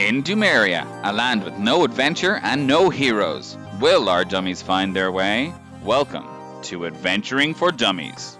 In 0.00 0.22
Dumeria, 0.22 0.86
a 1.04 1.12
land 1.12 1.44
with 1.44 1.58
no 1.58 1.84
adventure 1.84 2.40
and 2.42 2.66
no 2.66 2.88
heroes, 2.88 3.58
will 3.80 4.08
our 4.08 4.24
dummies 4.24 4.62
find 4.62 4.96
their 4.96 5.12
way? 5.12 5.52
Welcome 5.84 6.26
to 6.62 6.86
Adventuring 6.86 7.52
for 7.52 7.70
Dummies. 7.70 8.38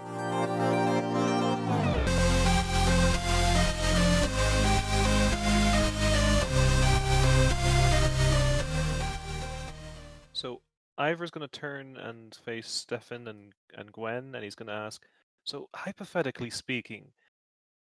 So 10.33 10.61
Ivor's 10.97 11.29
going 11.29 11.47
to 11.47 11.59
turn 11.59 11.95
and 11.95 12.33
face 12.33 12.71
Stefan 12.71 13.27
and, 13.27 13.53
and 13.77 13.91
Gwen, 13.91 14.33
and 14.33 14.43
he's 14.43 14.55
going 14.55 14.67
to 14.67 14.73
ask, 14.73 15.05
so 15.43 15.69
hypothetically 15.75 16.49
speaking, 16.49 17.11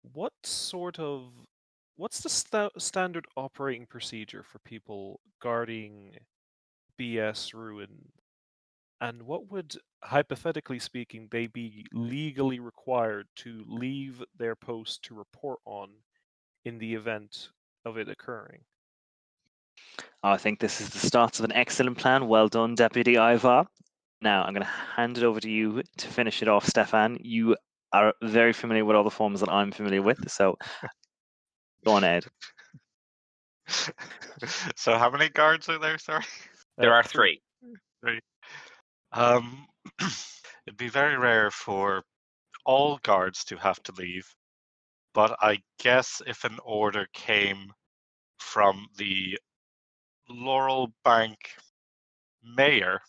what 0.00 0.32
sort 0.44 0.98
of 0.98 1.45
what's 1.96 2.20
the 2.20 2.28
sta- 2.28 2.70
standard 2.78 3.26
operating 3.36 3.86
procedure 3.86 4.42
for 4.42 4.58
people 4.60 5.20
guarding 5.40 6.16
BS 6.98 7.54
ruin, 7.54 8.12
and 9.00 9.22
what 9.22 9.50
would 9.50 9.76
hypothetically 10.02 10.78
speaking 10.78 11.28
they 11.30 11.46
be 11.46 11.84
legally 11.92 12.60
required 12.60 13.26
to 13.36 13.64
leave 13.66 14.22
their 14.38 14.56
post 14.56 15.02
to 15.04 15.14
report 15.14 15.58
on 15.64 15.90
in 16.64 16.78
the 16.78 16.94
event 16.94 17.50
of 17.84 17.98
it 17.98 18.08
occurring? 18.08 18.60
I 20.22 20.36
think 20.36 20.58
this 20.58 20.80
is 20.80 20.88
the 20.90 20.98
start 20.98 21.38
of 21.38 21.44
an 21.44 21.52
excellent 21.52 21.98
plan. 21.98 22.26
Well 22.26 22.48
done, 22.48 22.74
Deputy 22.74 23.16
Ivar. 23.16 23.66
Now 24.22 24.44
I'm 24.44 24.54
going 24.54 24.64
to 24.64 24.72
hand 24.96 25.18
it 25.18 25.24
over 25.24 25.40
to 25.40 25.50
you 25.50 25.82
to 25.98 26.08
finish 26.08 26.42
it 26.42 26.48
off, 26.48 26.66
Stefan. 26.66 27.18
You 27.20 27.56
are 27.92 28.14
very 28.22 28.52
familiar 28.52 28.84
with 28.84 28.96
all 28.96 29.04
the 29.04 29.10
forms 29.10 29.40
that 29.40 29.50
I'm 29.50 29.70
familiar 29.70 30.02
with, 30.02 30.30
so 30.30 30.56
go 31.86 31.92
on, 31.92 32.04
Ed. 32.04 32.26
so 34.76 34.98
how 34.98 35.08
many 35.08 35.28
guards 35.28 35.68
are 35.68 35.78
there? 35.78 35.98
Sorry. 35.98 36.24
There 36.76 36.92
are 36.92 37.04
three. 37.04 37.40
Three. 38.02 38.20
Um, 39.12 39.66
it'd 40.66 40.76
be 40.76 40.88
very 40.88 41.16
rare 41.16 41.50
for 41.50 42.02
all 42.64 42.98
guards 43.04 43.44
to 43.44 43.56
have 43.56 43.80
to 43.84 43.92
leave, 43.92 44.26
but 45.14 45.36
I 45.40 45.60
guess 45.78 46.20
if 46.26 46.44
an 46.44 46.58
order 46.64 47.06
came 47.14 47.72
from 48.38 48.88
the 48.98 49.38
Laurel 50.28 50.92
Bank 51.04 51.38
mayor, 52.42 53.00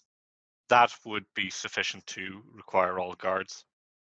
that 0.69 0.93
would 1.03 1.25
be 1.35 1.49
sufficient 1.49 2.05
to 2.07 2.43
require 2.53 2.99
all 2.99 3.15
guards. 3.15 3.65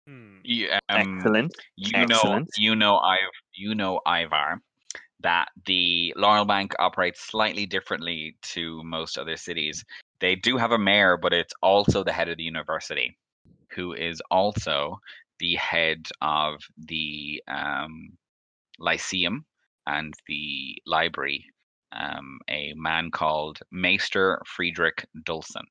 Hmm. 0.08 0.38
You, 0.44 0.70
um, 0.72 0.80
Excellent. 0.90 1.54
You 1.76 2.06
know, 2.06 2.46
you 2.58 2.76
know, 2.76 2.98
I, 2.98 3.18
you 3.54 3.74
know, 3.76 4.02
Ivar, 4.08 4.62
that 5.22 5.48
the 5.66 6.14
Laurel 6.16 6.46
Bank 6.46 6.74
operates 6.78 7.22
slightly 7.22 7.66
differently 7.66 8.38
to 8.54 8.84
most 8.84 9.18
other 9.18 9.38
cities. 9.38 9.84
They 10.20 10.36
do 10.36 10.58
have 10.58 10.72
a 10.72 10.78
mayor, 10.78 11.18
but 11.18 11.34
it's 11.34 11.54
also 11.62 12.04
the 12.04 12.12
head 12.12 12.30
of 12.30 12.38
the 12.38 12.44
university, 12.44 13.18
who 13.72 13.94
is 13.94 14.22
also 14.30 15.00
the 15.40 15.56
head 15.56 16.06
of 16.22 16.62
the 16.78 17.42
um, 17.48 18.10
Lyceum 18.80 19.46
and 19.88 20.14
the 20.28 20.76
library. 20.86 21.46
Um, 21.92 22.40
a 22.50 22.74
man 22.76 23.10
called 23.10 23.60
Maester 23.72 24.42
Friedrich 24.46 25.06
Dulcin. 25.24 25.64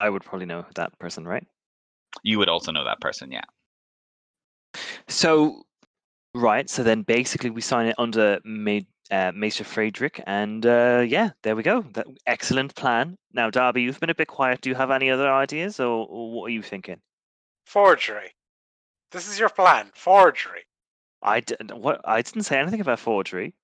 I 0.00 0.08
would 0.08 0.24
probably 0.24 0.46
know 0.46 0.64
that 0.74 0.98
person, 0.98 1.26
right? 1.28 1.46
You 2.22 2.38
would 2.38 2.48
also 2.48 2.72
know 2.72 2.84
that 2.84 3.00
person, 3.00 3.30
yeah. 3.32 3.44
So, 5.08 5.62
right. 6.34 6.68
So 6.68 6.82
then, 6.82 7.02
basically, 7.02 7.50
we 7.50 7.60
sign 7.60 7.86
it 7.86 7.94
under 7.98 8.40
Ma- 8.44 8.80
uh, 9.10 9.32
Maester 9.34 9.64
Friedrich, 9.64 10.22
and 10.26 10.64
uh, 10.64 11.04
yeah, 11.06 11.30
there 11.42 11.56
we 11.56 11.62
go. 11.62 11.82
That 11.94 12.06
excellent 12.26 12.74
plan. 12.74 13.16
Now, 13.32 13.50
Darby, 13.50 13.82
you've 13.82 14.00
been 14.00 14.10
a 14.10 14.14
bit 14.14 14.28
quiet. 14.28 14.60
Do 14.60 14.70
you 14.70 14.76
have 14.76 14.90
any 14.90 15.10
other 15.10 15.30
ideas, 15.32 15.80
or, 15.80 16.06
or 16.08 16.32
what 16.32 16.46
are 16.46 16.54
you 16.54 16.62
thinking? 16.62 17.00
Forgery. 17.66 18.32
This 19.10 19.28
is 19.28 19.38
your 19.38 19.48
plan. 19.48 19.90
Forgery. 19.94 20.64
I 21.22 21.40
d- 21.40 21.56
what 21.72 22.00
I 22.04 22.22
didn't 22.22 22.44
say 22.44 22.58
anything 22.58 22.80
about 22.80 22.98
forgery. 22.98 23.54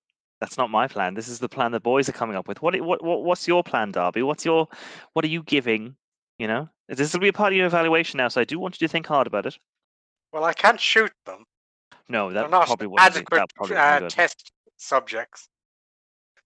That's 0.40 0.58
not 0.58 0.70
my 0.70 0.86
plan. 0.86 1.14
This 1.14 1.28
is 1.28 1.38
the 1.38 1.48
plan 1.48 1.72
the 1.72 1.80
boys 1.80 2.08
are 2.08 2.12
coming 2.12 2.36
up 2.36 2.48
with. 2.48 2.60
What 2.60 2.78
what, 2.82 3.02
what 3.02 3.24
what's 3.24 3.48
your 3.48 3.62
plan, 3.62 3.92
Darby? 3.92 4.22
What's 4.22 4.44
your 4.44 4.68
what 5.14 5.24
are 5.24 5.28
you 5.28 5.42
giving? 5.42 5.96
You 6.38 6.47
know, 6.48 6.69
this 6.88 7.12
will 7.12 7.20
be 7.20 7.28
a 7.28 7.32
part 7.32 7.52
of 7.52 7.56
your 7.56 7.66
evaluation 7.66 8.19
now, 8.19 8.28
so 8.28 8.41
I 8.41 8.44
do 8.44 8.58
want 8.58 8.80
you 8.80 8.86
to 8.86 8.92
think 8.92 9.06
hard 9.06 9.26
about 9.26 9.47
it. 9.47 9.58
Well, 10.32 10.44
I 10.44 10.52
can't 10.52 10.80
shoot 10.80 11.12
them. 11.24 11.44
No, 12.08 12.32
They're 12.32 12.48
not 12.48 12.66
probably 12.66 12.86
wouldn't 12.88 13.12
be, 13.14 13.19
adequate 13.19 13.36
that 13.38 13.54
probably 13.54 13.74
wouldn't 13.76 13.91
be 13.91 13.97
uh, 13.97 14.00
good. 14.00 14.10
test 14.10 14.52
subjects. 14.76 15.48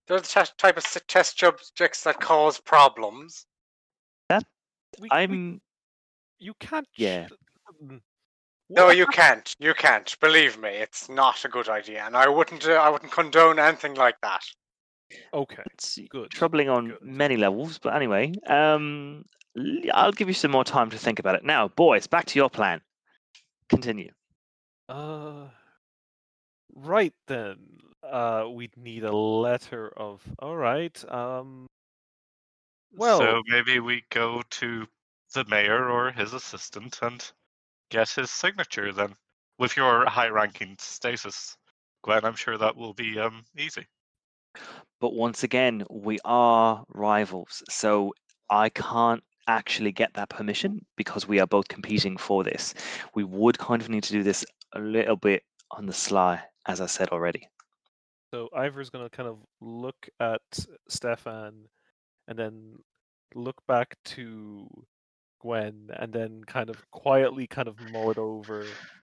They're 0.06 0.20
the 0.20 0.26
te- 0.26 0.52
type 0.58 0.76
of 0.76 0.84
s- 0.84 1.00
test 1.08 1.38
subjects 1.38 2.04
that 2.04 2.20
cause 2.20 2.60
problems. 2.60 3.46
We- 4.98 5.02
we- 5.02 5.08
I'm 5.12 5.60
you 6.40 6.52
can't. 6.54 6.86
sh- 6.92 7.00
Yeah. 7.00 7.28
Mm. 7.82 8.00
No, 8.70 8.86
What 8.86 8.96
you 8.96 9.06
can't. 9.06 9.54
You 9.60 9.72
can't. 9.72 10.18
Believe 10.20 10.58
me, 10.58 10.68
it's 10.70 11.08
not 11.08 11.44
a 11.44 11.48
good 11.48 11.68
idea, 11.68 12.04
and 12.04 12.16
I 12.16 12.28
wouldn't. 12.28 12.66
Uh, 12.66 12.72
I 12.72 12.88
wouldn't 12.88 13.12
condone 13.12 13.60
anything 13.60 13.94
like 13.94 14.20
that. 14.22 14.42
Okay. 15.32 15.62
it's 15.72 15.98
Good, 16.08 16.30
troubling 16.30 16.68
on 16.68 16.88
good. 16.88 17.02
many 17.02 17.36
levels, 17.36 17.78
but 17.78 17.94
anyway, 17.94 18.32
um, 18.46 19.24
l- 19.34 19.39
I'll 19.92 20.12
give 20.12 20.28
you 20.28 20.34
some 20.34 20.50
more 20.50 20.64
time 20.64 20.90
to 20.90 20.98
think 20.98 21.18
about 21.18 21.34
it. 21.34 21.44
Now, 21.44 21.68
boys, 21.68 22.06
back 22.06 22.26
to 22.26 22.38
your 22.38 22.50
plan. 22.50 22.80
Continue. 23.68 24.10
Uh, 24.88 25.46
right 26.74 27.14
then. 27.26 27.56
Uh, 28.02 28.46
we'd 28.50 28.76
need 28.76 29.04
a 29.04 29.12
letter 29.12 29.92
of. 29.96 30.22
All 30.38 30.56
right. 30.56 31.04
Um. 31.12 31.66
Well, 32.92 33.18
so 33.18 33.42
maybe 33.46 33.78
we 33.78 34.02
go 34.10 34.42
to 34.50 34.86
the 35.34 35.44
mayor 35.44 35.88
or 35.88 36.10
his 36.10 36.32
assistant 36.32 36.98
and 37.02 37.30
get 37.90 38.08
his 38.10 38.30
signature 38.30 38.92
then. 38.92 39.14
With 39.58 39.76
your 39.76 40.06
high-ranking 40.06 40.76
status, 40.78 41.56
Gwen, 42.02 42.24
I'm 42.24 42.34
sure 42.34 42.56
that 42.56 42.76
will 42.76 42.94
be 42.94 43.18
um 43.18 43.44
easy. 43.56 43.86
But 45.00 45.12
once 45.12 45.44
again, 45.44 45.84
we 45.90 46.18
are 46.24 46.84
rivals, 46.88 47.62
so 47.68 48.12
I 48.48 48.70
can't 48.70 49.22
actually 49.56 49.92
get 49.92 50.14
that 50.14 50.28
permission 50.28 50.84
because 50.96 51.28
we 51.28 51.40
are 51.40 51.46
both 51.46 51.68
competing 51.68 52.16
for 52.16 52.44
this. 52.44 52.74
We 53.14 53.24
would 53.24 53.58
kind 53.58 53.82
of 53.82 53.88
need 53.88 54.04
to 54.04 54.12
do 54.12 54.22
this 54.22 54.44
a 54.74 54.80
little 54.80 55.16
bit 55.16 55.42
on 55.70 55.86
the 55.86 55.92
sly, 55.92 56.40
as 56.66 56.80
I 56.80 56.86
said 56.86 57.08
already. 57.10 57.48
so 58.32 58.48
Ivor's 58.54 58.90
gonna 58.90 59.10
kind 59.10 59.28
of 59.28 59.38
look 59.60 60.08
at 60.20 60.42
Stefan, 60.88 61.68
and 62.28 62.38
then 62.38 62.76
look 63.34 63.56
back 63.66 63.96
to 64.04 64.68
Gwen, 65.40 65.88
and 65.98 66.12
then 66.12 66.44
kind 66.44 66.70
of 66.70 66.90
quietly 66.90 67.46
kind 67.46 67.68
of 67.68 67.76
mull 67.92 68.10
it 68.10 68.18
over. 68.18 68.66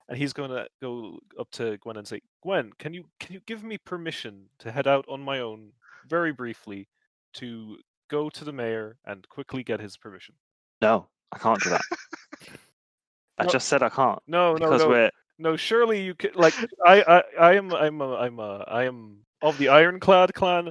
And 0.08 0.18
he's 0.18 0.32
gonna 0.32 0.66
go 0.82 1.18
up 1.38 1.50
to 1.52 1.76
Gwen 1.78 1.96
and 1.98 2.08
say, 2.08 2.20
"Gwen, 2.42 2.72
can 2.78 2.94
you 2.94 3.04
can 3.20 3.34
you 3.34 3.40
give 3.46 3.62
me 3.62 3.78
permission 3.78 4.48
to 4.60 4.72
head 4.72 4.86
out 4.86 5.04
on 5.08 5.20
my 5.22 5.38
own, 5.40 5.72
very 6.08 6.32
briefly, 6.32 6.88
to 7.34 7.78
go 8.10 8.28
to 8.28 8.44
the 8.44 8.52
mayor 8.52 8.96
and 9.06 9.26
quickly 9.28 9.62
get 9.62 9.80
his 9.80 9.96
permission?" 9.96 10.34
No, 10.82 11.08
I 11.32 11.38
can't 11.38 11.62
do 11.62 11.70
that. 11.70 11.82
I 13.38 13.44
No. 13.44 13.50
just 13.50 13.68
said 13.68 13.82
I 13.82 13.88
can't 13.88 14.20
No, 14.26 14.52
no, 14.52 14.58
because 14.58 14.82
no. 14.82 14.88
we're 14.88 15.10
No, 15.38 15.56
surely 15.56 16.02
you 16.02 16.14
could. 16.14 16.36
Like, 16.36 16.54
I, 16.86 17.02
I, 17.02 17.22
I 17.40 17.54
am, 17.54 17.72
I'm, 17.72 18.00
a, 18.02 18.14
I'm, 18.16 18.38
a, 18.38 18.58
I 18.68 18.84
am 18.84 19.24
of 19.40 19.56
the 19.56 19.68
Ironclad 19.70 20.34
clan. 20.34 20.70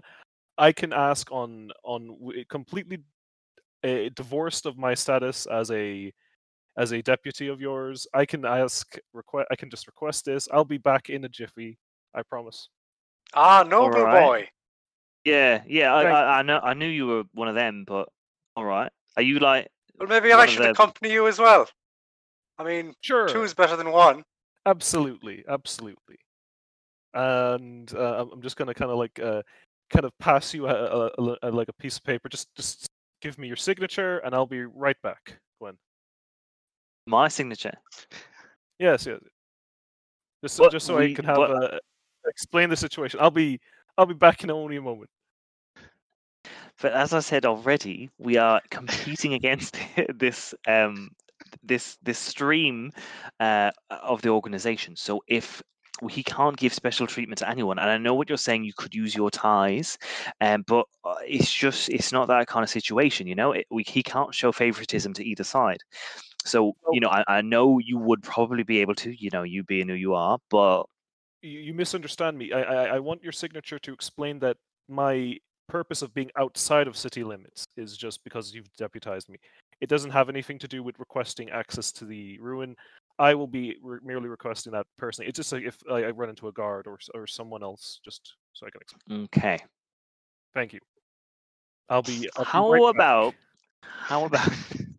I 0.60 0.72
can 0.72 0.94
ask 0.94 1.32
on, 1.32 1.72
on 1.84 2.16
completely 2.50 3.00
uh, 3.84 4.10
divorced 4.16 4.68
of 4.68 4.78
my 4.78 4.94
status 4.94 5.48
as 5.48 5.72
a, 5.72 6.14
as 6.78 6.92
a 6.92 7.02
deputy 7.02 7.48
of 7.48 7.60
yours. 7.60 8.06
I 8.14 8.26
can 8.26 8.46
ask, 8.46 8.96
request. 9.14 9.48
I 9.52 9.56
can 9.56 9.72
just 9.72 9.88
request 9.88 10.26
this. 10.26 10.48
I'll 10.54 10.66
be 10.66 10.78
back 10.78 11.10
in 11.10 11.26
a 11.26 11.30
jiffy. 11.30 11.80
I 12.14 12.22
promise. 12.22 12.70
Ah, 13.34 13.64
noble 13.64 13.98
Alright. 14.02 14.24
boy. 14.24 14.50
Yeah, 15.26 15.64
yeah. 15.68 15.96
I, 15.96 16.04
Thank 16.04 16.16
I, 16.16 16.40
I 16.40 16.42
know 16.44 16.60
I 16.60 16.74
knew 16.74 16.88
you 16.88 17.08
were 17.08 17.24
one 17.34 17.48
of 17.48 17.56
them, 17.56 17.84
but 17.88 18.10
all 18.56 18.66
right. 18.66 18.92
Are 19.18 19.24
you 19.24 19.40
like 19.40 19.68
Well, 20.00 20.08
maybe 20.10 20.30
One 20.30 20.40
I 20.40 20.44
of 20.46 20.50
should 20.50 20.62
them. 20.64 20.72
accompany 20.72 21.12
you 21.12 21.28
as 21.28 21.40
well. 21.40 21.68
I 22.58 22.64
mean, 22.64 22.94
Sure. 23.02 23.28
two 23.28 23.44
is 23.44 23.54
better 23.54 23.76
than 23.76 23.92
one. 23.92 24.24
Absolutely, 24.66 25.44
absolutely. 25.48 26.18
And 27.14 27.92
uh, 27.94 28.18
I'm- 28.18 28.30
I'm 28.34 28.42
just 28.42 28.56
gonna 28.58 28.74
kind 28.74 28.92
of 28.92 28.98
like 28.98 29.20
uh, 29.20 29.42
kind 29.90 30.06
of 30.06 30.12
pass 30.20 30.54
you 30.54 30.68
a, 30.68 30.74
a, 30.74 31.06
a, 31.18 31.36
a- 31.44 31.52
like 31.52 31.70
a 31.70 31.74
piece 31.74 31.98
of 31.98 32.04
paper. 32.04 32.30
Just 32.30 32.48
just 32.56 32.88
give 33.22 33.38
me 33.38 33.48
your 33.48 33.56
signature, 33.58 34.20
and 34.20 34.34
I'll 34.36 34.46
be 34.46 34.64
right 34.64 34.96
back, 35.02 35.40
Gwen. 35.60 35.78
my 37.08 37.28
signature? 37.28 37.74
Yes, 38.80 39.06
yes. 39.06 39.20
Just 40.44 40.56
so, 40.56 40.64
But 40.66 40.72
just 40.72 40.86
so 40.86 40.98
we- 40.98 41.12
I 41.12 41.14
can 41.14 41.26
have 41.26 41.36
but- 41.38 41.74
uh, 41.74 41.80
explain 42.28 42.70
the 42.70 42.78
situation. 42.78 43.20
I'll 43.20 43.32
be 43.32 43.60
I'll 44.00 44.06
be 44.06 44.14
back 44.14 44.46
in 44.46 44.50
only 44.50 44.78
a 44.78 44.82
moment. 44.82 45.10
But 46.82 46.94
as 46.94 47.14
I 47.14 47.20
said 47.20 47.46
already, 47.46 48.10
we 48.18 48.38
are 48.38 48.62
competing 48.72 49.34
against 49.34 49.78
this 50.16 50.54
um, 50.68 51.10
this 51.64 51.98
this 52.02 52.18
stream 52.18 52.92
uh, 53.42 53.72
of 53.90 54.22
the 54.22 54.30
organization. 54.30 54.96
So 54.96 55.22
if 55.28 55.62
he 56.10 56.24
can't 56.24 56.56
give 56.56 56.74
special 56.74 57.08
treatment 57.08 57.40
to 57.40 57.50
anyone. 57.50 57.78
And 57.78 57.90
I 57.90 57.98
know 57.98 58.14
what 58.14 58.30
you're 58.30 58.38
saying. 58.38 58.64
You 58.64 58.72
could 58.78 58.96
use 58.96 59.14
your 59.14 59.30
ties, 59.30 59.98
um, 60.40 60.64
but 60.66 60.86
uh, 61.04 61.16
it's 61.28 61.52
just 61.52 61.90
it's 61.90 62.14
not 62.14 62.30
that 62.30 62.48
kind 62.48 62.64
of 62.64 62.70
situation. 62.70 63.28
You 63.28 63.36
know, 63.36 63.52
it, 63.52 63.68
we, 63.70 63.84
he 63.86 64.02
can't 64.02 64.34
show 64.34 64.54
favoritism 64.54 65.14
to 65.16 65.26
either 65.26 65.44
side. 65.44 65.80
So 66.46 66.74
you 66.94 67.02
know, 67.02 67.10
I, 67.10 67.26
I 67.28 67.42
know 67.42 67.80
you 67.80 67.98
would 67.98 68.24
probably 68.24 68.64
be 68.64 68.80
able 68.80 68.96
to. 68.96 69.12
You 69.22 69.30
know, 69.34 69.44
you 69.44 69.64
being 69.64 69.90
who 69.90 69.96
you 69.96 70.14
are, 70.14 70.38
but 70.50 70.84
You, 71.42 71.60
you 71.60 71.74
misunderstand 71.74 72.38
me. 72.38 72.52
I, 72.52 72.62
I 72.62 72.84
I 72.96 73.00
want 73.00 73.24
your 73.24 73.32
signature 73.32 73.80
to 73.80 73.94
explain 73.94 74.40
that 74.40 74.58
my 74.88 75.38
purpose 75.68 76.02
of 76.02 76.14
being 76.14 76.32
outside 76.38 76.88
of 76.88 76.98
city 76.98 77.24
limits 77.24 77.64
is 77.78 77.96
just 77.96 78.24
because 78.24 78.54
you've 78.54 78.72
deputized 78.78 79.30
me. 79.30 79.38
It 79.82 79.88
doesn't 79.88 80.12
have 80.12 80.28
anything 80.30 80.60
to 80.60 80.68
do 80.68 80.84
with 80.84 81.00
requesting 81.00 81.50
access 81.52 81.92
to 81.94 82.06
the 82.06 82.38
ruin. 82.40 82.76
I 83.20 83.36
will 83.36 83.48
be 83.48 83.78
re- 83.82 84.00
merely 84.04 84.28
requesting 84.28 84.74
that 84.74 84.86
personally. 84.98 85.30
It's 85.30 85.38
just 85.38 85.52
like 85.52 85.64
if 85.64 85.78
I, 85.90 86.06
I 86.06 86.10
run 86.10 86.30
into 86.30 86.48
a 86.48 86.52
guard 86.52 86.88
or 86.88 86.98
or 87.14 87.28
someone 87.28 87.64
else, 87.64 88.00
just 88.04 88.36
so 88.54 88.66
I 88.66 88.70
can 88.72 88.82
explain. 88.82 89.24
okay. 89.26 89.60
Thank 90.54 90.74
you. 90.74 90.80
I'll 91.90 92.02
be. 92.02 92.30
I'll 92.36 92.46
be 92.46 92.50
How 92.50 92.72
right 92.72 92.82
back. 92.82 92.96
about 92.96 93.36
how 93.82 94.26
about 94.26 94.52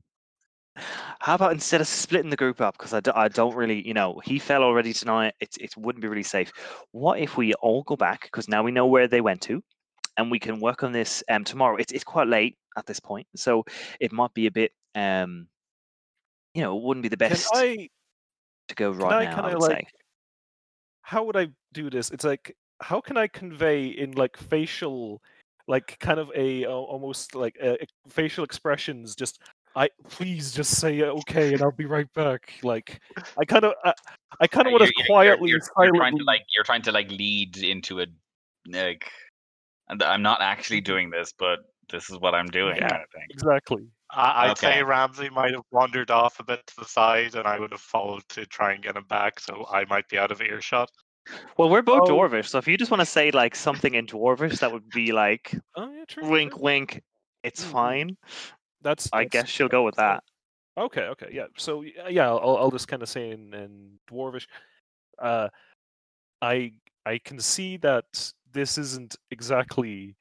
how 1.21 1.35
about 1.35 1.53
instead 1.53 1.81
of 1.81 1.89
splitting 1.89 2.31
the 2.31 2.37
group 2.37 2.61
up 2.61 2.77
because 2.79 2.95
I, 2.95 3.01
do, 3.01 3.13
I 3.15 3.29
don't 3.29 3.55
really 3.55 3.87
you 3.87 3.95
know 3.95 4.21
he 4.25 4.39
fell 4.39 4.63
already 4.63 4.93
tonight 4.93 5.35
it, 5.41 5.57
it 5.61 5.77
wouldn't 5.77 6.03
be 6.03 6.09
really 6.09 6.23
safe 6.23 6.53
what 6.93 7.19
if 7.19 7.37
we 7.37 7.55
all 7.55 7.83
go 7.83 7.97
back 7.97 8.23
because 8.23 8.49
now 8.49 8.63
we 8.63 8.71
know 8.71 8.87
where 8.87 9.09
they 9.09 9.21
went 9.21 9.41
to 9.43 9.63
and 10.17 10.31
we 10.31 10.39
can 10.39 10.61
work 10.61 10.83
on 10.83 10.93
this 10.93 11.23
um 11.29 11.45
tomorrow 11.45 11.77
it's, 11.77 11.93
it's 11.93 12.05
quite 12.05 12.29
late 12.29 12.57
at 12.77 12.87
this 12.87 13.01
point 13.01 13.27
so 13.35 13.65
it 14.01 14.13
might 14.13 14.33
be 14.35 14.47
a 14.47 14.51
bit 14.51 14.73
um 14.95 15.49
you 16.55 16.63
know 16.63 16.77
it 16.77 16.83
wouldn't 16.83 17.03
be 17.03 17.09
the 17.09 17.17
best 17.17 17.49
I? 17.53 17.89
to 18.69 18.75
go 18.77 18.93
I 18.93 18.95
right 18.95 19.25
now 19.25 19.35
kinda, 19.35 19.51
i 19.51 19.53
would 19.55 19.61
like, 19.61 19.79
say 19.79 19.87
How 21.03 21.25
would 21.25 21.37
I 21.37 21.49
do 21.73 21.91
this? 21.91 22.11
It's 22.11 22.25
like 22.25 22.55
how 22.81 23.01
can 23.01 23.17
I 23.17 23.27
convey 23.27 23.87
in 23.87 24.13
like 24.13 24.37
facial, 24.37 25.21
like 25.67 25.99
kind 25.99 26.19
of 26.19 26.31
a 26.35 26.65
uh, 26.65 26.71
almost 26.71 27.35
like 27.35 27.57
uh, 27.63 27.77
ex- 27.81 27.93
facial 28.09 28.45
expressions. 28.45 29.15
Just 29.15 29.41
I 29.77 29.89
please 30.09 30.53
just 30.53 30.81
say 30.81 31.01
uh, 31.03 31.07
okay, 31.21 31.53
and 31.53 31.63
I'll 31.63 31.71
be 31.73 31.87
right 31.87 32.13
back. 32.15 32.53
Like 32.63 33.01
I 33.39 33.45
kind 33.45 33.65
of 33.65 33.75
I, 33.85 33.93
I 34.41 34.47
kind 34.47 34.67
of 34.67 34.73
Yeah, 34.73 34.79
want 34.79 34.83
to 34.83 34.87
you're- 34.87 34.93
you're- 34.97 35.07
quietly, 35.07 35.51
you're, 35.51 35.59
you're 35.85 35.95
trying 35.97 36.19
to 36.19 36.25
like 36.25 36.43
you're 36.55 36.65
trying 36.65 36.83
to 36.83 36.93
like 36.93 37.11
lead 37.11 37.57
into 37.59 38.01
a 38.01 38.07
like 38.67 39.11
and 39.89 40.03
I'm 40.03 40.23
not 40.23 40.41
actually 40.43 40.81
doing 40.81 41.11
this, 41.11 41.33
but 41.39 41.61
this 41.91 42.11
is 42.11 42.19
what 42.19 42.35
I'm 42.35 42.47
doing 42.49 42.77
Yeah. 42.77 42.89
kind 42.89 43.03
of 43.03 43.11
thing. 43.11 43.27
Exactly. 43.31 43.83
I, 44.13 44.45
I'd 44.47 44.51
Okay. 44.53 44.75
say 44.75 44.83
Ramsey 44.83 45.29
might 45.31 45.53
have 45.53 45.63
wandered 45.73 46.11
off 46.11 46.39
a 46.41 46.45
bit 46.45 46.65
to 46.67 46.75
the 46.79 46.85
side, 46.85 47.35
and 47.37 47.47
I 47.47 47.59
would 47.61 47.71
have 47.73 47.81
followed 47.81 48.23
to 48.31 48.47
try 48.47 48.73
and 48.73 48.83
get 48.83 48.97
him 48.97 49.05
back, 49.09 49.39
so 49.41 49.67
I 49.71 49.85
might 49.87 50.09
be 50.09 50.19
out 50.19 50.31
of 50.33 50.41
earshot. 50.41 50.91
well 51.59 51.69
we're 51.69 51.83
both 51.83 52.09
Oh. 52.09 52.15
dwarvish 52.17 52.49
so 52.49 52.59
if 52.59 52.67
you 52.67 52.77
just 52.79 52.91
want 52.91 53.01
to 53.03 53.07
say 53.07 53.31
like 53.31 53.55
something 53.55 53.95
in 53.95 54.07
dwarvish 54.07 54.59
that 54.61 54.73
would 54.73 54.89
be 54.89 55.13
like 55.13 55.55
Oh 55.77 55.89
yeah, 55.93 56.05
true. 56.09 56.29
wink 56.29 56.53
true. 56.55 56.63
wink 56.63 57.03
it's 57.45 57.63
Mm, 57.63 57.69
mm. 57.69 57.73
fine 57.73 58.17
That's. 58.83 59.09
i 59.13 59.25
that's- 59.25 59.31
guess 59.45 59.49
she'll 59.51 59.69
go 59.69 59.85
with 59.85 59.97
that 59.97 60.23
Okay, 60.79 61.03
okay, 61.03 61.29
yeah. 61.33 61.47
So 61.59 61.83
yeah, 62.09 62.29
I'll 62.31 62.57
I'll 62.57 62.71
just 62.71 62.89
kind 62.89 63.03
of 63.03 63.09
say 63.09 63.31
in, 63.33 63.53
in 63.53 63.99
dwarvish, 64.11 64.47
uh, 65.19 65.49
I 66.41 66.73
I 67.05 67.19
can 67.19 67.39
see 67.41 67.77
that 67.79 68.05
this 68.53 68.79
isn't 68.79 69.17
exactly 69.31 70.17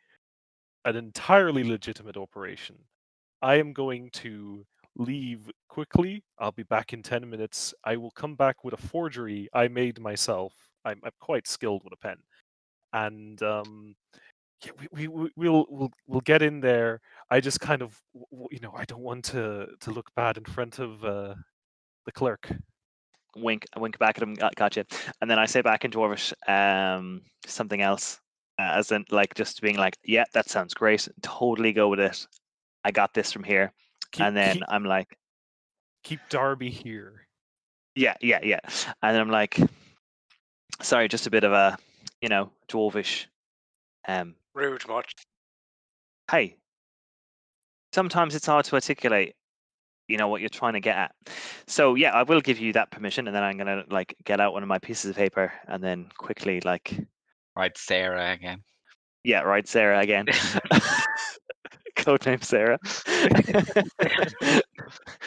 an 0.85 0.95
entirely 0.95 1.63
legitimate 1.63 2.17
operation. 2.17 2.75
I 3.41 3.56
am 3.56 3.71
going 3.73 4.09
to 4.13 4.65
leave 4.97 5.50
quickly. 5.69 6.23
I'll 6.39 6.51
be 6.51 6.63
back 6.63 6.94
in 6.94 7.03
ten 7.03 7.29
minutes. 7.29 7.73
I 7.85 7.95
will 7.95 8.12
come 8.12 8.35
back 8.35 8.63
with 8.63 8.73
a 8.73 8.77
forgery 8.88 9.47
I 9.53 9.67
made 9.69 10.00
myself. 10.01 10.51
I'm 10.83 11.00
I'm 11.05 11.12
quite 11.21 11.47
skilled 11.47 11.83
with 11.85 11.94
a 11.94 11.97
pen, 11.97 12.17
and 12.91 13.41
um, 13.44 13.95
yeah, 14.65 14.71
we, 14.91 15.07
we 15.07 15.07
we- 15.07 15.31
we'll 15.38 15.65
we'll 15.69 15.91
we'll 16.07 16.21
get 16.21 16.41
in 16.41 16.59
there. 16.59 17.00
I 17.31 17.39
just 17.39 17.59
kind 17.59 17.81
of 17.81 17.99
w- 18.13 18.25
w- 18.31 18.47
you 18.51 18.59
know 18.59 18.73
I 18.75 18.85
don't 18.85 19.01
want 19.01 19.25
to 19.25 19.67
to 19.79 19.91
look 19.91 20.09
bad 20.15 20.37
in 20.37 20.45
front 20.45 20.79
of 20.79 21.03
uh, 21.03 21.35
the 22.05 22.11
clerk. 22.11 22.51
wink 23.35 23.65
I 23.75 23.79
wink 23.79 23.99
back 23.99 24.17
at 24.17 24.23
him 24.23 24.33
got, 24.33 24.55
gotcha 24.55 24.85
and 25.21 25.29
then 25.29 25.37
i 25.37 25.45
say 25.45 25.61
back 25.61 25.85
in 25.85 25.91
dwarvish 25.91 26.33
um 26.49 27.21
something 27.45 27.79
else 27.79 28.19
uh, 28.57 28.71
as 28.79 28.91
in 28.91 29.05
like 29.11 29.35
just 29.35 29.61
being 29.61 29.77
like 29.77 29.95
yeah 30.03 30.23
that 30.33 30.49
sounds 30.49 30.73
great 30.73 31.07
totally 31.21 31.71
go 31.71 31.87
with 31.89 31.99
it 31.99 32.25
i 32.85 32.89
got 32.91 33.13
this 33.13 33.31
from 33.31 33.43
here 33.43 33.71
Keep, 34.11 34.25
and 34.25 34.35
then 34.35 34.55
keep, 34.55 34.63
i'm 34.69 34.83
like 34.83 35.15
keep 36.03 36.19
Darby 36.29 36.71
here. 36.71 37.27
yeah 37.95 38.15
yeah 38.19 38.39
yeah 38.43 38.59
and 39.03 39.13
then 39.13 39.21
i'm 39.21 39.29
like 39.29 39.59
sorry 40.81 41.07
just 41.07 41.27
a 41.27 41.31
bit 41.31 41.43
of 41.43 41.51
a 41.53 41.77
you 42.21 42.29
know 42.29 42.49
dwarvish 42.67 43.27
um 44.07 44.33
Rude 44.55 44.87
much. 44.87 45.13
hey 46.31 46.55
sometimes 47.94 48.36
it's 48.36 48.45
hard 48.45 48.65
to 48.65 48.75
articulate 48.75 49.36
you 50.07 50.18
know 50.18 50.27
what 50.27 50.41
you're 50.41 50.50
trying 50.50 50.74
to 50.74 50.80
get 50.80 50.95
at 50.95 51.15
so 51.68 51.95
yeah 51.95 52.12
i 52.13 52.24
will 52.24 52.41
give 52.41 52.59
you 52.59 52.74
that 52.74 52.89
permission 52.91 53.27
and 53.27 53.36
then 53.36 53.44
i'm 53.44 53.57
gonna 53.57 53.83
like 53.89 54.15
get 54.25 54.39
out 54.39 54.53
one 54.53 54.63
of 54.63 54.69
my 54.69 54.80
pieces 54.80 55.09
of 55.09 55.15
paper 55.15 55.51
and 55.68 55.83
then 55.83 56.07
quickly 56.18 56.59
like 56.62 57.00
write 57.56 57.77
Sarah 57.77 58.31
again. 58.31 58.63
Yeah, 59.24 59.41
write 59.41 59.68
Sarah 59.68 60.00
again. 60.00 60.27
Codename 61.97 62.44
Sarah. 62.44 62.80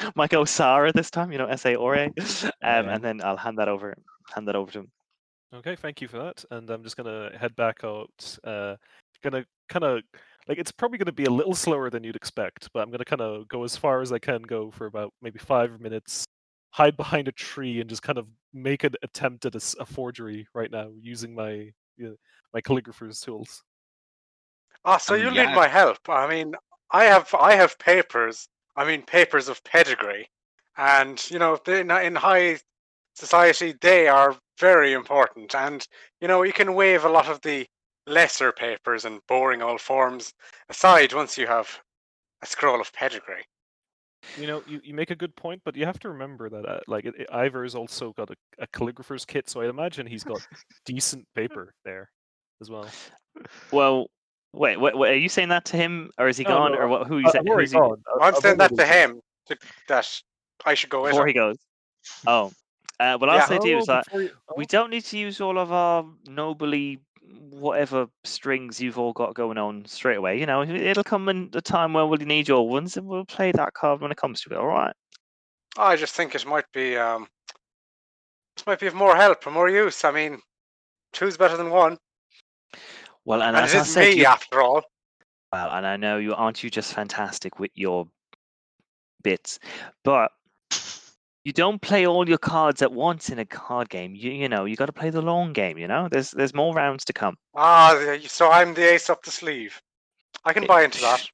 Might 0.16 0.30
go 0.30 0.44
Sarah 0.46 0.92
this 0.92 1.10
time, 1.10 1.30
you 1.30 1.38
know, 1.38 1.46
S 1.46 1.66
A 1.66 1.78
R 1.78 1.94
A. 1.94 2.06
Um, 2.06 2.12
Yeah. 2.62 2.94
and 2.94 3.04
then 3.04 3.20
I'll 3.22 3.36
hand 3.36 3.58
that 3.58 3.68
over, 3.68 3.94
hand 4.34 4.48
that 4.48 4.56
over 4.56 4.72
to 4.72 4.78
him. 4.80 4.90
Okay, 5.54 5.76
thank 5.76 6.00
you 6.00 6.08
for 6.08 6.18
that. 6.18 6.42
And 6.50 6.70
I'm 6.70 6.82
just 6.82 6.96
gonna 6.96 7.30
head 7.38 7.54
back 7.54 7.84
out. 7.84 8.38
Uh, 8.42 8.76
gonna 9.22 9.44
kind 9.68 9.84
of 9.84 10.02
like 10.48 10.58
it's 10.58 10.72
probably 10.72 10.98
gonna 10.98 11.12
be 11.12 11.24
a 11.24 11.30
little 11.30 11.54
slower 11.54 11.90
than 11.90 12.04
you'd 12.04 12.16
expect, 12.16 12.68
but 12.72 12.80
I'm 12.82 12.90
gonna 12.90 13.04
kind 13.04 13.22
of 13.22 13.48
go 13.48 13.64
as 13.64 13.76
far 13.76 14.00
as 14.00 14.12
I 14.12 14.18
can 14.18 14.42
go 14.42 14.70
for 14.70 14.86
about 14.86 15.12
maybe 15.22 15.38
five 15.38 15.80
minutes. 15.80 16.26
Hide 16.70 16.96
behind 16.96 17.28
a 17.28 17.32
tree 17.32 17.80
and 17.80 17.90
just 17.90 18.02
kind 18.02 18.18
of 18.18 18.26
make 18.54 18.82
an 18.84 18.94
attempt 19.02 19.44
at 19.44 19.54
a 19.54 19.86
forgery 19.86 20.46
right 20.54 20.70
now 20.70 20.90
using 21.00 21.34
my 21.34 21.70
you 21.96 22.08
know, 22.08 22.16
my 22.54 22.60
calligrapher's 22.62 23.20
tools. 23.20 23.62
Ah, 24.84 24.96
so 24.96 25.14
Um, 25.14 25.20
you'll 25.20 25.32
yeah. 25.32 25.46
need 25.46 25.54
my 25.54 25.68
help. 25.68 26.08
I 26.08 26.26
mean, 26.28 26.54
I 26.90 27.04
have 27.04 27.34
I 27.34 27.54
have 27.56 27.78
papers. 27.78 28.48
I 28.76 28.84
mean, 28.84 29.02
papers 29.02 29.48
of 29.48 29.62
pedigree, 29.64 30.28
and 30.76 31.18
you 31.30 31.38
know, 31.38 31.58
they, 31.64 31.80
in 31.80 31.90
in 31.90 32.14
high 32.16 32.60
society, 33.14 33.74
they 33.80 34.08
are 34.08 34.38
very 34.58 34.92
important. 34.92 35.54
And 35.54 35.86
you 36.20 36.28
know, 36.28 36.42
you 36.42 36.52
can 36.52 36.74
waive 36.74 37.04
a 37.04 37.08
lot 37.08 37.28
of 37.28 37.40
the 37.42 37.66
lesser 38.06 38.52
papers 38.52 39.04
and 39.04 39.20
boring 39.28 39.62
old 39.62 39.80
forms 39.80 40.32
aside 40.68 41.12
once 41.12 41.38
you 41.38 41.46
have 41.46 41.68
a 42.42 42.46
scroll 42.46 42.80
of 42.80 42.92
pedigree. 42.92 43.44
You 44.38 44.46
know, 44.46 44.62
you, 44.68 44.80
you 44.84 44.94
make 44.94 45.10
a 45.10 45.16
good 45.16 45.34
point, 45.36 45.60
but 45.64 45.76
you 45.76 45.84
have 45.84 45.98
to 46.00 46.08
remember 46.08 46.48
that 46.48 46.64
uh, 46.66 46.80
like 46.86 47.04
it, 47.04 47.14
it, 47.18 47.28
Ivor's 47.32 47.74
also 47.74 48.12
got 48.12 48.30
a, 48.30 48.34
a 48.60 48.66
calligrapher's 48.68 49.24
kit, 49.24 49.48
so 49.50 49.60
I 49.60 49.68
imagine 49.68 50.06
he's 50.06 50.24
got 50.24 50.40
decent 50.86 51.26
paper 51.34 51.74
there 51.84 52.08
as 52.60 52.70
well. 52.70 52.86
Well, 53.72 54.06
wait, 54.52 54.78
wait, 54.80 54.96
wait, 54.96 55.10
are 55.12 55.16
you 55.16 55.28
saying 55.28 55.48
that 55.48 55.64
to 55.66 55.76
him, 55.76 56.10
or 56.18 56.28
is 56.28 56.36
he 56.36 56.44
No, 56.44 56.50
gone, 56.50 56.72
no, 56.72 56.78
or 56.78 56.88
what? 56.88 57.06
Who 57.08 57.16
are 57.16 57.20
you 57.20 57.26
I- 57.26 57.38
I've 57.38 57.46
already 57.46 57.64
who's 57.64 57.72
he- 57.72 57.78
gone. 57.78 58.02
I- 58.20 58.28
I'm 58.28 58.34
saying 58.36 58.58
that 58.58 58.76
to 58.76 58.86
him 58.86 59.20
to, 59.46 59.56
that 59.88 60.08
I 60.64 60.74
should 60.74 60.90
go 60.90 61.02
with 61.02 61.10
Before 61.12 61.22
him. 61.22 61.28
he 61.28 61.34
goes. 61.34 61.56
Oh, 62.26 62.52
uh, 63.00 63.18
well, 63.20 63.30
I'll 63.30 63.38
Yeah. 63.38 63.46
say 63.46 63.58
to 63.58 63.68
you 63.68 63.78
is 63.78 63.86
that 63.86 64.04
before 64.04 64.22
you- 64.22 64.30
we 64.56 64.64
oh, 64.64 64.66
don't 64.70 64.90
need 64.90 65.04
to 65.06 65.18
use 65.18 65.40
all 65.40 65.58
of 65.58 65.72
our 65.72 66.04
nobly 66.26 67.00
whatever 67.50 68.06
strings 68.24 68.80
you've 68.80 68.98
all 68.98 69.12
got 69.12 69.34
going 69.34 69.58
on 69.58 69.84
straight 69.86 70.16
away. 70.16 70.38
You 70.38 70.46
know, 70.46 70.62
it'll 70.62 71.04
come 71.04 71.28
in 71.28 71.50
the 71.50 71.60
time 71.62 71.92
where 71.92 72.06
we'll 72.06 72.18
need 72.18 72.48
your 72.48 72.68
ones, 72.68 72.96
and 72.96 73.06
we'll 73.06 73.24
play 73.24 73.52
that 73.52 73.74
card 73.74 74.00
when 74.00 74.10
it 74.12 74.16
comes 74.16 74.40
to 74.42 74.50
it. 74.50 74.56
All 74.56 74.66
right. 74.66 74.94
I 75.78 75.96
just 75.96 76.14
think 76.14 76.34
it 76.34 76.46
might 76.46 76.66
be 76.72 76.96
um, 76.96 77.26
this 78.56 78.66
might 78.66 78.80
be 78.80 78.86
of 78.86 78.94
more 78.94 79.16
help 79.16 79.46
or 79.46 79.50
more 79.50 79.70
use. 79.70 80.04
I 80.04 80.10
mean, 80.10 80.40
two's 81.12 81.36
better 81.36 81.56
than 81.56 81.70
one, 81.70 81.96
Well, 83.24 83.42
and, 83.42 83.56
and, 83.56 83.64
as 83.64 83.74
it 83.74 83.78
I 83.78 83.80
is 83.82 83.88
said, 83.88 84.00
me 84.14 84.18
you, 84.20 84.26
after 84.26 84.60
all. 84.60 84.82
well, 85.52 85.70
and 85.70 85.86
I 85.86 85.96
know 85.96 86.18
you 86.18 86.34
aren't 86.34 86.62
you 86.62 86.68
just 86.70 86.92
fantastic 86.92 87.58
with 87.58 87.70
your 87.74 88.06
bits, 89.22 89.58
but 90.04 90.32
you 91.44 91.52
don't 91.52 91.80
play 91.82 92.06
all 92.06 92.28
your 92.28 92.38
cards 92.38 92.82
at 92.82 92.92
once 92.92 93.28
in 93.30 93.38
a 93.38 93.44
card 93.44 93.88
game. 93.88 94.14
You 94.14 94.30
you 94.30 94.48
know 94.48 94.64
you 94.64 94.76
got 94.76 94.86
to 94.86 94.92
play 94.92 95.10
the 95.10 95.22
long 95.22 95.52
game. 95.52 95.76
You 95.78 95.88
know, 95.88 96.08
there's 96.10 96.30
there's 96.30 96.54
more 96.54 96.74
rounds 96.74 97.04
to 97.06 97.12
come. 97.12 97.36
Ah, 97.54 98.16
so 98.26 98.50
I'm 98.50 98.74
the 98.74 98.92
ace 98.92 99.10
up 99.10 99.22
the 99.24 99.30
sleeve. 99.30 99.80
I 100.44 100.52
can 100.52 100.64
Eh, 100.64 100.66
buy 100.66 100.84
into 100.84 101.00
that. 101.00 101.26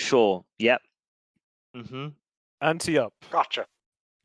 Sure. 0.00 0.44
Yep. 0.58 0.80
Mm-hmm. 1.76 2.08
ante 2.62 2.98
up. 2.98 3.12
Gotcha. 3.30 3.64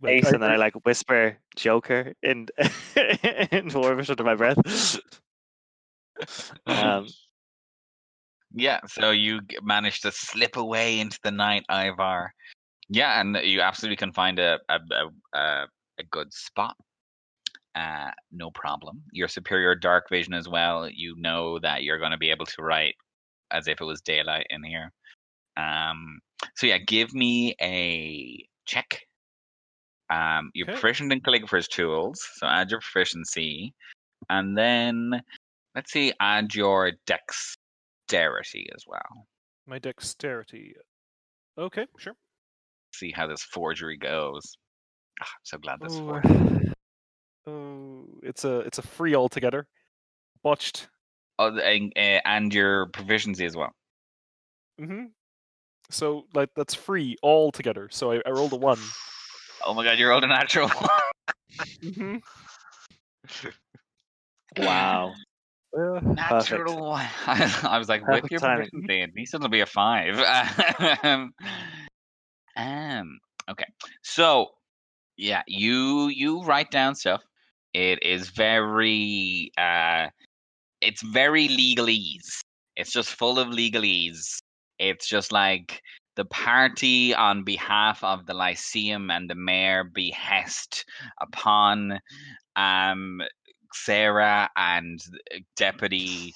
Like, 0.02 0.12
Ace, 0.26 0.32
and 0.32 0.42
then 0.44 0.52
I 0.52 0.56
I- 0.56 0.58
like 0.58 0.74
whisper 0.86 1.38
Joker 1.56 2.14
in 2.24 2.48
in 2.58 3.70
Dwarvish 3.70 4.10
under 4.10 4.24
my 4.24 4.36
breath. 4.36 5.00
um, 6.66 7.08
Yeah, 8.54 8.80
so 8.88 9.12
you 9.12 9.42
g- 9.42 9.58
managed 9.64 10.02
to 10.04 10.12
slip 10.12 10.56
away 10.58 11.00
into 11.00 11.20
the 11.24 11.32
night, 11.32 11.66
Ivar. 11.70 12.34
Yeah, 12.90 13.20
and 13.20 13.36
you 13.44 13.62
absolutely 13.62 13.98
can 13.98 14.12
find 14.14 14.40
a 14.40 14.60
a, 14.70 14.80
a, 15.34 15.68
a, 16.00 16.04
good 16.12 16.32
spot. 16.34 16.76
uh, 17.76 18.12
no 18.32 18.52
problem. 18.52 19.04
Your 19.12 19.28
superior 19.28 19.76
dark 19.76 20.10
vision 20.10 20.34
as 20.34 20.48
well. 20.48 20.88
You 20.90 21.16
know 21.18 21.60
that 21.60 21.84
you're 21.84 22.00
going 22.00 22.12
to 22.12 22.18
be 22.18 22.32
able 22.32 22.46
to 22.46 22.62
write 22.64 22.96
as 23.52 23.68
if 23.68 23.82
it 23.82 23.86
was 23.86 24.02
daylight 24.02 24.48
in 24.50 24.64
here. 24.64 24.92
Um, 25.58 26.20
so 26.56 26.68
yeah, 26.68 26.78
give 26.80 27.14
me 27.14 27.56
a 27.62 28.46
check. 28.66 29.02
Um, 30.10 30.52
you're 30.54 30.68
Okay. 30.68 30.74
proficient 30.80 31.12
in 31.12 31.22
calligrapher's 31.22 31.68
tools, 31.68 32.22
so 32.36 32.48
add 32.48 32.70
your 32.72 32.80
proficiency, 32.80 33.74
and 34.30 34.58
then 34.58 35.22
let's 35.76 35.92
see, 35.92 36.14
add 36.20 36.54
your 36.56 36.92
dexterity 37.08 38.70
as 38.76 38.84
well. 38.88 39.28
My 39.66 39.80
dexterity. 39.80 40.76
Okay, 41.58 41.88
sure. 41.98 42.16
See 42.96 43.12
how 43.12 43.28
this 43.28 43.44
forgery 43.44 43.98
goes. 43.98 44.58
Ah, 45.22 45.26
I'm 45.26 45.44
so 45.44 45.58
glad 45.58 45.80
this 45.82 45.92
Oh, 45.94 46.22
oh, 47.48 48.06
it's 48.24 48.46
a 48.46 48.60
it's 48.60 48.78
a 48.78 48.82
free 48.82 49.14
altogether. 49.16 49.68
Botched. 50.44 50.88
Oh, 51.38 51.58
and, 51.58 51.92
uh, 51.98 52.22
and 52.24 52.54
your 52.54 52.88
proficiency 52.88 53.46
as 53.46 53.56
well. 53.58 53.74
hmm 54.80 55.08
So 55.90 56.24
like 56.34 56.50
that's 56.56 56.74
free 56.74 57.18
altogether. 57.22 57.90
So 57.92 58.14
I, 58.14 58.22
I 58.26 58.30
rolled 58.30 58.54
a 58.54 58.58
one. 58.58 58.80
Oh 59.66 59.74
my 59.74 59.84
god, 59.84 60.00
you 60.00 60.08
rolled 60.08 60.24
a 60.24 60.28
natural 60.28 60.70
hmm 61.82 62.18
Wow. 64.58 65.14
Uh, 65.78 66.00
Natural 66.00 66.80
one. 66.92 67.10
I 67.28 67.78
was 67.78 67.90
like, 67.90 68.08
with 68.08 68.32
your 68.32 68.40
proficiency, 68.40 69.02
it'll 69.34 69.50
be 69.50 69.60
a 69.60 69.66
five. 69.66 70.16
um, 72.56 73.20
okay, 73.50 73.66
so 74.04 74.48
yeah, 75.18 75.44
you 75.48 76.08
you 76.08 76.44
write 76.44 76.72
down 76.72 76.96
stuff. 76.96 77.22
It 77.74 78.04
is 78.04 78.30
very 78.30 79.52
uh, 79.58 80.08
it's 80.82 81.02
very 81.02 81.48
legalese. 81.48 82.40
It's 82.76 82.92
just 82.92 83.10
full 83.12 83.40
of 83.40 83.50
legalese. 83.50 84.38
It's 84.80 85.08
just 85.08 85.32
like 85.32 85.82
the 86.16 86.26
party 86.26 87.14
on 87.14 87.44
behalf 87.44 88.04
of 88.04 88.26
the 88.26 88.34
Lyceum 88.34 89.12
and 89.12 89.30
the 89.30 89.36
mayor 89.36 89.84
behest 89.84 90.86
upon 91.22 92.00
um 92.56 93.22
Sarah 93.74 94.50
and 94.56 95.00
Deputy 95.58 96.34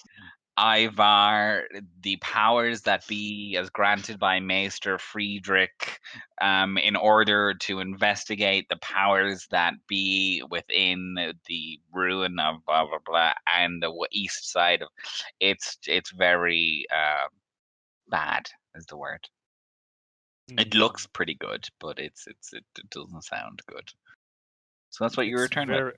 Ivar, 0.59 1.67
the 2.01 2.17
powers 2.17 2.81
that 2.81 3.07
be 3.07 3.55
as 3.57 3.69
granted 3.69 4.19
by 4.19 4.39
Maester 4.39 4.97
Friedrich, 4.97 5.99
um, 6.41 6.77
in 6.77 6.95
order 6.95 7.53
to 7.61 7.79
investigate 7.79 8.67
the 8.69 8.75
powers 8.77 9.47
that 9.51 9.73
be 9.87 10.43
within 10.49 11.15
the 11.47 11.79
ruin 11.93 12.39
of 12.39 12.65
blah 12.65 12.85
blah 12.85 12.99
blah 13.05 13.33
and 13.55 13.81
the 13.81 13.91
east 14.11 14.51
side 14.51 14.81
of 14.81 14.89
it's 15.39 15.77
it's 15.87 16.11
very 16.11 16.85
uh, 16.93 17.27
bad 18.09 18.49
is 18.75 18.85
the 18.87 18.97
word. 18.97 19.27
It 20.57 20.71
mm, 20.71 20.79
looks 20.79 21.07
pretty 21.07 21.35
good, 21.35 21.67
but 21.79 21.99
it's 21.99 22.27
it's 22.27 22.53
it, 22.53 22.65
it 22.77 22.89
doesn't 22.89 23.23
sound 23.23 23.61
good. 23.67 23.87
So 24.89 25.03
that's 25.03 25.15
what 25.15 25.27
you 25.27 25.37
returned 25.37 25.69
with. 25.69 25.77
very- 25.79 25.93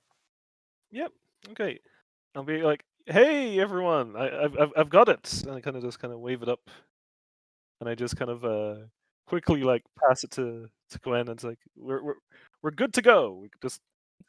Yep. 0.92 1.12
Okay. 1.50 1.80
I'll 2.34 2.44
be 2.44 2.62
like, 2.62 2.84
"Hey, 3.06 3.58
everyone! 3.60 4.16
I, 4.16 4.44
I've 4.44 4.58
I've 4.58 4.72
I've 4.76 4.90
got 4.90 5.08
it!" 5.08 5.42
And 5.44 5.52
I 5.52 5.60
kind 5.60 5.76
of 5.76 5.82
just 5.82 5.98
kind 5.98 6.12
of 6.12 6.20
wave 6.20 6.42
it 6.42 6.48
up, 6.48 6.60
and 7.80 7.88
I 7.88 7.94
just 7.94 8.16
kind 8.16 8.30
of 8.30 8.44
uh 8.44 8.76
quickly 9.26 9.62
like 9.62 9.82
pass 9.98 10.24
it 10.24 10.30
to 10.32 10.68
to 10.90 10.98
Gwen, 11.00 11.20
and 11.22 11.30
it's 11.30 11.44
like, 11.44 11.58
"We're 11.76 12.02
we're 12.02 12.14
we're 12.62 12.70
good 12.70 12.94
to 12.94 13.02
go. 13.02 13.32
We 13.34 13.50
just 13.62 13.80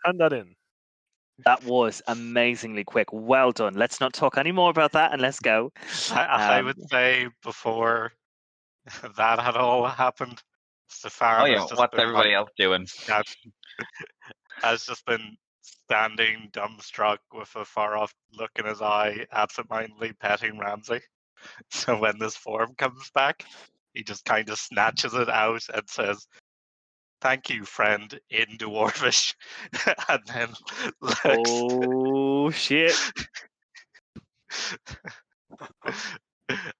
hand 0.05 0.19
that 0.19 0.33
in." 0.33 0.55
That 1.45 1.63
was 1.63 2.01
amazingly 2.07 2.83
quick. 2.83 3.07
Well 3.11 3.51
done. 3.51 3.73
Let's 3.73 3.99
not 3.99 4.13
talk 4.13 4.37
any 4.37 4.51
more 4.51 4.69
about 4.69 4.91
that 4.93 5.11
and 5.13 5.21
let's 5.21 5.39
go. 5.39 5.71
I, 6.11 6.25
I 6.25 6.59
Um, 6.59 6.65
would 6.65 6.77
say 6.89 7.29
before 7.43 8.13
that 9.17 9.39
had 9.39 9.55
all 9.57 9.87
happened, 9.87 10.43
Stefan 10.89 11.41
Oh 11.41 11.45
yeah, 11.45 11.65
just 11.67 11.73
what's 11.75 11.97
everybody 11.97 12.29
like, 12.29 12.35
else 12.35 12.49
doing? 12.57 12.87
has 14.61 14.85
just 14.85 15.05
been 15.05 15.37
standing 15.93 16.49
dumbstruck 16.51 17.19
with 17.31 17.55
a 17.55 17.63
far 17.63 17.95
off 17.95 18.11
look 18.33 18.49
in 18.57 18.65
his 18.65 18.81
eye, 18.81 19.27
absentmindedly 19.31 20.13
petting 20.19 20.57
Ramsey. 20.57 21.01
So 21.69 21.99
when 21.99 22.19
this 22.19 22.37
form 22.37 22.73
comes 22.77 23.11
back, 23.13 23.43
he 23.93 24.01
just 24.01 24.23
kind 24.23 24.47
of 24.47 24.57
snatches 24.57 25.13
it 25.13 25.27
out 25.27 25.61
and 25.73 25.83
says, 25.89 26.25
Thank 27.19 27.49
you, 27.49 27.65
friend, 27.65 28.17
in 28.29 28.45
Dwarvish. 28.57 29.35
and 30.07 30.21
then 30.25 30.53
looks 31.01 31.19
Oh 31.25 32.49
shit. 32.51 32.95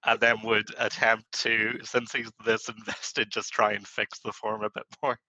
and 0.05 0.19
then 0.21 0.37
would 0.45 0.69
attempt 0.79 1.29
to, 1.41 1.77
since 1.83 2.13
he's 2.13 2.31
this 2.45 2.69
invested, 2.69 3.29
just 3.29 3.51
try 3.51 3.73
and 3.73 3.85
fix 3.85 4.19
the 4.19 4.31
form 4.31 4.63
a 4.63 4.69
bit 4.73 4.85
more. 5.03 5.19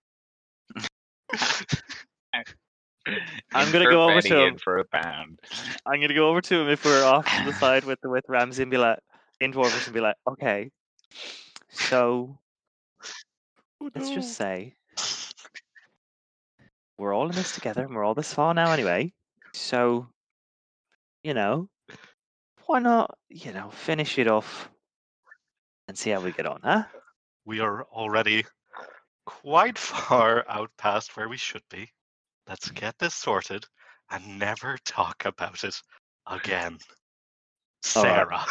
I'm 3.54 3.70
gonna 3.72 3.84
go 3.90 4.08
over 4.08 4.20
to 4.20 4.46
him. 4.46 4.56
for 4.58 4.78
a 4.78 4.84
pound. 4.84 5.40
I'm 5.86 6.00
gonna 6.00 6.14
go 6.14 6.28
over 6.28 6.40
to 6.40 6.60
him 6.60 6.68
if 6.68 6.84
we're 6.84 7.04
off 7.04 7.26
to 7.26 7.44
the 7.44 7.52
side 7.58 7.84
with 7.84 7.98
with 8.04 8.24
Ramsey 8.28 8.62
and 8.62 8.70
be 8.70 8.78
like 8.78 8.98
in 9.40 9.52
Dwarvish 9.52 9.84
and 9.86 9.94
be 9.94 10.00
like, 10.00 10.16
okay. 10.28 10.70
So 11.70 12.38
Oh, 13.80 13.90
let's 13.94 14.08
no. 14.08 14.14
just 14.14 14.34
say 14.36 14.74
we're 16.98 17.12
all 17.14 17.26
in 17.28 17.32
this 17.34 17.52
together 17.52 17.82
and 17.82 17.94
we're 17.94 18.04
all 18.04 18.14
this 18.14 18.32
far 18.32 18.54
now 18.54 18.70
anyway. 18.70 19.12
So, 19.52 20.06
you 21.22 21.34
know, 21.34 21.68
why 22.66 22.78
not, 22.78 23.18
you 23.28 23.52
know, 23.52 23.68
finish 23.70 24.18
it 24.18 24.26
off 24.28 24.70
and 25.88 25.98
see 25.98 26.10
how 26.10 26.20
we 26.20 26.32
get 26.32 26.46
on, 26.46 26.60
huh? 26.62 26.84
we 27.44 27.60
are 27.60 27.82
already 27.84 28.46
quite 29.26 29.76
far 29.78 30.44
out 30.48 30.70
past 30.78 31.14
where 31.16 31.28
we 31.28 31.36
should 31.36 31.62
be. 31.68 31.90
Let's 32.48 32.70
get 32.70 32.98
this 32.98 33.14
sorted 33.14 33.64
and 34.10 34.38
never 34.38 34.76
talk 34.84 35.24
about 35.24 35.64
it 35.64 35.80
again. 36.26 36.72
Right. 36.72 36.82
Sarah. 37.82 38.44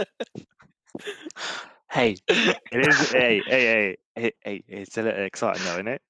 Hey, 1.90 2.16
it 2.28 2.88
is 2.88 3.10
hey, 3.10 3.42
hey, 3.46 3.64
hey, 3.64 3.96
hey, 4.14 4.32
hey, 4.44 4.64
it's 4.68 4.96
a 4.96 5.02
little 5.02 5.24
exciting 5.24 5.64
though, 5.64 5.72
isn't 5.74 5.88
it? 5.88 6.02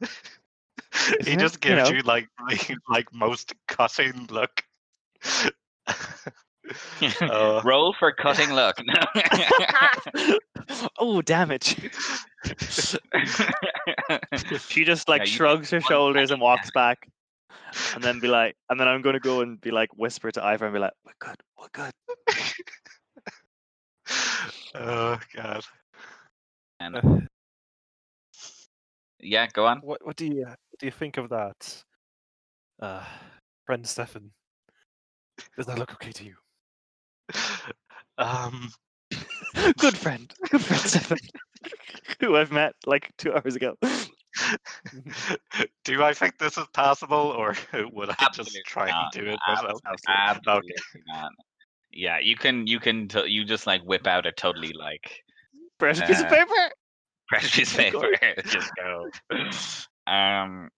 he 0.00 1.32
Isn't 1.32 1.34
it? 1.34 1.38
just 1.40 1.64
You 1.64 1.74
gives 1.74 1.90
know. 1.90 1.96
you 1.96 2.02
like 2.02 2.28
like 2.88 3.12
most 3.12 3.52
cutting 3.66 4.28
look. 4.30 4.62
Uh, 7.20 7.60
Roll 7.64 7.94
for 7.98 8.12
cutting 8.12 8.50
luck. 8.50 8.76
oh, 10.98 11.22
damage. 11.22 11.76
She 14.68 14.84
just 14.84 15.08
like 15.08 15.20
Yeah, 15.22 15.26
shrugs 15.26 15.70
her 15.70 15.80
shoulders 15.80 16.30
and 16.30 16.40
walks 16.40 16.70
back, 16.70 17.08
and 17.94 18.02
then 18.02 18.18
be 18.20 18.28
like, 18.28 18.56
and 18.68 18.78
then 18.80 18.88
I'm 18.88 19.02
gonna 19.02 19.20
go 19.20 19.40
and 19.40 19.60
be 19.60 19.70
like, 19.70 19.90
whisper 19.96 20.30
to 20.32 20.44
Ivor 20.44 20.66
and 20.66 20.74
be 20.74 20.80
like, 20.80 20.92
"We're 21.04 21.12
good, 21.18 21.36
we're 21.58 21.68
good." 21.72 21.92
oh 24.74 25.18
god. 25.34 25.64
And- 26.80 26.96
Uh, 26.96 27.20
yeah, 29.20 29.46
go 29.52 29.66
on. 29.66 29.80
what 29.80 30.04
what 30.04 30.16
do 30.16 30.26
you 30.26 30.44
what 30.46 30.78
do 30.78 30.86
you 30.86 30.92
think 30.92 31.16
of 31.18 31.28
that, 31.30 31.84
uh, 32.80 33.04
friend 33.66 33.86
Stefan? 33.86 34.30
Does 35.56 35.66
that 35.66 35.78
look 35.78 35.92
okay 35.92 36.12
to 36.12 36.24
you? 36.24 36.34
Um 38.20 38.68
good 39.78 39.96
friend, 39.96 40.32
good 40.50 40.62
friend, 40.62 40.82
Stefan, 40.82 41.18
who 42.20 42.36
I've 42.36 42.52
met 42.52 42.74
like 42.86 43.10
two 43.18 43.32
hours 43.34 43.56
ago. 43.56 43.76
do 45.84 46.02
I 46.04 46.14
think 46.14 46.38
this 46.38 46.56
is 46.56 46.66
possible 46.72 47.16
or 47.36 47.56
would 47.92 48.10
I 48.10 48.16
Absolutely 48.20 48.60
just 48.60 48.66
try 48.66 48.86
not. 48.88 49.14
and 49.14 49.24
do 49.24 49.30
it 49.30 49.38
Abs- 49.48 49.62
myself? 49.62 49.80
Absolutely 50.06 50.74
not. 51.06 51.32
Yeah, 51.90 52.18
you 52.20 52.36
can 52.36 52.66
you 52.66 52.78
can 52.78 53.08
t- 53.08 53.26
you 53.26 53.44
just 53.44 53.66
like 53.66 53.82
whip 53.82 54.06
out 54.06 54.26
a 54.26 54.32
totally 54.32 54.72
like 54.72 55.24
Fresh 55.78 56.00
piece 56.06 56.20
of 56.20 56.26
Uh, 56.26 56.30
paper. 56.30 56.72
fresh 57.28 57.56
piece 57.56 57.72
of 57.72 57.80
Of 57.80 57.92
paper. 57.92 58.42
just 58.46 58.70
go. 58.76 59.10
Um, 60.06 60.70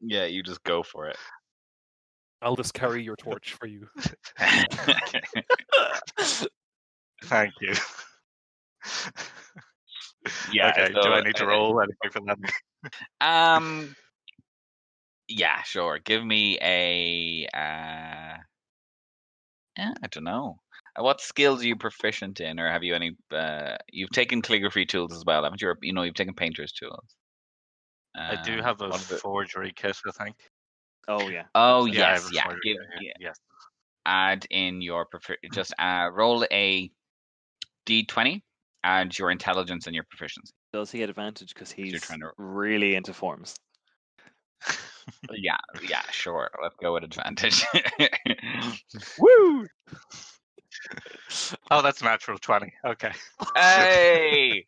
yeah, 0.00 0.24
you 0.24 0.42
just 0.42 0.62
go 0.64 0.82
for 0.82 1.08
it. 1.08 1.16
I'll 2.40 2.56
just 2.56 2.74
carry 2.74 3.02
your 3.02 3.16
torch 3.16 3.54
for 3.54 3.66
you. 3.66 3.88
Thank 7.24 7.52
you. 7.60 7.74
Yeah, 10.52 10.70
Okay, 10.70 10.92
do 10.92 11.00
I 11.00 11.20
need 11.22 11.36
to 11.36 11.44
uh, 11.44 11.48
roll 11.48 11.80
anything 11.80 12.10
for 12.12 12.20
that? 12.26 12.38
Um. 13.20 13.94
Yeah, 15.28 15.62
sure. 15.62 15.98
Give 15.98 16.24
me 16.24 16.58
a. 16.62 17.46
Uh, 17.52 18.38
yeah, 19.76 19.92
I 20.02 20.06
don't 20.10 20.24
know. 20.24 20.58
Uh, 20.98 21.02
What 21.02 21.20
skills 21.20 21.62
are 21.62 21.66
you 21.66 21.76
proficient 21.76 22.40
in, 22.40 22.58
or 22.60 22.70
have 22.70 22.82
you 22.84 22.94
any? 22.94 23.16
Uh, 23.30 23.76
you've 23.92 24.10
taken 24.10 24.42
calligraphy 24.42 24.86
tools 24.86 25.12
as 25.12 25.24
well, 25.26 25.42
haven't 25.44 25.60
you? 25.60 25.68
Or, 25.68 25.78
You 25.82 25.92
know, 25.92 26.02
you've 26.02 26.14
taken 26.14 26.34
painter's 26.34 26.72
tools. 26.72 27.16
I 28.16 28.36
do 28.42 28.54
Um, 28.54 28.60
have 28.64 28.80
a 28.80 28.88
one 28.88 28.94
of 29.00 29.08
the- 29.08 29.18
forgery 29.18 29.72
kit, 29.76 29.96
I 30.06 30.10
think. 30.24 30.36
Oh 31.08 31.28
yeah. 31.28 31.44
Oh 31.54 31.86
Yeah, 31.86 32.12
yes, 32.12 32.28
a 32.28 32.34
yeah. 32.34 32.44
Give, 32.62 32.76
yeah. 33.00 33.12
Yes. 33.18 33.38
Add 34.06 34.46
in 34.50 34.80
your 34.82 35.06
prefer. 35.06 35.36
Just 35.52 35.74
uh, 35.78 36.10
roll 36.12 36.44
a 36.52 36.90
d20. 37.86 38.42
Add 38.84 39.18
your 39.18 39.30
intelligence 39.30 39.86
and 39.86 39.94
your 39.94 40.04
proficiency. 40.04 40.52
Does 40.72 40.90
he 40.90 40.98
get 40.98 41.10
advantage 41.10 41.52
because 41.54 41.74
you're 41.76 41.86
he's 41.92 42.02
trying 42.02 42.20
to- 42.20 42.30
really 42.36 42.94
into 42.94 43.12
forms? 43.12 43.56
Yeah, 45.30 45.56
yeah, 45.82 46.02
sure. 46.10 46.48
Let's 46.62 46.76
go 46.80 46.94
with 46.94 47.02
advantage. 47.04 47.64
Woo! 49.18 49.66
Oh, 51.70 51.82
that's 51.82 52.02
natural 52.02 52.38
20. 52.38 52.72
Okay. 52.86 53.12
hey, 53.56 54.64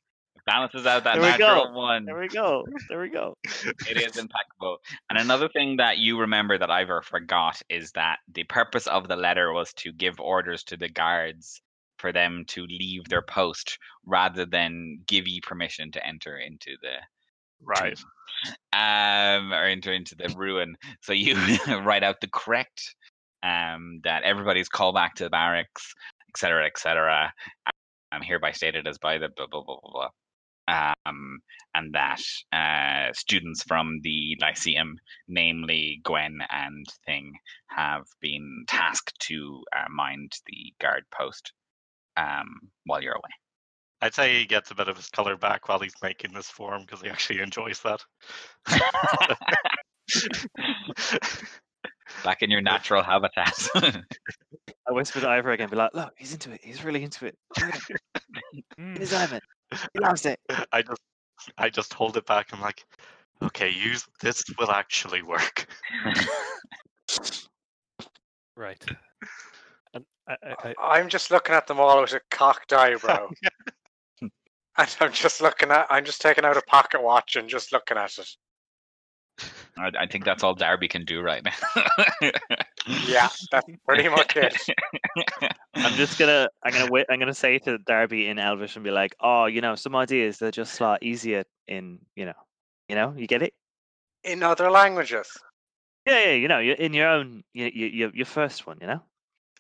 balances 0.47 0.87
out 0.87 1.05
that 1.05 1.15
There 1.21 1.33
we 1.33 1.39
go. 1.39 1.47
natural 1.47 1.75
one. 1.75 2.05
There 2.05 2.19
we 2.19 2.29
go. 2.29 2.65
There 2.89 3.01
we 3.01 3.09
go. 3.09 3.37
It 3.45 3.97
is 3.97 4.17
impeccable. 4.17 4.79
And 5.09 5.19
another 5.19 5.49
thing 5.49 5.77
that 5.77 5.99
you 5.99 6.19
remember 6.19 6.59
that 6.59 6.71
Ivor 6.71 7.03
forgot 7.03 7.61
is 7.69 7.93
that 7.93 8.19
the 8.33 8.45
purpose 8.45 8.87
of 8.87 9.09
the 9.09 9.17
letter 9.17 9.53
was 9.53 9.73
to 9.75 9.93
give 9.93 10.19
orders 10.21 10.63
to 10.65 10.77
the 10.77 10.89
guards 10.89 11.61
for 11.99 12.13
them 12.13 12.45
to 12.49 12.65
leave 12.67 13.05
their 13.09 13.23
post 13.23 13.79
rather 14.07 14.47
than 14.47 15.01
give 15.07 15.29
you 15.29 15.41
permission 15.43 15.93
to 15.93 16.07
enter 16.07 16.37
into 16.39 16.77
the 16.83 16.95
Right. 17.63 17.99
um 18.73 19.53
or 19.53 19.65
enter 19.65 19.93
into 19.93 20.15
the 20.15 20.33
ruin. 20.37 20.77
So 21.03 21.13
you 21.13 21.35
write 21.85 22.03
out 22.03 22.21
the 22.21 22.29
correct 22.29 22.95
um 23.43 24.01
that 24.05 24.23
everybody's 24.23 24.69
called 24.69 24.95
back 24.95 25.15
to 25.17 25.25
the 25.25 25.31
barracks, 25.31 25.95
etc. 26.31 26.67
etc. 26.67 27.33
I'm 28.13 28.23
hereby 28.23 28.53
stated 28.53 28.87
as 28.87 28.97
by 28.99 29.19
the 29.19 29.29
blah 29.37 29.47
blah 29.47 29.63
blah 29.63 29.77
blah 29.83 29.91
blah. 29.93 30.09
Um 30.71 31.41
and 31.75 31.93
that 31.95 32.21
uh 32.53 33.13
students 33.13 33.63
from 33.65 34.01
the 34.03 34.37
Lyceum, 34.41 34.97
namely 35.29 36.01
Gwen 36.05 36.39
and 36.51 36.87
Thing, 37.07 37.33
have 37.67 38.05
been 38.21 38.65
tasked 38.69 39.19
to 39.29 39.63
uh, 39.77 39.89
mind 39.91 40.33
the 40.47 40.73
guard 40.81 41.05
post 41.13 41.53
um 42.17 42.47
while 42.85 43.03
you're 43.03 43.15
away. 43.15 43.31
I'd 44.03 44.15
say 44.15 44.39
he 44.39 44.47
gets 44.47 44.71
a 44.71 44.75
bit 44.75 44.89
of 44.89 44.97
his 44.97 45.09
color 45.09 45.37
back 45.37 45.69
while 45.69 45.79
he's 45.79 45.93
making 46.03 46.33
this 46.33 46.49
form 46.49 46.83
because 46.83 47.03
he 47.03 47.11
actually 47.11 47.41
enjoys 47.41 47.83
that. 47.83 48.01
Back 52.25 52.43
in 52.43 52.51
your 52.51 52.63
natural 52.63 53.03
habitat. 53.03 53.55
I 53.77 54.03
whisper 54.93 55.21
to 55.21 55.29
Ivor 55.29 55.53
again, 55.53 55.69
be 55.69 55.77
like, 55.77 55.95
look, 55.95 56.15
he's 56.17 56.33
into 56.33 56.51
it. 56.53 56.61
He's 56.63 56.83
really 56.83 57.03
into 57.03 57.27
it. 57.27 57.37
Look. 57.61 57.75
Mm. 58.79 58.99
He's 58.99 59.13
Ivan. 59.13 59.41
He 59.73 60.01
loves 60.01 60.27
it. 60.27 60.41
I 60.73 60.83
just 60.83 61.01
I 61.57 61.71
just 61.71 61.95
hold 61.95 62.17
it 62.17 62.27
back. 62.27 62.49
I'm 62.53 62.61
like, 62.61 62.85
okay, 63.43 63.71
use 63.71 64.07
this 64.21 64.43
will 64.59 64.71
actually 64.71 65.23
work. 65.23 65.67
Right. 68.61 68.85
And 69.95 70.05
I, 70.29 70.37
I, 70.43 70.75
I, 70.79 70.99
I'm 70.99 71.09
just 71.09 71.31
looking 71.31 71.55
at 71.55 71.67
them 71.67 71.81
all 71.81 72.03
with 72.03 72.13
a 72.13 72.21
cocked 72.31 72.75
eyebrow. 72.75 73.31
and 74.21 74.31
I'm 75.01 75.13
just 75.13 75.41
looking 75.41 75.71
at, 75.71 75.87
I'm 75.89 76.05
just 76.05 76.21
taking 76.21 76.45
out 76.45 76.59
a 76.59 76.63
pocket 76.63 77.03
watch 77.03 77.37
and 77.37 77.49
just 77.49 77.73
looking 77.73 77.97
at 77.97 78.19
it. 78.19 78.29
I, 79.79 79.91
I 80.01 80.07
think 80.07 80.27
that's 80.27 80.45
all 80.45 80.55
Darby 80.55 80.89
can 80.89 81.07
do 81.07 81.23
right 81.23 81.43
now. 81.43 82.31
Yeah, 83.07 83.29
that's 83.53 83.67
pretty 83.87 84.09
much 84.09 84.37
it. 84.37 84.57
I'm 85.75 85.93
just 85.95 86.19
gonna, 86.19 86.49
I'm 86.65 86.73
gonna 86.73 86.91
wait. 86.91 87.07
I'm 87.11 87.19
gonna 87.19 87.35
say 87.35 87.59
to 87.61 87.79
Darby 87.79 88.29
in 88.29 88.39
Elvish 88.39 88.77
and 88.77 88.85
be 88.85 88.91
like, 88.91 89.15
oh, 89.21 89.47
you 89.47 89.61
know, 89.61 89.75
some 89.75 89.95
ideas 89.95 90.39
they're 90.39 90.51
just 90.51 90.81
a 90.81 90.85
lot 90.85 91.03
easier 91.03 91.45
in, 91.69 91.99
you 92.17 92.25
know, 92.27 92.35
you 92.89 92.95
know, 92.97 93.15
you 93.17 93.27
get 93.27 93.43
it? 93.43 93.55
In 94.25 94.43
other 94.43 94.71
languages. 94.71 95.29
Yeah, 96.07 96.25
yeah, 96.25 96.33
you 96.33 96.49
know, 96.49 96.59
you're 96.59 96.77
in 96.77 96.95
your 96.95 97.09
own, 97.09 97.45
you, 97.53 97.71
you, 97.73 97.87
your, 97.87 98.11
your 98.15 98.27
first 98.27 98.67
one, 98.67 98.79
you 98.81 98.87
know. 98.87 99.03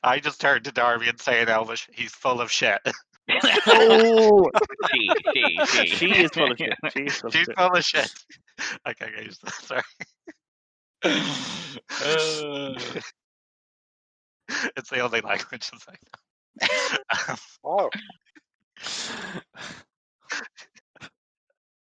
I 0.02 0.18
just 0.18 0.40
turned 0.40 0.64
to 0.64 0.72
Darby 0.72 1.08
and 1.08 1.20
say 1.20 1.42
in 1.42 1.48
Elvish, 1.48 1.88
he's 1.92 2.12
full 2.12 2.40
of 2.40 2.50
shit. 2.50 2.80
Oh, 3.66 4.50
she, 4.92 5.08
she, 5.34 5.66
she. 5.66 5.86
she 5.86 6.06
is 6.24 6.30
full 6.32 6.50
of 6.50 6.58
shit. 6.58 6.72
She 6.96 7.02
is 7.04 7.16
full 7.16 7.28
of 7.28 7.32
She's 7.34 7.44
shit. 7.46 7.56
full 7.58 7.72
of 7.76 7.84
shit. 7.84 8.10
Okay, 8.86 9.10
can't 9.10 9.24
use 9.24 9.38
that. 9.42 9.54
Sorry. 9.54 9.82
Uh, 11.02 12.74
it's 14.76 14.90
the 14.90 15.00
only 15.00 15.20
language 15.20 15.70
I 15.88 15.92
know. 15.92 16.68
Um, 17.28 17.36
Oh, 17.64 17.90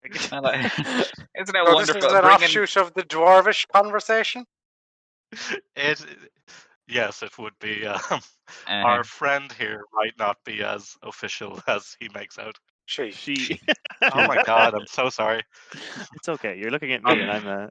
Isn't 0.03 0.35
it 0.35 1.65
so 1.67 1.79
this 1.79 1.89
is 1.89 1.95
an 1.95 2.21
Bringing- 2.21 2.25
offshoot 2.25 2.77
of 2.77 2.93
the 2.93 3.03
dwarvish 3.03 3.65
conversation. 3.73 4.45
it, 5.75 6.05
yes, 6.87 7.23
it 7.23 7.37
would 7.39 7.57
be. 7.59 7.85
Um, 7.85 7.99
uh, 8.11 8.71
Our 8.71 9.03
friend 9.03 9.51
here 9.57 9.81
might 9.93 10.13
not 10.19 10.37
be 10.45 10.61
as 10.63 10.95
official 11.03 11.59
as 11.67 11.95
he 11.99 12.07
makes 12.13 12.37
out. 12.37 12.55
She. 12.85 13.11
She. 13.11 13.59
Oh 14.13 14.27
my 14.27 14.43
god, 14.43 14.75
I'm 14.75 14.85
so 14.87 15.09
sorry. 15.09 15.41
it's 16.15 16.29
okay. 16.29 16.57
You're 16.59 16.69
looking 16.71 16.91
at 16.93 17.03
me, 17.03 17.19
and 17.21 17.31
I'm 17.31 17.43
the 17.43 17.69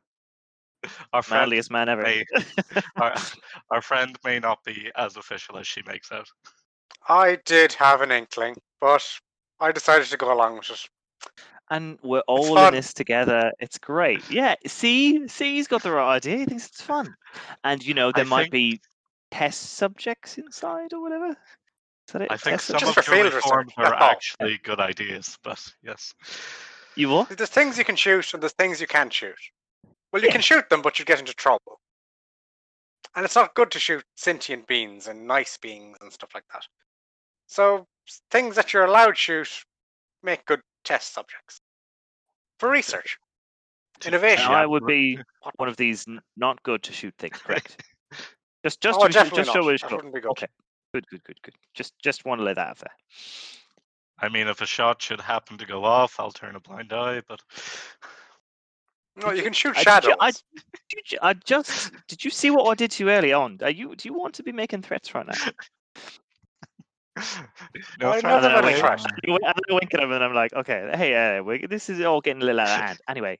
Our 1.12 1.22
friend, 1.22 1.42
manliest 1.42 1.70
man 1.70 1.88
ever. 1.88 2.02
may, 2.02 2.24
our, 2.96 3.14
our 3.70 3.82
friend 3.82 4.16
may 4.24 4.38
not 4.38 4.62
be 4.64 4.90
as 4.96 5.16
official 5.16 5.56
as 5.58 5.66
she 5.66 5.82
makes 5.86 6.10
out. 6.12 6.28
I 7.08 7.38
did 7.44 7.72
have 7.74 8.00
an 8.00 8.10
inkling, 8.10 8.56
but 8.80 9.06
I 9.60 9.72
decided 9.72 10.06
to 10.08 10.16
go 10.16 10.32
along 10.32 10.56
with 10.56 10.70
it. 10.70 10.80
and 11.70 11.98
we're 12.02 12.22
all 12.26 12.58
in 12.66 12.74
this 12.74 12.92
together. 12.94 13.52
It's 13.60 13.78
great. 13.78 14.28
Yeah. 14.30 14.54
See, 14.66 15.26
see, 15.28 15.54
he's 15.56 15.66
got 15.68 15.82
the 15.82 15.92
right 15.92 16.16
idea. 16.16 16.38
He 16.38 16.44
thinks 16.46 16.66
it's 16.66 16.80
fun, 16.82 17.14
and 17.64 17.84
you 17.84 17.94
know 17.94 18.12
there 18.12 18.24
I 18.24 18.28
might 18.28 18.42
think- 18.50 18.52
be 18.52 18.80
test 19.30 19.74
subjects 19.74 20.38
inside 20.38 20.92
or 20.92 21.00
whatever. 21.02 21.28
Is 22.06 22.12
that 22.12 22.22
it? 22.22 22.28
I 22.30 22.36
think 22.36 22.54
Test 22.56 22.66
some 22.66 22.78
Just 22.78 22.98
of 22.98 23.04
for 23.06 23.14
your 23.14 23.24
reforms 23.30 23.72
are 23.78 23.84
that's 23.90 24.02
all. 24.02 24.10
actually 24.10 24.58
good 24.62 24.78
ideas, 24.78 25.38
but 25.42 25.58
yes. 25.82 26.12
You 26.96 27.08
what? 27.08 27.30
There's 27.30 27.48
things 27.50 27.76
you 27.78 27.84
can 27.84 27.96
shoot 27.96 28.34
and 28.34 28.42
there's 28.42 28.52
things 28.52 28.78
you 28.80 28.86
can't 28.86 29.12
shoot. 29.12 29.34
Well, 30.14 30.22
you 30.22 30.28
Yeah. 30.28 30.34
can 30.34 30.42
shoot 30.42 30.68
them, 30.68 30.80
but 30.80 31.00
you 31.00 31.04
get 31.04 31.18
into 31.18 31.34
trouble. 31.34 31.80
And 33.16 33.24
it's 33.24 33.34
not 33.34 33.52
good 33.54 33.72
to 33.72 33.80
shoot 33.80 34.04
sentient 34.14 34.68
beings 34.68 35.08
and 35.08 35.26
nice 35.26 35.56
beings 35.58 35.98
and 36.00 36.12
stuff 36.12 36.32
like 36.32 36.46
that. 36.52 36.68
So 37.48 37.88
things 38.30 38.54
that 38.54 38.72
you're 38.72 38.84
allowed 38.84 39.16
to 39.16 39.16
shoot 39.16 39.64
make 40.22 40.46
good 40.46 40.62
test 40.84 41.14
subjects 41.14 41.60
for 42.60 42.70
research, 42.70 43.18
innovation. 44.06 44.52
Now, 44.52 44.54
I 44.54 44.66
would 44.66 44.86
be 44.86 45.18
one 45.56 45.68
of 45.68 45.76
these 45.76 46.06
not 46.36 46.62
good 46.62 46.84
to 46.84 46.92
shoot 46.92 47.14
things. 47.18 47.40
Correct. 47.44 47.82
just, 48.64 48.80
just, 48.80 49.00
Oh, 49.00 49.08
to, 49.08 49.12
definitely 49.12 49.38
just 49.42 49.52
show 49.52 49.62
not. 49.62 49.74
it. 49.74 49.80
That 49.80 49.92
wouldn't 49.96 50.14
be 50.14 50.20
good. 50.20 50.30
Okay. 50.30 50.46
Good, 50.92 51.08
good, 51.08 51.24
good, 51.24 51.42
good. 51.42 51.54
Just, 51.74 51.92
just 52.00 52.24
want 52.24 52.38
to 52.38 52.44
lay 52.44 52.54
that 52.54 52.68
out 52.68 52.78
there. 52.78 52.94
I 54.20 54.28
mean, 54.28 54.46
if 54.46 54.60
a 54.60 54.66
shot 54.66 55.02
should 55.02 55.20
happen 55.20 55.58
to 55.58 55.66
go 55.66 55.84
off, 55.84 56.20
I'll 56.20 56.30
turn 56.30 56.54
a 56.54 56.60
blind 56.60 56.92
eye, 56.92 57.20
but 57.26 57.42
No, 59.16 59.30
you 59.30 59.42
can 59.42 59.52
shoot 59.52 59.76
I- 59.76 59.82
shadows. 59.82 60.14
I, 60.20 60.30
did 60.30 61.12
you, 61.12 61.18
I 61.22 61.34
just 61.34 61.92
did 62.08 62.24
you 62.24 62.30
see 62.30 62.50
what 62.50 62.66
I 62.68 62.74
did 62.74 62.90
to 62.92 63.04
you 63.04 63.10
early 63.10 63.32
on? 63.32 63.58
Are 63.62 63.70
you 63.70 63.94
do 63.94 64.08
you 64.08 64.14
want 64.14 64.34
to 64.34 64.42
be 64.42 64.52
making 64.52 64.82
threats 64.82 65.14
right 65.14 65.26
now? 65.26 65.34
no 68.00 68.10
I 68.10 68.20
threat 68.20 68.24
never 68.24 68.34
And 68.34 68.44
then 68.44 68.50
I 68.50 68.54
been 68.56 68.64
a 68.64 68.66
wink- 68.66 68.78
threat. 68.78 69.00
you 69.24 69.32
wink- 69.32 69.44
and 69.44 69.54
I 69.70 69.74
wink 69.74 69.94
at 69.94 70.00
him 70.00 70.10
and 70.12 70.24
I'm 70.24 70.34
like, 70.34 70.52
okay, 70.52 70.90
hey, 70.94 71.38
uh, 71.38 71.42
we, 71.44 71.64
this 71.66 71.88
is 71.88 72.00
all 72.00 72.20
getting 72.20 72.42
a 72.42 72.44
little 72.44 72.60
out 72.60 72.68
of 72.68 72.80
hand. 72.86 72.98
Anyway, 73.08 73.38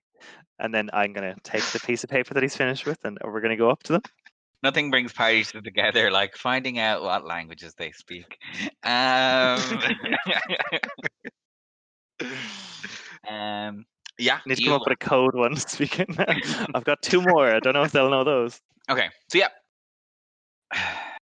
and 0.60 0.72
then 0.72 0.90
I'm 0.92 1.12
gonna 1.12 1.34
take 1.42 1.64
the 1.64 1.80
piece 1.80 2.04
of 2.04 2.10
paper 2.10 2.34
that 2.34 2.42
he's 2.42 2.56
finished 2.56 2.86
with, 2.86 2.98
and 3.04 3.18
we're 3.24 3.40
gonna 3.40 3.56
go 3.56 3.68
up 3.70 3.82
to 3.84 3.94
them. 3.94 4.02
Nothing 4.62 4.90
brings 4.90 5.12
parties 5.12 5.50
together 5.52 6.10
like 6.10 6.36
finding 6.36 6.78
out 6.78 7.02
what 7.02 7.26
languages 7.26 7.74
they 7.76 7.90
speak. 7.90 8.38
Um, 8.84 9.60
um, 13.28 13.84
yeah. 14.18 14.38
Need 14.46 14.56
to 14.56 14.64
come 14.64 14.72
up 14.74 14.82
with 14.86 14.92
a 14.92 15.04
code 15.04 15.34
one 15.34 15.56
speaking. 15.68 16.06
I've 16.74 16.84
got 16.84 17.02
two 17.02 17.22
more. 17.22 17.54
I 17.54 17.60
don't 17.60 17.74
know 17.74 17.82
if 17.82 17.92
they'll 17.92 18.10
know 18.10 18.24
those. 18.24 18.60
Okay, 18.90 19.08
so 19.28 19.38
yeah. 19.38 19.48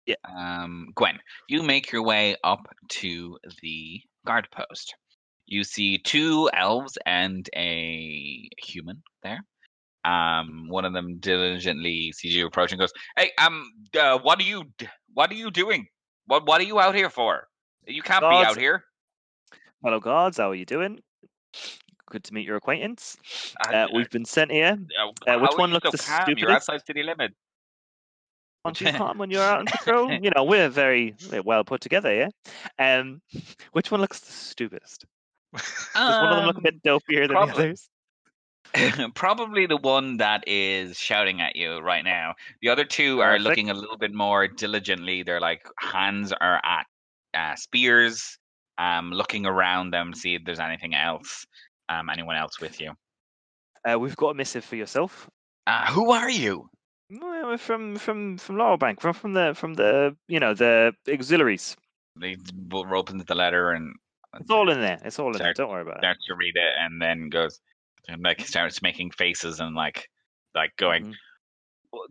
Yeah. 0.08 0.16
Um, 0.36 0.88
Gwen, 0.96 1.20
you 1.48 1.62
make 1.62 1.92
your 1.92 2.02
way 2.02 2.36
up 2.44 2.68
to 2.90 3.38
the 3.62 4.02
guard 4.26 4.48
post. 4.52 4.96
You 5.46 5.64
see 5.64 6.00
two 6.00 6.50
elves 6.58 6.98
and 7.06 7.48
a 7.56 8.50
human 8.58 9.04
there. 9.22 9.46
Um, 10.04 10.70
one 10.70 10.86
of 10.86 10.94
them 10.94 11.20
diligently 11.20 12.12
sees 12.14 12.36
you 12.36 12.48
approaching, 12.48 12.80
and 12.80 12.80
goes, 12.80 12.94
"Hey, 13.16 13.30
um, 13.38 13.72
uh, 13.98 14.18
what 14.18 14.40
are 14.40 14.44
you, 14.44 14.64
what 15.14 15.30
are 15.30 15.36
you 15.36 15.52
doing? 15.52 15.86
What, 16.26 16.48
what 16.48 16.60
are 16.60 16.66
you 16.66 16.80
out 16.80 16.96
here 16.96 17.12
for? 17.12 17.48
You 17.86 18.02
can't 18.02 18.22
be 18.22 18.36
out 18.36 18.58
here." 18.58 18.84
Hello, 19.84 20.00
gods. 20.00 20.38
How 20.38 20.50
are 20.50 20.56
you 20.56 20.66
doing? 20.66 21.00
Good 22.12 22.26
to 22.26 22.34
meet 22.34 22.46
your 22.46 22.58
acquaintance. 22.58 23.16
Uh, 23.70 23.88
we've 23.94 24.10
been 24.10 24.26
sent 24.26 24.52
here. 24.52 24.78
uh, 25.02 25.32
uh, 25.32 25.40
which 25.40 25.52
one 25.56 25.72
looks 25.72 25.86
so 25.86 25.92
the 25.92 25.98
calm? 25.98 26.18
You're 26.28 26.36
stupidest? 26.36 26.56
outside 26.70 26.86
city 26.86 27.04
limit. 27.04 27.32
Aren't 28.66 28.82
you 28.82 28.92
calm 28.92 29.18
when 29.18 29.32
you're 29.32 29.42
out 29.42 29.60
on 29.60 29.66
patrol? 29.66 30.12
You 30.22 30.30
know, 30.36 30.44
we're 30.44 30.68
very 30.68 31.16
uh, 31.34 31.42
well 31.46 31.64
put 31.64 31.80
together, 31.80 32.14
yeah. 32.14 32.28
Um, 32.78 33.22
which 33.72 33.92
one 33.92 34.02
looks 34.02 34.20
the 34.20 34.32
stupidest? 34.34 35.06
Does 35.56 35.64
one 35.96 36.32
of 36.32 36.36
them 36.36 36.46
look 36.48 36.56
a 36.56 36.60
Um, 36.60 36.64
bit 36.64 36.84
dopier 36.84 37.22
than 37.22 37.30
probably. 37.30 37.54
the 37.54 37.60
others? 37.70 37.90
Probably 39.16 39.66
the 39.66 39.78
one 39.78 40.18
that 40.18 40.44
is 40.48 40.98
shouting 40.98 41.42
at 41.42 41.56
you 41.56 41.80
right 41.80 42.04
now. 42.06 42.36
The 42.62 42.70
other 42.70 42.86
two 42.86 43.22
are 43.22 43.32
Perfect. 43.32 43.44
looking 43.44 43.70
a 43.70 43.74
little 43.74 43.98
bit 43.98 44.14
more 44.14 44.48
diligently. 44.48 45.24
They're 45.24 45.42
like 45.42 45.66
hands 45.80 46.32
are 46.34 46.62
at 46.64 46.86
uh, 47.34 47.56
spears, 47.56 48.38
um, 48.78 49.12
looking 49.12 49.46
around 49.46 49.92
them, 49.92 50.14
see 50.14 50.36
if 50.36 50.44
there's 50.46 50.60
anything 50.60 50.94
else. 50.96 51.46
Um, 51.92 52.10
anyone 52.10 52.38
else 52.38 52.60
with 52.60 52.80
you? 52.80 52.94
Uh, 53.90 54.00
we've 54.00 54.16
got 54.16 54.30
a 54.30 54.34
missive 54.34 54.64
for 54.64 54.76
yourself. 54.76 55.30
Uh, 55.68 55.92
who 55.92 56.12
are 56.12 56.30
you? 56.30 56.70
Well, 57.10 57.48
we're 57.48 57.58
From 57.58 57.98
from 57.98 58.38
from 58.38 58.58
Laurel 58.58 58.78
Bank, 58.78 59.02
from 59.02 59.14
from 59.14 59.34
the 59.34 59.54
from 59.54 59.74
the 59.74 60.16
you 60.28 60.40
know 60.40 60.54
the 60.54 60.94
auxiliaries. 61.10 61.76
He 62.22 62.36
b- 62.36 62.84
opens 62.94 63.26
the 63.26 63.36
letter 63.36 63.72
and 63.72 63.96
It's 64.40 64.50
all 64.50 64.70
in 64.70 64.80
there. 64.80 65.00
It's 65.04 65.20
all 65.20 65.36
in 65.36 65.42
there. 65.42 65.54
Don't 65.54 65.70
worry 65.70 65.82
about 65.82 65.98
it. 65.98 66.02
starts 66.02 66.26
to 66.28 66.36
read 66.36 66.56
it, 66.56 66.74
and 66.80 67.02
then 67.02 67.30
goes 67.30 67.60
and 68.08 68.24
like 68.24 68.42
starts 68.48 68.82
making 68.82 69.12
faces 69.12 69.60
and 69.60 69.76
like 69.76 70.10
like 70.56 70.72
going. 70.78 71.06
Mhm, 71.06 71.16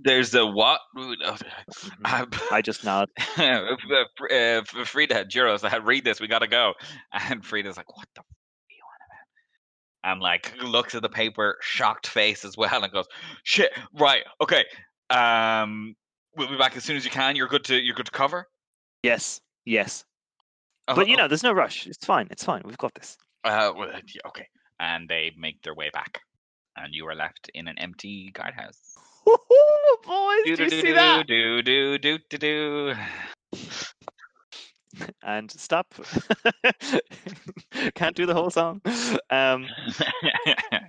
There's 0.03 0.31
the 0.31 0.47
what? 0.47 0.81
mhm. 0.97 1.14
Uh, 2.05 2.27
I 2.53 2.61
just 2.61 2.85
nod. 2.85 3.09
uh, 3.38 4.62
Frida, 4.85 5.25
Juros, 5.27 5.64
I 5.64 5.77
read 5.79 6.05
this. 6.05 6.21
We 6.21 6.29
gotta 6.29 6.49
go. 6.49 6.75
And 7.12 7.45
Frida's 7.45 7.77
like, 7.79 7.97
"What 7.97 8.09
the 8.14 8.21
f- 8.21 8.27
are 8.29 8.75
you 8.75 8.85
on 8.85 9.01
about?" 9.07 9.27
And 10.02 10.20
like 10.20 10.54
looks 10.62 10.94
at 10.94 11.02
the 11.02 11.08
paper, 11.10 11.58
shocked 11.60 12.06
face 12.06 12.44
as 12.44 12.56
well, 12.56 12.82
and 12.82 12.92
goes, 12.92 13.06
"Shit, 13.44 13.70
right, 13.92 14.22
okay. 14.40 14.64
Um, 15.10 15.94
we'll 16.36 16.48
be 16.48 16.56
back 16.56 16.76
as 16.76 16.84
soon 16.84 16.96
as 16.96 17.04
you 17.04 17.10
can. 17.10 17.36
You're 17.36 17.48
good 17.48 17.64
to 17.64 17.76
you're 17.78 17.94
good 17.94 18.06
to 18.06 18.12
cover." 18.12 18.46
Yes, 19.02 19.40
yes. 19.66 20.04
Oh, 20.88 20.94
But 20.94 21.06
you 21.08 21.14
oh, 21.14 21.18
know, 21.18 21.28
there's 21.28 21.42
no 21.42 21.52
rush. 21.52 21.86
It's 21.86 22.04
fine. 22.04 22.28
It's 22.30 22.42
fine. 22.44 22.62
We've 22.64 22.78
got 22.78 22.94
this. 22.94 23.16
uh, 23.44 23.72
well, 23.76 23.88
yeah, 23.92 24.20
okay. 24.28 24.46
And 24.78 25.06
they 25.08 25.32
make 25.38 25.62
their 25.62 25.74
way 25.74 25.90
back, 25.92 26.20
and 26.76 26.94
you 26.94 27.06
are 27.06 27.14
left 27.14 27.50
in 27.54 27.68
an 27.68 27.78
empty 27.78 28.30
guardhouse. 28.32 28.78
Boys, 29.26 30.44
Do 30.44 30.56
do 30.56 30.64
you 30.64 30.70
do 30.70 30.70
see 30.70 30.82
do 30.82 30.94
that? 30.94 31.26
do 31.26 31.62
do 31.62 31.98
do 31.98 32.18
do 32.30 32.38
do. 32.38 32.94
And 35.22 35.50
stop. 35.50 35.94
Can't 37.94 38.16
do 38.16 38.26
the 38.26 38.35
whole 38.35 38.50
song. 38.50 38.81
Um, 39.31 39.66
oh 39.70 40.42
yeah, 40.46 40.81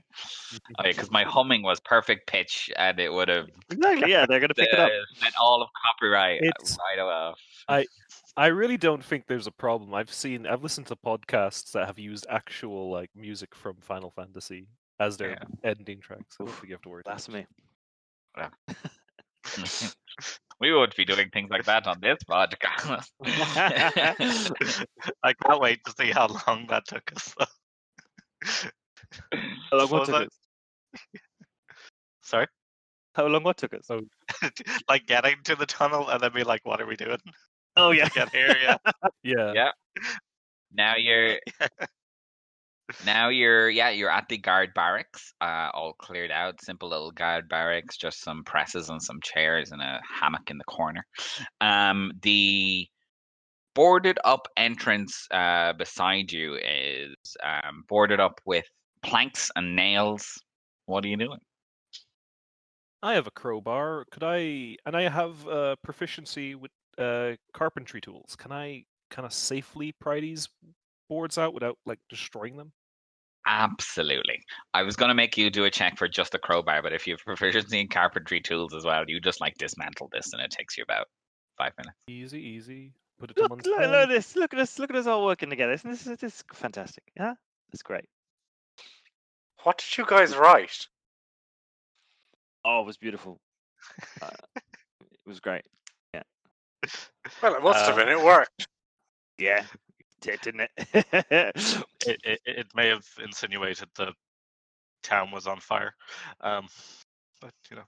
because 0.84 1.12
my 1.12 1.24
humming 1.24 1.62
was 1.62 1.80
perfect 1.80 2.28
pitch, 2.28 2.72
and 2.76 3.00
it 3.00 3.14
would 3.14 3.28
have 3.30 3.48
exactly. 3.70 4.12
Yeah, 4.12 4.26
they're 4.28 4.40
gonna 4.40 4.54
pick 4.54 4.70
it 4.72 4.80
up. 4.80 4.92
spent 5.16 5.36
all 5.40 5.62
of 5.62 5.70
copyright 5.86 6.42
uh, 6.42 6.46
It's- 6.48 6.78
right 6.90 7.00
off. 7.00 7.40
I 8.38 8.48
really 8.48 8.78
don't 8.78 9.04
think 9.04 9.28
there's 9.28 9.48
a 9.48 9.52
problem. 9.52 9.94
I've 9.94 10.12
seen, 10.12 10.48
I've 10.48 10.64
listened 10.64 10.88
to 10.88 10.96
podcasts 10.96 11.74
that 11.74 11.86
have 11.86 12.00
used 12.00 12.26
actual 12.30 12.90
like 12.90 13.10
music 13.14 13.54
from 13.54 13.76
Final 13.82 14.10
Fantasy 14.10 14.68
as 15.00 15.18
their 15.18 15.38
ending 15.64 16.00
track. 16.00 16.22
So 16.30 16.46
I 16.46 16.48
don't 16.48 16.56
think 16.56 16.68
you 16.70 16.74
have 16.76 16.82
to 16.84 16.90
worry. 16.90 17.04
too 17.04 17.12
much. 17.12 17.28
Blasphemy. 17.28 18.88
we 20.60 20.72
would 20.72 20.94
be 20.96 21.06
doing 21.06 21.30
things 21.32 21.50
like 21.50 21.66
that 21.66 21.88
on 21.88 21.98
this 22.02 22.18
podcast. 22.30 23.08
I 25.24 25.34
can't 25.34 25.62
wait 25.62 25.80
to 25.86 25.94
see 25.98 26.12
how 26.12 26.28
long 26.48 26.68
that 26.70 26.86
took 26.88 27.12
us. 27.16 27.34
How 29.72 29.78
long 29.78 29.90
What 29.90 29.92
what 29.92 30.00
was 30.00 30.10
took 30.10 30.18
that? 30.20 30.28
us? 30.28 30.40
Sorry, 32.24 32.48
How 33.16 33.28
long 33.28 33.44
what 33.44 33.58
took 33.58 33.74
us? 33.74 33.88
Oh. 33.90 34.02
like 34.90 35.06
getting 35.06 35.36
to 35.46 35.56
the 35.56 35.66
tunnel 35.66 36.08
and 36.10 36.22
then 36.22 36.32
be 36.34 36.44
like, 36.44 36.62
"What 36.66 36.80
are 36.82 36.86
we 36.88 36.96
doing 36.96 37.18
Oh 37.76 37.92
yeah. 37.92 38.10
get 38.10 38.30
here?" 38.32 38.56
Yeah. 38.62 38.78
Yeah. 39.24 39.54
Yeah. 39.54 39.72
now 40.72 40.96
you're 40.98 41.40
now 43.06 43.30
you're 43.30 43.70
yeah 43.70 43.90
you're 43.90 44.10
at 44.10 44.28
the 44.30 44.38
guard 44.38 44.72
barracks 44.74 45.34
uh 45.42 45.70
all 45.74 45.94
cleared 45.94 46.32
out 46.32 46.62
simple 46.62 46.90
little 46.90 47.12
guard 47.12 47.48
barracks 47.50 47.98
just 47.98 48.22
some 48.22 48.44
presses 48.44 48.90
and 48.90 49.02
some 49.02 49.20
chairs 49.22 49.72
and 49.72 49.82
a 49.82 50.00
hammock 50.20 50.50
in 50.50 50.58
the 50.58 50.64
corner 50.66 51.06
um 51.62 52.12
the 52.22 52.88
boarded 53.74 54.20
up 54.26 54.48
entrance 54.58 55.28
uh 55.32 55.74
beside 55.74 56.32
you 56.32 56.56
is 56.56 57.16
um 57.44 57.84
boarded 57.88 58.20
up 58.20 58.40
with 58.46 58.66
planks 59.04 59.50
and 59.56 59.76
nails 59.76 60.42
what 60.86 61.06
are 61.06 61.08
you 61.08 61.18
doing 61.18 61.40
I 63.04 63.14
have 63.16 63.28
a 63.28 63.32
crowbar. 63.32 64.06
Could 64.12 64.24
I? 64.24 64.78
And 64.86 64.96
I 64.96 65.10
have 65.10 65.48
uh, 65.48 65.76
proficiency 65.84 66.56
with 66.56 66.72
uh, 66.98 67.32
carpentry 67.54 68.00
tools. 68.00 68.36
Can 68.38 68.52
I 68.52 68.86
kind 69.10 69.26
of 69.26 69.34
safely 69.34 69.92
pry 69.94 70.20
these 70.20 70.48
boards 71.10 71.38
out 71.38 71.54
without 71.54 71.78
like 71.86 72.00
destroying 72.10 72.58
them? 72.58 72.72
Absolutely. 73.48 74.44
I 74.74 74.84
was 74.84 74.96
going 74.96 75.10
to 75.10 75.16
make 75.16 75.38
you 75.38 75.50
do 75.50 75.66
a 75.66 75.72
check 75.72 75.98
for 75.98 76.08
just 76.08 76.32
the 76.32 76.40
crowbar, 76.40 76.82
but 76.82 76.94
if 76.94 77.08
you 77.08 77.14
have 77.14 77.26
proficiency 77.26 77.80
in 77.80 77.88
carpentry 77.88 78.40
tools 78.40 78.74
as 78.74 78.86
well, 78.86 79.04
you 79.08 79.20
just 79.20 79.42
like 79.42 79.58
dismantle 79.58 80.10
this 80.12 80.34
and 80.34 80.42
it 80.42 80.52
takes 80.52 80.78
you 80.78 80.84
about 80.84 81.08
five 81.58 81.74
minutes. 81.78 81.98
Easy, 82.08 82.40
easy. 82.40 82.94
Put 83.20 83.32
it 83.32 83.38
Look, 83.38 83.50
look, 83.50 83.66
look 83.66 83.82
at 83.82 84.10
this. 84.10 84.36
Look 84.36 84.54
at 84.54 84.60
us. 84.60 84.80
Look 84.80 84.90
at 84.90 84.96
us 84.96 85.08
all 85.08 85.26
working 85.26 85.50
together. 85.50 85.74
Isn't 85.74 85.92
this, 85.92 86.04
this 86.04 86.24
is 86.24 86.44
fantastic? 86.54 87.04
Yeah, 87.16 87.36
it's 87.72 87.84
great. 87.84 88.06
What 89.64 89.78
did 89.78 89.98
you 89.98 90.06
guys 90.08 90.36
write? 90.36 90.88
Oh, 92.66 92.82
it 92.82 92.86
was 92.86 92.98
beautiful. 92.98 93.40
Uh, 94.22 94.30
it 94.56 95.28
was 95.28 95.40
great. 95.40 95.64
Yeah. 96.14 96.24
Well, 97.42 97.56
it 97.56 97.64
must 97.64 97.86
have 97.86 97.94
Uh, 97.94 98.06
been. 98.06 98.10
It 98.10 98.24
worked. 98.24 98.68
Yeah, 99.38 99.60
it 99.60 99.66
did, 99.72 99.91
didn't 100.22 100.62
it? 100.62 100.72
it, 100.94 102.20
it, 102.24 102.40
it 102.46 102.68
may 102.76 102.88
have 102.90 103.06
insinuated 103.24 103.90
the 103.96 104.14
town 105.04 105.32
was 105.32 105.48
on 105.48 105.60
fire. 105.60 105.94
Um, 106.42 106.68
but 107.40 107.52
you 107.70 107.78
know, 107.78 107.84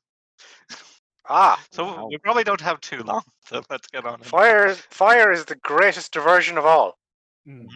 Ah, 1.29 1.59
so 1.71 1.85
Wow. 1.85 2.07
we 2.09 2.17
probably 2.17 2.43
don't 2.43 2.61
have 2.61 2.81
too 2.81 3.03
long. 3.03 3.21
So 3.45 3.61
let's 3.69 3.87
get 3.87 4.05
on. 4.05 4.19
it. 4.19 4.25
fire! 4.25 4.69
Fire 4.75 5.31
is 5.31 5.45
the 5.45 5.55
greatest 5.55 6.11
diversion 6.11 6.57
of 6.57 6.65
all. 6.65 6.97
Mm, 7.47 7.67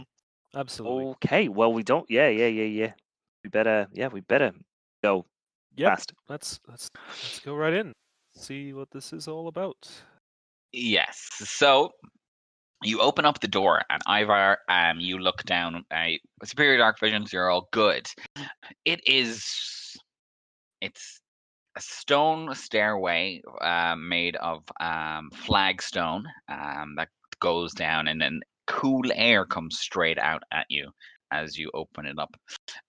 Absolutely. 0.56 1.06
okay. 1.24 1.48
Well, 1.48 1.72
we 1.74 1.84
don't. 1.84 2.10
Yeah, 2.10 2.28
yeah, 2.30 2.48
yeah, 2.48 2.64
yeah. 2.64 2.94
We 3.44 3.50
better. 3.50 3.88
Yeah, 3.94 4.08
we 4.08 4.22
better 4.22 4.52
go 5.04 5.26
Yep. 5.76 5.90
fast. 5.90 6.14
Let's 6.28 6.60
let's 6.68 6.90
let's 7.24 7.40
go 7.40 7.56
right 7.56 7.74
in. 7.74 7.94
See 8.36 8.74
what 8.74 8.92
this 8.92 9.14
is 9.14 9.28
all 9.28 9.48
about. 9.48 9.90
Yes. 10.72 11.30
So 11.38 11.92
you 12.84 13.00
open 13.02 13.26
up 13.26 13.40
the 13.40 13.48
door, 13.48 13.82
and 13.90 14.02
Ivar, 14.08 14.60
um, 14.70 15.00
you 15.00 15.20
look 15.20 15.44
down. 15.44 15.84
Uh, 15.92 16.12
superior 16.44 16.78
dark 16.78 17.00
visions, 17.00 17.34
you're 17.34 17.50
all 17.50 17.68
good. 17.72 18.08
It 18.86 19.02
is. 19.06 19.46
It's 20.82 21.20
a 21.76 21.82
stone 21.82 22.54
stairway 22.54 23.42
uh, 23.62 23.96
made 23.98 24.36
of 24.38 24.64
um, 24.80 25.30
flagstone 25.34 26.26
um, 26.50 26.94
that 26.98 27.10
goes 27.40 27.74
down, 27.74 28.08
and 28.08 28.22
then 28.22 28.42
cool 28.68 29.04
air 29.16 29.46
comes 29.46 29.80
straight 29.80 30.20
out 30.20 30.44
at 30.52 30.66
you 30.70 30.92
as 31.32 31.58
you 31.58 31.70
open 31.74 32.06
it 32.06 32.20
up. 32.20 32.36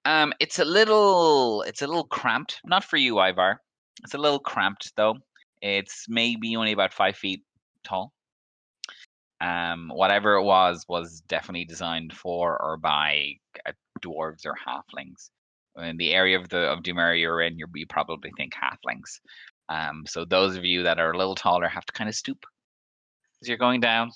Um, 0.04 0.32
it's 0.40 0.58
a 0.58 0.64
little, 0.64 1.62
it's 1.62 1.82
a 1.82 1.86
little 1.86 2.04
cramped. 2.04 2.60
Not 2.64 2.84
for 2.84 2.96
you, 2.96 3.20
Ivar. 3.20 3.60
It's 4.04 4.14
a 4.14 4.18
little 4.18 4.38
cramped 4.38 4.92
though. 4.96 5.16
It's 5.62 6.06
maybe 6.08 6.56
only 6.56 6.72
about 6.72 6.92
five 6.92 7.16
feet 7.16 7.42
tall. 7.84 8.12
Um, 9.40 9.90
whatever 9.94 10.34
it 10.34 10.42
was 10.42 10.84
was 10.88 11.22
definitely 11.28 11.64
designed 11.64 12.12
for 12.12 12.60
or 12.60 12.76
by 12.76 13.34
uh, 13.66 13.72
dwarves 14.00 14.44
or 14.44 14.54
halflings. 14.54 15.30
In 15.76 15.96
the 15.96 16.12
area 16.12 16.38
of 16.38 16.48
the 16.48 16.58
of 16.58 16.82
Dumeria 16.82 17.20
you're 17.20 17.40
in, 17.40 17.56
you 17.56 17.66
probably 17.88 18.32
think 18.36 18.52
halflings. 18.54 19.20
Um, 19.68 20.04
so 20.06 20.24
those 20.24 20.56
of 20.56 20.64
you 20.64 20.82
that 20.82 20.98
are 20.98 21.12
a 21.12 21.18
little 21.18 21.36
taller 21.36 21.68
have 21.68 21.86
to 21.86 21.92
kind 21.92 22.08
of 22.08 22.16
stoop 22.16 22.44
as 23.40 23.48
you're 23.48 23.58
going 23.58 23.80
down. 23.80 24.10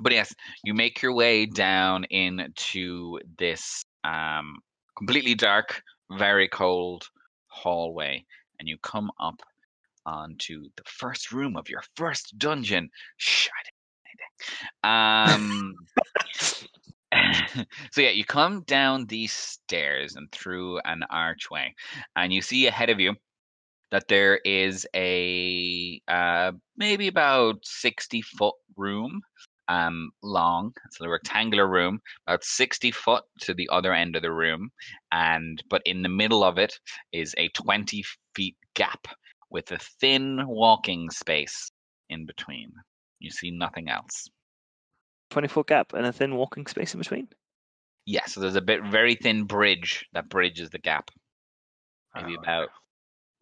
But 0.00 0.12
yes, 0.12 0.34
you 0.64 0.74
make 0.74 1.00
your 1.02 1.14
way 1.14 1.46
down 1.46 2.04
into 2.04 3.20
this 3.38 3.84
um, 4.04 4.58
completely 4.96 5.34
dark, 5.34 5.82
very 6.10 6.48
cold 6.48 7.08
hallway, 7.46 8.24
and 8.58 8.68
you 8.68 8.76
come 8.78 9.10
up 9.20 9.40
onto 10.04 10.64
the 10.76 10.82
first 10.84 11.32
room 11.32 11.56
of 11.56 11.68
your 11.68 11.82
first 11.96 12.38
dungeon. 12.38 12.90
Shh, 13.16 13.48
I. 13.48 13.77
Um, 14.84 15.74
so 17.90 18.00
yeah, 18.00 18.10
you 18.10 18.24
come 18.24 18.62
down 18.62 19.06
these 19.06 19.32
stairs 19.32 20.16
and 20.16 20.30
through 20.32 20.80
an 20.84 21.02
archway, 21.10 21.74
and 22.16 22.32
you 22.32 22.42
see 22.42 22.66
ahead 22.66 22.90
of 22.90 23.00
you 23.00 23.14
that 23.90 24.08
there 24.08 24.36
is 24.44 24.86
a 24.94 26.00
uh, 26.08 26.52
maybe 26.76 27.08
about 27.08 27.56
sixty 27.64 28.22
foot 28.22 28.54
room, 28.76 29.22
um, 29.68 30.10
long. 30.22 30.72
It's 30.86 31.00
a 31.00 31.08
rectangular 31.08 31.66
room, 31.66 32.00
about 32.26 32.44
sixty 32.44 32.90
foot 32.90 33.24
to 33.40 33.54
the 33.54 33.68
other 33.72 33.92
end 33.92 34.16
of 34.16 34.22
the 34.22 34.32
room, 34.32 34.70
and 35.12 35.62
but 35.70 35.82
in 35.86 36.02
the 36.02 36.08
middle 36.08 36.44
of 36.44 36.58
it 36.58 36.78
is 37.12 37.34
a 37.38 37.48
twenty 37.50 38.04
feet 38.34 38.56
gap 38.74 39.06
with 39.50 39.72
a 39.72 39.78
thin 40.00 40.46
walking 40.46 41.10
space 41.10 41.70
in 42.10 42.26
between. 42.26 42.72
You 43.18 43.30
see 43.30 43.50
nothing 43.50 43.88
else. 43.88 44.28
Twenty 45.30 45.48
foot 45.48 45.66
gap 45.68 45.92
and 45.92 46.06
a 46.06 46.12
thin 46.12 46.34
walking 46.36 46.66
space 46.66 46.94
in 46.94 47.00
between. 47.00 47.28
Yeah, 48.06 48.24
so 48.26 48.40
there's 48.40 48.56
a 48.56 48.62
bit 48.62 48.82
very 48.84 49.14
thin 49.14 49.44
bridge 49.44 50.06
that 50.12 50.28
bridges 50.28 50.70
the 50.70 50.78
gap. 50.78 51.10
maybe 52.14 52.34
Oh, 52.34 52.40
about 52.40 52.68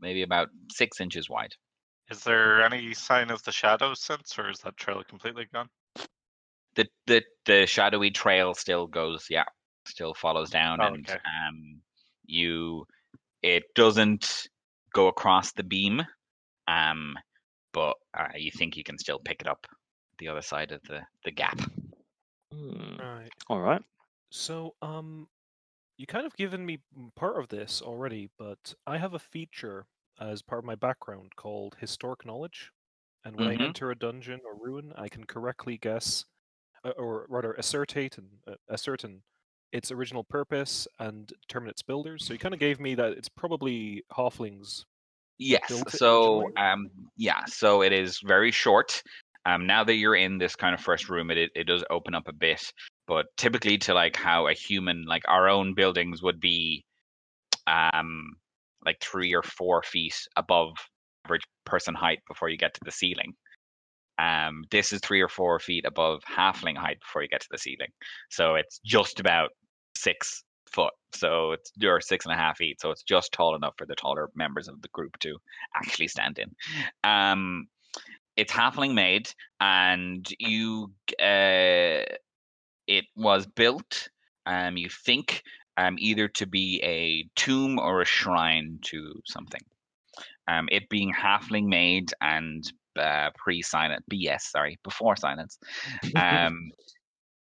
maybe 0.00 0.22
about 0.22 0.48
six 0.72 1.00
inches 1.00 1.28
wide. 1.30 1.54
Is 2.10 2.24
there 2.24 2.62
any 2.62 2.94
sign 2.94 3.30
of 3.30 3.42
the 3.44 3.52
shadow 3.52 3.94
since, 3.94 4.38
or 4.38 4.50
is 4.50 4.60
that 4.60 4.76
trail 4.76 5.02
completely 5.04 5.46
gone? 5.52 5.68
The 6.74 6.86
the 7.06 7.22
the 7.46 7.66
shadowy 7.66 8.10
trail 8.10 8.54
still 8.54 8.86
goes, 8.86 9.26
yeah, 9.30 9.44
still 9.86 10.14
follows 10.14 10.50
down, 10.50 10.80
Oh, 10.80 10.86
and 10.86 11.08
okay. 11.08 11.18
um, 11.24 11.80
you 12.26 12.86
it 13.42 13.64
doesn't 13.74 14.48
go 14.92 15.08
across 15.08 15.52
the 15.52 15.62
beam, 15.62 16.02
um, 16.68 17.16
but 17.76 17.98
uh, 18.14 18.30
you 18.36 18.50
think 18.52 18.76
you 18.76 18.84
can 18.84 18.98
still 18.98 19.20
pick 19.20 19.42
it 19.42 19.48
up 19.48 19.66
the 20.18 20.28
other 20.28 20.42
side 20.42 20.72
of 20.72 20.82
the 20.84 21.02
the 21.24 21.32
gap. 21.32 21.60
Hmm, 22.52 22.98
Right. 22.98 23.32
All 23.48 23.60
right. 23.60 23.82
So, 24.30 24.76
um, 24.82 25.28
you 25.98 26.06
kind 26.06 26.26
of 26.26 26.36
given 26.36 26.66
me 26.66 26.84
part 27.16 27.38
of 27.38 27.48
this 27.48 27.82
already, 27.82 28.30
but 28.38 28.74
I 28.86 28.98
have 28.98 29.14
a 29.14 29.20
feature 29.20 29.86
as 30.20 30.42
part 30.42 30.60
of 30.60 30.66
my 30.66 30.76
background 30.76 31.36
called 31.36 31.76
historic 31.80 32.26
knowledge, 32.26 32.72
and 33.24 33.36
when 33.36 33.46
Mhm. 33.46 33.48
I 33.48 33.56
enter 33.56 33.90
a 33.90 33.96
dungeon 33.98 34.42
or 34.44 34.56
ruin, 34.58 34.92
I 34.96 35.08
can 35.08 35.24
correctly 35.26 35.78
guess, 35.78 36.26
uh, 36.84 36.90
or 36.92 37.26
rather 37.28 37.58
ascertain, 37.58 38.10
uh, 38.46 38.56
ascertain 38.70 39.24
its 39.72 39.90
original 39.92 40.24
purpose 40.24 40.88
and 40.98 41.28
determine 41.28 41.70
its 41.70 41.82
builders. 41.82 42.24
So 42.26 42.34
you 42.34 42.38
kind 42.40 42.54
of 42.54 42.60
gave 42.60 42.80
me 42.80 42.94
that 42.96 43.12
it's 43.14 43.28
probably 43.30 44.04
halflings. 44.12 44.86
Yes. 45.38 45.82
So, 45.88 46.48
um, 46.56 46.88
yeah. 47.16 47.44
So 47.46 47.82
it 47.82 47.92
is 47.92 48.20
very 48.24 48.50
short. 48.50 49.02
Um, 49.44 49.66
now 49.66 49.84
that 49.84 49.94
you're 49.94 50.16
in 50.16 50.38
this 50.38 50.56
kind 50.56 50.74
of 50.74 50.80
first 50.80 51.08
room, 51.08 51.30
it 51.30 51.50
it 51.54 51.64
does 51.64 51.84
open 51.90 52.14
up 52.14 52.28
a 52.28 52.32
bit, 52.32 52.72
but 53.06 53.26
typically 53.36 53.78
to 53.78 53.94
like 53.94 54.16
how 54.16 54.48
a 54.48 54.52
human, 54.54 55.04
like 55.06 55.22
our 55.28 55.48
own 55.48 55.74
buildings, 55.74 56.22
would 56.22 56.40
be, 56.40 56.84
um, 57.66 58.36
like 58.84 59.00
three 59.00 59.34
or 59.34 59.42
four 59.42 59.82
feet 59.82 60.16
above 60.36 60.72
average 61.24 61.42
person 61.64 61.94
height 61.94 62.20
before 62.28 62.48
you 62.48 62.56
get 62.56 62.74
to 62.74 62.80
the 62.84 62.92
ceiling. 62.92 63.34
Um, 64.18 64.64
this 64.70 64.92
is 64.92 65.00
three 65.00 65.20
or 65.20 65.28
four 65.28 65.58
feet 65.58 65.84
above 65.86 66.22
halfling 66.24 66.76
height 66.76 66.98
before 67.00 67.22
you 67.22 67.28
get 67.28 67.40
to 67.42 67.48
the 67.50 67.58
ceiling. 67.58 67.90
So 68.30 68.54
it's 68.54 68.80
just 68.84 69.20
about 69.20 69.50
six 69.96 70.42
foot. 70.76 70.92
So 71.12 71.52
it's 71.52 71.72
or 71.82 72.00
six 72.00 72.26
and 72.26 72.34
a 72.34 72.36
half 72.36 72.58
feet. 72.58 72.80
So 72.80 72.90
it's 72.90 73.02
just 73.02 73.32
tall 73.32 73.56
enough 73.56 73.74
for 73.78 73.86
the 73.86 73.96
taller 73.96 74.30
members 74.34 74.68
of 74.68 74.82
the 74.82 74.88
group 74.88 75.18
to 75.20 75.38
actually 75.74 76.08
stand 76.08 76.38
in. 76.38 76.54
Um, 77.02 77.66
it's 78.36 78.52
halfling 78.52 78.92
made, 78.92 79.30
and 79.60 80.28
you 80.38 80.92
uh, 81.18 82.04
it 82.86 83.06
was 83.16 83.46
built. 83.46 84.08
Um, 84.44 84.76
you 84.76 84.90
think 84.90 85.42
um, 85.78 85.96
either 85.98 86.28
to 86.28 86.46
be 86.46 86.80
a 86.84 87.28
tomb 87.34 87.78
or 87.78 88.02
a 88.02 88.04
shrine 88.04 88.78
to 88.82 89.20
something. 89.24 89.62
Um, 90.48 90.68
it 90.70 90.88
being 90.88 91.12
halfling 91.12 91.66
made 91.66 92.12
and 92.20 92.70
uh, 92.96 93.30
pre-silent, 93.36 94.04
BS, 94.10 94.42
sorry, 94.42 94.78
before 94.84 95.16
silence. 95.16 95.58
Um, 96.16 96.70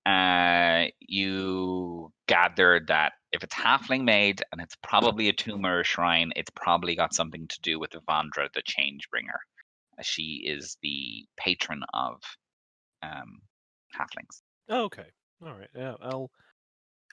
uh, 0.06 0.86
you 1.00 2.12
gathered 2.26 2.88
that 2.88 3.12
if 3.32 3.42
it's 3.44 3.54
halfling 3.54 4.04
made 4.04 4.42
and 4.52 4.60
it's 4.60 4.76
probably 4.82 5.28
a 5.28 5.32
tomb 5.32 5.64
or 5.64 5.84
shrine, 5.84 6.32
it's 6.36 6.50
probably 6.50 6.94
got 6.96 7.14
something 7.14 7.46
to 7.48 7.60
do 7.62 7.78
with 7.78 7.90
Evandra, 7.92 8.52
the 8.54 8.62
change 8.64 9.08
bringer. 9.10 9.40
She 10.02 10.44
is 10.46 10.76
the 10.82 11.26
patron 11.36 11.82
of 11.94 12.20
um, 13.02 13.40
halflings. 13.96 14.42
Oh, 14.68 14.84
okay. 14.84 15.06
All 15.44 15.52
right. 15.52 15.68
Yeah. 15.74 15.94
I'll. 16.00 16.30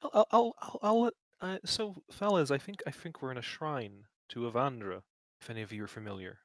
I'll. 0.02 0.12
I'll. 0.14 0.26
I'll. 0.32 0.54
I'll, 0.62 0.80
I'll 0.82 1.12
uh, 1.42 1.58
so, 1.64 1.96
fellas, 2.12 2.52
I 2.52 2.58
think 2.58 2.82
I 2.86 2.92
think 2.92 3.22
we're 3.22 3.32
in 3.32 3.38
a 3.38 3.42
shrine 3.42 4.04
to 4.30 4.42
Evandra. 4.42 5.02
If 5.42 5.50
any 5.50 5.62
of 5.62 5.72
you 5.72 5.84
are 5.86 5.88
familiar 5.88 6.40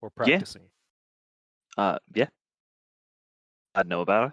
or 0.00 0.12
Yeah. 0.24 0.38
practicing. 0.38 0.62
Uh, 1.76 1.98
yeah. 2.14 2.28
I'd 3.74 3.88
know 3.88 4.00
about 4.02 4.32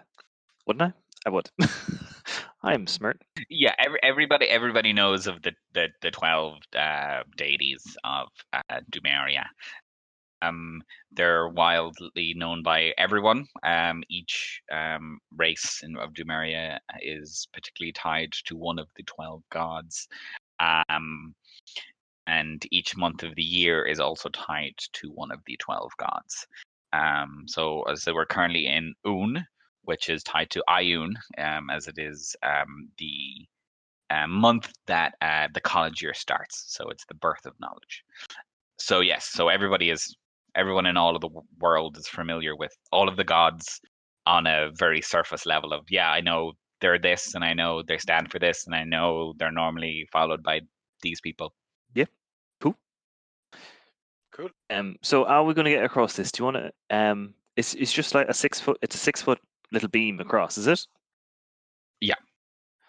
wouldn't 0.66 0.82
I? 0.82 0.92
I 1.26 1.30
would. 1.30 1.50
I'm 2.62 2.86
smart. 2.86 3.20
Yeah, 3.50 3.74
every, 3.78 3.98
everybody 4.02 4.46
everybody 4.46 4.92
knows 4.92 5.26
of 5.26 5.42
the 5.42 5.52
the, 5.74 5.88
the 6.00 6.10
twelve 6.10 6.58
uh, 6.74 7.22
deities 7.36 7.96
of 8.04 8.28
uh, 8.52 8.80
Dumeria. 8.90 9.44
Um, 10.42 10.82
they're 11.12 11.48
wildly 11.48 12.34
known 12.36 12.62
by 12.62 12.92
everyone. 12.98 13.46
Um, 13.62 14.02
each 14.08 14.60
um, 14.70 15.18
race 15.36 15.80
in, 15.82 15.96
of 15.96 16.12
Dumeria 16.12 16.78
is 17.00 17.48
particularly 17.52 17.92
tied 17.92 18.32
to 18.44 18.56
one 18.56 18.78
of 18.78 18.88
the 18.96 19.02
twelve 19.02 19.42
gods. 19.50 20.06
Um, 20.60 21.34
and 22.28 22.64
each 22.70 22.96
month 22.96 23.22
of 23.22 23.34
the 23.34 23.42
year 23.42 23.84
is 23.84 24.00
also 24.00 24.28
tied 24.28 24.74
to 24.94 25.08
one 25.10 25.32
of 25.32 25.40
the 25.46 25.56
twelve 25.56 25.90
gods. 25.98 26.46
Um, 26.92 27.44
so 27.46 27.82
as 27.82 28.02
said, 28.02 28.14
we're 28.14 28.26
currently 28.26 28.66
in 28.66 28.94
Un, 29.04 29.44
which 29.86 30.08
is 30.08 30.22
tied 30.22 30.50
to 30.50 30.62
Ayun, 30.68 31.14
um, 31.38 31.70
as 31.70 31.88
it 31.88 31.98
is 31.98 32.36
um, 32.42 32.88
the 32.98 33.46
uh, 34.10 34.26
month 34.26 34.72
that 34.86 35.14
uh, 35.20 35.48
the 35.52 35.60
college 35.60 36.02
year 36.02 36.14
starts. 36.14 36.64
So 36.68 36.88
it's 36.90 37.06
the 37.06 37.14
birth 37.14 37.46
of 37.46 37.54
knowledge. 37.60 38.04
So 38.78 39.00
yes, 39.00 39.26
so 39.26 39.48
everybody 39.48 39.90
is 39.90 40.14
everyone 40.54 40.86
in 40.86 40.96
all 40.96 41.14
of 41.14 41.20
the 41.20 41.28
world 41.60 41.96
is 41.96 42.08
familiar 42.08 42.56
with 42.56 42.74
all 42.92 43.08
of 43.08 43.16
the 43.16 43.24
gods 43.24 43.80
on 44.26 44.46
a 44.46 44.70
very 44.72 45.00
surface 45.00 45.46
level 45.46 45.72
of 45.72 45.84
yeah, 45.88 46.10
I 46.10 46.20
know 46.20 46.52
they're 46.80 46.98
this 46.98 47.34
and 47.34 47.44
I 47.44 47.54
know 47.54 47.82
they 47.82 47.98
stand 47.98 48.30
for 48.30 48.38
this 48.38 48.66
and 48.66 48.74
I 48.74 48.84
know 48.84 49.34
they're 49.38 49.52
normally 49.52 50.08
followed 50.12 50.42
by 50.42 50.60
these 51.02 51.20
people. 51.20 51.54
Yeah, 51.94 52.06
cool. 52.60 52.76
Cool. 54.32 54.50
Um, 54.70 54.96
so 55.02 55.24
are 55.24 55.44
we 55.44 55.54
going 55.54 55.64
to 55.64 55.70
get 55.70 55.84
across 55.84 56.14
this? 56.14 56.30
Do 56.32 56.42
you 56.42 56.44
want 56.44 56.56
to? 56.56 56.96
Um, 56.96 57.34
it's 57.56 57.74
it's 57.74 57.92
just 57.92 58.14
like 58.14 58.28
a 58.28 58.34
six 58.34 58.60
foot. 58.60 58.78
It's 58.82 58.94
a 58.94 58.98
six 58.98 59.22
foot 59.22 59.40
little 59.72 59.88
beam 59.88 60.20
across, 60.20 60.58
is 60.58 60.66
it? 60.66 60.86
Yeah. 62.00 62.14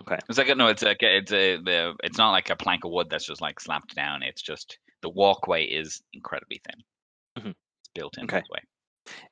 Okay. 0.02 0.20
It's 0.30 0.38
like 0.38 0.56
no, 0.56 0.68
it's 0.68 0.84
like 0.84 0.98
it's 1.02 1.32
a 1.32 1.58
the 1.58 1.96
it's 2.04 2.18
not 2.18 2.32
like 2.32 2.50
a 2.50 2.56
plank 2.56 2.84
of 2.86 2.92
wood 2.92 3.10
that's 3.10 3.26
just 3.26 3.42
like 3.42 3.60
slapped 3.60 3.96
down. 3.96 4.24
It's 4.24 4.42
just 4.42 4.78
the 5.02 5.10
walkway 5.10 5.66
is 5.66 6.02
incredibly 6.14 6.62
thin. 6.66 7.44
Mhm. 7.44 7.56
It's 7.80 7.90
built 7.94 8.18
in 8.18 8.26
Okay. 8.26 8.40
this 8.40 8.50
way. 8.50 8.60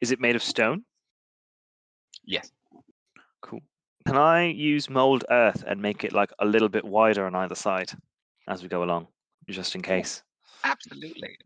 Is 0.01 0.11
it 0.11 0.19
made 0.19 0.35
of 0.35 0.43
stone? 0.43 0.83
Yes. 2.23 2.51
Cool. 3.41 3.61
Can 4.05 4.17
I 4.17 4.45
use 4.45 4.89
mold 4.89 5.23
earth 5.29 5.63
and 5.67 5.81
make 5.81 6.03
it 6.03 6.13
like 6.13 6.31
a 6.39 6.45
little 6.45 6.69
bit 6.69 6.83
wider 6.85 7.25
on 7.25 7.35
either 7.35 7.55
side 7.55 7.91
as 8.47 8.63
we 8.63 8.69
go 8.69 8.83
along, 8.83 9.07
just 9.49 9.75
in 9.75 9.81
case? 9.81 10.23
Absolutely. 10.63 11.37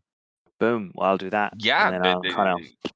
Boom. 0.60 0.92
Well, 0.96 1.10
I'll 1.10 1.18
do 1.18 1.30
that. 1.30 1.54
Yeah. 1.58 2.00
I'll 2.04 2.22
kind 2.22 2.50
of. 2.50 2.92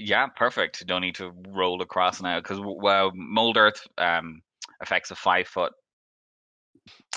Yeah, 0.00 0.26
perfect. 0.26 0.86
Don't 0.86 1.02
need 1.02 1.14
to 1.16 1.32
roll 1.48 1.82
across 1.82 2.20
now 2.22 2.40
because 2.40 2.58
well, 2.60 3.12
mold 3.14 3.56
earth 3.56 3.86
um 3.98 4.42
affects 4.80 5.10
a 5.10 5.14
five 5.14 5.46
foot 5.46 5.72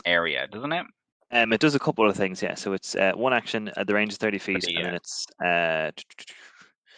area, 0.06 0.48
doesn't 0.48 0.72
it? 0.74 0.86
Um, 1.32 1.52
it 1.52 1.60
does 1.60 1.74
a 1.74 1.80
couple 1.80 2.08
of 2.08 2.16
things, 2.16 2.42
yeah. 2.44 2.54
So 2.54 2.74
it's 2.74 2.96
uh, 2.96 3.14
one 3.16 3.34
action 3.34 3.72
at 3.76 3.88
the 3.88 3.94
range 3.94 4.14
of 4.14 4.20
thirty 4.20 4.38
feet, 4.38 4.62
the, 4.62 4.76
and 4.76 4.86
then 4.86 4.94
uh, 4.94 4.98
it's 4.98 5.26
uh, 5.44 5.92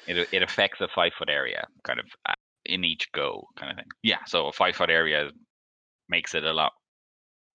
It 0.07 0.27
it 0.33 0.43
affects 0.43 0.81
a 0.81 0.87
five 0.87 1.13
foot 1.17 1.29
area, 1.29 1.65
kind 1.83 1.99
of 1.99 2.05
uh, 2.27 2.33
in 2.65 2.83
each 2.83 3.11
go, 3.13 3.47
kind 3.55 3.71
of 3.71 3.77
thing. 3.77 3.87
Yeah, 4.03 4.17
so 4.25 4.47
a 4.47 4.51
five 4.51 4.75
foot 4.75 4.89
area 4.89 5.29
makes 6.09 6.35
it 6.35 6.43
a 6.43 6.51
lot. 6.51 6.73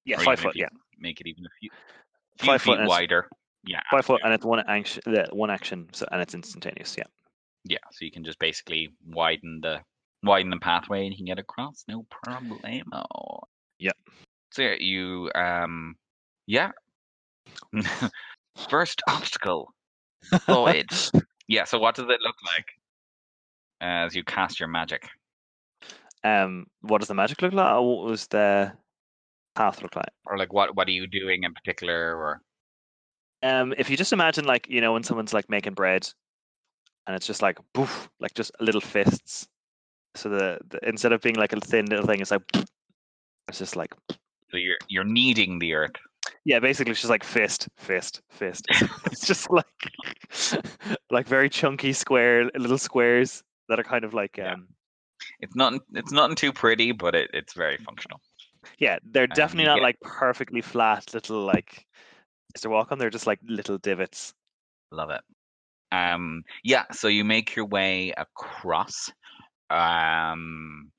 yeah, 0.04 0.18
five 0.20 0.40
foot, 0.40 0.56
yeah, 0.56 0.68
Make 0.98 1.20
it 1.20 1.26
even 1.26 1.44
a 1.44 1.50
few, 1.60 1.70
few 2.38 2.46
Five 2.46 2.62
foot 2.62 2.76
feet 2.78 2.82
it's- 2.84 2.88
wider. 2.88 3.28
Yeah, 3.66 3.82
five 3.90 4.06
foot, 4.06 4.22
and 4.24 4.32
it's 4.32 4.44
one 4.44 4.60
action, 4.66 5.02
yeah, 5.06 5.26
one 5.32 5.50
action, 5.50 5.90
so 5.92 6.06
and 6.10 6.22
it's 6.22 6.32
instantaneous, 6.32 6.96
yeah. 6.96 7.04
Yeah. 7.64 7.78
So 7.92 8.04
you 8.04 8.10
can 8.10 8.24
just 8.24 8.38
basically 8.38 8.90
widen 9.06 9.60
the 9.62 9.80
widen 10.22 10.50
the 10.50 10.58
pathway 10.58 11.04
and 11.04 11.12
you 11.12 11.16
can 11.16 11.26
get 11.26 11.38
across, 11.38 11.84
no 11.88 12.06
problemo. 12.24 13.42
Yep. 13.78 13.96
So 14.52 14.62
yeah, 14.62 14.74
you 14.78 15.30
um 15.34 15.96
yeah. 16.46 16.72
First 18.68 19.02
obstacle. 19.08 19.72
Void. 20.46 20.90
yeah, 21.48 21.64
so 21.64 21.78
what 21.78 21.94
does 21.94 22.06
it 22.06 22.20
look 22.20 22.36
like 22.44 22.66
as 23.80 24.14
you 24.14 24.24
cast 24.24 24.60
your 24.60 24.68
magic? 24.68 25.08
Um, 26.22 26.66
what 26.82 26.98
does 26.98 27.08
the 27.08 27.14
magic 27.14 27.40
look 27.40 27.52
like? 27.52 27.72
Or 27.72 27.96
what 27.96 28.06
was 28.10 28.26
the 28.26 28.72
path 29.54 29.82
look 29.82 29.96
like? 29.96 30.12
Or 30.26 30.36
like 30.36 30.52
what 30.52 30.76
what 30.76 30.88
are 30.88 30.92
you 30.92 31.06
doing 31.06 31.44
in 31.44 31.54
particular 31.54 32.16
or 32.16 32.42
Um, 33.42 33.74
if 33.78 33.88
you 33.88 33.96
just 33.96 34.12
imagine 34.12 34.44
like 34.44 34.68
you 34.68 34.80
know 34.80 34.92
when 34.92 35.02
someone's 35.02 35.32
like 35.32 35.48
making 35.48 35.74
bread, 35.74 36.08
and 37.10 37.16
it's 37.16 37.26
just 37.26 37.42
like 37.42 37.58
poof, 37.74 38.08
like 38.20 38.34
just 38.34 38.52
little 38.60 38.80
fists. 38.80 39.48
So 40.14 40.28
the, 40.28 40.58
the 40.68 40.78
instead 40.88 41.10
of 41.12 41.20
being 41.22 41.34
like 41.34 41.52
a 41.52 41.60
thin 41.60 41.86
little 41.86 42.06
thing, 42.06 42.20
it's 42.20 42.30
like 42.30 42.42
it's 43.48 43.58
just 43.58 43.74
like 43.74 43.92
so 44.50 44.56
you're 44.56 44.76
you're 44.88 45.02
kneading 45.04 45.58
the 45.58 45.74
earth. 45.74 45.96
yeah, 46.44 46.60
basically 46.60 46.92
it's 46.92 47.00
just 47.00 47.10
like 47.10 47.24
fist, 47.24 47.68
fist, 47.78 48.20
fist. 48.30 48.64
it's 49.06 49.26
just 49.26 49.50
like 49.50 49.66
like 51.10 51.26
very 51.26 51.48
chunky 51.48 51.92
square 51.92 52.48
little 52.56 52.78
squares 52.78 53.42
that 53.68 53.80
are 53.80 53.84
kind 53.84 54.04
of 54.04 54.14
like 54.14 54.36
Yeah. 54.36 54.52
um 54.54 54.68
It's 55.40 55.56
not 55.56 55.74
it's 55.94 56.12
nothing 56.12 56.36
too 56.36 56.52
pretty, 56.52 56.92
but 56.92 57.14
it, 57.16 57.30
it's 57.34 57.54
very 57.54 57.76
functional. 57.78 58.20
Yeah, 58.78 58.98
they're 59.02 59.24
Um, 59.24 59.34
definitely 59.34 59.66
not 59.66 59.76
get- 59.78 59.82
like 59.82 60.00
perfectly 60.00 60.60
flat 60.62 61.12
little 61.14 61.42
like 61.44 61.86
Mr. 62.56 62.70
Walk 62.70 62.92
on. 62.92 62.98
They're 62.98 63.10
just 63.18 63.26
like 63.26 63.40
little 63.44 63.78
divots. 63.78 64.34
Love 64.92 65.10
it. 65.10 65.22
Um, 65.92 66.42
yeah, 66.62 66.84
so 66.92 67.08
you 67.08 67.24
make 67.24 67.56
your 67.56 67.66
way 67.66 68.12
across. 68.16 69.10
Um, 69.70 70.90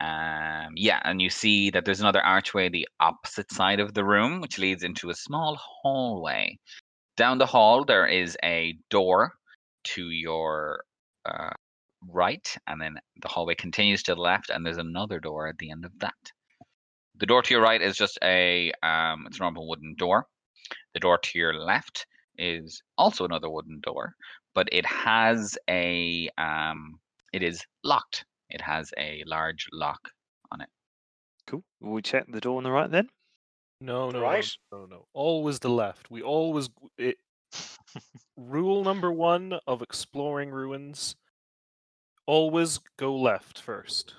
um, 0.00 0.72
yeah, 0.76 1.00
and 1.04 1.20
you 1.20 1.30
see 1.30 1.70
that 1.70 1.84
there's 1.84 2.00
another 2.00 2.24
archway 2.24 2.68
the 2.68 2.88
opposite 3.00 3.50
side 3.52 3.80
of 3.80 3.94
the 3.94 4.04
room, 4.04 4.40
which 4.40 4.58
leads 4.58 4.84
into 4.84 5.10
a 5.10 5.14
small 5.14 5.58
hallway. 5.58 6.58
Down 7.16 7.38
the 7.38 7.46
hall, 7.46 7.84
there 7.84 8.06
is 8.06 8.36
a 8.44 8.78
door 8.90 9.32
to 9.84 10.10
your 10.10 10.84
uh, 11.26 11.50
right, 12.08 12.56
and 12.68 12.80
then 12.80 12.96
the 13.22 13.28
hallway 13.28 13.56
continues 13.56 14.04
to 14.04 14.14
the 14.14 14.20
left, 14.20 14.50
and 14.50 14.64
there's 14.64 14.78
another 14.78 15.18
door 15.18 15.48
at 15.48 15.58
the 15.58 15.70
end 15.70 15.84
of 15.84 15.92
that. 15.98 16.14
The 17.16 17.26
door 17.26 17.42
to 17.42 17.54
your 17.54 17.62
right 17.62 17.82
is 17.82 17.96
just 17.96 18.18
a 18.22 18.72
um, 18.84 19.26
it's 19.26 19.38
a 19.38 19.42
normal 19.42 19.68
wooden 19.68 19.96
door. 19.98 20.26
The 20.94 21.00
door 21.00 21.18
to 21.18 21.38
your 21.38 21.54
left 21.54 22.06
is 22.38 22.82
also 22.96 23.24
another 23.24 23.50
wooden 23.50 23.80
door, 23.80 24.14
but 24.54 24.68
it 24.72 24.86
has 24.86 25.58
a 25.68 26.28
um, 26.38 26.98
it 27.32 27.42
is 27.42 27.64
locked. 27.84 28.24
It 28.50 28.60
has 28.60 28.92
a 28.98 29.22
large 29.26 29.68
lock 29.72 30.10
on 30.52 30.60
it. 30.60 30.68
Cool. 31.46 31.62
Will 31.80 31.92
we 31.92 32.02
check 32.02 32.26
the 32.28 32.40
door 32.40 32.56
on 32.58 32.64
the 32.64 32.70
right 32.70 32.90
then? 32.90 33.08
No, 33.80 34.10
no, 34.10 34.20
Right. 34.20 34.48
no, 34.72 34.78
no, 34.80 34.86
no. 34.86 35.06
Always 35.12 35.60
the 35.60 35.70
left. 35.70 36.10
We 36.10 36.22
always 36.22 36.68
it, 36.96 37.18
rule 38.36 38.82
number 38.82 39.12
one 39.12 39.58
of 39.66 39.82
exploring 39.82 40.50
ruins: 40.50 41.14
always 42.26 42.78
go 42.96 43.14
left 43.16 43.60
first. 43.60 44.14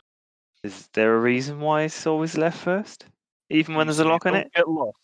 Is 0.63 0.87
there 0.93 1.15
a 1.15 1.19
reason 1.19 1.59
why 1.59 1.83
it's 1.83 2.05
always 2.05 2.37
left 2.37 2.57
first? 2.57 3.05
Even 3.49 3.75
when 3.75 3.87
there's 3.87 3.99
a 3.99 4.05
lock 4.05 4.25
on 4.25 4.33
don't 4.33 4.45
it? 4.47 4.53
Get 4.53 4.67
lost. 4.67 4.97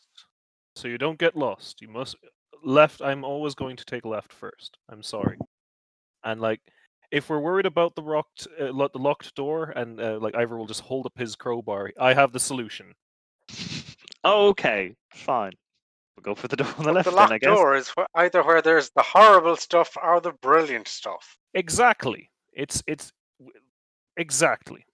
So 0.76 0.88
you 0.88 0.98
don't 0.98 1.18
get 1.20 1.36
lost. 1.36 1.82
You 1.82 1.88
must 1.88 2.16
left. 2.66 3.02
I'm 3.02 3.24
always 3.24 3.56
going 3.56 3.78
to 3.78 3.86
take 3.86 4.04
left 4.06 4.34
first. 4.34 4.78
I'm 4.90 5.04
sorry. 5.04 5.38
And 6.24 6.42
like, 6.42 6.60
if 7.12 7.30
we're 7.30 7.40
worried 7.40 7.66
about 7.68 7.96
the 7.96 8.02
locked, 8.02 8.48
uh, 8.60 8.66
lo- 8.72 8.90
the 8.92 9.00
locked 9.00 9.34
door, 9.36 9.70
and 9.70 10.02
uh, 10.02 10.18
like 10.20 10.36
Ivor 10.36 10.58
will 10.58 10.66
just 10.66 10.82
hold 10.82 11.06
up 11.06 11.18
his 11.18 11.36
crowbar, 11.36 11.92
I 12.00 12.14
have 12.14 12.32
the 12.34 12.40
solution. 12.40 12.94
okay, 14.26 14.96
fine. 15.12 15.54
We'll 16.18 16.24
go 16.24 16.36
for 16.36 16.48
the 16.48 16.56
door 16.62 16.68
on 16.78 16.86
the 16.86 16.94
left 16.94 17.06
the 17.06 17.12
then, 17.12 17.20
I 17.20 17.22
locked 17.30 17.42
guess. 17.42 17.56
door 17.56 17.76
is 17.76 17.90
wh- 17.90 18.06
either 18.16 18.44
where 18.44 18.62
there's 18.62 18.90
the 18.96 19.04
horrible 19.04 19.56
stuff 19.56 19.96
or 20.02 20.20
the 20.20 20.32
brilliant 20.42 20.88
stuff. 20.88 21.38
Exactly. 21.54 22.30
It's 22.54 22.82
it's 22.88 23.12
exactly. 24.18 24.86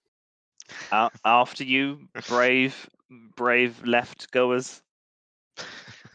A- 0.90 1.10
after 1.24 1.64
you, 1.64 2.08
brave, 2.28 2.88
brave 3.36 3.82
left 3.86 4.30
goers. 4.32 4.82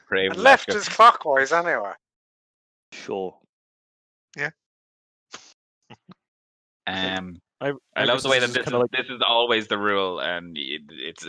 Brave 0.09 0.31
And 0.31 0.41
left 0.41 0.69
Lefka. 0.69 0.75
is 0.75 0.89
clockwise 0.89 1.51
anyway. 1.51 1.93
Sure. 2.91 3.35
Yeah. 4.37 4.51
um, 6.87 7.39
I, 7.61 7.73
I 7.95 8.03
love 8.03 8.21
the 8.21 8.29
way 8.29 8.39
that 8.39 8.47
this 8.47 8.57
is, 8.57 8.63
kind 8.65 8.75
of 8.75 8.81
like 8.81 8.91
this 8.91 9.09
is 9.09 9.21
always 9.27 9.67
the 9.67 9.79
rule, 9.79 10.19
and 10.19 10.55
it, 10.57 10.81
it's 10.91 11.25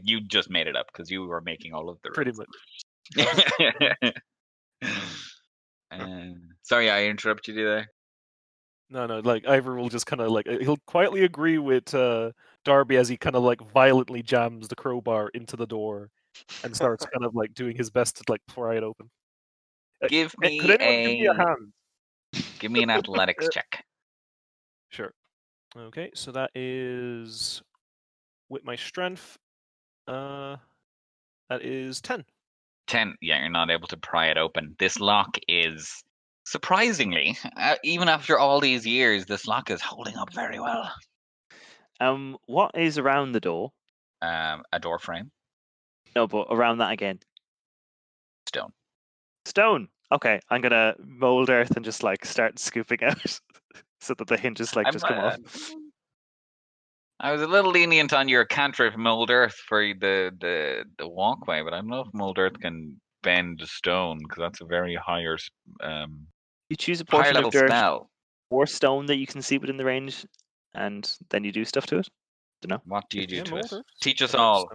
you 0.04 0.20
just 0.20 0.48
made 0.48 0.68
it 0.68 0.76
up 0.76 0.86
because 0.92 1.10
you 1.10 1.26
were 1.26 1.40
making 1.40 1.74
all 1.74 1.88
of 1.88 1.98
the 2.02 2.10
pretty 2.10 2.30
rules. 2.30 2.46
much. 3.16 4.14
um, 5.90 6.36
sorry, 6.62 6.88
I 6.88 7.06
interrupted 7.06 7.56
you 7.56 7.64
there. 7.64 7.88
No, 8.90 9.06
no, 9.06 9.18
like 9.20 9.46
Ivor 9.46 9.74
will 9.74 9.88
just 9.88 10.06
kind 10.06 10.20
of 10.20 10.30
like 10.30 10.46
uh, 10.46 10.58
he'll 10.60 10.76
quietly 10.86 11.24
agree 11.24 11.58
with 11.58 11.92
uh, 11.94 12.30
Darby 12.64 12.96
as 12.96 13.08
he 13.08 13.16
kind 13.16 13.34
of 13.34 13.42
like 13.42 13.60
violently 13.72 14.22
jams 14.22 14.68
the 14.68 14.76
crowbar 14.76 15.30
into 15.30 15.56
the 15.56 15.66
door 15.66 16.10
and 16.62 16.76
starts 16.76 17.06
kind 17.06 17.24
of 17.24 17.34
like 17.34 17.54
doing 17.54 17.76
his 17.76 17.90
best 17.90 18.16
to 18.18 18.24
like 18.28 18.42
pry 18.46 18.76
it 18.76 18.82
open. 18.82 19.10
Give 20.06 20.32
eh, 20.42 20.50
me 20.50 20.50
Could 20.58 20.80
anyone 20.80 21.00
give 21.02 21.12
me 21.18 21.26
a 21.26 21.34
a 21.34 21.34
hand? 21.34 21.72
give 22.58 22.72
me 22.72 22.82
an 22.82 22.88
athletics 22.88 23.48
check. 23.50 23.84
Sure. 24.90 25.12
Okay, 25.76 26.10
so 26.14 26.32
that 26.32 26.50
is 26.54 27.62
with 28.50 28.64
my 28.64 28.76
strength. 28.76 29.38
Uh, 30.08 30.58
that 31.48 31.62
is 31.62 32.00
ten. 32.02 32.26
10 32.86 33.14
yeah 33.20 33.38
you're 33.40 33.50
not 33.50 33.70
able 33.70 33.86
to 33.88 33.96
pry 33.96 34.26
it 34.28 34.36
open 34.38 34.74
this 34.78 34.98
lock 34.98 35.38
is 35.48 36.02
surprisingly 36.46 37.36
uh, 37.56 37.76
even 37.84 38.08
after 38.08 38.38
all 38.38 38.60
these 38.60 38.86
years 38.86 39.26
this 39.26 39.46
lock 39.46 39.70
is 39.70 39.80
holding 39.82 40.16
up 40.16 40.32
very 40.32 40.58
well 40.58 40.90
Um, 42.00 42.36
what 42.44 42.76
is 42.76 42.98
around 42.98 43.32
the 43.32 43.40
door? 43.40 43.72
um 44.22 44.62
a 44.72 44.78
door 44.78 44.98
frame 44.98 45.30
No, 46.14 46.26
but 46.26 46.46
around 46.50 46.78
that 46.78 46.92
again. 46.92 47.18
stone 48.46 48.72
Stone. 49.44 49.88
Okay, 50.12 50.40
I'm 50.50 50.60
gonna 50.60 50.94
mold 50.98 51.50
earth 51.50 51.74
and 51.74 51.84
just 51.84 52.02
like 52.02 52.24
start 52.24 52.58
scooping 52.58 53.02
out 53.04 53.40
so 54.00 54.14
that 54.14 54.26
the 54.26 54.36
hinges 54.36 54.76
like 54.76 54.86
I'm, 54.86 54.92
just 54.92 55.06
come 55.06 55.18
off. 55.18 55.34
uh, 55.34 55.76
i 57.20 57.32
was 57.32 57.40
a 57.40 57.46
little 57.46 57.70
lenient 57.70 58.12
on 58.12 58.28
your 58.28 58.44
cantrip 58.44 58.96
mold 58.96 59.30
earth 59.30 59.54
for 59.54 59.80
the 59.80 60.32
the 60.40 60.84
the 60.98 61.08
walkway 61.08 61.62
but 61.62 61.72
i 61.72 61.76
don't 61.76 61.88
know 61.88 62.00
if 62.00 62.12
mold 62.12 62.38
earth 62.38 62.58
can 62.60 63.00
bend 63.22 63.62
stone 63.64 64.18
because 64.18 64.38
that's 64.38 64.60
a 64.60 64.64
very 64.64 64.96
higher 64.96 65.38
um 65.82 66.26
You 66.68 66.76
choose 66.76 67.00
a 67.00 67.04
portion 67.04 67.36
of 67.36 67.50
dirt 67.50 67.70
spell 67.70 68.10
or 68.50 68.66
stone 68.66 69.06
that 69.06 69.16
you 69.16 69.26
can 69.26 69.40
see 69.40 69.58
within 69.58 69.78
the 69.78 69.84
range, 69.84 70.26
and 70.74 71.10
then 71.30 71.42
you 71.42 71.52
do 71.52 71.64
stuff 71.64 71.86
to 71.86 71.98
it. 71.98 72.08
What 72.84 73.08
do 73.10 73.20
you 73.20 73.26
do 73.26 73.36
Yeah, 73.36 73.42
to 73.44 73.56
it 73.56 73.72
teach 74.00 74.22
us 74.22 74.34
all 74.34 74.68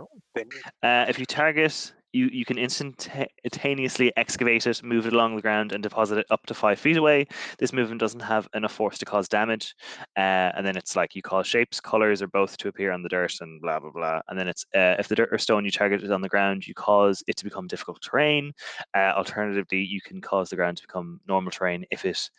Uh, 0.84 1.06
if 1.08 1.20
you 1.20 1.26
target, 1.26 1.94
you, 2.14 2.30
you 2.32 2.46
can 2.46 2.58
instantaneously 2.58 4.12
excavate 4.16 4.66
it, 4.66 4.82
move 4.84 5.06
it 5.06 5.14
along 5.14 5.36
the 5.36 5.42
ground, 5.42 5.72
and 5.72 5.84
deposit 5.84 6.18
it 6.18 6.26
up 6.32 6.46
to 6.46 6.54
five 6.54 6.80
feet 6.80 6.98
away. 6.98 7.28
This 7.60 7.74
movement 7.74 8.00
doesn't 8.00 8.22
have 8.22 8.48
enough 8.54 8.72
force 8.72 8.98
to 9.00 9.06
cause 9.06 9.28
damage. 9.28 9.76
Uh, 10.16 10.52
and 10.56 10.66
then 10.66 10.78
it's 10.78 10.96
like 10.96 11.16
you 11.16 11.22
cause 11.22 11.48
shapes, 11.48 11.80
colors, 11.80 12.22
or 12.22 12.28
both 12.28 12.58
to 12.58 12.70
appear 12.70 12.92
on 12.92 13.04
the 13.04 13.10
dirt, 13.10 13.34
and 13.42 13.62
blah 13.62 13.80
blah 13.80 13.92
blah. 13.92 14.22
And 14.28 14.40
then 14.40 14.48
it's 14.48 14.66
uh, 14.76 14.96
if 15.00 15.08
the 15.08 15.16
dirt 15.16 15.30
or 15.32 15.38
stone 15.38 15.66
you 15.66 15.72
target 15.72 16.04
is 16.04 16.12
on 16.12 16.22
the 16.22 16.30
ground, 16.30 16.66
you 16.68 16.74
cause 16.74 17.24
it 17.28 17.36
to 17.38 17.44
become 17.44 17.68
difficult 17.68 18.02
terrain. 18.02 18.54
Uh, 18.96 19.14
alternatively, 19.16 19.80
you 19.80 20.02
can 20.02 20.22
cause 20.22 20.50
the 20.50 20.56
ground 20.56 20.78
to 20.78 20.84
become 20.84 21.20
normal 21.28 21.52
terrain 21.52 21.86
if 21.92 22.06
it 22.06 22.30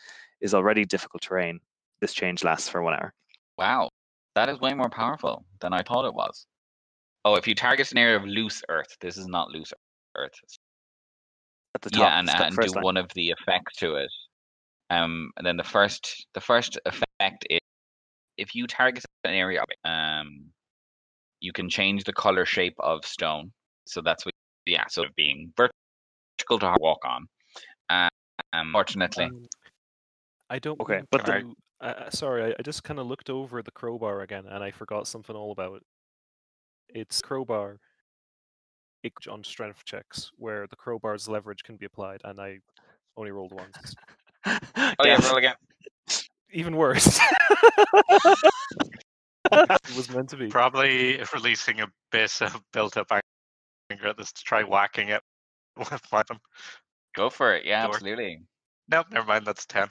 is 0.41 0.55
already 0.55 0.85
difficult 0.85 1.23
terrain. 1.23 1.61
This 2.01 2.15
change 2.15 2.45
lasts 2.45 2.69
for 2.69 2.83
one 2.83 2.95
hour. 2.95 3.13
Wow, 3.57 3.91
that 4.39 4.49
is 4.49 4.61
way 4.61 4.73
more 4.73 4.89
powerful 4.89 5.45
than 5.61 5.73
I 5.73 5.83
thought 5.83 6.05
it 6.07 6.15
was. 6.15 6.47
Oh, 7.25 7.35
if 7.35 7.49
you 7.49 7.57
target 7.57 7.91
an 7.91 7.99
area 7.99 8.17
of 8.17 8.25
loose 8.25 8.63
earth, 8.69 8.87
this 9.01 9.17
is 9.19 9.27
not 9.27 9.51
loose 9.51 9.73
earth. 10.17 10.31
At 11.75 11.83
the 11.83 11.91
top, 11.91 12.01
Yeah, 12.01 12.19
and, 12.21 12.29
it's 12.29 12.41
and 12.41 12.57
do 12.57 12.73
line. 12.73 12.85
one 12.85 12.97
of 12.97 13.11
the 13.17 13.31
effects 13.31 13.77
to 13.79 13.97
it. 13.97 14.13
Um, 14.91 15.33
and 15.37 15.45
then 15.45 15.57
the 15.57 15.65
first, 15.65 16.25
the 16.35 16.41
first 16.41 16.79
effect 16.87 17.47
is 17.51 17.59
if 18.37 18.55
you 18.55 18.69
target 18.69 19.05
an 19.25 19.35
area, 19.35 19.61
of 19.61 19.67
it, 19.71 19.89
um, 19.89 20.47
you 21.41 21.53
can 21.53 21.69
change 21.69 22.05
the 22.05 22.13
color 22.13 22.47
shape 22.47 22.77
of 22.79 23.05
stone. 23.05 23.51
So 23.89 24.01
that's 24.01 24.25
what, 24.25 24.35
yeah. 24.67 24.85
So 24.89 25.07
being 25.17 25.53
vertical 25.57 26.61
to 26.61 26.77
walk 26.79 27.01
on. 27.05 27.27
Uh, 27.91 28.09
unfortunately, 28.53 29.25
Um, 29.25 29.47
I 30.49 30.61
don't. 30.61 30.81
Okay, 30.81 31.03
but 31.11 31.27
the- 31.27 31.41
to- 31.41 31.55
uh, 31.81 32.11
sorry, 32.11 32.45
I, 32.45 32.55
I 32.59 32.63
just 32.63 32.85
kind 32.85 32.99
of 33.01 33.07
looked 33.07 33.31
over 33.31 33.63
the 33.63 33.71
crowbar 33.71 34.21
again, 34.23 34.45
and 34.49 34.63
I 34.65 34.71
forgot 34.71 35.07
something 35.07 35.35
all 35.37 35.53
about 35.53 35.77
it. 35.77 35.83
It's 36.89 37.21
crowbar. 37.23 37.79
It 39.03 39.13
on 39.31 39.45
strength 39.45 39.85
checks 39.85 40.31
where 40.37 40.67
the 40.67 40.77
crowbar's 40.77 41.29
leverage 41.29 41.63
can 41.63 41.77
be 41.77 41.87
applied, 41.87 42.21
and 42.25 42.41
I 42.41 42.59
only 43.17 43.31
rolled 43.31 43.53
once. 43.53 43.95
oh 44.47 44.59
yeah, 44.77 44.93
Yes. 45.05 45.29
roll 45.29 45.37
again. 45.39 45.55
Even 46.53 46.77
worse. 46.77 47.07
it 49.53 49.97
was 49.97 50.11
meant 50.11 50.31
to 50.31 50.37
be. 50.37 50.49
Probably 50.49 51.23
releasing 51.35 51.81
a 51.81 51.89
bit 52.11 52.41
of 52.41 52.61
built 52.73 52.97
up 52.97 53.13
anger 53.91 54.09
at 54.09 54.17
this 54.17 54.33
to 54.33 54.43
try 54.43 54.63
whacking 54.63 55.09
it 55.11 55.23
with 55.77 55.91
my 56.11 56.23
them. 56.25 56.39
Go 57.15 57.31
for 57.31 57.55
it. 57.55 57.65
Yeah, 57.65 57.85
Door. 57.87 57.95
absolutely. 57.97 58.43
Nope, 58.89 59.07
never 59.11 59.27
mind. 59.27 59.47
That's 59.47 59.67
ten. 59.67 59.89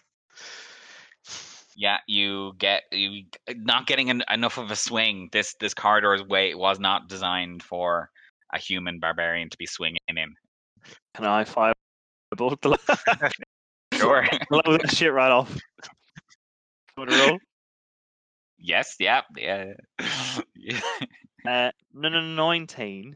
Yeah, 1.79 1.97
you 2.07 2.53
get 2.57 2.83
you 2.91 3.25
not 3.55 3.85
getting 3.85 4.09
en- 4.09 4.23
enough 4.31 4.57
of 4.57 4.71
a 4.71 4.75
swing. 4.75 5.29
This 5.31 5.53
this 5.59 5.75
corridor's 5.75 6.23
way 6.23 6.55
was 6.55 6.79
not 6.79 7.07
designed 7.07 7.61
for 7.61 8.09
a 8.51 8.57
human 8.57 8.99
barbarian 8.99 9.49
to 9.51 9.57
be 9.57 9.67
swinging 9.67 9.99
in. 10.07 10.33
Can 11.13 11.25
I 11.25 11.43
fire 11.43 11.73
the 12.31 12.35
Sure. 13.93 14.25
blow 14.49 14.77
that 14.77 14.91
shit 14.91 15.13
right 15.13 15.31
off? 15.31 15.55
Want 16.97 17.11
to 17.11 17.17
roll? 17.27 17.37
yes. 18.57 18.95
Yeah. 18.99 19.21
Yeah. 19.37 19.73
yeah. 20.55 20.79
Uh, 21.47 21.71
no, 21.93 22.09
no, 22.09 22.19
nineteen. 22.21 23.15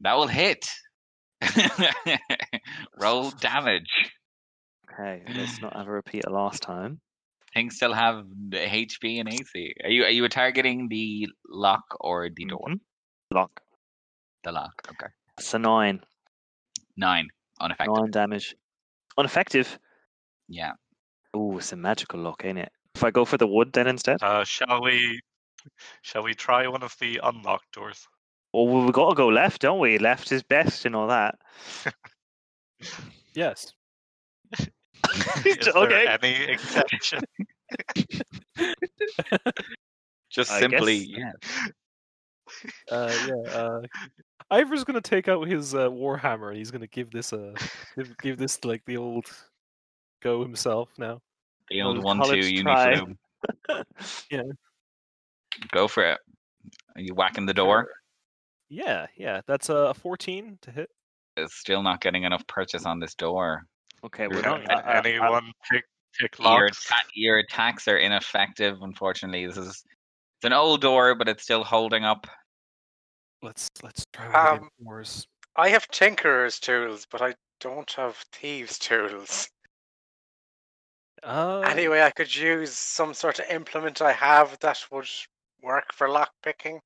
That 0.00 0.16
will 0.16 0.28
hit. 0.28 0.68
Roll 3.00 3.30
damage. 3.30 4.12
Okay, 4.92 5.22
let's 5.34 5.60
not 5.60 5.74
have 5.74 5.88
a 5.88 5.90
repeat 5.90 6.24
of 6.24 6.32
last 6.32 6.62
time. 6.62 7.00
Things 7.58 7.74
still 7.74 7.92
have 7.92 8.24
the 8.50 8.58
HP 8.58 9.18
and 9.18 9.28
AC. 9.28 9.74
Are 9.82 9.90
you 9.90 10.04
are 10.04 10.10
you 10.10 10.28
targeting 10.28 10.88
the 10.88 11.26
lock 11.48 11.82
or 11.98 12.28
the 12.30 12.44
door? 12.44 12.68
Mhm. 12.68 12.78
Lock. 13.32 13.60
the 14.44 14.52
lock. 14.52 14.74
Okay. 14.92 15.08
It's 15.38 15.52
a 15.54 15.58
nine. 15.58 16.00
Nine. 16.96 17.28
Unaffected. 17.60 17.96
Nine 17.96 18.10
damage. 18.12 18.54
Unaffective. 19.18 19.76
Yeah. 20.46 20.74
Ooh, 21.36 21.58
it's 21.58 21.72
a 21.72 21.76
magical 21.76 22.20
lock, 22.20 22.44
ain't 22.44 22.58
it? 22.58 22.70
If 22.94 23.02
I 23.02 23.10
go 23.10 23.24
for 23.24 23.38
the 23.38 23.48
wood 23.48 23.72
then 23.72 23.88
instead? 23.88 24.22
Uh, 24.22 24.44
shall 24.44 24.80
we? 24.80 25.20
Shall 26.02 26.22
we 26.22 26.34
try 26.34 26.68
one 26.68 26.84
of 26.84 26.94
the 27.00 27.18
unlocked 27.24 27.72
doors? 27.72 28.06
Well, 28.52 28.68
we 28.68 28.92
got 28.92 29.08
to 29.08 29.16
go 29.16 29.26
left, 29.26 29.62
don't 29.62 29.80
we? 29.80 29.98
Left 29.98 30.30
is 30.30 30.44
best 30.44 30.86
and 30.86 30.94
all 30.94 31.08
that. 31.08 31.34
Yes. 33.34 33.72
Is 35.44 35.72
there 35.72 36.18
any 36.22 36.44
exception? 36.44 37.20
Just 40.30 40.50
I 40.50 40.60
simply, 40.60 41.06
guess- 41.06 41.18
yeah. 41.18 41.32
Uh, 42.90 43.14
yeah. 43.26 43.52
Uh, 43.52 43.80
Ivor's 44.50 44.82
gonna 44.82 45.02
take 45.02 45.28
out 45.28 45.46
his 45.46 45.74
uh, 45.74 45.90
warhammer 45.90 46.48
and 46.48 46.56
he's 46.56 46.70
gonna 46.70 46.86
give 46.86 47.10
this 47.10 47.34
a 47.34 47.52
give, 47.94 48.16
give 48.18 48.38
this 48.38 48.64
like 48.64 48.82
the 48.86 48.96
old 48.96 49.26
go 50.22 50.42
himself 50.42 50.88
now. 50.96 51.20
The 51.68 51.82
old 51.82 51.96
Old 51.96 52.04
one 52.04 52.16
two 52.16 52.22
college 52.22 52.46
uni 52.46 52.62
try. 52.62 53.02
Go 55.72 55.88
for 55.88 56.04
it. 56.04 56.18
Are 56.96 57.00
you 57.02 57.14
whacking 57.14 57.44
the 57.44 57.54
door? 57.54 57.88
Yeah, 58.70 59.06
yeah. 59.16 59.40
That's 59.46 59.68
a 59.68 59.92
14 59.94 60.58
to 60.62 60.70
hit. 60.70 60.90
It's 61.36 61.54
still 61.54 61.82
not 61.82 62.00
getting 62.00 62.24
enough 62.24 62.46
purchase 62.46 62.86
on 62.86 62.98
this 62.98 63.14
door. 63.14 63.66
Okay, 64.04 64.26
we're 64.28 64.42
Can 64.42 64.62
not. 64.64 64.70
I- 64.70 64.74
I- 64.74 64.92
I- 64.94 64.98
anyone 64.98 65.52
pick 65.70 65.84
pick 66.18 66.38
Your, 66.38 66.46
locks? 66.66 66.90
atta- 66.90 67.08
your 67.14 67.38
attacks 67.38 67.86
are 67.88 67.98
ineffective, 67.98 68.82
unfortunately. 68.82 69.46
This 69.46 69.56
is 69.56 69.84
it's 70.38 70.44
an 70.44 70.52
old 70.52 70.80
door, 70.80 71.14
but 71.14 71.28
it's 71.28 71.42
still 71.42 71.64
holding 71.64 72.04
up. 72.04 72.26
Let's 73.42 73.68
let's 73.82 74.04
try 74.12 74.32
Um, 74.54 74.68
doors. 74.82 75.26
I 75.56 75.68
have 75.70 75.88
tinkerer's 75.88 76.58
tools, 76.60 77.06
but 77.10 77.20
I 77.22 77.34
don't 77.60 77.90
have 77.92 78.16
thieves' 78.32 78.78
tools. 78.78 79.48
Uh, 81.22 81.60
Anyway, 81.66 82.00
I 82.00 82.10
could 82.12 82.32
use 82.34 82.72
some 82.76 83.12
sort 83.14 83.40
of 83.40 83.46
implement 83.50 84.00
I 84.00 84.12
have 84.12 84.56
that 84.60 84.84
would 84.92 85.08
work 85.60 85.92
for 85.92 86.08
lock 86.08 86.30
picking. 86.42 86.80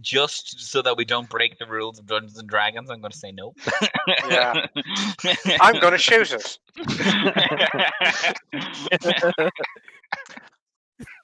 Just 0.00 0.60
so 0.60 0.82
that 0.82 0.96
we 0.96 1.04
don't 1.04 1.28
break 1.28 1.58
the 1.58 1.66
rules 1.66 1.98
of 1.98 2.06
Dungeons 2.06 2.38
and 2.38 2.48
Dragons, 2.48 2.90
I'm 2.90 3.00
going 3.00 3.12
to 3.12 3.18
say 3.18 3.32
no. 3.32 3.54
Yeah. 4.28 4.66
I'm 5.60 5.80
going 5.80 5.92
to 5.92 5.98
shoot 5.98 6.32
it. 6.32 6.58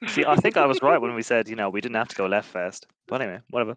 See, 0.09 0.24
I 0.24 0.36
think 0.36 0.57
I 0.57 0.66
was 0.66 0.80
right 0.82 1.00
when 1.00 1.14
we 1.14 1.22
said, 1.22 1.48
you 1.48 1.57
know, 1.57 1.70
we 1.70 1.80
didn't 1.80 1.96
have 1.96 2.09
to 2.09 2.16
go 2.16 2.26
left 2.26 2.48
first. 2.50 2.86
But 3.07 3.22
anyway, 3.22 3.40
whatever. 3.50 3.76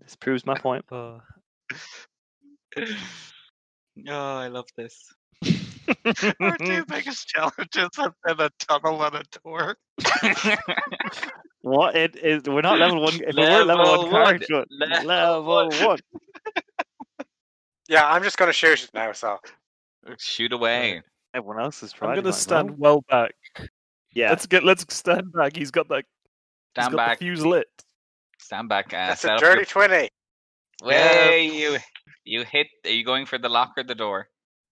this 0.00 0.16
proves 0.16 0.46
my 0.46 0.54
point. 0.54 0.84
uh, 0.90 1.18
oh, 2.78 2.86
I 4.08 4.48
love 4.48 4.66
this. 4.76 5.12
Our 6.40 6.56
two 6.58 6.84
biggest 6.86 7.28
challenges 7.28 7.90
have 7.96 8.14
been 8.24 8.40
a 8.40 8.50
tunnel 8.58 9.02
and 9.02 9.16
a 9.16 9.22
door. 9.44 9.76
what? 11.66 11.96
It 11.96 12.14
is. 12.16 12.44
We're 12.44 12.60
not 12.60 12.78
level 12.78 13.00
one. 13.02 13.14
If 13.14 13.34
we 13.34 13.42
were 13.42 13.64
level 13.64 13.84
Level 13.84 14.02
one 14.04 14.12
one, 14.12 14.24
character, 14.24 14.64
level 14.70 15.06
level 15.06 15.44
one. 15.44 15.70
one. 15.86 15.98
Yeah, 17.88 18.04
I'm 18.08 18.22
just 18.24 18.36
going 18.36 18.48
to 18.48 18.52
shoot 18.52 18.82
it 18.82 18.90
now. 18.94 19.12
So 19.12 19.38
Shoot 20.18 20.52
away. 20.52 21.02
Everyone 21.34 21.60
else 21.60 21.82
is 21.82 21.92
trying. 21.92 22.16
I'm 22.18 22.22
gonna 22.24 22.32
stand 22.32 22.70
well, 22.78 23.04
well 23.08 23.26
back. 23.28 23.68
Yeah. 24.12 24.30
Let's 24.30 24.46
get 24.46 24.64
let's 24.64 24.84
stand 24.94 25.32
back. 25.32 25.54
He's 25.56 25.70
got 25.70 25.88
that. 25.88 26.04
He's 26.74 26.84
Stand 26.84 26.92
got 26.94 26.96
back. 26.96 27.18
the 27.18 27.24
fuse 27.26 27.44
lit. 27.44 27.68
Stand 28.38 28.68
back. 28.68 28.86
Uh, 28.92 29.08
that's 29.08 29.24
a 29.24 29.36
dirty 29.36 29.58
your- 29.58 29.64
twenty. 29.66 30.08
Way 30.82 31.46
you 31.52 31.78
you 32.24 32.44
hit. 32.44 32.68
Are 32.84 32.90
you 32.90 33.04
going 33.04 33.26
for 33.26 33.38
the 33.38 33.48
lock 33.48 33.72
or 33.76 33.82
the 33.82 33.94
door? 33.94 34.28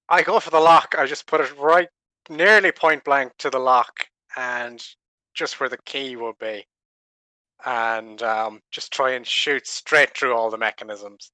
I 0.09 0.23
go 0.23 0.41
for 0.41 0.51
the 0.51 0.61
lock. 0.61 0.95
I 0.99 1.07
just 1.07 1.27
put 1.27 1.41
it 1.41 1.57
right, 1.59 1.89
nearly 2.31 2.73
point 2.73 3.05
blank 3.05 3.33
to 3.39 3.51
the 3.51 3.59
lock, 3.59 4.07
and 4.37 4.83
just 5.35 5.61
where 5.61 5.69
the 5.69 5.79
key 5.85 6.17
would 6.17 6.39
be, 6.39 6.65
and 7.65 8.23
um, 8.23 8.61
just 8.71 8.93
try 8.93 9.13
and 9.13 9.27
shoot 9.27 9.67
straight 9.67 10.17
through 10.17 10.35
all 10.35 10.51
the 10.51 10.59
mechanisms. 10.59 11.31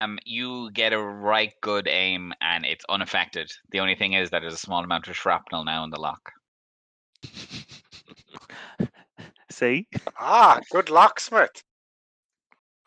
Um, 0.00 0.18
you 0.24 0.70
get 0.72 0.92
a 0.92 0.98
right 1.02 1.52
good 1.62 1.88
aim 1.88 2.32
and 2.40 2.64
it's 2.64 2.84
unaffected. 2.88 3.50
The 3.70 3.80
only 3.80 3.94
thing 3.94 4.14
is 4.14 4.30
that 4.30 4.40
there's 4.40 4.54
a 4.54 4.58
small 4.58 4.82
amount 4.82 5.08
of 5.08 5.16
shrapnel 5.16 5.64
now 5.64 5.84
in 5.84 5.90
the 5.90 6.00
lock. 6.00 6.32
See. 9.50 9.86
Ah, 10.18 10.60
good 10.70 10.88
locksmith. 10.90 11.62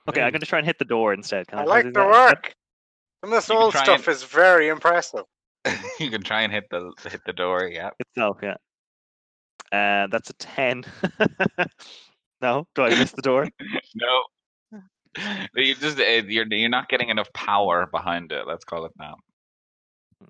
Okay, 0.10 0.22
I'm 0.22 0.32
gonna 0.32 0.46
try 0.46 0.60
and 0.60 0.66
hit 0.66 0.80
the 0.80 0.86
door 0.86 1.14
instead. 1.14 1.48
Can 1.48 1.60
I 1.60 1.64
I 1.64 1.66
like 1.66 1.84
do 1.86 1.92
the 1.92 2.00
that? 2.00 2.10
work. 2.10 2.56
Some 3.24 3.32
of 3.34 3.38
this 3.38 3.50
You 3.50 3.56
old 3.56 3.74
stuff 3.76 4.08
and- 4.08 4.16
is 4.16 4.24
very 4.24 4.68
impressive. 4.70 5.26
you 6.00 6.10
can 6.10 6.24
try 6.24 6.42
and 6.42 6.52
hit 6.52 6.64
the 6.72 6.92
hit 7.10 7.22
the 7.26 7.34
door. 7.34 7.68
Yeah. 7.72 7.92
Itself, 8.00 8.38
yeah. 8.42 8.56
Uh, 9.72 10.08
that's 10.08 10.30
a 10.32 10.34
ten. 10.34 10.84
no, 12.42 12.68
do 12.76 12.84
I 12.84 12.90
miss 12.90 13.12
the 13.12 13.22
door? 13.22 13.48
no. 13.96 14.22
You 15.56 15.76
just 15.76 16.00
uh, 16.00 16.04
you're 16.04 16.46
you're 16.50 16.70
not 16.70 16.88
getting 16.90 17.10
enough 17.10 17.32
power 17.34 17.86
behind 17.92 18.32
it. 18.32 18.48
Let's 18.48 18.64
call 18.64 18.86
it 18.86 18.92
that. 18.98 19.16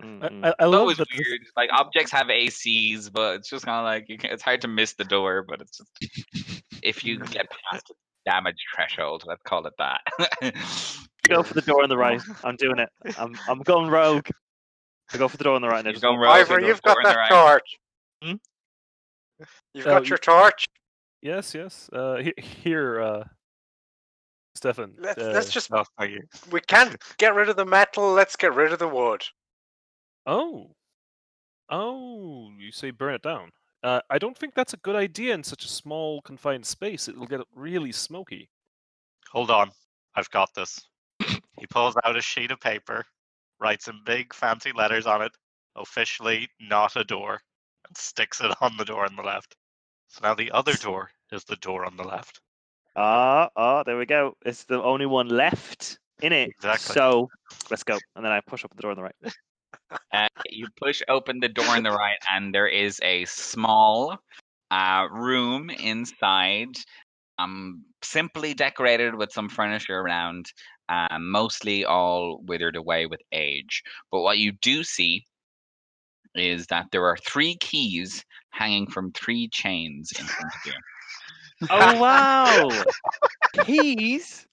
I. 0.01 0.47
I, 0.49 0.53
I 0.59 0.66
love 0.66 0.82
always 0.82 0.97
that. 0.97 1.07
this- 1.16 1.20
weird. 1.28 1.41
Like 1.55 1.70
objects 1.72 2.12
have 2.12 2.28
ACs, 2.28 3.12
but 3.12 3.36
it's 3.36 3.49
just 3.49 3.66
kind 3.66 3.78
of 3.78 3.84
like 3.86 4.09
you 4.09 4.18
can, 4.18 4.32
it's 4.32 4.41
hard 4.41 4.62
to 4.62 4.68
miss 4.68 4.93
the 4.93 5.03
door. 5.03 5.45
But 5.47 5.62
it's 5.62 5.78
just 5.78 6.24
if 6.82 7.03
you 7.03 7.20
get 7.26 7.45
past 7.72 7.88
the 7.89 7.93
damage 8.26 8.55
threshold, 8.76 9.24
let's 9.28 9.41
call 9.43 9.68
it 9.68 9.74
that. 9.78 10.01
Go 11.28 11.43
for 11.43 11.53
the 11.53 11.62
door 11.62 11.84
on 11.84 11.89
the 11.89 11.97
right. 11.97 12.22
I'm 12.43 12.55
doing 12.55 12.80
it. 12.80 12.89
I'm 13.20 13.36
I'm 13.47 13.59
going 13.59 13.89
rogue. 13.89 14.28
I 15.14 15.18
go 15.18 15.28
for 15.28 15.38
the 15.38 15.43
door 15.43 15.55
on 15.55 15.62
the 15.62 15.68
right. 15.68 15.86
And 15.86 15.93
You're 15.93 16.01
going 16.01 16.20
rogue. 16.20 16.38
Ivor, 16.38 16.59
you've 16.62 16.82
got 16.82 16.95
door 16.95 17.01
on 17.01 17.03
the 17.03 17.09
that 17.09 17.18
right. 17.18 17.30
torch. 17.30 17.78
Hmm? 18.24 19.45
You've 19.76 19.86
Oh, 19.88 19.89
got 19.91 20.03
you- 20.05 20.09
your 20.09 20.18
torch. 20.18 20.66
Yes, 21.22 21.54
yes. 21.54 21.90
Uh, 21.94 22.18
he- 22.18 22.42
here, 22.42 23.00
uh, 23.02 23.24
Stefan. 24.56 24.96
Let's 24.98 25.22
uh, 25.22 25.32
let's 25.34 25.52
just. 25.52 25.72
Oh, 25.72 25.84
thank 25.98 26.12
you. 26.12 26.22
We 26.52 26.62
can't 26.62 26.96
get 27.18 27.36
rid 27.36 27.50
of 27.50 27.56
the 27.56 27.66
metal. 27.66 28.12
Let's 28.12 28.36
get 28.36 28.54
rid 28.54 28.74
of 28.74 28.80
the 28.80 28.88
wood. 28.88 29.24
Oh, 30.26 30.76
oh, 31.70 32.52
you 32.58 32.72
say 32.72 32.92
burn 32.92 33.16
it 33.16 33.22
down. 33.22 33.50
Uh, 33.84 34.02
I 34.10 34.20
don't 34.20 34.38
think 34.38 34.54
that's 34.54 34.74
a 34.74 34.78
good 34.78 34.96
idea 34.96 35.34
in 35.34 35.44
such 35.44 35.66
a 35.66 35.70
small, 35.70 36.22
confined 36.22 36.66
space. 36.66 37.08
It'll 37.08 37.26
get 37.26 37.42
really 37.56 37.92
smoky. 37.92 38.50
Hold 39.32 39.50
on. 39.50 39.72
I've 40.16 40.30
got 40.30 40.54
this. 40.54 40.80
He 41.60 41.66
pulls 41.68 41.96
out 42.04 42.18
a 42.18 42.22
sheet 42.22 42.52
of 42.52 42.60
paper, 42.60 43.06
writes 43.60 43.88
in 43.88 44.00
big 44.06 44.34
fancy 44.34 44.72
letters 44.74 45.08
on 45.08 45.22
it, 45.22 45.32
officially 45.76 46.48
not 46.60 46.96
a 46.96 47.04
door, 47.04 47.40
and 47.88 47.98
sticks 47.98 48.42
it 48.42 48.52
on 48.62 48.78
the 48.78 48.86
door 48.86 49.06
on 49.06 49.16
the 49.16 49.22
left. 49.24 49.56
So 50.12 50.28
now 50.28 50.34
the 50.34 50.51
other 50.51 50.74
door 50.74 51.09
is 51.32 51.45
the 51.45 51.55
door 51.55 51.86
on 51.86 51.95
the 51.95 52.03
left. 52.03 52.41
Ah, 52.97 53.49
ah, 53.55 53.84
there 53.84 53.97
we 53.97 54.05
go. 54.05 54.36
It's 54.45 54.66
the 54.66 54.82
only 54.84 55.05
one 55.05 55.30
left 55.30 55.99
in 56.22 56.34
it. 56.34 56.49
Exactly. 56.49 56.93
So 56.93 57.30
let's 57.70 57.84
go. 57.84 57.97
And 58.18 58.26
then 58.26 58.34
I 58.34 58.41
push 58.41 58.66
open 58.66 58.76
the 58.76 58.82
door 58.82 58.91
on 58.91 58.97
the 58.97 59.03
right. 59.03 59.16
Uh, 60.14 60.28
you 60.49 60.68
push 60.78 61.01
open 61.07 61.39
the 61.39 61.47
door 61.47 61.68
on 61.68 61.84
the 61.84 61.91
right, 61.91 62.18
and 62.30 62.53
there 62.53 62.68
is 62.68 62.99
a 63.01 63.24
small 63.26 64.18
uh, 64.70 65.07
room 65.09 65.70
inside, 65.70 66.68
um, 67.39 67.82
simply 68.01 68.53
decorated 68.53 69.16
with 69.16 69.32
some 69.32 69.47
furniture 69.47 69.99
around, 69.99 70.51
uh, 70.89 71.18
mostly 71.18 71.86
all 71.86 72.41
withered 72.43 72.76
away 72.76 73.05
with 73.05 73.22
age. 73.32 73.84
But 74.12 74.20
what 74.20 74.38
you 74.38 74.51
do 74.51 74.84
see 74.84 75.26
is 76.36 76.66
that 76.68 76.88
there 76.92 77.06
are 77.06 77.18
three 77.18 77.56
keys 77.56 78.24
hanging 78.50 78.88
from 78.88 79.12
three 79.12 79.48
chains 79.50 80.12
in 80.20 80.26
front 80.26 80.54
of 80.54 80.66
you. 80.66 81.68
Oh 81.70 82.00
wow! 82.02 82.70
keys. 83.66 84.46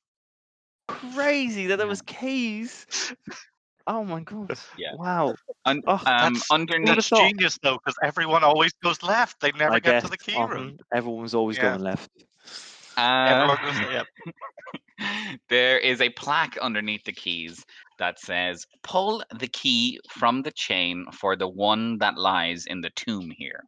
Crazy 0.89 1.67
that 1.67 1.77
there 1.77 1.87
was 1.87 2.03
keys. 2.03 2.87
Oh 3.87 4.05
my 4.05 4.21
god! 4.21 4.53
Yeah. 4.77 4.95
Wow. 4.97 5.35
Un- 5.65 5.81
Oh, 5.87 5.93
um, 5.95 6.01
That's- 6.05 6.51
underneath, 6.51 6.87
That's 6.95 7.11
genius 7.11 7.59
though, 7.63 7.79
because 7.79 7.97
everyone 8.03 8.45
always 8.45 8.73
goes 8.83 9.03
left. 9.03 9.41
They 9.41 9.53
never 9.53 9.75
I 9.75 9.81
get 9.81 9.91
guess 9.93 10.03
to 10.05 10.11
the 10.11 10.19
key 10.19 10.35
often 10.35 10.57
room. 10.57 10.79
everyone's 10.93 11.35
always 11.35 11.57
Yeah. 11.57 11.71
going 11.71 11.81
left. 11.83 12.11
Uh, 12.99 13.57
goes, 13.63 13.81
yeah. 13.93 14.03
there 15.49 15.79
is 15.79 16.01
a 16.01 16.11
plaque 16.11 16.57
underneath 16.59 17.05
the 17.05 17.13
keys 17.13 17.65
that 17.99 18.19
says 18.19 18.67
pull 18.83 19.23
the 19.39 19.49
key 19.49 20.01
from 20.11 20.43
the 20.43 20.51
chain 20.51 21.07
for 21.13 21.37
the 21.37 21.49
one 21.49 21.99
that 21.99 22.19
lies 22.19 22.67
in 22.67 22.81
the 22.81 22.91
tomb 22.91 23.31
here. 23.37 23.63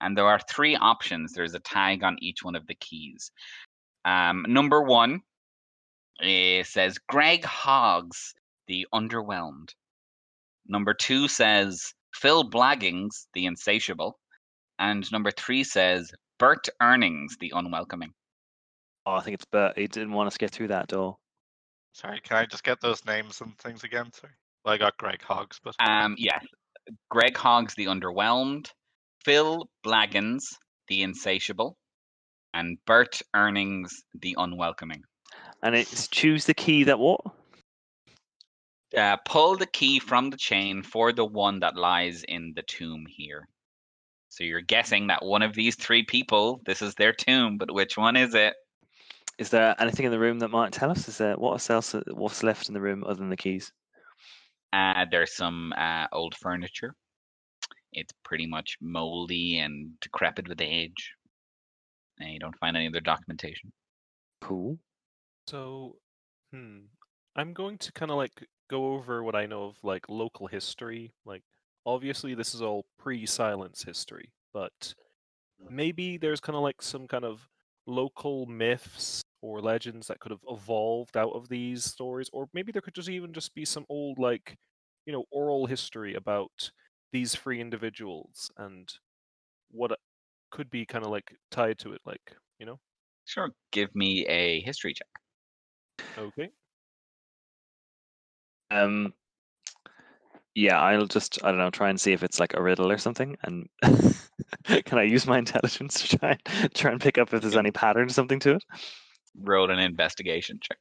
And 0.00 0.16
there 0.16 0.26
are 0.26 0.40
three 0.48 0.76
options. 0.76 1.32
There's 1.32 1.54
a 1.54 1.60
tag 1.60 2.04
on 2.04 2.16
each 2.20 2.42
one 2.42 2.54
of 2.54 2.66
the 2.66 2.74
keys. 2.74 3.30
Um, 4.04 4.44
number 4.48 4.82
one 4.82 5.22
it 6.20 6.66
says 6.66 6.98
greg 7.08 7.44
hoggs 7.44 8.34
the 8.68 8.86
underwhelmed. 8.94 9.70
Number 10.66 10.94
two 10.94 11.28
says 11.28 11.92
phil 12.14 12.48
blaggings 12.48 13.26
the 13.34 13.46
insatiable. 13.46 14.18
And 14.78 15.10
number 15.12 15.30
three 15.30 15.64
says 15.64 16.12
bert 16.38 16.68
earnings 16.80 17.36
the 17.40 17.52
unwelcoming 17.54 18.12
Oh, 19.06 19.12
I 19.12 19.20
think 19.20 19.34
it's 19.34 19.44
Bert. 19.44 19.76
He 19.78 19.86
didn't 19.86 20.12
want 20.12 20.28
us 20.28 20.34
to 20.34 20.38
get 20.38 20.50
through 20.50 20.68
that 20.68 20.88
door. 20.88 21.16
Sorry, 21.92 22.20
can 22.20 22.38
I 22.38 22.46
just 22.46 22.64
get 22.64 22.80
those 22.80 23.04
names 23.04 23.40
and 23.40 23.56
things 23.58 23.84
again? 23.84 24.12
Sorry. 24.12 24.32
Well, 24.64 24.74
I 24.74 24.78
got 24.78 24.96
Greg 24.96 25.22
Hoggs, 25.22 25.60
but 25.62 25.74
Um, 25.78 26.16
yes. 26.18 26.44
Greg 27.10 27.36
Hoggs, 27.36 27.74
the 27.74 27.86
underwhelmed. 27.86 28.70
Phil 29.24 29.68
Blaggins, 29.84 30.42
the 30.88 31.02
insatiable. 31.02 31.76
And 32.52 32.78
Bert 32.86 33.20
Earnings, 33.34 33.92
the 34.14 34.36
unwelcoming. 34.38 35.02
And 35.62 35.74
it's 35.74 36.08
choose 36.08 36.46
the 36.46 36.54
key 36.54 36.84
that 36.84 36.98
what? 36.98 37.20
Uh, 38.96 39.16
pull 39.24 39.56
the 39.56 39.66
key 39.66 39.98
from 39.98 40.30
the 40.30 40.36
chain 40.36 40.82
for 40.82 41.12
the 41.12 41.24
one 41.24 41.60
that 41.60 41.76
lies 41.76 42.22
in 42.28 42.52
the 42.54 42.62
tomb 42.62 43.04
here. 43.08 43.48
So 44.28 44.44
you're 44.44 44.60
guessing 44.60 45.08
that 45.08 45.24
one 45.24 45.42
of 45.42 45.54
these 45.54 45.74
three 45.74 46.04
people, 46.04 46.60
this 46.64 46.82
is 46.82 46.94
their 46.94 47.12
tomb, 47.12 47.56
but 47.58 47.72
which 47.72 47.96
one 47.96 48.16
is 48.16 48.34
it? 48.34 48.54
Is 49.38 49.50
there 49.50 49.74
anything 49.80 50.06
in 50.06 50.12
the 50.12 50.18
room 50.18 50.38
that 50.40 50.48
might 50.48 50.72
tell 50.72 50.90
us? 50.90 51.08
Is 51.08 51.18
there 51.18 51.34
what 51.34 51.68
else? 51.70 51.94
What's 52.08 52.42
left 52.42 52.68
in 52.68 52.74
the 52.74 52.80
room 52.80 53.04
other 53.04 53.18
than 53.18 53.30
the 53.30 53.36
keys? 53.36 53.72
Uh, 54.72 55.04
there's 55.10 55.34
some 55.34 55.72
uh, 55.76 56.06
old 56.12 56.34
furniture. 56.36 56.94
It's 57.92 58.12
pretty 58.24 58.46
much 58.46 58.76
moldy 58.80 59.58
and 59.58 59.92
decrepit 60.00 60.48
with 60.48 60.60
age. 60.60 61.12
And 62.18 62.32
you 62.32 62.38
don't 62.38 62.58
find 62.58 62.76
any 62.76 62.88
other 62.88 63.00
documentation. 63.00 63.72
Cool. 64.40 64.78
So, 65.48 65.96
hmm, 66.52 66.78
I'm 67.36 67.52
going 67.52 67.78
to 67.78 67.92
kind 67.92 68.10
of 68.10 68.16
like 68.16 68.46
go 68.70 68.94
over 68.94 69.22
what 69.22 69.34
I 69.34 69.46
know 69.46 69.64
of 69.64 69.76
like 69.82 70.08
local 70.08 70.46
history. 70.46 71.12
Like, 71.24 71.42
obviously, 71.84 72.34
this 72.34 72.54
is 72.54 72.62
all 72.62 72.84
pre-silence 72.98 73.82
history, 73.82 74.32
but 74.52 74.94
maybe 75.70 76.18
there's 76.18 76.40
kind 76.40 76.56
of 76.56 76.62
like 76.62 76.82
some 76.82 77.06
kind 77.06 77.24
of 77.24 77.48
local 77.86 78.46
myths 78.46 79.22
or 79.42 79.60
legends 79.60 80.06
that 80.08 80.20
could 80.20 80.30
have 80.32 80.44
evolved 80.48 81.16
out 81.16 81.32
of 81.32 81.48
these 81.48 81.84
stories, 81.84 82.30
or 82.32 82.48
maybe 82.54 82.72
there 82.72 82.82
could 82.82 82.94
just 82.94 83.08
even 83.08 83.32
just 83.32 83.54
be 83.54 83.64
some 83.64 83.86
old 83.88 84.18
like, 84.18 84.56
you 85.06 85.12
know, 85.12 85.24
oral 85.30 85.66
history 85.66 86.14
about 86.14 86.70
these 87.12 87.34
three 87.34 87.60
individuals 87.60 88.50
and 88.56 88.94
what 89.70 89.98
could 90.50 90.70
be 90.70 90.86
kind 90.86 91.04
of 91.04 91.10
like 91.10 91.36
tied 91.50 91.78
to 91.80 91.92
it, 91.92 92.02
like 92.06 92.36
you 92.58 92.66
know. 92.66 92.80
Sure. 93.26 93.50
Give 93.72 93.94
me 93.94 94.26
a 94.26 94.60
history 94.62 94.94
check. 94.94 95.08
Okay. 96.16 96.52
Um. 98.70 99.14
Yeah, 100.54 100.78
I'll 100.80 101.06
just 101.06 101.42
I 101.44 101.48
don't 101.50 101.58
know 101.58 101.70
try 101.70 101.90
and 101.90 102.00
see 102.00 102.12
if 102.12 102.22
it's 102.22 102.38
like 102.38 102.54
a 102.54 102.62
riddle 102.62 102.90
or 102.90 102.98
something, 102.98 103.36
and 103.42 103.68
can 104.84 104.98
I 104.98 105.02
use 105.02 105.26
my 105.26 105.38
intelligence 105.44 106.00
to 106.02 106.16
try 106.18 106.38
and 106.60 106.74
try 106.74 106.92
and 106.92 107.00
pick 107.00 107.18
up 107.18 107.32
if 107.34 107.42
there's 107.42 107.56
any 107.56 107.72
pattern 107.72 108.06
or 108.06 108.12
something 108.12 108.38
to 108.40 108.54
it? 108.54 108.64
Roll 109.40 109.70
an 109.70 109.80
investigation 109.80 110.58
check. 110.62 110.78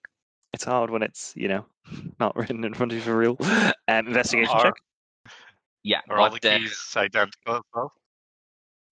It's 0.53 0.63
hard 0.63 0.91
when 0.91 1.01
it's 1.01 1.33
you 1.35 1.47
know 1.47 1.65
not 2.19 2.35
written 2.35 2.63
in 2.63 2.73
front 2.75 2.91
of 2.91 2.97
you 2.99 3.03
for 3.03 3.17
real. 3.17 3.37
Um, 3.87 4.07
investigation 4.07 4.53
Are- 4.53 4.63
check. 4.63 4.73
Yeah. 5.83 5.99
are 6.09 6.17
all 6.19 6.29
the 6.29 6.33
what, 6.33 6.45
uh, 6.45 6.57
keys 6.59 6.93
identical 6.95 7.55
as 7.55 7.61
well? 7.73 7.91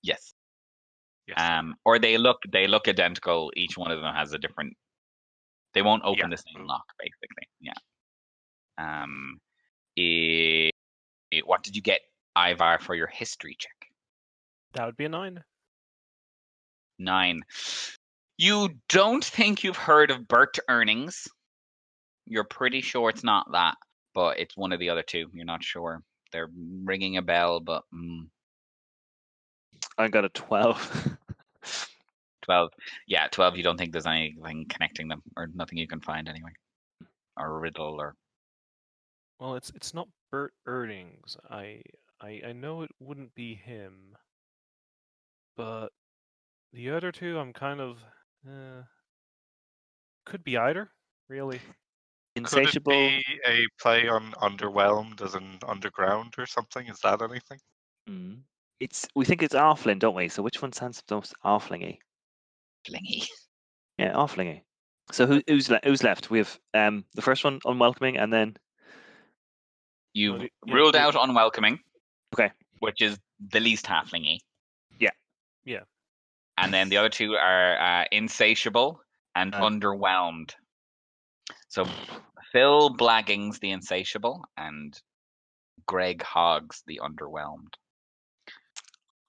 yes. 0.04 0.34
Yes. 1.28 1.38
Um, 1.40 1.76
or 1.86 2.00
they 2.00 2.18
look 2.18 2.40
they 2.52 2.68
look 2.68 2.88
identical. 2.88 3.52
Each 3.56 3.78
one 3.78 3.92
of 3.92 4.02
them 4.02 4.14
has 4.14 4.34
a 4.34 4.38
different. 4.40 4.74
They 5.74 5.82
won't 5.84 6.04
open 6.04 6.20
Yeah. 6.32 6.36
the 6.36 6.38
same 6.38 6.66
lock, 6.66 6.84
basically. 7.00 7.48
Yeah. 7.62 7.74
Um, 8.78 9.40
eh, 9.98 10.70
eh, 11.32 11.42
what 11.46 11.64
did 11.64 11.76
you 11.76 11.82
get, 11.82 12.02
Ivar, 12.38 12.80
for 12.80 12.96
your 12.96 13.08
history 13.08 13.56
check? 13.58 13.92
That 14.74 14.86
would 14.86 14.98
be 14.98 15.06
a 15.06 15.10
nine. 15.10 15.44
Nine. 17.00 17.42
You 18.38 18.70
don't 18.90 19.24
think 19.24 19.64
you've 19.64 19.78
heard 19.78 20.12
of 20.12 20.28
Bert 20.28 20.58
Earnings. 20.70 21.28
You're 22.26 22.44
pretty 22.44 22.82
sure 22.82 23.10
it's 23.10 23.24
not 23.24 23.52
that, 23.52 23.76
but 24.14 24.40
it's 24.40 24.56
one 24.56 24.72
of 24.72 24.80
the 24.80 24.90
other 24.90 25.04
two. 25.04 25.28
You're 25.34 25.46
not 25.46 25.64
sure. 25.64 26.02
They're 26.32 26.50
ringing 26.84 27.18
a 27.18 27.22
bell, 27.22 27.60
but 27.60 27.84
mm, 27.94 28.28
I 29.98 30.08
got 30.08 30.26
a 30.26 30.30
twelve. 30.30 31.18
12. 32.42 32.72
Yeah, 33.08 33.28
12. 33.32 33.58
You 33.58 33.64
don't 33.64 33.78
think 33.78 33.92
there's 33.92 34.08
anything 34.08 34.66
connecting 34.68 35.08
them, 35.08 35.22
or 35.38 35.50
nothing 35.54 35.78
you 35.78 35.88
can 35.88 36.02
find 36.02 36.28
anyway. 36.28 36.52
Or 37.38 37.56
a 37.56 37.60
riddle, 37.60 37.98
or. 38.00 38.16
Well, 39.42 39.56
it's 39.56 39.72
it's 39.72 39.96
not 39.96 40.08
Bert 40.32 40.54
Earnings. 40.68 41.36
I 41.50 41.82
I 42.22 42.42
I 42.50 42.52
know 42.54 42.84
it 42.84 42.92
wouldn't 43.00 43.34
be 43.34 43.56
him, 43.56 44.16
but 45.58 45.90
the 46.74 46.92
other 46.92 47.12
two, 47.12 47.40
I'm 47.40 47.52
kind 47.52 47.82
of 47.82 47.98
uh, 48.48 48.84
could 50.28 50.44
be 50.44 50.58
either. 50.58 50.92
Really, 51.28 51.60
Insatiable. 52.36 52.92
Could 52.92 53.02
it 53.02 53.26
be 53.26 53.40
a 53.48 53.66
play 53.82 54.08
on 54.08 54.32
underwhelmed 54.34 55.22
as 55.24 55.34
in 55.34 55.58
underground 55.68 56.36
or 56.38 56.46
something? 56.46 56.88
Is 56.88 57.00
that 57.00 57.24
anything? 57.24 57.58
Mm. 58.08 58.42
It's 58.80 59.08
we 59.16 59.26
think 59.26 59.42
it's 59.42 59.56
Arflin, 59.56 59.98
don't 59.98 60.16
we? 60.16 60.30
So 60.30 60.44
which 60.44 60.62
one 60.62 60.72
sounds 60.72 61.02
most 61.10 61.34
Arflingy? 61.44 61.98
Flingy. 62.88 63.28
Yeah, 63.98 64.14
Arflingy. 64.14 64.62
So 65.12 65.26
who, 65.26 65.42
who's 65.48 65.70
le- 65.70 65.82
who's 65.84 66.04
left? 66.04 66.30
We 66.30 66.38
have 66.38 66.60
um 66.76 67.06
the 67.16 67.24
first 67.24 67.44
one 67.44 67.60
unwelcoming, 67.66 68.18
and 68.18 68.32
then 68.32 68.56
You've 70.14 70.42
yeah, 70.66 70.74
ruled 70.74 70.94
the- 70.96 71.00
out 71.00 71.16
unwelcoming. 71.16 71.80
Okay. 72.34 72.52
Which 72.80 73.02
is 73.02 73.18
the 73.50 73.60
least 73.60 73.86
halflingy. 73.86 74.40
Yeah. 75.00 75.10
Yeah. 75.66 75.82
And 76.58 76.74
then 76.74 76.90
the 76.90 76.98
other 76.98 77.10
two 77.10 77.36
are 77.36 77.78
uh, 77.80 78.06
insatiable 78.12 79.02
and 79.36 79.54
Uh. 79.56 79.62
underwhelmed. 79.62 80.54
So 81.70 81.86
Phil 82.52 82.96
Blaggings, 82.96 83.60
the 83.60 83.72
insatiable, 83.72 84.44
and 84.58 85.00
Greg 85.88 86.22
Hoggs, 86.22 86.84
the 86.86 87.00
underwhelmed. 87.04 87.74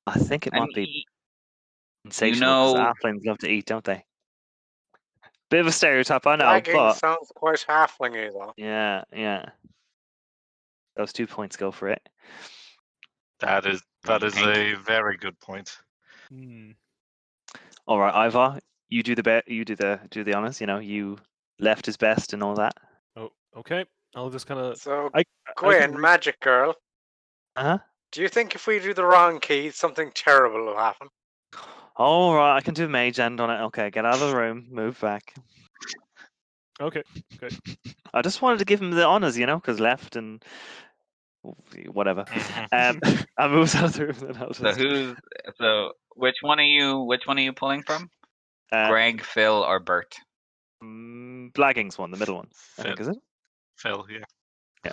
I 0.06 0.18
think 0.18 0.46
it 0.46 0.52
And 0.52 0.60
might 0.60 0.74
be 0.74 0.84
he- 0.84 1.06
insatiable 2.04 2.40
know- 2.46 2.72
because 2.74 2.96
Arflins 3.02 3.24
love 3.26 3.38
to 3.38 3.48
eat, 3.48 3.66
don't 3.66 3.84
they? 3.84 4.04
Bit 5.50 5.60
of 5.60 5.66
a 5.66 5.72
stereotype, 5.72 6.26
I 6.26 6.36
know, 6.36 6.46
Lagging 6.46 6.74
but 6.74 6.94
sounds 6.94 7.30
quite 7.34 7.64
halflingy 7.68 8.32
though. 8.32 8.54
yeah, 8.56 9.04
yeah. 9.12 9.50
Those 10.96 11.12
two 11.12 11.26
points 11.26 11.56
go 11.56 11.70
for 11.70 11.88
it. 11.88 12.06
That 13.40 13.66
is 13.66 13.82
What 14.04 14.20
that 14.20 14.20
do 14.20 14.26
is 14.26 14.40
you 14.40 14.76
a 14.76 14.76
very 14.76 15.16
good 15.16 15.38
point. 15.40 15.76
Hmm. 16.30 16.70
All 17.86 17.98
right, 17.98 18.26
Ivar, 18.26 18.60
you 18.88 19.02
do 19.02 19.14
the 19.14 19.22
bet. 19.22 19.48
You 19.48 19.64
do 19.64 19.74
the 19.74 20.00
do 20.10 20.22
the 20.22 20.34
honors. 20.34 20.60
You 20.60 20.66
know, 20.66 20.78
you 20.78 21.18
left 21.58 21.86
his 21.86 21.96
best 21.96 22.32
and 22.32 22.42
all 22.42 22.54
that. 22.56 22.74
Oh, 23.16 23.30
okay. 23.56 23.84
I'll 24.14 24.30
just 24.30 24.46
kind 24.46 24.60
of. 24.60 24.76
So 24.78 25.10
I, 25.14 25.20
I 25.20 25.52
Gwen, 25.56 25.92
can 25.92 26.00
magic 26.00 26.38
girl, 26.40 26.74
Uh 27.56 27.62
huh. 27.62 27.78
do 28.12 28.22
you 28.22 28.28
think 28.28 28.54
if 28.54 28.66
we 28.66 28.78
do 28.78 28.94
the 28.94 29.04
wrong 29.04 29.40
key, 29.40 29.70
something 29.70 30.12
terrible 30.14 30.64
will 30.66 30.76
happen? 30.76 31.08
All 31.96 32.34
right, 32.34 32.56
I 32.56 32.60
can 32.60 32.74
do 32.74 32.88
mage 32.88 33.16
hand 33.16 33.40
on 33.40 33.50
it. 33.50 33.60
Okay, 33.64 33.90
get 33.90 34.04
out 34.04 34.14
of 34.14 34.20
the 34.20 34.36
room, 34.36 34.66
move 34.70 35.00
back. 35.00 35.34
Okay. 36.82 37.02
Good. 37.38 37.56
I 38.12 38.22
just 38.22 38.42
wanted 38.42 38.58
to 38.58 38.64
give 38.64 38.82
him 38.82 38.90
the 38.90 39.06
honors, 39.06 39.38
you 39.38 39.46
know, 39.46 39.56
because 39.56 39.80
left 39.80 40.16
and 40.16 40.44
whatever. 41.92 42.24
Um, 42.72 43.00
I 43.38 43.48
moved 43.48 43.76
out 43.76 43.84
of 43.84 43.92
the 43.94 44.06
room. 44.06 44.16
Then 44.20 44.36
I'll 44.36 44.52
So 44.52 44.64
just, 44.64 44.78
who's 44.78 45.16
so 45.58 45.92
which 46.16 46.36
one 46.40 46.58
are 46.58 46.64
you 46.64 47.00
which 47.00 47.22
one 47.26 47.38
are 47.38 47.42
you 47.42 47.52
pulling 47.52 47.82
from? 47.82 48.10
uh, 48.72 48.88
Greg, 48.88 49.22
Phil, 49.22 49.62
or 49.62 49.78
Bert? 49.78 50.14
mm, 50.82 51.52
Blagging's 51.52 51.98
one, 51.98 52.10
the 52.10 52.16
middle 52.16 52.36
one. 52.36 52.48
I 52.78 52.82
Phil, 52.82 52.84
think 52.84 53.00
is 53.00 53.08
it? 53.08 53.16
Phil, 53.76 54.06
yeah. 54.10 54.92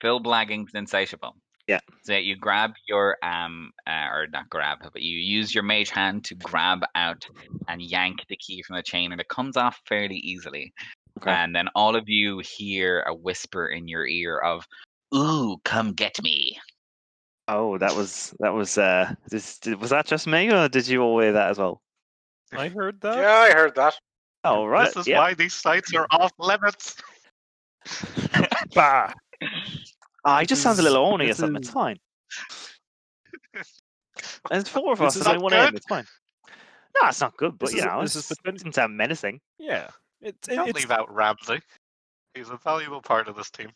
Phil 0.00 0.20
Blagging's 0.20 0.74
insatiable. 0.74 1.34
Yeah. 1.66 1.80
So 2.02 2.14
you 2.14 2.36
grab 2.36 2.72
your 2.86 3.16
um 3.22 3.72
uh, 3.86 4.08
or 4.12 4.26
not 4.30 4.50
grab, 4.50 4.78
but 4.82 5.00
you 5.00 5.18
use 5.18 5.54
your 5.54 5.64
mage 5.64 5.90
hand 5.90 6.24
to 6.24 6.34
grab 6.34 6.80
out 6.94 7.26
and 7.68 7.80
yank 7.80 8.18
the 8.28 8.36
key 8.36 8.62
from 8.62 8.76
the 8.76 8.82
chain, 8.82 9.12
and 9.12 9.20
it 9.20 9.28
comes 9.28 9.56
off 9.56 9.80
fairly 9.88 10.16
easily. 10.16 10.72
Okay. 11.18 11.30
And 11.30 11.54
then 11.54 11.68
all 11.74 11.94
of 11.96 12.08
you 12.08 12.40
hear 12.40 13.02
a 13.06 13.14
whisper 13.14 13.68
in 13.68 13.86
your 13.88 14.06
ear 14.06 14.38
of, 14.38 14.66
"Ooh, 15.14 15.58
come 15.64 15.92
get 15.92 16.20
me!" 16.22 16.58
Oh, 17.46 17.78
that 17.78 17.94
was 17.94 18.34
that 18.40 18.52
was 18.52 18.78
uh, 18.78 19.14
this, 19.30 19.60
was 19.78 19.90
that 19.90 20.06
just 20.06 20.26
me 20.26 20.50
or 20.50 20.68
did 20.68 20.88
you 20.88 21.02
all 21.02 21.20
hear 21.20 21.32
that 21.32 21.50
as 21.50 21.58
well? 21.58 21.80
I 22.52 22.68
heard 22.68 23.00
that. 23.02 23.18
Yeah, 23.18 23.34
I 23.36 23.50
heard 23.52 23.74
that. 23.76 23.94
Oh, 24.44 24.66
right. 24.66 24.86
This 24.86 24.96
is 25.02 25.06
yeah. 25.08 25.18
why 25.18 25.34
these 25.34 25.54
sites 25.54 25.94
are 25.94 26.06
off 26.10 26.32
limits. 26.38 26.96
Bah. 28.74 29.12
Ah, 30.24 30.40
he 30.40 30.46
just 30.46 30.62
sounds 30.62 30.78
a 30.78 30.82
little 30.82 31.04
orny 31.04 31.24
or 31.24 31.26
this 31.28 31.36
something. 31.38 31.56
It's 31.56 31.70
fine. 31.70 31.98
There's 34.50 34.68
four 34.68 34.92
of 34.92 35.02
us. 35.02 35.16
is 35.16 35.22
There's 35.24 35.34
only 35.34 35.42
one 35.42 35.52
aim. 35.54 35.74
It's 35.76 35.86
fine. 35.86 36.04
No, 37.00 37.08
it's 37.08 37.20
not 37.20 37.36
good, 37.36 37.58
but 37.58 37.66
This 37.66 37.74
you 37.74 37.80
is- 37.80 37.84
know, 37.86 38.00
this 38.02 38.16
it's, 38.16 38.30
is 38.30 38.38
it 38.38 38.44
potent- 38.44 38.74
doesn't 38.74 38.96
menacing. 38.96 39.40
Yeah. 39.58 39.88
It's 40.24 40.48
it, 40.48 40.54
Don't 40.56 40.68
it's 40.68 40.78
leave 40.78 40.90
out 40.90 41.12
Ramsey. 41.14 41.60
He's 42.34 42.48
a 42.50 42.56
valuable 42.56 43.00
part 43.02 43.28
of 43.28 43.36
this 43.36 43.50
team. 43.50 43.70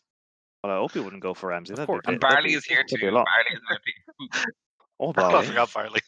Well, 0.64 0.72
I 0.72 0.76
hope 0.78 0.92
he 0.92 1.01
wouldn't 1.01 1.22
go 1.22 1.34
for 1.34 1.51
Ramsey. 1.51 1.74
Of 1.74 1.76
That'd 1.76 1.86
be 1.88 1.92
a 1.92 1.94
course. 1.94 2.03
bit- 2.07 2.12
And 2.12 2.20
Barley 2.20 2.49
be- 2.49 2.55
is 2.55 2.64
here 2.64 2.78
that'd 2.78 2.88
too. 2.88 2.96
be 2.99 3.07
a 3.07 3.12
lot. 3.12 3.26
Barley 3.26 3.55
is 3.55 3.61
with 3.70 3.80
you. 4.46 4.53
Oh, 5.01 5.12
I 5.16 5.44
forgot 5.46 5.72
Barley. 5.72 6.01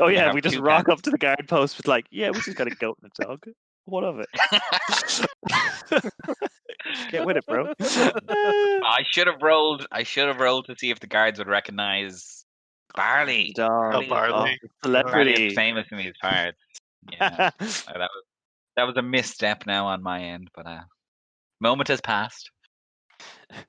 Oh 0.00 0.06
yeah, 0.08 0.24
have 0.24 0.34
we 0.34 0.40
just 0.40 0.54
two 0.54 0.62
rock 0.62 0.86
cats. 0.86 0.98
up 0.98 1.02
to 1.02 1.10
the 1.10 1.18
guard 1.18 1.46
post 1.48 1.76
with 1.76 1.86
like, 1.86 2.06
yeah, 2.10 2.30
we 2.30 2.40
just 2.40 2.56
got 2.56 2.66
a 2.66 2.70
goat 2.70 2.96
and 3.02 3.12
a 3.20 3.24
dog. 3.26 3.44
What 3.84 4.04
of 4.04 4.20
it? 4.20 4.28
Get 7.10 7.26
with 7.26 7.36
it, 7.36 7.46
bro. 7.46 7.72
I 7.80 9.02
should 9.10 9.26
have 9.26 9.42
rolled. 9.42 9.86
I 9.92 10.02
should 10.02 10.28
have 10.28 10.38
rolled 10.40 10.64
to 10.66 10.76
see 10.78 10.90
if 10.90 11.00
the 11.00 11.06
guards 11.06 11.38
would 11.38 11.48
recognize 11.48 12.44
Barley. 12.94 13.52
Darling. 13.54 14.08
Barley. 14.08 14.32
Oh, 14.32 14.32
Barley 14.32 14.58
celebrity. 14.82 15.46
is 15.48 15.54
famous 15.54 15.86
in 15.90 15.98
these 15.98 16.14
parts. 16.22 16.56
Yeah, 17.12 17.28
that 17.28 17.54
was 17.60 17.84
that 18.76 18.84
was 18.84 18.96
a 18.96 19.02
misstep 19.02 19.66
now 19.66 19.86
on 19.86 20.02
my 20.02 20.22
end, 20.22 20.50
but 20.54 20.66
uh, 20.66 20.82
moment 21.60 21.88
has 21.88 22.00
passed. 22.00 22.50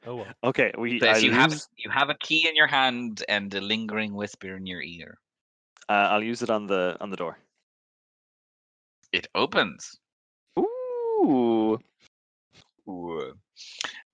Oh 0.06 0.16
well. 0.16 0.28
okay, 0.44 0.72
we. 0.78 1.00
Says 1.00 1.18
I 1.18 1.26
you 1.26 1.32
have 1.32 1.54
you 1.78 1.90
have 1.90 2.10
a 2.10 2.18
key 2.20 2.48
in 2.48 2.56
your 2.56 2.68
hand 2.68 3.24
and 3.28 3.54
a 3.54 3.62
lingering 3.62 4.14
whisper 4.14 4.56
in 4.56 4.66
your 4.66 4.82
ear. 4.82 5.18
uh, 5.90 5.94
I'll 6.12 6.24
use 6.24 6.42
it 6.42 6.50
on 6.50 6.68
the 6.68 6.98
on 7.00 7.10
the 7.10 7.18
door. 7.18 7.38
It 9.12 9.28
opens. 9.36 9.98
Ooh. 10.60 11.80
Ooh. 12.88 13.34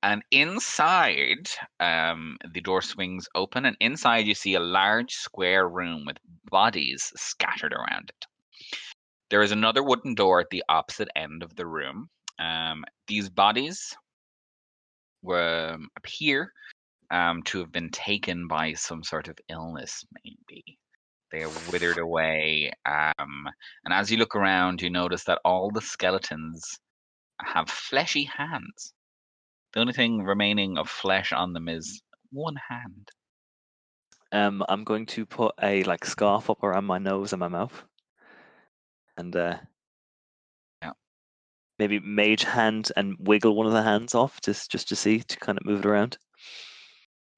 And 0.03 0.23
inside, 0.31 1.49
um, 1.79 2.37
the 2.53 2.61
door 2.61 2.81
swings 2.81 3.27
open, 3.35 3.65
and 3.65 3.77
inside 3.79 4.25
you 4.25 4.33
see 4.33 4.55
a 4.55 4.59
large 4.59 5.13
square 5.13 5.67
room 5.67 6.05
with 6.05 6.17
bodies 6.49 7.11
scattered 7.15 7.73
around 7.73 8.09
it. 8.09 8.25
There 9.31 9.41
is 9.41 9.53
another 9.53 9.81
wooden 9.81 10.13
door 10.13 10.41
at 10.41 10.49
the 10.49 10.61
opposite 10.67 11.07
end 11.15 11.41
of 11.41 11.55
the 11.55 11.65
room. 11.65 12.09
Um, 12.37 12.83
these 13.07 13.29
bodies 13.29 13.95
were 15.23 15.71
um, 15.75 15.87
appear 15.97 16.51
um, 17.11 17.41
to 17.43 17.59
have 17.59 17.71
been 17.71 17.89
taken 17.91 18.49
by 18.49 18.73
some 18.73 19.03
sort 19.03 19.29
of 19.29 19.37
illness, 19.47 20.03
maybe. 20.23 20.77
They 21.31 21.43
are 21.43 21.51
withered 21.71 21.97
away. 21.97 22.73
Um, 22.85 23.47
and 23.85 23.93
as 23.93 24.11
you 24.11 24.17
look 24.17 24.35
around, 24.35 24.81
you 24.81 24.89
notice 24.89 25.23
that 25.23 25.39
all 25.45 25.71
the 25.71 25.81
skeletons 25.81 26.61
have 27.41 27.69
fleshy 27.69 28.25
hands. 28.25 28.93
The 29.73 29.79
only 29.79 29.93
thing 29.93 30.23
remaining 30.23 30.77
of 30.77 30.89
flesh 30.89 31.31
on 31.31 31.53
them 31.53 31.69
is 31.69 32.01
one 32.33 32.57
hand. 32.67 33.09
Um, 34.33 34.61
I'm 34.67 34.83
going 34.83 35.05
to 35.07 35.25
put 35.25 35.55
a 35.61 35.83
like 35.83 36.03
scarf 36.03 36.49
up 36.49 36.63
around 36.63 36.83
my 36.83 36.97
nose 36.97 37.31
and 37.31 37.39
my 37.39 37.47
mouth, 37.47 37.83
and 39.17 39.35
uh, 39.35 39.57
Yeah. 40.81 40.91
maybe 41.79 41.99
mage 41.99 42.43
hand 42.43 42.91
and 42.95 43.15
wiggle 43.19 43.55
one 43.55 43.67
of 43.67 43.73
the 43.73 43.83
hands 43.83 44.15
off 44.15 44.39
just 44.41 44.71
just 44.71 44.87
to 44.89 44.95
see 44.95 45.19
to 45.19 45.37
kind 45.39 45.57
of 45.57 45.65
move 45.65 45.79
it 45.79 45.85
around. 45.85 46.17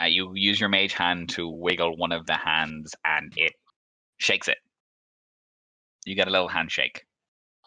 Uh, 0.01 0.05
you 0.05 0.31
use 0.35 0.59
your 0.59 0.69
mage 0.69 0.93
hand 0.93 1.29
to 1.29 1.47
wiggle 1.47 1.95
one 1.97 2.11
of 2.11 2.25
the 2.25 2.35
hands, 2.35 2.93
and 3.05 3.31
it 3.37 3.53
shakes 4.17 4.47
it. 4.47 4.57
You 6.05 6.15
get 6.15 6.27
a 6.27 6.31
little 6.31 6.47
handshake, 6.47 7.05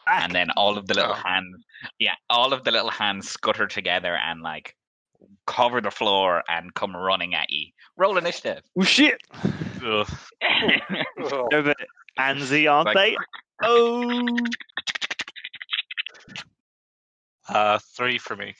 and 0.06 0.32
then 0.32 0.50
all 0.56 0.76
of 0.76 0.86
the 0.86 0.94
little 0.94 1.12
Oh. 1.12 1.14
hands, 1.14 1.56
yeah, 1.98 2.14
all 2.28 2.52
of 2.52 2.64
the 2.64 2.72
little 2.72 2.90
hands 2.90 3.30
scutter 3.30 3.66
together 3.66 4.16
and 4.16 4.42
like 4.42 4.74
cover 5.46 5.80
the 5.80 5.90
floor 5.90 6.42
and 6.48 6.74
come 6.74 6.94
running 6.96 7.34
at 7.34 7.48
you. 7.50 7.68
Roll 7.96 8.18
initiative. 8.18 8.62
Oh 8.78 8.82
shit! 8.82 9.20
Ugh. 9.84 10.08
They're 11.50 11.60
a 11.60 11.62
bit 11.62 11.76
antsy, 12.18 12.70
aren't 12.70 12.86
Like- 12.86 12.96
they? 12.96 13.16
Oh. 13.62 14.36
Uh, 17.48 17.78
three 17.96 18.18
for 18.18 18.36
me. 18.36 18.54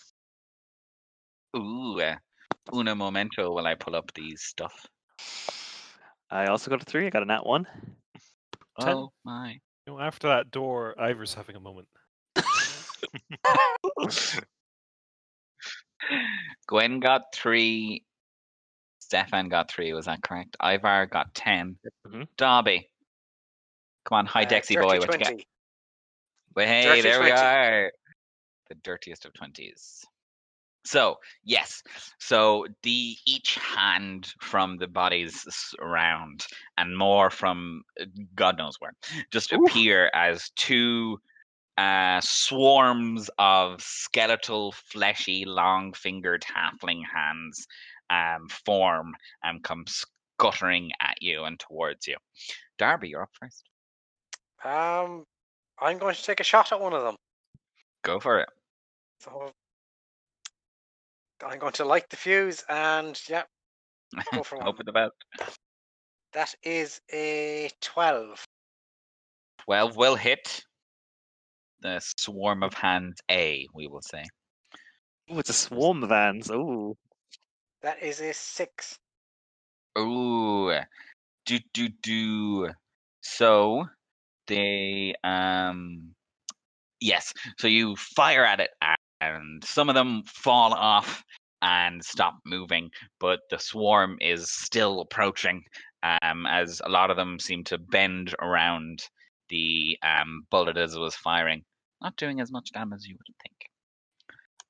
Ooh, 1.57 2.01
uh, 2.01 2.17
una 2.75 2.95
momento 2.95 3.53
while 3.53 3.67
I 3.67 3.75
pull 3.75 3.97
up 3.97 4.13
these 4.15 4.43
stuff. 4.43 4.87
I 6.31 6.47
also 6.47 6.71
got 6.71 6.83
a 6.83 6.85
three. 6.85 7.07
I 7.07 7.11
got 7.11 7.23
a 7.23 7.27
nat 7.27 7.47
one. 7.47 7.67
Ten. 8.81 8.95
Oh 8.95 9.13
my. 9.25 9.59
You 9.87 9.95
know, 9.95 10.01
after 10.01 10.29
that 10.29 10.51
door, 10.51 10.95
Ivor's 11.01 11.35
having 11.35 11.57
a 11.57 11.61
moment. 11.61 11.89
Gwen 16.67 17.01
got 17.01 17.23
three. 17.35 18.05
Stefan 18.99 19.49
got 19.49 19.71
three. 19.71 19.93
Was 19.93 20.07
that 20.07 20.23
correct? 20.23 20.57
Ivar 20.63 21.07
got 21.07 21.33
10 21.35 21.79
Mhm. 22.07 22.27
Darby, 22.37 22.89
come 24.07 24.19
on, 24.19 24.27
high 24.27 24.43
Uh, 24.43 24.47
Dexy 24.47 24.81
boy, 24.81 24.99
what 24.99 25.13
you 25.13 25.19
got? 25.19 25.29
20. 25.29 25.47
Well, 26.55 26.67
hey, 26.67 26.85
Dirty 26.85 27.03
there 27.03 27.23
we 27.23 27.31
are. 27.31 27.93
The 28.69 28.75
dirtiest 28.77 29.27
of 29.27 29.35
twenties. 29.35 30.05
So 30.85 31.19
yes, 31.45 31.83
so 32.19 32.67
the 32.83 33.17
each 33.27 33.57
hand 33.57 34.33
from 34.41 34.77
the 34.79 34.87
bodies 34.87 35.45
around 35.81 36.47
and 36.79 36.97
more 36.97 37.29
from 37.29 37.83
uh, 38.01 38.07
God 38.35 38.57
knows 38.57 38.77
where 38.79 38.93
just 39.33 39.53
Oof. 39.53 39.69
appear 39.69 40.11
as 40.15 40.51
two 40.57 41.21
uh, 41.77 42.21
swarms 42.23 43.29
of 43.39 43.83
skeletal, 43.83 44.73
fleshy, 44.73 45.45
long-fingered 45.45 46.45
halfling 46.45 47.03
hands 47.05 47.67
um, 48.09 48.49
form 48.49 49.15
and 49.43 49.63
come 49.63 49.85
scuttering 49.87 50.91
at 51.01 51.21
you 51.21 51.45
and 51.45 51.59
towards 51.59 52.07
you. 52.07 52.17
Darby, 52.79 53.09
you're 53.11 53.23
up 53.23 53.31
first. 53.39 53.65
Um, 54.67 55.25
I'm 55.79 55.99
going 55.99 56.17
to 56.17 56.23
take 56.23 56.41
a 56.41 56.45
shot 56.45 56.73
at 56.73 56.81
one 56.81 56.93
of 56.93 57.03
them. 57.03 57.15
Go 58.03 58.19
for 58.19 58.41
it. 58.41 58.49
So 59.21 59.53
I'm 61.47 61.59
going 61.59 61.73
to 61.75 61.85
light 61.85 62.11
the 62.11 62.17
fuse, 62.17 62.65
and 62.69 63.21
yeah, 63.29 63.43
Go 64.33 64.43
for 64.43 64.57
one. 64.59 64.67
Hope 64.67 64.79
for 64.79 64.85
the 64.85 64.93
best. 64.93 65.13
that 66.33 66.55
is 66.63 67.01
a 67.13 67.71
twelve. 67.81 68.45
12 69.65 69.97
will 69.97 70.15
hit 70.15 70.65
the 71.81 72.01
swarm 72.19 72.63
of 72.63 72.73
hands 72.75 73.17
A, 73.31 73.67
we 73.75 73.89
will 73.89 74.03
say. 74.03 74.25
Oh, 75.29 75.39
it's 75.41 75.51
a 75.51 75.55
swarm 75.55 76.05
of 76.05 76.11
hands. 76.11 76.51
Oh. 76.53 76.97
That 77.83 78.01
is 78.01 78.21
a 78.21 78.33
six. 78.33 78.97
Ooh. 79.99 80.73
Do 81.47 81.59
do 81.75 81.89
do. 82.03 82.71
So 83.23 83.87
they 84.47 85.15
um 85.25 86.15
yes, 87.01 87.33
so 87.59 87.69
you 87.69 87.97
fire 87.97 88.45
at 88.45 88.61
it 88.61 88.71
and 89.21 89.65
some 89.65 89.89
of 89.89 89.95
them 89.95 90.23
fall 90.27 90.75
off 90.75 91.25
and 91.63 92.05
stop 92.05 92.35
moving, 92.45 92.91
but 93.19 93.41
the 93.51 93.59
swarm 93.59 94.19
is 94.21 94.51
still 94.51 95.01
approaching 95.01 95.63
um 96.03 96.47
as 96.47 96.81
a 96.85 96.89
lot 96.89 97.11
of 97.11 97.17
them 97.17 97.39
seem 97.39 97.65
to 97.65 97.79
bend 97.79 98.35
around 98.41 99.03
the 99.49 99.97
um 100.03 100.43
bullet 100.51 100.77
as 100.77 100.95
it 100.95 101.01
was 101.01 101.15
firing, 101.17 101.63
not 102.03 102.17
doing 102.17 102.41
as 102.41 102.53
much 102.53 102.71
damage 102.73 102.99
as 102.99 103.07
you 103.07 103.17
would 103.17 103.37
think. 103.43 103.57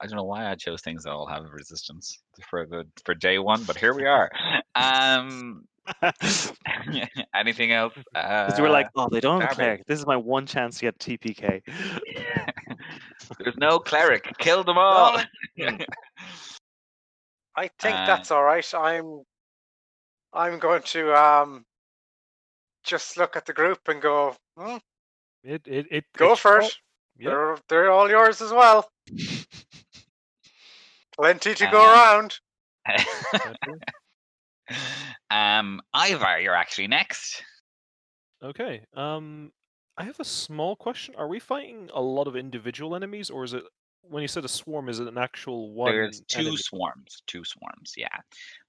I 0.00 0.06
don't 0.06 0.16
know 0.16 0.24
why 0.24 0.50
I 0.50 0.54
chose 0.54 0.82
things 0.82 1.04
that 1.04 1.10
all 1.10 1.26
have 1.26 1.44
resistance 1.50 2.18
for 2.50 2.66
the 2.66 2.84
for 3.04 3.14
day 3.14 3.38
one, 3.38 3.64
but 3.64 3.76
here 3.76 3.94
we 3.94 4.04
are. 4.06 4.30
Um, 4.74 5.64
anything 7.34 7.72
else? 7.72 7.92
Because 8.12 8.60
we're 8.60 8.68
like, 8.70 8.86
Uh, 8.96 9.02
oh, 9.04 9.08
they 9.10 9.20
don't 9.20 9.40
have 9.40 9.52
a 9.52 9.54
cleric. 9.54 9.86
This 9.86 9.98
is 9.98 10.06
my 10.06 10.16
one 10.16 10.46
chance 10.46 10.78
to 10.78 10.86
get 10.86 10.98
TPK. 10.98 11.62
there's 13.38 13.56
no 13.56 13.78
cleric. 13.78 14.32
Kill 14.38 14.64
them 14.64 14.78
all. 14.78 15.18
I 17.58 17.68
think 17.80 17.96
Uh, 17.96 18.06
that's 18.06 18.30
all 18.30 18.42
right. 18.44 18.74
I'm 18.74 19.22
I'm 20.32 20.58
going 20.58 20.82
to 20.82 21.14
um 21.14 21.64
just 22.84 23.16
look 23.16 23.36
at 23.36 23.46
the 23.46 23.52
group 23.52 23.80
and 23.88 24.00
go, 24.02 24.36
hmm, 24.56 24.76
It 25.42 25.62
it 25.66 25.86
it 25.90 26.04
go 26.16 26.32
it's 26.32 26.40
for 26.40 26.60
all- 26.60 26.66
it. 26.66 26.76
Yep. 27.18 27.30
They're 27.30 27.56
they're 27.68 27.90
all 27.90 28.10
yours 28.10 28.42
as 28.42 28.52
well. 28.52 28.88
Plenty 31.16 31.54
to 31.54 31.66
go 31.70 31.80
Uh, 31.80 31.92
around. 31.94 32.38
Um, 35.30 35.80
Ivar, 35.94 36.40
you're 36.40 36.54
actually 36.54 36.88
next. 36.88 37.42
Okay. 38.42 38.84
Um, 38.94 39.52
I 39.96 40.04
have 40.04 40.20
a 40.20 40.24
small 40.24 40.76
question. 40.76 41.14
Are 41.16 41.28
we 41.28 41.38
fighting 41.38 41.90
a 41.94 42.00
lot 42.00 42.28
of 42.28 42.36
individual 42.36 42.94
enemies, 42.94 43.30
or 43.30 43.44
is 43.44 43.54
it 43.54 43.64
when 44.02 44.22
you 44.22 44.28
said 44.28 44.44
a 44.44 44.48
swarm? 44.48 44.88
Is 44.88 45.00
it 45.00 45.08
an 45.08 45.18
actual 45.18 45.72
one? 45.72 45.90
There's 45.90 46.20
two 46.28 46.40
enemy? 46.40 46.56
swarms. 46.56 47.22
Two 47.26 47.44
swarms. 47.44 47.94
Yeah. 47.96 48.08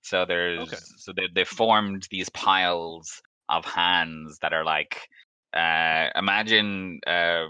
So 0.02 0.26
there's 0.26 0.60
Okay. 0.60 0.78
so 0.98 1.14
they 1.16 1.28
they 1.34 1.44
formed 1.44 2.08
these 2.12 2.30
piles 2.30 3.22
of 3.50 3.66
hands 3.66 4.38
that 4.42 4.54
are 4.54 4.66
like 4.66 5.00
uh 5.54 6.10
imagine 6.16 7.00
uh 7.08 7.46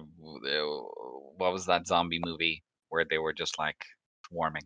what 1.38 1.52
was 1.52 1.66
that 1.66 1.88
zombie 1.88 2.22
movie 2.24 2.64
where 2.89 3.04
they 3.10 3.18
were 3.18 3.34
just 3.34 3.58
like 3.58 3.84
swarming 4.28 4.62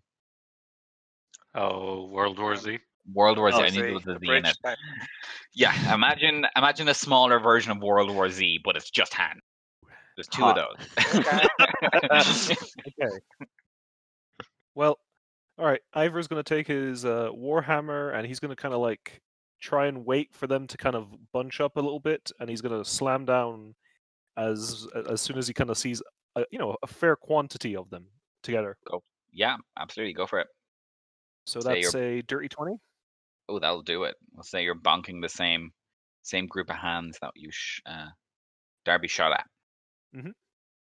Oh, 1.55 2.07
World 2.07 2.39
War 2.39 2.55
Z. 2.55 2.79
World 3.13 3.37
War 3.37 3.51
Z. 3.51 3.57
Oh, 3.57 3.61
I 3.61 3.69
knew 3.69 3.71
See, 3.71 3.81
there 3.81 3.93
was 3.93 4.03
a 4.03 4.13
the 4.13 4.19
Z 4.19 4.27
in 4.31 4.45
it. 4.45 4.57
type. 4.63 4.77
Yeah, 5.53 5.93
imagine 5.93 6.45
imagine 6.55 6.87
a 6.89 6.93
smaller 6.93 7.39
version 7.39 7.71
of 7.71 7.79
World 7.81 8.13
War 8.13 8.29
Z, 8.29 8.59
but 8.63 8.75
it's 8.75 8.89
just 8.89 9.13
hand. 9.13 9.39
There's 10.15 10.27
two 10.27 10.41
Hot. 10.43 10.57
of 10.57 10.77
those. 12.09 12.51
Okay. 13.01 13.17
Well, 14.75 14.99
all 15.57 15.65
right. 15.65 15.81
Ivor's 15.93 16.27
going 16.27 16.43
to 16.43 16.47
take 16.55 16.67
his 16.67 17.05
uh, 17.05 17.29
warhammer, 17.33 18.15
and 18.15 18.25
he's 18.25 18.39
going 18.39 18.49
to 18.49 18.55
kind 18.55 18.73
of 18.73 18.79
like 18.81 19.21
try 19.61 19.87
and 19.87 20.05
wait 20.05 20.33
for 20.33 20.47
them 20.47 20.67
to 20.67 20.77
kind 20.77 20.95
of 20.95 21.07
bunch 21.33 21.59
up 21.61 21.77
a 21.77 21.79
little 21.79 21.99
bit, 21.99 22.31
and 22.39 22.49
he's 22.49 22.61
going 22.61 22.77
to 22.77 22.87
slam 22.89 23.25
down 23.25 23.75
as 24.37 24.87
as 25.09 25.21
soon 25.21 25.37
as 25.37 25.47
he 25.47 25.53
kind 25.53 25.69
of 25.69 25.77
sees 25.77 26.01
a, 26.35 26.45
you 26.51 26.59
know 26.59 26.75
a 26.83 26.87
fair 26.87 27.15
quantity 27.15 27.75
of 27.75 27.89
them 27.89 28.05
together. 28.43 28.77
Go. 28.89 29.03
Yeah, 29.33 29.57
absolutely. 29.79 30.13
Go 30.13 30.25
for 30.27 30.39
it. 30.39 30.47
So 31.45 31.59
Say 31.59 31.81
that's 31.81 31.95
a 31.95 32.21
dirty 32.23 32.47
twenty. 32.47 32.75
Oh, 33.51 33.59
that'll 33.59 33.81
do 33.81 34.03
it. 34.03 34.15
We'll 34.33 34.43
say 34.43 34.63
you're 34.63 34.75
bonking 34.75 35.21
the 35.21 35.27
same 35.27 35.71
same 36.21 36.47
group 36.47 36.69
of 36.69 36.77
hands 36.77 37.17
that 37.21 37.31
you 37.35 37.49
sh- 37.51 37.81
uh, 37.85 38.07
Darby 38.85 39.09
shot 39.09 39.33
at. 39.33 39.45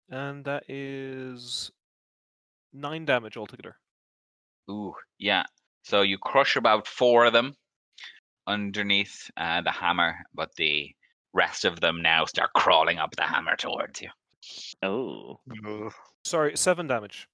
And 0.10 0.46
that 0.46 0.70
is 0.70 1.72
nine 2.74 3.06
damage 3.06 3.38
altogether. 3.38 3.78
Ooh, 4.70 4.94
yeah. 5.18 5.46
So 5.84 6.02
you 6.02 6.18
crush 6.20 6.56
about 6.56 6.88
four 6.88 7.26
of 7.26 7.34
them 7.34 7.56
underneath 8.46 9.32
uh, 9.36 9.62
the 9.62 9.72
hammer, 9.72 10.16
but 10.36 10.56
the 10.56 10.92
rest 11.34 11.66
of 11.66 11.80
them 11.80 12.02
now 12.04 12.26
start 12.26 12.54
crawling 12.54 13.00
up 13.00 13.16
the 13.16 13.24
hammer 13.24 13.56
towards 13.56 14.02
you. 14.02 14.10
Oh. 14.84 15.40
Sorry, 16.24 16.56
seven 16.56 16.86
damage. 16.86 17.28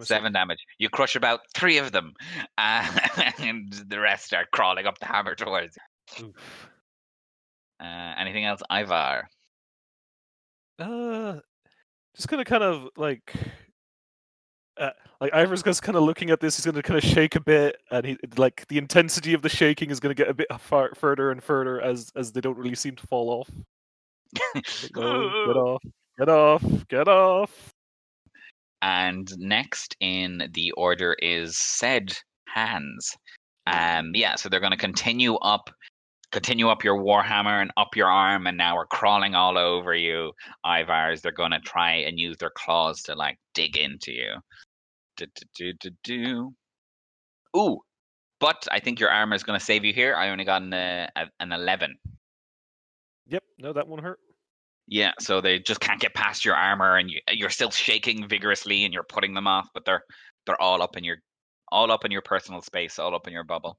Seven 0.00 0.32
damage. 0.32 0.64
You 0.78 0.88
crush 0.88 1.14
about 1.14 1.40
three 1.54 1.78
of 1.78 1.92
them, 1.92 2.14
uh, 2.56 2.98
and 3.38 3.70
the 3.88 4.00
rest 4.00 4.24
start 4.24 4.50
crawling 4.50 4.86
up 4.86 4.98
the 4.98 5.06
hammer 5.06 5.34
towards 5.34 5.76
you. 6.18 6.26
Oof. 6.26 6.70
Uh, 7.80 8.14
anything 8.18 8.44
else, 8.44 8.62
Ivar? 8.70 9.28
Uh, 10.78 11.40
just 12.16 12.28
gonna 12.28 12.44
kind 12.44 12.62
of 12.62 12.88
like, 12.96 13.32
uh, 14.78 14.90
like 15.20 15.34
Ivor's 15.34 15.62
just 15.62 15.82
kind 15.82 15.96
of 15.96 16.02
looking 16.04 16.30
at 16.30 16.40
this. 16.40 16.56
He's 16.56 16.64
gonna 16.64 16.82
kind 16.82 16.98
of 16.98 17.04
shake 17.04 17.36
a 17.36 17.40
bit, 17.40 17.76
and 17.90 18.06
he 18.06 18.16
like 18.36 18.66
the 18.68 18.78
intensity 18.78 19.34
of 19.34 19.42
the 19.42 19.48
shaking 19.50 19.90
is 19.90 20.00
gonna 20.00 20.14
get 20.14 20.28
a 20.28 20.34
bit 20.34 20.46
far 20.60 20.94
further 20.94 21.30
and 21.30 21.42
further 21.42 21.80
as 21.80 22.10
as 22.16 22.32
they 22.32 22.40
don't 22.40 22.56
really 22.56 22.74
seem 22.74 22.96
to 22.96 23.06
fall 23.06 23.28
off. 23.30 23.50
Like, 24.54 24.96
"No, 24.96 25.46
get 25.46 25.56
off! 25.56 25.82
Get 26.18 26.28
off! 26.28 26.88
Get 26.88 27.08
off! 27.08 27.73
And 28.84 29.32
next 29.38 29.96
in 30.00 30.50
the 30.52 30.70
order 30.72 31.16
is 31.20 31.56
said 31.56 32.12
hands. 32.46 33.16
Um, 33.66 34.10
yeah, 34.14 34.34
so 34.34 34.50
they're 34.50 34.60
going 34.60 34.72
to 34.72 34.76
continue 34.76 35.36
up, 35.36 35.70
continue 36.32 36.68
up 36.68 36.84
your 36.84 37.02
warhammer 37.02 37.62
and 37.62 37.70
up 37.78 37.96
your 37.96 38.08
arm, 38.08 38.46
and 38.46 38.58
now 38.58 38.76
we're 38.76 38.84
crawling 38.84 39.34
all 39.34 39.56
over 39.56 39.94
you, 39.94 40.32
Ivars. 40.66 41.22
They're 41.22 41.32
going 41.32 41.52
to 41.52 41.60
try 41.60 41.92
and 41.92 42.20
use 42.20 42.36
their 42.36 42.52
claws 42.54 43.00
to 43.04 43.14
like 43.14 43.38
dig 43.54 43.78
into 43.78 44.12
you. 44.12 44.34
Do, 45.16 45.26
do, 45.34 45.46
do, 45.56 45.72
do, 45.80 45.90
do. 46.04 46.54
Ooh, 47.56 47.80
but 48.38 48.68
I 48.70 48.80
think 48.80 49.00
your 49.00 49.10
armor 49.10 49.34
is 49.34 49.44
going 49.44 49.58
to 49.58 49.64
save 49.64 49.86
you 49.86 49.94
here. 49.94 50.14
I 50.14 50.28
only 50.28 50.44
got 50.44 50.60
an, 50.60 50.74
uh, 50.74 51.08
an 51.40 51.52
eleven. 51.52 51.96
Yep, 53.28 53.44
no, 53.58 53.72
that 53.72 53.88
won't 53.88 54.02
hurt. 54.02 54.18
Yeah, 54.86 55.12
so 55.18 55.40
they 55.40 55.58
just 55.58 55.80
can't 55.80 56.00
get 56.00 56.14
past 56.14 56.44
your 56.44 56.54
armor, 56.54 56.96
and 56.96 57.10
you, 57.10 57.20
you're 57.32 57.50
still 57.50 57.70
shaking 57.70 58.28
vigorously, 58.28 58.84
and 58.84 58.92
you're 58.92 59.02
putting 59.02 59.34
them 59.34 59.46
off, 59.46 59.68
but 59.72 59.84
they're 59.84 60.04
they're 60.46 60.60
all 60.60 60.82
up 60.82 60.96
in 60.96 61.04
your 61.04 61.16
all 61.72 61.90
up 61.90 62.04
in 62.04 62.10
your 62.10 62.22
personal 62.22 62.60
space, 62.60 62.98
all 62.98 63.14
up 63.14 63.26
in 63.26 63.32
your 63.32 63.44
bubble. 63.44 63.78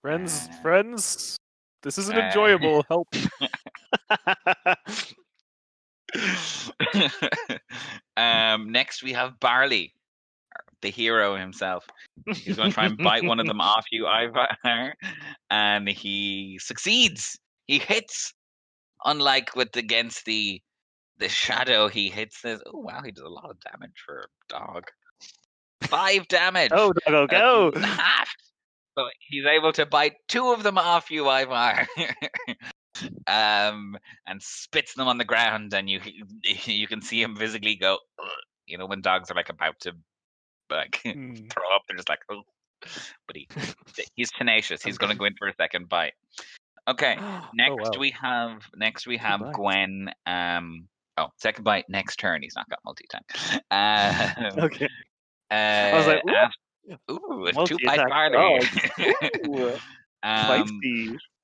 Friends, 0.00 0.48
Uh, 0.50 0.62
friends, 0.62 1.36
this 1.82 1.98
isn't 1.98 2.16
uh, 2.16 2.20
enjoyable. 2.26 2.84
Help! 2.88 3.08
um, 8.16 8.72
next 8.72 9.02
we 9.02 9.12
have 9.12 9.38
Barley, 9.40 9.92
the 10.82 10.90
hero 10.90 11.36
himself. 11.36 11.86
He's 12.34 12.56
going 12.56 12.70
to 12.70 12.74
try 12.74 12.86
and 12.86 12.96
bite 12.96 13.24
one 13.24 13.40
of 13.40 13.46
them 13.46 13.60
off 13.60 13.84
you, 13.90 14.06
Ivar, 14.06 14.94
and 15.50 15.88
he 15.88 16.58
succeeds. 16.60 17.38
He 17.66 17.78
hits. 17.78 18.32
Unlike 19.04 19.56
with 19.56 19.76
against 19.76 20.24
the 20.24 20.60
the 21.18 21.28
shadow, 21.28 21.88
he 21.88 22.08
hits 22.08 22.40
this. 22.42 22.60
Oh 22.66 22.78
wow, 22.78 23.02
he 23.04 23.10
does 23.10 23.24
a 23.24 23.28
lot 23.28 23.50
of 23.50 23.58
damage 23.60 24.02
for 24.04 24.20
a 24.20 24.52
dog. 24.52 24.84
Five 25.82 26.28
damage. 26.28 26.70
Oh, 26.74 26.92
doggo, 26.92 27.26
go! 27.26 27.70
That's 27.74 27.86
half. 27.86 28.34
So 28.98 29.06
he's 29.20 29.44
able 29.44 29.72
to 29.72 29.86
bite 29.86 30.14
two 30.26 30.52
of 30.52 30.62
them 30.62 30.78
off 30.78 31.10
you, 31.10 31.28
Ivar. 31.30 31.86
um, 33.26 33.96
and 34.26 34.42
spits 34.42 34.94
them 34.94 35.06
on 35.06 35.18
the 35.18 35.24
ground, 35.24 35.74
and 35.74 35.88
you 35.88 36.00
you 36.64 36.86
can 36.86 37.02
see 37.02 37.22
him 37.22 37.36
visibly 37.36 37.76
go. 37.76 37.98
"Ugh." 38.18 38.28
You 38.66 38.78
know 38.78 38.86
when 38.86 39.00
dogs 39.00 39.30
are 39.30 39.34
like 39.34 39.48
about 39.48 39.78
to 39.80 39.92
like 40.70 41.00
Hmm. 41.04 41.34
throw 41.34 41.74
up, 41.74 41.82
they're 41.88 41.96
just 41.96 42.08
like, 42.08 42.20
oh. 42.30 42.42
But 43.26 43.36
he 43.36 43.48
he's 44.14 44.30
tenacious. 44.30 44.82
He's 44.82 44.98
going 44.98 45.10
to 45.10 45.18
go 45.18 45.24
in 45.24 45.34
for 45.34 45.48
a 45.48 45.54
second 45.56 45.88
bite. 45.88 46.12
Okay. 46.88 47.18
Next 47.54 47.94
wow. 47.94 48.00
we 48.00 48.10
have 48.20 48.62
next 48.74 49.06
we 49.06 49.16
have. 49.18 49.40
Gwen. 49.52 50.10
Um. 50.26 50.88
Oh, 51.18 51.28
second 51.38 51.64
bite 51.64 51.86
next 51.88 52.16
turn. 52.18 52.42
He's 52.42 52.54
not 52.54 52.68
got 52.68 52.78
multi 52.84 53.06
attack. 53.08 53.24
Um, 53.70 54.58
okay. 54.64 54.88
uh, 55.50 55.96
was 55.96 56.06
like, 56.06 56.22
"Ooh, 56.26 56.36
af- 56.36 56.98
ooh, 57.10 57.46
a 57.46 57.52
two 57.66 57.78
bite 57.84 57.98
multi-attack 57.98 58.08
barley. 58.08 58.60
Ooh, 59.46 59.72
um, 60.22 60.80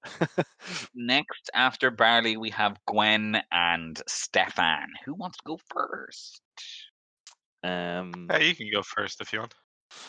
next 0.94 1.50
after 1.54 1.90
Barley, 1.90 2.36
we 2.36 2.50
have 2.50 2.78
Gwen 2.86 3.40
and 3.50 4.00
Stefan. 4.06 4.88
Who 5.04 5.14
wants 5.14 5.38
to 5.38 5.44
go 5.46 5.58
first? 5.72 6.42
um, 7.64 8.28
Yeah, 8.30 8.38
you 8.38 8.54
can 8.54 8.68
go 8.72 8.82
first 8.82 9.20
if 9.20 9.32
you 9.32 9.40
want. 9.40 9.54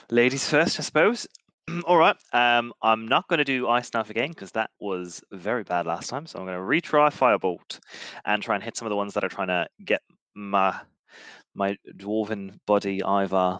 ladies 0.09 0.47
first, 0.47 0.79
I 0.79 0.83
suppose. 0.83 1.27
All 1.85 1.97
right. 1.97 2.15
Um, 2.33 2.73
I'm 2.81 3.07
not 3.07 3.27
going 3.27 3.37
to 3.39 3.43
do 3.43 3.67
Ice 3.67 3.93
Knife 3.93 4.09
again 4.09 4.29
because 4.29 4.51
that 4.51 4.69
was 4.79 5.21
very 5.31 5.63
bad 5.63 5.85
last 5.85 6.09
time. 6.09 6.25
So 6.25 6.39
I'm 6.39 6.45
going 6.45 6.57
to 6.57 6.63
retry 6.63 7.11
Firebolt 7.11 7.79
and 8.25 8.41
try 8.43 8.55
and 8.55 8.63
hit 8.63 8.75
some 8.77 8.85
of 8.85 8.89
the 8.89 8.95
ones 8.97 9.13
that 9.13 9.23
are 9.23 9.29
trying 9.29 9.47
to 9.47 9.67
get 9.85 10.01
my 10.35 10.75
my 11.55 11.77
dwarven 11.97 12.57
body 12.65 13.01
Ivar. 13.05 13.59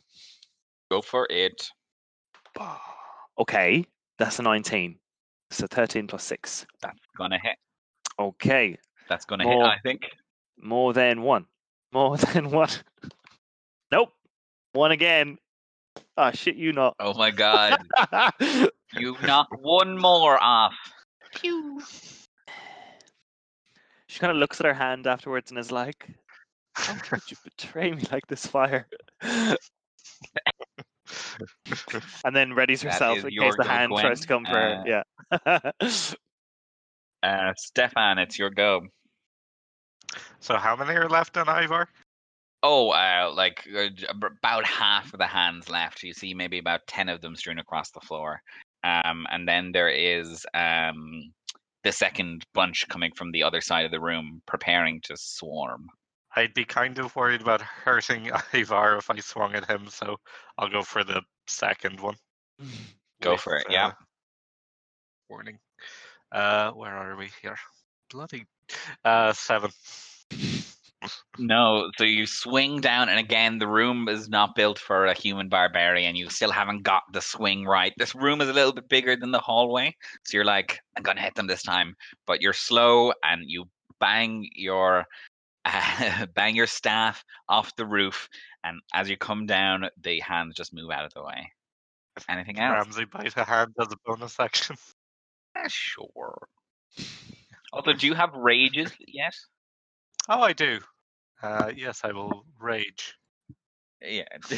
Go 0.92 1.02
for 1.02 1.28
it. 1.30 1.70
Okay, 3.40 3.84
that's 4.20 4.38
a 4.38 4.44
19. 4.44 4.96
So 5.50 5.66
13 5.66 6.06
plus 6.06 6.24
6. 6.26 6.68
That's 6.84 7.00
gonna 7.18 7.40
hit. 7.42 7.56
Okay, 8.20 8.78
That's 9.10 9.26
gonna 9.26 9.44
hit. 9.44 9.60
I 9.60 9.78
think. 9.82 10.12
more 10.62 10.94
than 10.94 11.24
one. 11.24 11.48
More 11.92 12.16
than 12.34 12.52
one. 12.52 12.70
Nope. 13.92 14.12
One 14.74 14.92
again. 14.92 15.40
Ah, 16.16 16.32
shit 16.32 16.56
you 16.56 16.74
not. 16.74 16.96
Oh 17.00 17.14
my 17.16 17.32
god! 17.32 17.78
you 18.94 19.18
knock 19.24 19.48
one 19.60 19.98
more 19.98 20.42
off. 20.42 20.76
Pew. 21.36 21.82
She 24.08 24.20
kind 24.20 24.30
of 24.32 24.38
looks 24.38 24.60
at 24.60 24.68
her 24.68 24.76
hand 24.76 25.08
afterwards 25.08 25.50
and 25.50 25.60
is 25.60 25.72
like, 25.72 26.08
How 26.76 26.94
could 26.94 27.22
you 27.32 27.38
betray 27.44 27.92
me 27.92 28.04
like 28.12 28.28
this, 28.28 28.46
fire? 28.46 28.88
and 29.22 29.58
then 32.32 32.52
readies 32.52 32.84
herself 32.84 33.18
is 33.18 33.24
in 33.24 33.32
case 33.32 33.56
the 33.58 33.64
go, 33.64 33.70
hand 33.70 33.92
tries 33.98 34.20
to 34.22 34.28
come 34.28 34.46
for 34.46 34.52
her. 34.52 34.84
Yeah. 34.86 35.04
Uh, 37.24 37.54
Stefan, 37.56 38.20
it's 38.20 38.38
your 38.38 38.50
go. 38.50 38.82
So 40.42 40.58
how 40.58 40.76
many 40.76 40.94
are 40.94 41.08
left 41.08 41.38
on 41.38 41.48
Ivar? 41.48 41.88
Oh, 42.66 42.92
uh, 42.92 43.32
like 43.36 43.68
uh, 43.78 43.90
about 44.10 44.66
half 44.66 45.14
of 45.14 45.20
the 45.20 45.28
hands 45.28 45.70
left. 45.70 46.02
You 46.02 46.14
see 46.14 46.34
maybe 46.34 46.60
about 46.60 46.88
ten 46.88 47.10
of 47.10 47.20
them 47.22 47.36
strewn 47.36 47.60
across 47.60 47.92
the 47.92 48.00
floor. 48.00 48.42
Um, 48.86 49.28
and 49.32 49.48
then 49.48 49.72
there 49.74 49.90
is 49.90 50.46
um 50.54 51.34
the 51.84 51.92
second 51.92 52.46
bunch 52.54 52.88
coming 52.88 53.12
from 53.14 53.32
the 53.32 53.44
other 53.44 53.60
side 53.62 53.86
of 53.86 53.92
the 53.92 54.00
room, 54.00 54.42
preparing 54.46 55.02
to 55.02 55.18
swarm. 55.18 55.88
I'd 56.36 56.54
be 56.54 56.66
kind 56.66 56.98
of 56.98 57.16
worried 57.16 57.42
about 57.42 57.62
hurting 57.62 58.32
Ivar 58.54 58.98
if 58.98 59.10
I 59.10 59.20
swung 59.20 59.54
at 59.54 59.70
him, 59.70 59.88
so 59.90 60.18
I'll 60.58 60.70
go 60.70 60.82
for 60.82 61.04
the 61.04 61.22
second 61.48 62.00
one. 62.00 62.16
Go 63.22 63.38
for 63.38 63.56
it, 63.56 63.68
yeah. 63.70 63.88
uh, 63.88 63.92
Warning. 65.30 65.60
Uh, 66.30 66.72
where 66.72 66.94
are 66.94 67.16
we 67.16 67.30
here? 67.42 67.56
Bloody. 68.12 68.46
Uh, 69.06 69.32
seven. 69.32 69.72
No, 71.38 71.92
so 71.98 72.04
you 72.04 72.26
swing 72.26 72.80
down, 72.80 73.10
and 73.10 73.20
again, 73.20 73.58
the 73.58 73.68
room 73.68 74.08
is 74.08 74.30
not 74.30 74.56
built 74.56 74.80
for 74.80 75.06
a 75.06 75.14
human 75.14 75.50
barbarian. 75.50 76.16
You 76.16 76.30
still 76.30 76.52
haven't 76.52 76.84
got 76.84 77.04
the 77.12 77.22
swing 77.22 77.66
right. 77.66 77.94
This 77.98 78.16
room 78.16 78.42
is 78.42 78.50
a 78.50 78.54
little 78.54 78.74
bit 78.74 78.88
bigger 78.90 79.16
than 79.16 79.32
the 79.32 79.40
hallway, 79.40 79.96
so 80.24 80.38
you're 80.38 80.46
like, 80.46 80.80
I'm 80.96 81.04
gonna 81.04 81.22
hit 81.22 81.36
them 81.36 81.48
this 81.48 81.64
time, 81.64 81.96
but 82.28 82.42
you're 82.42 82.54
slow, 82.54 83.14
and 83.24 83.44
you 83.50 83.66
bang 84.00 84.48
your 84.56 85.06
uh, 85.66 86.26
bang 86.36 86.56
your 86.56 86.68
staff 86.68 87.24
off 87.50 87.76
the 87.76 87.86
roof, 87.86 88.30
and 88.64 88.80
as 88.94 89.10
you 89.10 89.18
come 89.18 89.46
down, 89.46 89.90
the 90.02 90.20
hands 90.20 90.56
just 90.56 90.74
move 90.74 90.92
out 90.92 91.06
of 91.06 91.14
the 91.14 91.24
way. 91.24 91.52
Anything 92.30 92.60
else? 92.60 92.86
Ramsey 92.86 93.06
bite 93.06 93.36
a 93.38 93.44
hand 93.44 93.74
as 93.80 93.92
a 93.92 93.98
bonus 94.06 94.40
action. 94.40 94.76
Yeah, 95.56 95.64
sure. 95.68 96.48
Also, 97.72 97.94
do 97.94 98.06
you 98.06 98.14
have 98.14 98.34
rages 98.34 98.92
yet? 99.00 99.34
Oh, 100.30 100.42
I 100.42 100.54
do. 100.54 100.80
Uh, 101.44 101.72
yes, 101.76 102.02
I 102.04 102.12
will 102.12 102.46
rage. 102.60 103.14
Yeah. 104.02 104.24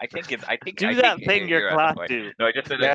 I 0.00 0.06
think 0.06 0.32
it's. 0.32 0.44
I 0.44 0.56
think 0.62 0.78
Do 0.78 0.88
I 0.88 0.94
that 0.94 1.16
think 1.18 1.26
thing 1.28 1.48
you're 1.48 1.60
your 1.60 1.80
at 1.80 1.88
the 1.88 1.94
class 1.94 2.08
do. 2.08 2.32
No, 2.38 2.46
I 2.46 2.52
just 2.52 2.68
said. 2.68 2.80
Yeah, 2.80 2.94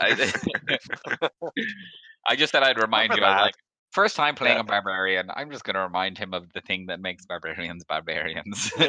I, 0.00 1.20
I 2.28 2.36
just 2.36 2.52
said 2.52 2.62
I'd 2.62 2.78
remind 2.78 3.10
Remember 3.10 3.20
you. 3.20 3.26
I 3.26 3.30
was 3.30 3.38
that. 3.38 3.42
like, 3.42 3.54
First 3.92 4.14
time 4.14 4.36
playing 4.36 4.54
Yeah. 4.54 4.60
a 4.60 4.64
barbarian, 4.64 5.30
I'm 5.34 5.50
just 5.50 5.64
going 5.64 5.74
to 5.74 5.80
remind 5.80 6.16
him 6.16 6.32
of 6.32 6.46
the 6.54 6.60
thing 6.60 6.86
that 6.86 7.00
makes 7.00 7.26
barbarians 7.26 7.82
barbarians. 7.84 8.72
Uh, 8.78 8.88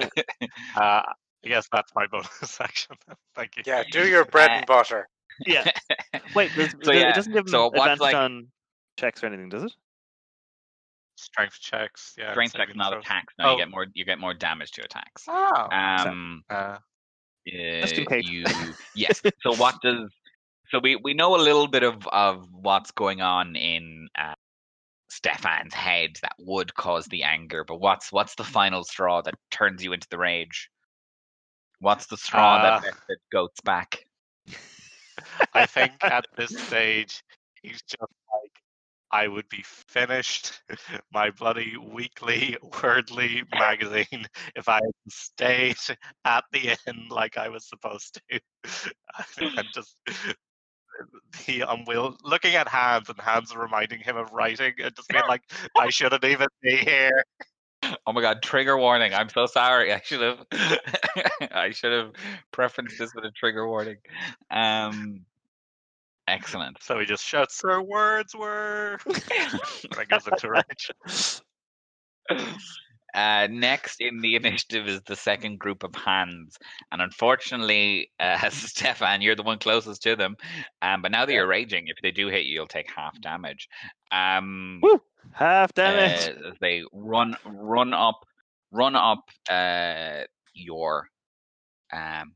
I 0.75 1.03
guess 1.43 1.67
that's 1.71 1.91
my 1.95 2.05
bonus 2.05 2.59
action. 2.61 2.95
Thank 3.35 3.57
you. 3.57 3.63
Yeah, 3.65 3.81
do 3.91 4.07
your 4.07 4.25
bread 4.25 4.51
Uh, 4.51 4.53
and 4.57 4.65
butter. 4.67 5.07
Yeah. 5.47 5.65
Wait, 6.35 6.51
there's, 6.55 6.69
So, 6.71 6.77
there- 6.83 6.93
yeah, 6.95 7.09
it 7.09 7.15
doesn't 7.15 7.33
give 7.33 7.41
him 7.45 7.47
so 7.47 7.63
what's 7.69 7.77
advantage 7.79 7.99
like- 8.01 8.15
on 8.15 8.47
checks 8.99 9.23
or 9.23 9.27
anything, 9.27 9.49
does 9.49 9.63
it? 9.63 9.71
Strength 11.21 11.59
checks. 11.61 12.13
Yeah. 12.17 12.31
Strength 12.31 12.55
checks, 12.55 12.75
not 12.75 12.91
throws. 12.93 13.03
attacks. 13.05 13.33
No, 13.37 13.45
Oh. 13.45 13.51
you 13.53 13.57
get 13.59 13.69
more. 13.69 13.85
You 13.93 14.05
get 14.05 14.19
more 14.19 14.33
damage 14.33 14.71
to 14.71 14.83
attacks. 14.83 15.23
Oh. 15.27 15.67
Um, 15.71 16.43
Uh, 16.49 16.53
uh, 16.53 16.79
you 17.45 18.43
yes. 18.95 19.21
So 19.41 19.55
what 19.55 19.75
does 19.81 20.09
so 20.69 20.79
we 20.79 20.95
we 20.95 21.13
know 21.13 21.35
a 21.35 21.41
little 21.41 21.67
bit 21.67 21.83
of 21.83 22.07
of 22.07 22.47
what's 22.51 22.91
going 22.91 23.21
on 23.21 23.55
in 23.55 24.07
uh, 24.17 24.33
Stefan's 25.09 25.73
head 25.73 26.11
that 26.21 26.33
would 26.39 26.73
cause 26.75 27.05
the 27.07 27.23
anger, 27.23 27.63
but 27.63 27.79
what's 27.81 28.11
what's 28.11 28.35
the 28.35 28.43
final 28.43 28.83
straw 28.83 29.21
that 29.21 29.35
turns 29.51 29.83
you 29.83 29.93
into 29.93 30.07
the 30.09 30.17
rage? 30.17 30.69
What's 31.79 32.05
the 32.07 32.17
straw 32.17 32.57
Uh, 32.57 32.79
that 32.79 32.93
the 33.09 33.17
goats 33.31 33.59
back? 33.61 34.05
I 35.53 35.65
think 35.65 35.91
at 36.03 36.25
this 36.37 36.57
stage, 36.57 37.21
he's 37.61 37.81
just 37.81 38.01
like, 38.01 38.51
I 39.11 39.27
would 39.27 39.49
be 39.49 39.63
finished 39.63 40.61
my 41.13 41.31
bloody 41.31 41.75
weekly 41.77 42.57
wordly 42.81 43.43
magazine 43.53 44.25
if 44.55 44.69
I 44.69 44.79
stayed 45.09 45.77
at 46.25 46.43
the 46.51 46.75
end 46.87 47.09
like 47.09 47.37
I 47.37 47.49
was 47.49 47.67
supposed 47.67 48.21
to. 48.29 48.39
and 49.37 49.67
just 49.73 49.95
the 51.45 51.61
unwill 51.61 52.15
looking 52.23 52.55
at 52.55 52.67
Hans 52.67 53.09
and 53.09 53.19
Hans 53.19 53.55
reminding 53.55 53.99
him 53.99 54.17
of 54.17 54.31
writing 54.31 54.73
and 54.81 54.95
just 54.95 55.09
being 55.09 55.23
like, 55.27 55.41
I 55.77 55.89
shouldn't 55.89 56.23
even 56.23 56.47
be 56.61 56.75
here. 56.77 57.23
Oh 58.05 58.13
my 58.13 58.21
god, 58.21 58.43
trigger 58.43 58.77
warning. 58.77 59.13
I'm 59.13 59.29
so 59.29 59.47
sorry. 59.47 59.91
I 59.91 60.01
should 60.03 60.21
have 60.21 60.45
I 61.51 61.71
should 61.71 61.91
have 61.91 62.11
preferenced 62.53 62.97
this 62.97 63.13
with 63.15 63.25
a 63.25 63.31
trigger 63.31 63.67
warning. 63.67 63.97
Um 64.51 65.25
excellent. 66.27 66.77
So 66.81 66.99
he 66.99 67.05
just 67.05 67.25
shouts, 67.25 67.57
Sir 67.57 67.81
Wordsworth. 67.81 69.05
and 69.07 69.93
I 69.97 70.05
goes 70.05 70.27
into 70.27 70.49
rage. 70.49 70.91
Uh, 73.13 73.47
next 73.51 73.99
in 73.99 74.21
the 74.21 74.35
initiative 74.37 74.87
is 74.87 75.01
the 75.01 75.15
second 75.15 75.59
group 75.59 75.83
of 75.83 75.93
hands, 75.95 76.57
and 76.91 77.01
unfortunately, 77.01 78.09
uh, 78.19 78.49
Stefan, 78.49 79.21
you're 79.21 79.35
the 79.35 79.43
one 79.43 79.59
closest 79.59 80.01
to 80.03 80.15
them. 80.15 80.35
Um, 80.81 81.01
but 81.01 81.11
now 81.11 81.25
that 81.25 81.33
you're 81.33 81.47
raging, 81.47 81.87
if 81.87 81.97
they 82.01 82.11
do 82.11 82.27
hit 82.27 82.45
you, 82.45 82.53
you'll 82.53 82.67
take 82.67 82.89
half 82.89 83.19
damage. 83.21 83.67
Um, 84.11 84.79
Woo! 84.81 85.01
Half 85.33 85.73
damage. 85.73 86.29
uh, 86.29 86.51
they 86.61 86.83
run 86.93 87.35
run 87.45 87.93
up 87.93 88.25
run 88.71 88.95
up 88.95 89.23
uh, 89.49 90.21
your 90.53 91.07
um, 91.93 92.33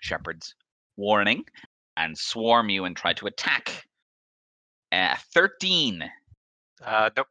shepherd's 0.00 0.54
warning 0.96 1.44
and 1.96 2.16
swarm 2.16 2.68
you 2.68 2.84
and 2.84 2.96
try 2.96 3.12
to 3.14 3.26
attack. 3.26 3.84
Uh, 4.92 5.16
Thirteen. 5.32 6.04
Uh, 6.84 7.10
nope. 7.16 7.26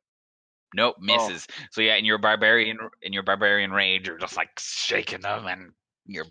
Nope, 0.75 0.95
misses. 0.99 1.47
So 1.71 1.81
yeah, 1.81 1.95
in 1.95 2.05
your 2.05 2.17
barbarian 2.17 2.77
in 3.03 3.13
your 3.13 3.23
barbarian 3.23 3.71
rage, 3.71 4.07
you're 4.07 4.17
just 4.17 4.37
like 4.37 4.49
shaking 4.57 5.21
them, 5.21 5.45
and 5.45 5.71
your 6.07 6.25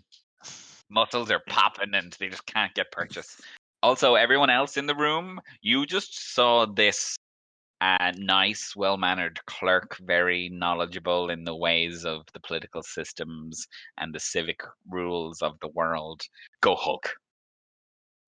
muscles 0.89 1.31
are 1.31 1.41
popping, 1.47 1.93
and 1.93 2.11
they 2.19 2.29
just 2.29 2.45
can't 2.45 2.73
get 2.73 2.91
purchase. 2.91 3.39
Also, 3.81 4.15
everyone 4.15 4.49
else 4.49 4.77
in 4.77 4.85
the 4.85 4.95
room, 4.95 5.39
you 5.61 5.85
just 5.85 6.33
saw 6.33 6.65
this 6.65 7.15
uh, 7.81 8.11
nice, 8.17 8.75
well 8.75 8.97
mannered 8.97 9.39
clerk, 9.45 9.97
very 10.01 10.49
knowledgeable 10.49 11.29
in 11.29 11.43
the 11.43 11.55
ways 11.55 12.05
of 12.05 12.23
the 12.33 12.39
political 12.39 12.83
systems 12.83 13.67
and 13.97 14.13
the 14.13 14.19
civic 14.19 14.61
rules 14.89 15.41
of 15.41 15.59
the 15.61 15.67
world. 15.69 16.21
Go 16.61 16.75
Hulk. 16.75 17.13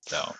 So 0.08 0.36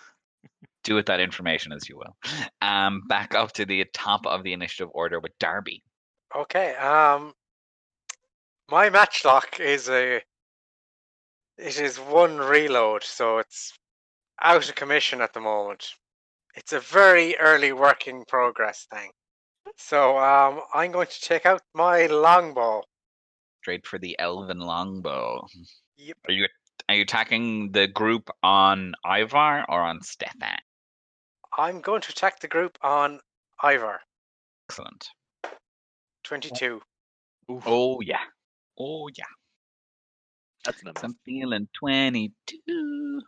do 0.84 0.94
with 0.94 1.06
that 1.06 1.20
information 1.20 1.72
as 1.72 1.88
you 1.88 1.96
will. 1.96 2.16
Um, 2.62 3.02
back 3.08 3.34
up 3.34 3.52
to 3.52 3.66
the 3.66 3.84
top 3.92 4.26
of 4.26 4.42
the 4.42 4.52
initiative 4.52 4.88
order 4.94 5.20
with 5.20 5.32
Darby. 5.38 5.82
Okay. 6.34 6.74
Um, 6.76 7.32
my 8.70 8.90
matchlock 8.90 9.60
is 9.60 9.88
a. 9.88 10.22
It 11.58 11.80
is 11.80 11.96
one 11.98 12.36
reload, 12.36 13.02
so 13.02 13.38
it's 13.38 13.72
out 14.42 14.68
of 14.68 14.74
commission 14.74 15.20
at 15.22 15.32
the 15.32 15.40
moment. 15.40 15.86
It's 16.54 16.72
a 16.72 16.80
very 16.80 17.36
early 17.38 17.72
work 17.72 18.06
in 18.06 18.24
progress 18.26 18.86
thing. 18.92 19.10
So 19.76 20.18
um, 20.18 20.60
I'm 20.74 20.92
going 20.92 21.06
to 21.06 21.20
take 21.20 21.46
out 21.46 21.62
my 21.74 22.06
longbow. 22.06 22.82
Straight 23.62 23.86
for 23.86 23.98
the 23.98 24.16
elven 24.18 24.60
longbow. 24.60 25.46
Yep. 25.96 26.16
Are 26.28 26.32
you 26.32 26.46
are 26.88 26.94
you 26.94 27.02
attacking 27.02 27.72
the 27.72 27.88
group 27.88 28.30
on 28.42 28.94
Ivar 29.04 29.64
or 29.68 29.80
on 29.80 30.02
Stefan? 30.02 30.58
I'm 31.58 31.80
going 31.80 32.02
to 32.02 32.10
attack 32.10 32.40
the 32.40 32.48
group 32.48 32.78
on 32.82 33.20
Ivar. 33.64 34.00
Excellent. 34.68 35.08
Twenty-two. 36.22 36.80
Oh 37.48 38.00
yeah. 38.00 38.20
Oh 38.78 39.08
yeah. 39.16 39.24
That's 40.64 40.82
an 40.82 40.92
I'm 41.02 41.16
feeling 41.24 41.68
twenty 41.72 42.32
two. 42.46 43.20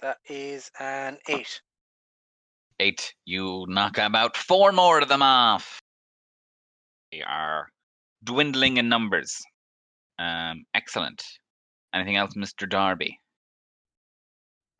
That 0.00 0.18
is 0.28 0.70
an 0.78 1.18
eight. 1.28 1.60
Eight. 2.80 3.14
You 3.24 3.64
knock 3.68 3.98
about 3.98 4.36
four 4.36 4.72
more 4.72 5.00
of 5.00 5.08
them 5.08 5.22
off. 5.22 5.80
They 7.10 7.22
are 7.22 7.68
dwindling 8.22 8.76
in 8.76 8.88
numbers. 8.88 9.42
Um, 10.18 10.64
excellent. 10.74 11.24
Anything 11.94 12.16
else, 12.16 12.34
Mr. 12.34 12.68
Darby? 12.68 13.20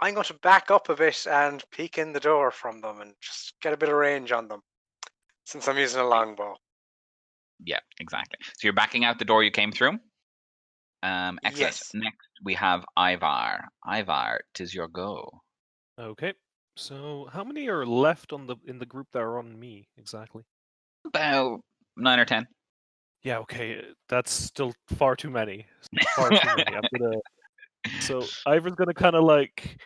I'm 0.01 0.15
going 0.15 0.25
to 0.25 0.35
back 0.43 0.71
up 0.71 0.89
a 0.89 0.97
bit 0.97 1.27
and 1.31 1.63
peek 1.71 1.99
in 1.99 2.13
the 2.13 2.21
door 2.21 2.51
from 2.51 2.81
them 2.81 3.01
and 3.01 3.15
just 3.23 3.55
get 3.63 3.73
a 3.73 3.77
bit 3.77 3.89
of 3.89 3.95
range 3.95 4.33
on 4.33 4.49
them, 4.49 4.61
since 5.47 5.69
I'm 5.69 5.79
using 5.79 6.01
a 6.01 6.07
longbow. 6.07 6.57
Yeah, 7.65 7.79
exactly. 8.01 8.39
So 8.43 8.65
you're 8.65 8.73
backing 8.73 9.05
out 9.05 9.19
the 9.19 9.25
door 9.25 9.45
you 9.45 9.53
came 9.53 9.71
through. 9.71 9.99
Um, 11.05 11.39
excellent. 11.45 11.59
Yes. 11.59 11.91
Next 11.95 12.29
we 12.45 12.55
have 12.55 12.85
Ivar. 12.99 13.69
Ivar, 13.87 14.41
tis 14.55 14.75
your 14.75 14.89
go. 14.89 15.31
Okay. 16.01 16.33
So 16.77 17.29
how 17.33 17.45
many 17.45 17.69
are 17.69 17.87
left 17.87 18.33
on 18.33 18.47
the 18.47 18.57
in 18.67 18.79
the 18.79 18.87
group 18.87 19.07
that 19.13 19.21
are 19.21 19.39
on 19.39 19.59
me 19.59 19.87
exactly? 19.97 20.43
About 21.07 21.61
nine 21.97 22.19
or 22.19 22.25
ten. 22.25 22.47
Yeah, 23.25 23.39
okay. 23.39 23.79
uh, 23.79 23.83
That's 24.09 24.31
still 24.31 24.75
far 24.97 25.17
too 25.17 25.31
many. 25.31 25.67
Far 26.15 26.31
too 26.31 26.37
many. 26.57 26.65
Gonna 26.99 27.19
So 28.01 28.27
Ivor's 28.47 28.75
gonna 28.75 28.95
kinda 28.95 29.21
like 29.21 29.79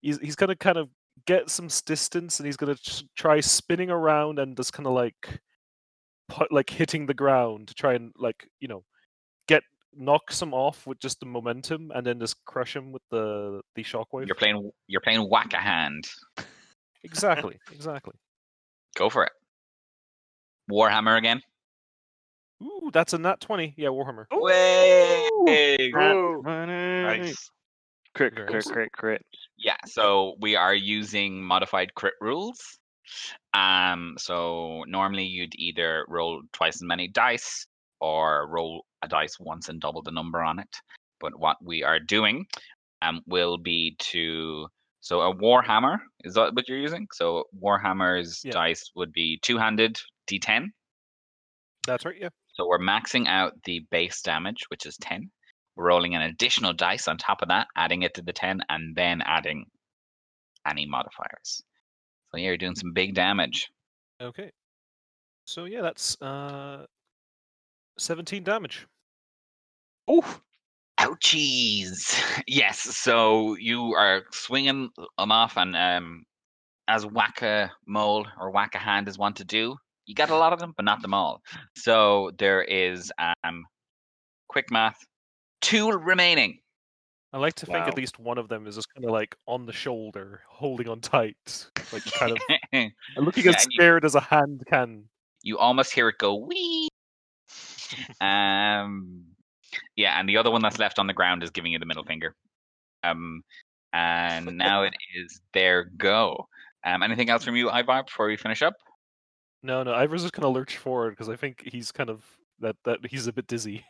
he's 0.00 0.18
he's 0.20 0.36
gonna 0.36 0.56
kind 0.56 0.78
of 0.78 0.88
get 1.26 1.50
some 1.50 1.68
distance 1.84 2.38
and 2.38 2.46
he's 2.46 2.56
gonna 2.56 2.76
try 3.16 3.40
spinning 3.40 3.90
around 3.90 4.38
and 4.38 4.56
just 4.56 4.72
kinda 4.72 4.90
like 4.90 5.40
put 6.28 6.52
like 6.52 6.70
hitting 6.70 7.06
the 7.06 7.14
ground 7.14 7.68
to 7.68 7.74
try 7.74 7.94
and 7.94 8.12
like, 8.16 8.48
you 8.60 8.68
know, 8.68 8.84
get 9.48 9.62
knock 9.92 10.30
some 10.32 10.54
off 10.54 10.86
with 10.86 10.98
just 11.00 11.20
the 11.20 11.26
momentum 11.26 11.90
and 11.94 12.06
then 12.06 12.18
just 12.18 12.44
crush 12.44 12.74
him 12.76 12.92
with 12.92 13.02
the 13.10 13.60
the 13.74 13.82
shockwave. 13.82 14.26
You're 14.26 14.36
playing. 14.36 14.70
You're 14.86 15.00
playing 15.00 15.28
whack 15.28 15.52
a 15.52 15.58
hand. 15.58 16.04
Exactly, 17.02 17.58
exactly. 17.72 18.14
Go 18.96 19.10
for 19.10 19.24
it. 19.24 19.32
Warhammer 20.70 21.18
again. 21.18 21.42
Ooh, 22.64 22.90
that's 22.92 23.12
a 23.12 23.18
nat 23.18 23.40
twenty. 23.40 23.74
Yeah, 23.76 23.88
Warhammer. 23.88 24.26
Way. 24.32 25.28
Ooh. 25.94 26.42
Nice. 26.44 27.50
Crit, 28.14 28.34
Very 28.34 28.46
crit, 28.46 28.54
nice. 28.54 28.66
crit, 28.66 28.92
crit. 28.92 29.26
Yeah. 29.58 29.76
So 29.86 30.36
we 30.40 30.56
are 30.56 30.74
using 30.74 31.42
modified 31.42 31.94
crit 31.94 32.14
rules. 32.20 32.78
Um. 33.52 34.14
So 34.18 34.84
normally 34.88 35.24
you'd 35.24 35.54
either 35.56 36.06
roll 36.08 36.42
twice 36.52 36.76
as 36.76 36.82
many 36.82 37.08
dice 37.08 37.66
or 38.00 38.48
roll 38.48 38.84
a 39.02 39.08
dice 39.08 39.38
once 39.38 39.68
and 39.68 39.80
double 39.80 40.02
the 40.02 40.10
number 40.10 40.42
on 40.42 40.58
it. 40.58 40.76
But 41.20 41.38
what 41.38 41.56
we 41.62 41.82
are 41.82 42.00
doing, 42.00 42.46
um, 43.02 43.20
will 43.26 43.58
be 43.58 43.96
to 43.98 44.68
so 45.00 45.20
a 45.20 45.34
warhammer 45.34 45.98
is 46.24 46.34
that 46.34 46.54
what 46.54 46.68
you're 46.68 46.78
using? 46.78 47.06
So 47.12 47.44
warhammer's 47.62 48.42
Yeah. 48.44 48.52
dice 48.52 48.90
would 48.94 49.12
be 49.12 49.38
two-handed 49.42 50.00
d10. 50.26 50.72
That's 51.86 52.06
right, 52.06 52.16
yeah. 52.18 52.30
So 52.54 52.66
we're 52.66 52.78
maxing 52.78 53.26
out 53.26 53.52
the 53.64 53.84
base 53.90 54.22
damage, 54.22 54.64
which 54.68 54.86
is 54.86 54.96
10. 54.98 55.30
We're 55.76 55.88
rolling 55.88 56.14
an 56.14 56.22
additional 56.22 56.72
dice 56.72 57.08
on 57.08 57.18
top 57.18 57.42
of 57.42 57.48
that, 57.48 57.66
adding 57.76 58.02
it 58.02 58.14
to 58.14 58.22
the 58.22 58.32
10, 58.32 58.60
and 58.68 58.94
then 58.94 59.22
adding 59.22 59.66
any 60.66 60.86
modifiers. 60.86 61.62
So 62.30 62.38
yeah, 62.38 62.46
you're 62.46 62.56
doing 62.56 62.76
some 62.76 62.92
big 62.92 63.14
damage. 63.14 63.68
Okay. 64.20 64.50
So 65.44 65.64
yeah, 65.64 65.82
that's 65.82 66.20
uh 66.22 66.86
17 67.98 68.44
damage. 68.44 68.86
Oof. 70.10 70.40
Ouchies! 71.00 72.20
Yes, 72.46 72.80
so 72.80 73.56
you 73.56 73.94
are 73.94 74.22
swinging 74.30 74.90
them 75.18 75.32
off, 75.32 75.56
and 75.56 75.76
um, 75.76 76.24
as 76.88 77.06
whack 77.06 77.42
a 77.42 77.70
mole 77.86 78.26
or 78.38 78.50
whack 78.50 78.74
a 78.74 78.78
hand 78.78 79.08
is 79.08 79.18
want 79.18 79.36
to 79.36 79.44
do, 79.44 79.76
you 80.06 80.14
got 80.14 80.30
a 80.30 80.36
lot 80.36 80.52
of 80.52 80.58
them, 80.58 80.72
but 80.76 80.84
not 80.84 81.02
them 81.02 81.14
all. 81.14 81.40
So 81.76 82.30
there 82.38 82.62
is 82.62 83.10
um, 83.18 83.64
quick 84.48 84.70
math, 84.70 84.98
two 85.60 85.90
remaining. 85.90 86.58
I 87.32 87.38
like 87.38 87.54
to 87.54 87.66
think 87.66 87.78
Wow. 87.78 87.88
at 87.88 87.96
least 87.96 88.18
one 88.20 88.38
of 88.38 88.48
them 88.48 88.66
is 88.66 88.76
just 88.76 88.86
kind 88.94 89.04
of 89.04 89.10
like 89.10 89.34
on 89.48 89.66
the 89.66 89.72
shoulder, 89.72 90.42
holding 90.48 90.88
on 90.88 91.00
tight, 91.00 91.66
like 91.92 92.04
kind 92.18 92.32
of 92.32 92.38
looking 93.16 93.44
Yeah, 93.44 93.50
as 93.50 93.64
and 93.64 93.72
you- 93.72 93.76
scared 93.78 94.04
as 94.04 94.14
a 94.14 94.20
hand 94.20 94.62
can. 94.68 95.04
you 95.42 95.58
almost 95.58 95.92
hear 95.92 96.08
it 96.08 96.16
go 96.18 96.36
wee. 96.36 96.88
Um, 98.20 99.24
yeah, 99.96 100.18
and 100.18 100.28
the 100.28 100.36
other 100.36 100.50
one 100.50 100.62
that's 100.62 100.78
left 100.78 100.98
on 100.98 101.06
the 101.06 101.12
ground 101.12 101.42
is 101.42 101.50
giving 101.50 101.72
you 101.72 101.78
the 101.78 101.86
middle 101.86 102.04
finger. 102.04 102.34
Um, 103.02 103.42
and 103.92 104.56
now 104.56 104.82
it 104.82 104.94
is 105.16 105.40
their 105.52 105.84
go. 105.96 106.46
Um, 106.84 107.02
anything 107.02 107.30
else 107.30 107.44
from 107.44 107.56
you, 107.56 107.70
Ivar, 107.70 108.04
before 108.04 108.26
we 108.26 108.36
finish 108.36 108.62
up? 108.62 108.74
No, 109.64 109.82
no, 109.82 109.94
Ivar's 109.94 110.20
just 110.20 110.34
kind 110.34 110.44
of 110.44 110.54
lurch 110.54 110.76
forward 110.76 111.10
because 111.12 111.30
I 111.30 111.36
think 111.36 111.62
he's 111.72 111.90
kind 111.90 112.10
of 112.10 112.22
that 112.60 112.76
that 112.84 112.98
he's 113.06 113.26
a 113.26 113.32
bit 113.32 113.46
dizzy. 113.46 113.82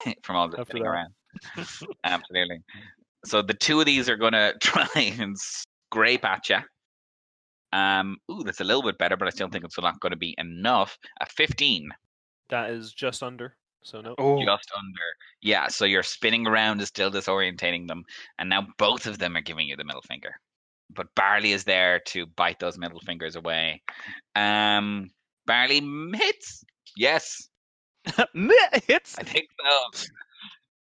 from 0.22 0.36
all 0.36 0.48
the 0.48 0.60
After 0.60 0.70
spinning 0.70 0.84
that. 0.84 0.90
around. 0.90 1.14
Absolutely. 2.04 2.58
So 3.24 3.42
the 3.42 3.54
two 3.54 3.80
of 3.80 3.86
these 3.86 4.08
are 4.08 4.16
going 4.16 4.32
to 4.34 4.54
try 4.60 4.86
and 4.94 5.36
scrape 5.36 6.24
at 6.24 6.48
you. 6.48 6.58
Um, 7.72 8.18
ooh, 8.30 8.44
that's 8.44 8.60
a 8.60 8.64
little 8.64 8.84
bit 8.84 8.98
better, 8.98 9.16
but 9.16 9.26
I 9.26 9.32
still 9.32 9.48
think 9.48 9.64
it's 9.64 9.76
not 9.76 9.98
going 9.98 10.12
to 10.12 10.16
be 10.16 10.36
enough. 10.38 10.96
A 11.20 11.26
15, 11.26 11.90
That 12.50 12.70
is 12.70 12.92
just 12.92 13.20
under. 13.20 13.56
So 13.82 14.00
no. 14.00 14.14
Oh, 14.16 14.40
just 14.44 14.70
under. 14.76 15.00
Yeah, 15.42 15.66
so 15.66 15.84
you're 15.84 16.04
spinning 16.04 16.46
around 16.46 16.80
is 16.80 16.88
still 16.88 17.10
disorientating 17.10 17.88
them, 17.88 18.04
and 18.38 18.48
now 18.48 18.68
both 18.78 19.06
of 19.06 19.18
them 19.18 19.36
are 19.36 19.40
giving 19.40 19.66
you 19.66 19.76
the 19.76 19.84
middle 19.84 20.02
finger. 20.02 20.36
But 20.94 21.14
Barley 21.14 21.52
is 21.52 21.64
there 21.64 22.00
to 22.08 22.26
bite 22.26 22.58
those 22.60 22.78
middle 22.78 23.00
fingers 23.00 23.36
away. 23.36 23.82
Um, 24.34 25.10
Barley 25.46 25.80
hits. 26.14 26.64
Yes, 26.96 27.48
hits. 28.86 29.16
I 29.18 29.22
think 29.24 29.48
so. 29.60 30.04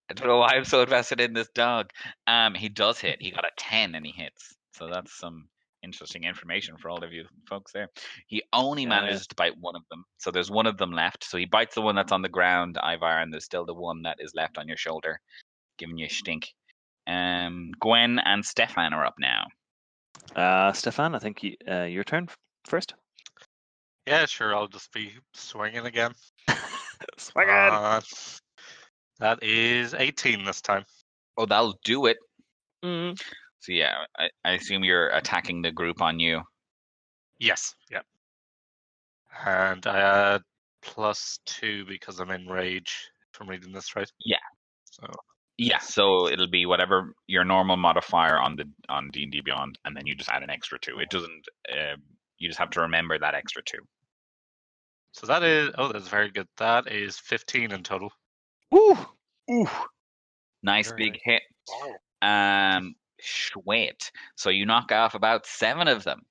I 0.09 0.13
don't 0.13 0.27
know 0.27 0.37
why 0.37 0.53
I'm 0.55 0.65
so 0.65 0.81
invested 0.81 1.19
in 1.19 1.33
this 1.33 1.49
dog. 1.55 1.89
Um, 2.27 2.53
he 2.53 2.69
does 2.69 2.99
hit. 2.99 3.21
He 3.21 3.31
got 3.31 3.45
a 3.45 3.51
ten 3.57 3.95
and 3.95 4.05
he 4.05 4.11
hits. 4.11 4.55
So 4.73 4.87
that's 4.87 5.17
some 5.17 5.47
interesting 5.83 6.23
information 6.23 6.77
for 6.77 6.89
all 6.89 7.03
of 7.03 7.13
you 7.13 7.25
folks 7.47 7.71
there. 7.71 7.89
He 8.27 8.43
only 8.53 8.83
Yeah, 8.83 8.89
manages 8.89 9.27
to 9.27 9.35
bite 9.35 9.57
one 9.59 9.75
of 9.75 9.83
them. 9.89 10.03
So 10.17 10.31
there's 10.31 10.51
one 10.51 10.65
of 10.67 10.77
them 10.77 10.91
left. 10.91 11.23
So 11.23 11.37
he 11.37 11.45
bites 11.45 11.75
the 11.75 11.81
one 11.81 11.95
that's 11.95 12.11
on 12.11 12.21
the 12.21 12.29
ground, 12.29 12.77
Ivar, 12.83 13.19
and 13.19 13.31
there's 13.33 13.45
still 13.45 13.65
the 13.65 13.73
one 13.73 14.03
that 14.03 14.17
is 14.19 14.33
left 14.35 14.57
on 14.57 14.67
your 14.67 14.77
shoulder, 14.77 15.19
giving 15.77 15.97
you 15.97 16.07
a 16.07 16.09
stink. 16.09 16.53
Um, 17.07 17.71
Gwen 17.79 18.19
and 18.19 18.45
Stefan 18.45 18.93
are 18.93 19.05
up 19.05 19.15
now. 19.19 19.45
Uh, 20.35 20.73
Stefan, 20.73 21.15
I 21.15 21.19
think 21.19 21.43
you, 21.43 21.55
uh, 21.69 21.83
your 21.83 22.03
turn 22.03 22.27
first. 22.67 22.93
Yeah, 24.05 24.25
sure. 24.25 24.55
I'll 24.55 24.67
just 24.67 24.91
be 24.91 25.13
swinging 25.33 25.85
again. 25.85 26.11
Swinging. 27.17 27.53
Uh, 27.53 28.01
that 29.19 29.41
is 29.41 29.93
18 29.93 30.43
this 30.43 30.61
time. 30.61 30.83
Oh, 31.37 31.45
that'll 31.45 31.79
do 31.83 32.05
it. 32.05 32.17
Mm. 32.83 33.19
So 33.59 33.71
yeah, 33.71 34.05
I, 34.17 34.29
I 34.43 34.51
assume 34.51 34.83
you're 34.83 35.09
attacking 35.09 35.61
the 35.61 35.71
group 35.71 36.01
on 36.01 36.19
you. 36.19 36.41
Yes. 37.39 37.73
Yeah. 37.89 38.01
And 39.45 39.85
I 39.87 39.99
add 39.99 40.41
plus 40.81 41.39
two 41.45 41.85
because 41.85 42.19
I'm 42.19 42.31
in 42.31 42.47
rage. 42.47 43.09
If 43.33 43.41
I'm 43.41 43.49
reading 43.49 43.71
this 43.71 43.95
right. 43.95 44.09
Yeah. 44.23 44.37
So 44.85 45.07
Yeah, 45.57 45.79
so 45.79 46.27
it'll 46.27 46.49
be 46.49 46.65
whatever 46.65 47.13
your 47.27 47.45
normal 47.45 47.77
modifier 47.77 48.37
on 48.37 48.57
the 48.57 48.65
on 48.89 49.09
D 49.11 49.23
and 49.23 49.31
D 49.31 49.41
Beyond, 49.41 49.79
and 49.85 49.95
then 49.95 50.05
you 50.05 50.15
just 50.15 50.29
add 50.29 50.43
an 50.43 50.49
extra 50.49 50.77
two. 50.79 50.99
It 50.99 51.09
doesn't. 51.09 51.47
Uh, 51.71 51.95
you 52.37 52.49
just 52.49 52.59
have 52.59 52.71
to 52.71 52.81
remember 52.81 53.17
that 53.17 53.35
extra 53.35 53.63
two. 53.63 53.79
so 55.13 55.27
that 55.27 55.43
is. 55.43 55.71
Oh, 55.77 55.91
that's 55.91 56.09
very 56.09 56.29
good. 56.29 56.47
That 56.57 56.91
is 56.91 57.17
15 57.19 57.71
in 57.71 57.83
total. 57.83 58.11
Ooh. 58.73 58.97
Ooh, 59.49 59.69
nice 60.63 60.89
Very 60.89 61.11
big 61.11 61.19
hit. 61.23 61.43
Um, 62.21 62.95
sweet. 63.21 64.11
So 64.35 64.49
you 64.49 64.65
knock 64.65 64.91
off 64.91 65.13
about 65.13 65.45
seven 65.45 65.87
of 65.87 66.03
them. 66.03 66.21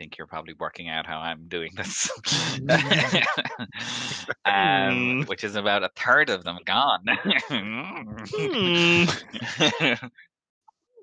Think 0.00 0.16
you're 0.16 0.26
probably 0.26 0.54
working 0.58 0.88
out 0.88 1.04
how 1.04 1.18
I'm 1.18 1.46
doing 1.46 1.72
this. 1.76 2.10
um, 4.46 5.24
which 5.26 5.44
is 5.44 5.56
about 5.56 5.82
a 5.84 5.90
third 5.94 6.30
of 6.30 6.42
them 6.42 6.56
gone. 6.64 7.04
Mm. 7.50 9.10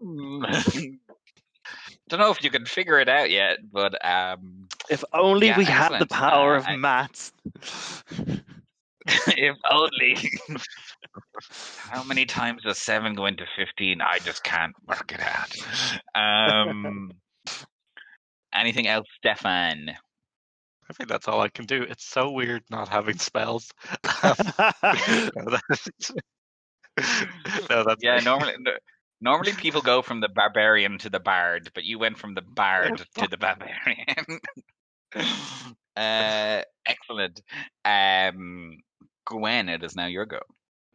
Don't 2.09 2.19
know 2.19 2.31
if 2.31 2.43
you 2.43 2.49
can 2.49 2.65
figure 2.65 2.99
it 2.99 3.07
out 3.07 3.29
yet, 3.29 3.59
but 3.71 4.03
um, 4.03 4.67
If 4.89 5.03
only 5.13 5.45
Yeah, 5.47 5.59
we 5.59 5.65
had 5.65 5.99
the 5.99 6.07
power 6.07 6.55
Uh, 6.55 6.57
of 6.57 6.65
I- 6.67 6.75
maths. 6.75 7.31
if 9.27 9.55
only. 9.69 10.17
How 11.77 12.01
many 12.03 12.25
times 12.25 12.63
does 12.63 12.79
seven 12.79 13.13
go 13.13 13.27
into 13.27 13.45
fifteen? 13.55 14.01
I 14.01 14.17
just 14.17 14.43
can't 14.43 14.73
work 14.87 15.13
it 15.13 15.21
out. 15.21 15.53
Um, 16.15 17.11
anything 18.59 18.87
else, 18.87 19.07
Stefan? 19.17 19.89
I 20.89 20.93
think 20.93 21.09
that's 21.09 21.27
all 21.27 21.41
I 21.41 21.49
can 21.49 21.65
do. 21.65 21.83
It's 21.83 22.05
so 22.05 22.31
weird 22.31 22.63
not 22.69 22.87
having 22.87 23.17
spells. 23.17 23.71
no, 24.23 24.33
that's, 25.67 26.11
no, 27.69 27.83
that's 27.83 28.03
Yeah, 28.03 28.19
normally. 28.23 28.53
no- 28.59 28.77
Normally, 29.19 29.53
people 29.53 29.81
go 29.81 30.03
from 30.03 30.21
the 30.21 30.29
barbarian 30.29 30.99
to 30.99 31.09
the 31.09 31.19
bard, 31.19 31.71
but 31.73 31.83
you 31.83 31.97
went 31.97 32.19
from 32.19 32.35
the 32.35 32.43
bard 32.43 33.03
to 33.15 33.27
the 33.27 33.35
barbarian. 33.37 34.39
uh, 35.95 36.61
excellent. 36.85 37.41
Um, 37.83 38.77
Gwen, 39.25 39.69
it 39.69 39.83
is 39.83 39.95
now 39.95 40.05
your 40.05 40.27
go. 40.27 40.39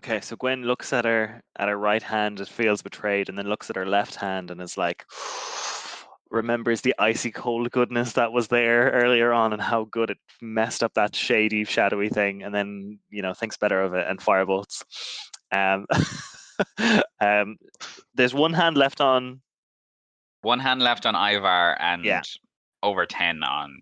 okay, 0.04 0.20
so 0.20 0.36
Gwen 0.36 0.62
looks 0.62 0.92
at 0.92 1.04
her 1.04 1.42
at 1.58 1.68
her 1.68 1.76
right 1.76 2.00
hand 2.02 2.38
and 2.38 2.48
feels 2.48 2.80
betrayed, 2.80 3.28
and 3.28 3.36
then 3.36 3.48
looks 3.48 3.70
at 3.70 3.76
her 3.76 3.86
left 3.86 4.14
hand 4.14 4.52
and 4.52 4.60
is 4.62 4.78
like, 4.78 5.04
remembers 6.32 6.80
the 6.80 6.94
icy 6.98 7.30
cold 7.30 7.70
goodness 7.70 8.14
that 8.14 8.32
was 8.32 8.48
there 8.48 8.90
earlier 8.90 9.32
on 9.32 9.52
and 9.52 9.62
how 9.62 9.84
good 9.84 10.10
it 10.10 10.18
messed 10.40 10.82
up 10.82 10.94
that 10.94 11.14
shady, 11.14 11.64
shadowy 11.64 12.08
thing, 12.08 12.42
and 12.42 12.54
then 12.54 12.98
you 13.10 13.22
know 13.22 13.34
thinks 13.34 13.56
better 13.56 13.80
of 13.82 13.94
it 13.94 14.06
and 14.08 14.18
firebolts. 14.18 14.82
Um, 15.52 15.86
um, 17.20 17.58
there's 18.14 18.34
one 18.34 18.54
hand 18.54 18.76
left 18.76 19.00
on. 19.00 19.42
One 20.40 20.58
hand 20.58 20.82
left 20.82 21.06
on 21.06 21.14
Ivar 21.14 21.76
and 21.80 22.04
Yeah. 22.04 22.22
over 22.82 23.06
ten 23.06 23.44
on. 23.44 23.80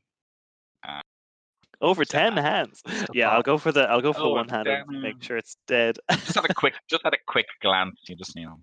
Over 1.82 2.04
ten 2.04 2.36
hands. 2.36 2.82
Yeah, 3.14 3.30
I'll 3.30 3.42
go 3.42 3.56
for 3.56 3.72
the 3.72 3.88
I'll 3.88 4.02
go 4.02 4.12
for 4.12 4.24
Oh, 4.24 4.30
one 4.32 4.48
hand 4.48 4.68
and 4.68 5.00
make 5.00 5.22
sure 5.22 5.38
it's 5.38 5.56
dead. 5.66 5.98
Just 6.10 6.34
had 6.34 6.44
a 6.44 6.52
quick, 6.52 6.74
just 6.90 7.02
had 7.02 7.14
a 7.14 7.18
quick 7.26 7.46
glance. 7.62 7.98
You 8.06 8.16
just 8.16 8.36
you 8.36 8.44
know, 8.44 8.60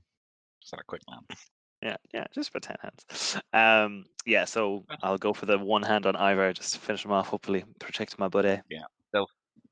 just 0.62 0.72
had 0.72 0.82
a 0.82 0.84
quick 0.84 1.02
glance. 1.08 1.50
Yeah, 1.82 1.98
yeah, 2.14 2.26
just 2.34 2.52
for 2.52 2.60
ten 2.60 2.76
hands. 2.82 3.38
Um, 3.54 4.06
yeah, 4.26 4.46
so 4.46 4.84
I'll 5.04 5.18
go 5.18 5.34
for 5.34 5.46
the 5.46 5.60
one 5.60 5.84
hand 5.84 6.06
on 6.06 6.16
Ivar 6.16 6.54
just 6.54 6.74
to 6.74 6.80
finish 6.80 7.06
him 7.06 7.12
off. 7.12 7.28
Hopefully, 7.28 7.64
protect 7.80 8.18
my 8.18 8.28
buddy. 8.28 8.60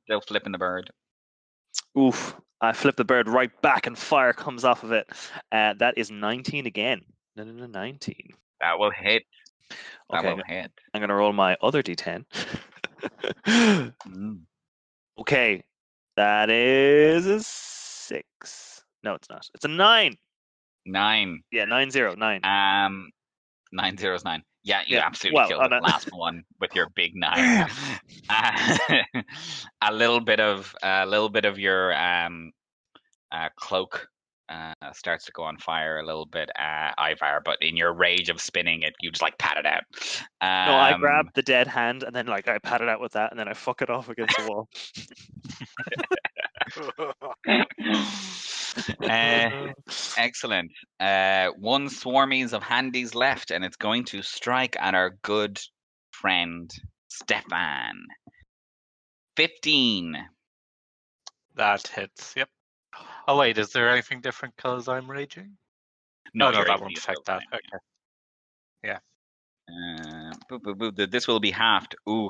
Still 0.05 0.21
flipping 0.21 0.51
the 0.51 0.59
bird. 0.59 0.91
Oof! 1.97 2.35
I 2.61 2.73
flip 2.73 2.95
the 2.95 3.03
bird 3.03 3.27
right 3.27 3.49
back, 3.63 3.87
and 3.87 3.97
fire 3.97 4.33
comes 4.33 4.63
off 4.63 4.83
of 4.83 4.91
it. 4.91 5.09
Uh, 5.51 5.73
that 5.79 5.97
is 5.97 6.11
nineteen 6.11 6.67
again. 6.67 7.01
No, 7.35 7.43
no, 7.43 7.51
no, 7.51 7.65
nineteen. 7.65 8.29
That 8.61 8.77
will 8.77 8.91
hit. 8.91 9.23
That 10.11 10.19
Okay, 10.19 10.33
will 10.33 10.43
hit. 10.45 10.71
I'm 10.93 11.01
gonna 11.01 11.15
roll 11.15 11.33
my 11.33 11.57
other 11.61 11.81
d10. 11.81 12.23
Mm. 13.47 14.41
okay, 15.19 15.63
that 16.15 16.49
is 16.51 17.25
a 17.25 17.41
six. 17.41 18.83
No, 19.03 19.15
it's 19.15 19.29
not. 19.29 19.49
It's 19.55 19.65
a 19.65 19.69
nine. 19.69 20.17
Nine. 20.85 21.41
Yeah, 21.51 21.65
nine 21.65 21.91
zero 21.91 22.15
nine. 22.15 22.41
Um, 22.43 23.11
nine 23.71 23.97
zeros 23.97 24.23
nine. 24.23 24.43
Yeah, 24.63 24.81
you 24.87 24.97
Yeah, 24.97 25.05
absolutely 25.05 25.37
well, 25.37 25.47
killed 25.47 25.71
the 25.71 25.79
last 25.83 26.09
one 26.11 26.43
with 26.59 26.75
your 26.75 26.89
big 26.95 27.15
nine. 27.15 27.67
Uh, 28.29 28.97
a 29.81 29.93
little 29.93 30.19
bit 30.19 30.39
of 30.39 30.75
a 30.81 31.05
little 31.05 31.29
bit 31.29 31.45
of 31.45 31.59
your 31.59 31.95
um, 31.95 32.51
uh, 33.31 33.49
cloak 33.57 34.07
uh, 34.49 34.73
starts 34.93 35.25
to 35.25 35.31
go 35.31 35.43
on 35.43 35.57
fire 35.57 35.99
a 35.99 36.05
little 36.05 36.25
bit, 36.25 36.49
uh, 36.57 36.91
Ivar. 36.99 37.41
But 37.43 37.57
in 37.61 37.75
your 37.77 37.93
rage 37.93 38.29
of 38.29 38.41
spinning 38.41 38.81
it, 38.83 38.93
you 39.01 39.11
just 39.11 39.21
like 39.21 39.37
pat 39.37 39.57
it 39.57 39.65
out. 39.65 39.83
Um, 40.41 40.71
No, 40.71 40.77
I 40.77 40.97
grab 40.99 41.27
the 41.33 41.41
dead 41.41 41.67
hand 41.67 42.03
and 42.03 42.15
then 42.15 42.27
like 42.27 42.47
I 42.47 42.57
pat 42.59 42.81
it 42.81 42.89
out 42.89 43.01
with 43.01 43.13
that 43.13 43.31
and 43.31 43.39
then 43.39 43.47
I 43.47 43.53
fuck 43.53 43.81
it 43.81 43.89
off 43.89 44.09
against 44.09 44.37
the 44.37 44.47
wall. 44.47 44.67
uh, 49.01 49.71
excellent. 50.17 50.71
Uh, 50.99 51.49
one 51.59 51.87
swarmies 51.87 52.53
of 52.53 52.63
handies 52.63 53.15
left, 53.15 53.51
and 53.51 53.63
it's 53.63 53.77
going 53.77 54.05
to 54.05 54.21
strike 54.21 54.75
at 54.79 54.95
our 54.95 55.11
good 55.21 55.59
friend 56.11 56.71
Stefan. 57.09 58.03
Fifteen. 59.35 60.17
that 61.55 61.87
hits. 61.87 62.33
Yep. 62.35 62.49
Oh 63.27 63.37
wait, 63.37 63.57
is 63.57 63.69
there 63.71 63.89
anything 63.89 64.21
different 64.21 64.55
because 64.55 64.87
I'm 64.87 65.09
raging? 65.09 65.57
No, 66.33 66.47
oh, 66.47 66.51
no, 66.51 66.63
that 66.63 66.81
won't 66.81 66.97
affect 66.97 67.25
that. 67.25 67.41
Okay. 67.53 67.77
Uh, 69.69 70.31
boo, 70.49 70.59
boo, 70.59 70.91
boo. 70.91 71.07
This 71.07 71.27
will 71.27 71.39
be 71.39 71.51
halved. 71.51 71.95
Ooh, 72.07 72.29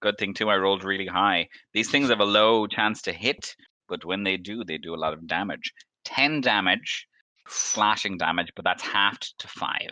good 0.00 0.18
thing 0.18 0.34
too. 0.34 0.50
I 0.50 0.56
rolled 0.56 0.84
really 0.84 1.06
high. 1.06 1.48
These 1.72 1.90
things 1.90 2.08
have 2.08 2.20
a 2.20 2.24
low 2.24 2.66
chance 2.66 3.02
to 3.02 3.12
hit, 3.12 3.54
but 3.88 4.04
when 4.04 4.24
they 4.24 4.36
do, 4.36 4.64
they 4.64 4.78
do 4.78 4.94
a 4.94 4.96
lot 4.96 5.12
of 5.12 5.26
damage. 5.26 5.72
Ten 6.04 6.40
damage, 6.40 7.06
slashing 7.48 8.18
damage, 8.18 8.52
but 8.56 8.64
that's 8.64 8.82
halved 8.82 9.34
to 9.38 9.48
five. 9.48 9.90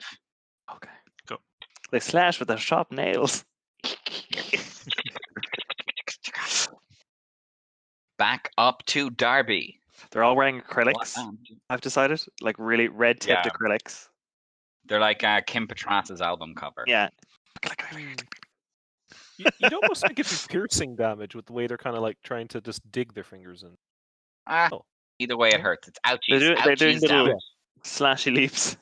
Okay. 0.74 0.88
Go. 1.26 1.38
They 1.90 2.00
slash 2.00 2.38
with 2.38 2.48
their 2.48 2.58
sharp 2.58 2.90
nails. 2.92 3.44
Back 8.18 8.50
up 8.58 8.84
to 8.86 9.10
Darby. 9.10 9.80
They're 10.10 10.22
all 10.24 10.36
wearing 10.36 10.60
acrylics. 10.60 11.16
am- 11.18 11.38
I've 11.70 11.80
decided, 11.80 12.20
like 12.40 12.56
really 12.58 12.88
red 12.88 13.20
tipped 13.20 13.46
Yeah. 13.46 13.50
acrylics. 13.50 14.08
They're 14.86 15.00
like 15.00 15.24
uh, 15.24 15.40
Kim 15.46 15.66
Petras's 15.66 16.20
album 16.20 16.54
cover. 16.54 16.84
Yeah. 16.86 17.08
You, 19.38 19.46
you'd 19.58 19.72
almost 19.74 20.02
think 20.06 20.18
it'd 20.18 20.30
be 20.30 20.52
piercing 20.52 20.96
damage 20.96 21.34
with 21.34 21.46
the 21.46 21.52
way 21.52 21.66
they're 21.66 21.78
kind 21.78 21.96
of 21.96 22.02
like 22.02 22.18
trying 22.24 22.48
to 22.48 22.60
just 22.60 22.80
dig 22.92 23.14
their 23.14 23.24
fingers 23.24 23.62
in. 23.62 23.76
Ah, 24.46 24.68
Oh. 24.72 24.84
either 25.18 25.36
way, 25.36 25.48
it 25.50 25.60
hurts. 25.60 25.88
It's 25.88 25.98
ouchies. 26.06 26.40
They're, 26.40 26.54
do- 26.54 26.62
they're 26.64 26.74
doing 26.76 26.96
ouchies 26.98 27.02
little 27.02 27.26
damage. 27.26 27.42
slashy 27.84 28.34
leaps. 28.34 28.76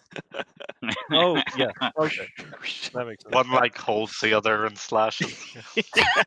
Oh 1.12 1.40
yeah, 1.56 1.70
okay, 1.98 2.26
that 2.94 3.06
makes 3.06 3.22
sense. 3.22 3.32
One 3.34 3.50
like 3.50 3.76
holds 3.76 4.18
the 4.20 4.32
other 4.34 4.64
and 4.66 4.76
slashes. 4.78 5.34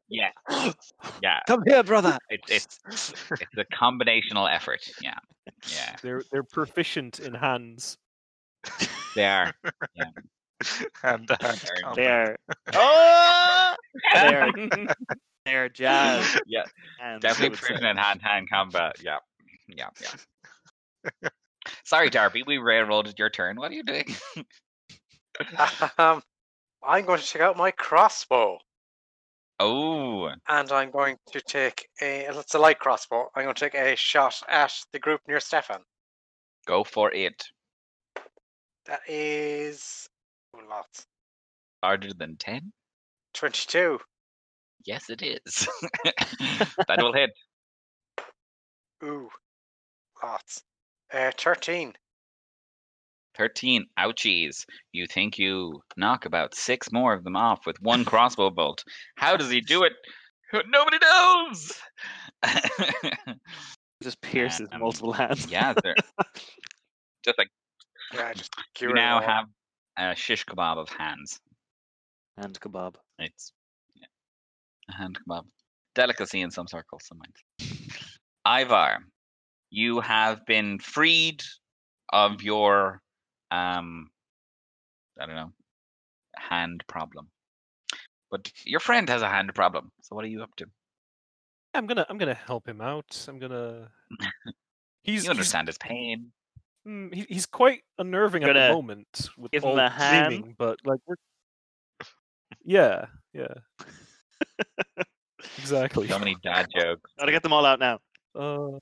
Yeah, 0.10 0.30
yeah. 1.24 1.40
Come 1.48 1.64
here, 1.66 1.82
brother. 1.84 2.18
It's 2.30 2.80
it's 2.88 3.14
it's 3.32 3.58
a 3.58 3.66
combinational 3.76 4.48
effort. 4.54 4.82
Yeah, 5.02 5.16
yeah. 5.68 5.96
They're 6.04 6.24
they're 6.32 6.44
proficient 6.44 7.20
in 7.20 7.34
hands. 7.34 7.98
They 9.16 9.26
are. 9.26 9.54
and 11.04 11.30
uh, 11.30 11.38
Very 11.42 11.82
combat. 11.82 11.96
They're 11.96 12.38
oh, 12.76 13.76
they're 14.14 14.52
they're 15.46 15.70
jazz. 15.74 16.40
Yeah, 16.46 16.64
hands, 17.00 17.24
I 17.26 17.28
Definitely 17.28 17.50
would 17.50 17.60
say. 17.60 17.66
proficient 17.68 17.86
in 17.92 17.98
hand-hand 17.98 18.50
combat. 18.50 18.96
Yeah, 19.02 19.18
yeah, 19.68 19.90
yeah. 20.02 21.30
Sorry, 21.84 22.10
Darby, 22.10 22.44
we 22.46 22.58
railroaded 22.58 23.18
your 23.20 23.30
turn. 23.30 23.56
What 23.58 23.72
are 23.72 23.76
you 23.76 23.84
doing? 23.84 24.16
um, 25.98 26.22
I'm 26.84 27.06
going 27.06 27.20
to 27.20 27.26
check 27.26 27.42
out 27.42 27.58
my 27.58 27.72
crossbow, 27.72 28.60
oh, 29.60 30.30
and 30.48 30.72
I'm 30.72 30.92
going 30.92 31.18
to 31.32 31.42
take 31.42 31.88
a. 32.02 32.26
It's 32.30 32.54
a 32.56 32.60
light 32.60 32.80
crossbow. 32.80 33.30
I'm 33.36 33.44
going 33.44 33.56
to 33.56 33.60
take 33.60 33.76
a 33.76 33.96
shot 33.96 34.42
at 34.48 34.74
the 34.92 35.00
group 35.00 35.22
near 35.28 35.40
Stefan. 35.40 35.82
go 36.66 36.84
for 36.84 37.12
it. 37.12 37.44
That 38.86 39.00
is 39.08 40.08
lots. 40.70 41.06
Harder 41.84 42.14
than 42.14 42.38
ten? 42.38 42.72
Twenty-two. 43.34 44.00
Yes, 44.86 45.10
it 45.10 45.22
is. 45.22 45.68
that 46.88 46.98
will 47.00 47.14
hit. 47.14 47.30
Ooh, 49.04 49.30
lots. 50.24 50.62
Uh, 51.12 51.32
thirteen. 51.38 51.94
13. 53.36 53.84
Ouchies. 53.98 54.64
You 54.92 55.08
think 55.08 55.40
you 55.40 55.82
knock 55.98 56.26
about 56.26 56.54
six 56.54 56.92
more 56.92 57.14
of 57.16 57.24
them 57.24 57.36
off 57.36 57.66
with 57.66 57.76
one 57.82 58.06
crossbow 58.06 58.52
bolt. 58.52 58.84
How 59.16 59.36
does 59.36 59.50
he 59.50 59.60
do 59.60 59.84
it? 59.84 59.94
Nobody 60.68 61.00
knows! 61.02 61.74
Just 64.04 64.22
pierces 64.22 64.68
Um, 64.72 64.82
multiple 64.82 65.14
hands. 65.14 65.50
yeah, 65.50 65.74
they're 65.84 65.96
just 67.26 67.38
like 67.40 67.48
Yeah, 68.14 68.34
just 68.34 68.52
you 68.80 68.94
now 68.94 69.20
have 69.20 69.46
a 69.98 70.16
shish 70.16 70.46
kebab 70.46 70.78
of 70.78 70.90
hands. 70.90 71.40
and 72.38 72.60
kebab. 72.60 72.96
It's 73.20 73.54
yeah, 73.96 74.08
a 74.90 74.94
hand 74.94 75.20
kebab. 75.20 75.46
Delicacy 75.96 76.42
in 76.42 76.52
some 76.52 76.68
circles, 76.68 77.06
some 77.06 77.20
minds. 77.20 77.84
Ivar, 78.46 79.00
you 79.70 80.00
have 80.02 80.46
been 80.46 80.80
freed 80.80 81.44
of 82.12 82.42
your 82.42 83.02
um 83.52 84.10
I 85.20 85.26
don't 85.26 85.36
know 85.36 85.52
hand 86.36 86.84
problem. 86.88 87.30
But 88.32 88.52
your 88.66 88.80
friend 88.80 89.08
has 89.10 89.22
a 89.22 89.30
hand 89.30 89.54
problem. 89.54 89.92
So 90.02 90.16
what 90.16 90.26
are 90.26 90.30
you 90.30 90.42
up 90.42 90.56
to? 90.58 90.66
I'm 91.74 91.86
gonna 91.86 92.06
I'm 92.10 92.18
gonna 92.18 92.34
help 92.34 92.68
him 92.68 92.82
out. 92.82 93.26
I'm 93.28 93.40
gonna. 93.40 93.90
He's 95.04 95.26
You 95.26 95.32
understand 95.32 95.68
his 95.68 95.78
pain. 95.78 96.32
He's, 96.84 96.94
mm, 96.94 97.14
he, 97.14 97.26
he's 97.30 97.46
quite 97.46 97.82
unnerving 97.98 98.44
at 98.44 98.54
the 98.54 98.74
moment 98.74 99.30
with 99.38 99.52
give 99.52 99.64
him 99.64 99.70
all 99.70 99.80
a 99.80 99.84
the 99.84 99.90
hand? 99.90 100.26
screaming, 100.26 100.56
but 100.58 100.80
like 100.86 101.00
we're. 101.06 101.16
Yeah, 102.66 103.06
yeah. 103.34 103.54
exactly. 105.58 106.08
So 106.08 106.20
many 106.20 106.36
dad 106.44 106.68
jokes. 106.76 107.12
Gotta 107.20 107.32
get 107.32 107.44
them 107.44 107.54
all 107.54 107.66
out 107.66 107.80
now. 107.80 108.00
Uh, 108.36 108.80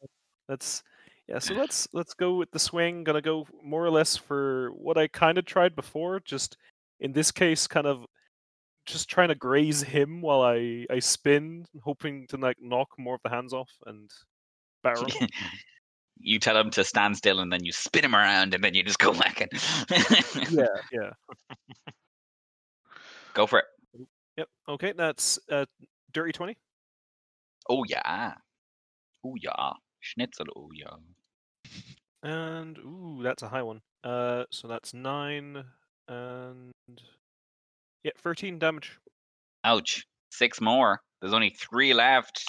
let's 0.48 0.84
yeah. 1.28 1.40
So 1.40 1.54
let's 1.54 1.88
let's 1.94 2.14
go 2.14 2.36
with 2.36 2.52
the 2.52 2.60
swing. 2.60 3.04
Gonna 3.04 3.22
go 3.22 3.48
more 3.64 3.84
or 3.84 3.90
less 3.90 4.18
for 4.18 4.70
what 4.72 4.98
I 4.98 5.08
kind 5.08 5.38
of 5.38 5.46
tried 5.46 5.76
before. 5.76 6.20
Just 6.20 6.58
in 7.00 7.12
this 7.12 7.32
case, 7.32 7.68
kind 7.68 7.88
of 7.88 8.06
just 8.86 9.10
trying 9.10 9.30
to 9.30 9.36
graze 9.36 9.82
him 9.82 10.22
while 10.22 10.42
I 10.42 10.86
I 10.90 11.00
spin, 11.00 11.66
hoping 11.84 12.28
to 12.28 12.38
like 12.38 12.58
knock 12.60 12.90
more 12.98 13.16
of 13.16 13.22
the 13.24 13.30
hands 13.30 13.54
off 13.54 13.72
and 13.86 14.10
barrel. 14.84 15.08
you 16.20 16.40
tell 16.40 16.58
him 16.58 16.70
to 16.72 16.84
stand 16.84 17.18
still 17.18 17.40
and 17.40 17.52
then 17.52 17.64
you 17.64 17.72
spin 17.72 18.06
him 18.06 18.16
around 18.16 18.54
and 18.54 18.64
then 18.64 18.74
you 18.74 18.84
just 18.84 19.00
go 19.00 19.12
whacking. 19.12 19.48
yeah, 20.52 20.66
yeah. 20.92 21.12
Go 23.34 23.48
for 23.48 23.60
it. 23.60 23.66
Yep. 24.38 24.48
Okay, 24.70 24.94
that's 24.96 25.40
uh, 25.50 25.66
dirty 26.14 26.32
twenty. 26.32 26.58
Oh 27.70 27.84
yeah. 27.88 28.34
Oh 29.26 29.36
yeah. 29.42 29.72
Schnitzel, 30.00 30.46
oh 30.56 30.70
yeah. 30.74 30.96
And 32.24 32.78
ooh, 32.80 33.20
that's 33.24 33.44
a 33.44 33.50
high 33.50 33.64
one. 33.64 33.82
Uh, 34.04 34.44
so 34.52 34.68
that's 34.68 34.94
nine 34.94 35.64
and 36.08 36.72
yeah, 38.04 38.12
thirteen 38.18 38.60
damage. 38.60 38.98
Ouch. 39.64 40.06
Six 40.32 40.62
more. 40.62 41.02
There's 41.22 41.34
only 41.34 41.52
three 41.52 41.94
left. 41.94 42.44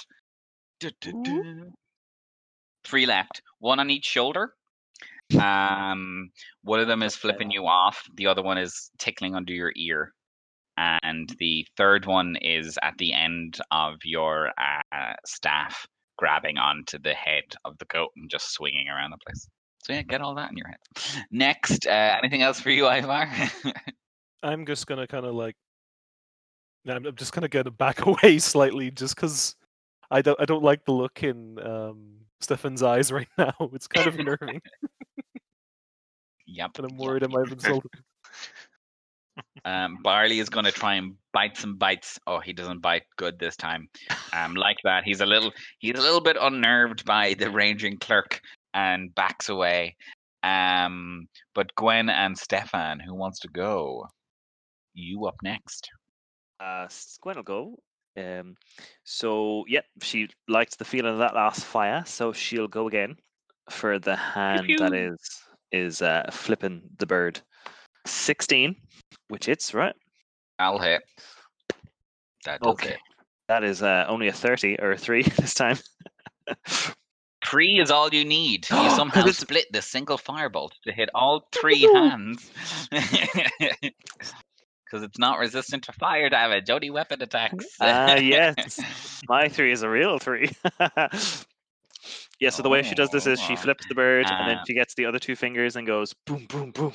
Three 2.83 3.05
left. 3.05 3.41
One 3.59 3.79
on 3.79 3.89
each 3.89 4.05
shoulder. 4.05 4.53
Um, 5.39 6.31
one 6.63 6.79
of 6.79 6.87
them 6.87 7.01
is 7.01 7.15
flipping 7.15 7.49
you 7.51 7.65
off. 7.65 8.03
The 8.15 8.27
other 8.27 8.43
one 8.43 8.57
is 8.57 8.91
tickling 8.99 9.35
under 9.35 9.53
your 9.53 9.71
ear, 9.75 10.13
and 10.77 11.33
the 11.39 11.65
third 11.77 12.05
one 12.05 12.35
is 12.41 12.77
at 12.83 12.93
the 12.97 13.13
end 13.13 13.59
of 13.71 13.95
your 14.03 14.51
uh, 14.59 15.13
staff, 15.25 15.87
grabbing 16.17 16.57
onto 16.57 16.99
the 16.99 17.13
head 17.13 17.43
of 17.65 17.77
the 17.79 17.85
goat 17.85 18.09
and 18.15 18.29
just 18.29 18.51
swinging 18.51 18.89
around 18.89 19.11
the 19.11 19.17
place. 19.25 19.47
So 19.83 19.93
yeah, 19.93 20.01
get 20.03 20.21
all 20.21 20.35
that 20.35 20.51
in 20.51 20.57
your 20.57 20.67
head. 20.67 21.25
Next, 21.31 21.87
uh, 21.87 22.15
anything 22.17 22.41
else 22.41 22.59
for 22.59 22.69
you, 22.69 22.87
Ivar? 22.87 23.29
I'm 24.43 24.65
just 24.65 24.87
gonna 24.87 25.07
kind 25.07 25.25
of 25.25 25.33
like, 25.33 25.55
I'm 26.87 27.05
I'm 27.05 27.15
just 27.15 27.33
gonna 27.33 27.47
get 27.47 27.75
back 27.77 28.05
away 28.05 28.39
slightly, 28.39 28.91
just 28.91 29.15
because 29.15 29.55
I 30.11 30.21
don't 30.21 30.39
I 30.39 30.45
don't 30.45 30.63
like 30.63 30.85
the 30.85 30.91
look 30.91 31.23
in 31.23 31.57
um 31.65 32.22
Stefan's 32.43 32.83
eyes 32.83 33.11
right 33.11 33.27
now. 33.37 33.53
It's 33.73 33.87
kind 33.87 34.07
of 34.07 34.19
unnerving, 34.19 34.61
yep. 36.45 36.71
and 36.77 36.85
I'm 36.85 36.91
yep, 36.91 36.99
worried 36.99 37.23
I 37.23 37.27
might 37.27 37.47
have 37.47 37.53
insulted. 37.53 37.89
him. 37.93 38.03
Um, 39.65 39.97
Barley 40.03 40.39
is 40.39 40.49
going 40.49 40.65
to 40.65 40.71
try 40.71 40.95
and 40.95 41.15
bite 41.31 41.57
some 41.57 41.77
bites. 41.77 42.19
Oh, 42.27 42.39
he 42.39 42.53
doesn't 42.53 42.81
bite 42.81 43.03
good 43.17 43.39
this 43.39 43.55
time. 43.55 43.87
Um, 44.33 44.53
like 44.55 44.77
that, 44.83 45.03
he's 45.05 45.21
a 45.21 45.25
little 45.25 45.51
he's 45.79 45.97
a 45.97 46.01
little 46.01 46.21
bit 46.21 46.37
unnerved 46.39 47.05
by 47.05 47.33
the 47.33 47.49
ranging 47.49 47.97
clerk 47.97 48.41
and 48.73 49.13
backs 49.15 49.49
away. 49.49 49.95
Um, 50.43 51.27
but 51.55 51.73
Gwen 51.75 52.09
and 52.09 52.37
Stefan, 52.37 52.99
who 52.99 53.15
wants 53.15 53.39
to 53.39 53.47
go? 53.47 54.07
You 54.93 55.25
up 55.25 55.37
next? 55.41 55.89
Uh, 56.59 56.83
s- 56.85 57.17
Gwen 57.21 57.37
will 57.37 57.43
go. 57.43 57.77
Um, 58.15 58.55
so 59.03 59.65
yep, 59.67 59.85
she 60.01 60.29
likes 60.47 60.75
the 60.75 60.85
feeling 60.85 61.13
of 61.13 61.19
that 61.19 61.35
last 61.35 61.65
fire, 61.65 62.03
so 62.05 62.31
she'll 62.33 62.67
go 62.67 62.87
again 62.87 63.17
for 63.69 63.99
the 63.99 64.15
hand 64.15 64.69
that 64.77 64.91
pew. 64.91 65.11
is 65.11 65.41
is 65.71 66.01
uh, 66.01 66.29
flipping 66.31 66.81
the 66.99 67.05
bird. 67.05 67.41
Sixteen, 68.05 68.75
which 69.29 69.47
it's 69.47 69.73
right. 69.73 69.95
I'll 70.59 70.79
hit. 70.79 71.01
That 72.45 72.61
does 72.61 72.73
Okay, 72.73 72.89
hit. 72.89 72.99
that 73.47 73.63
is 73.63 73.81
uh, 73.81 74.05
only 74.07 74.27
a 74.27 74.33
thirty 74.33 74.77
or 74.79 74.91
a 74.91 74.97
three 74.97 75.23
this 75.37 75.53
time. 75.53 75.77
Three 77.45 77.77
is 77.79 77.91
all 77.91 78.09
you 78.09 78.23
need. 78.23 78.67
You 78.71 78.89
somehow 78.95 79.25
split 79.27 79.65
the 79.73 79.81
single 79.81 80.17
firebolt 80.17 80.71
to 80.85 80.93
hit 80.93 81.09
all 81.13 81.47
three 81.51 81.81
hands. 81.93 82.49
Because 84.93 85.03
it's 85.07 85.17
not 85.17 85.39
resistant 85.39 85.83
to 85.85 85.91
fire 85.93 86.29
damage, 86.29 86.69
only 86.69 86.91
weapon 86.91 87.19
attacks. 87.23 87.65
Ah, 87.81 88.13
yes. 88.13 88.79
My 89.27 89.49
three 89.49 89.71
is 89.71 89.81
a 89.81 89.89
real 89.89 90.19
three. 90.19 90.51
yeah, 92.39 92.51
so 92.51 92.61
the 92.61 92.69
way 92.69 92.83
she 92.83 92.93
does 92.93 93.09
this 93.09 93.25
is 93.25 93.39
she 93.39 93.53
Oh. 93.53 93.55
flips 93.55 93.87
the 93.89 93.95
bird 93.95 94.27
and 94.29 94.47
then 94.47 94.57
Ah. 94.59 94.63
she 94.67 94.75
gets 94.75 94.93
the 94.93 95.07
other 95.07 95.17
two 95.17 95.35
fingers 95.35 95.75
and 95.77 95.87
goes 95.87 96.13
boom, 96.27 96.45
boom, 96.45 96.69
boom. 96.69 96.93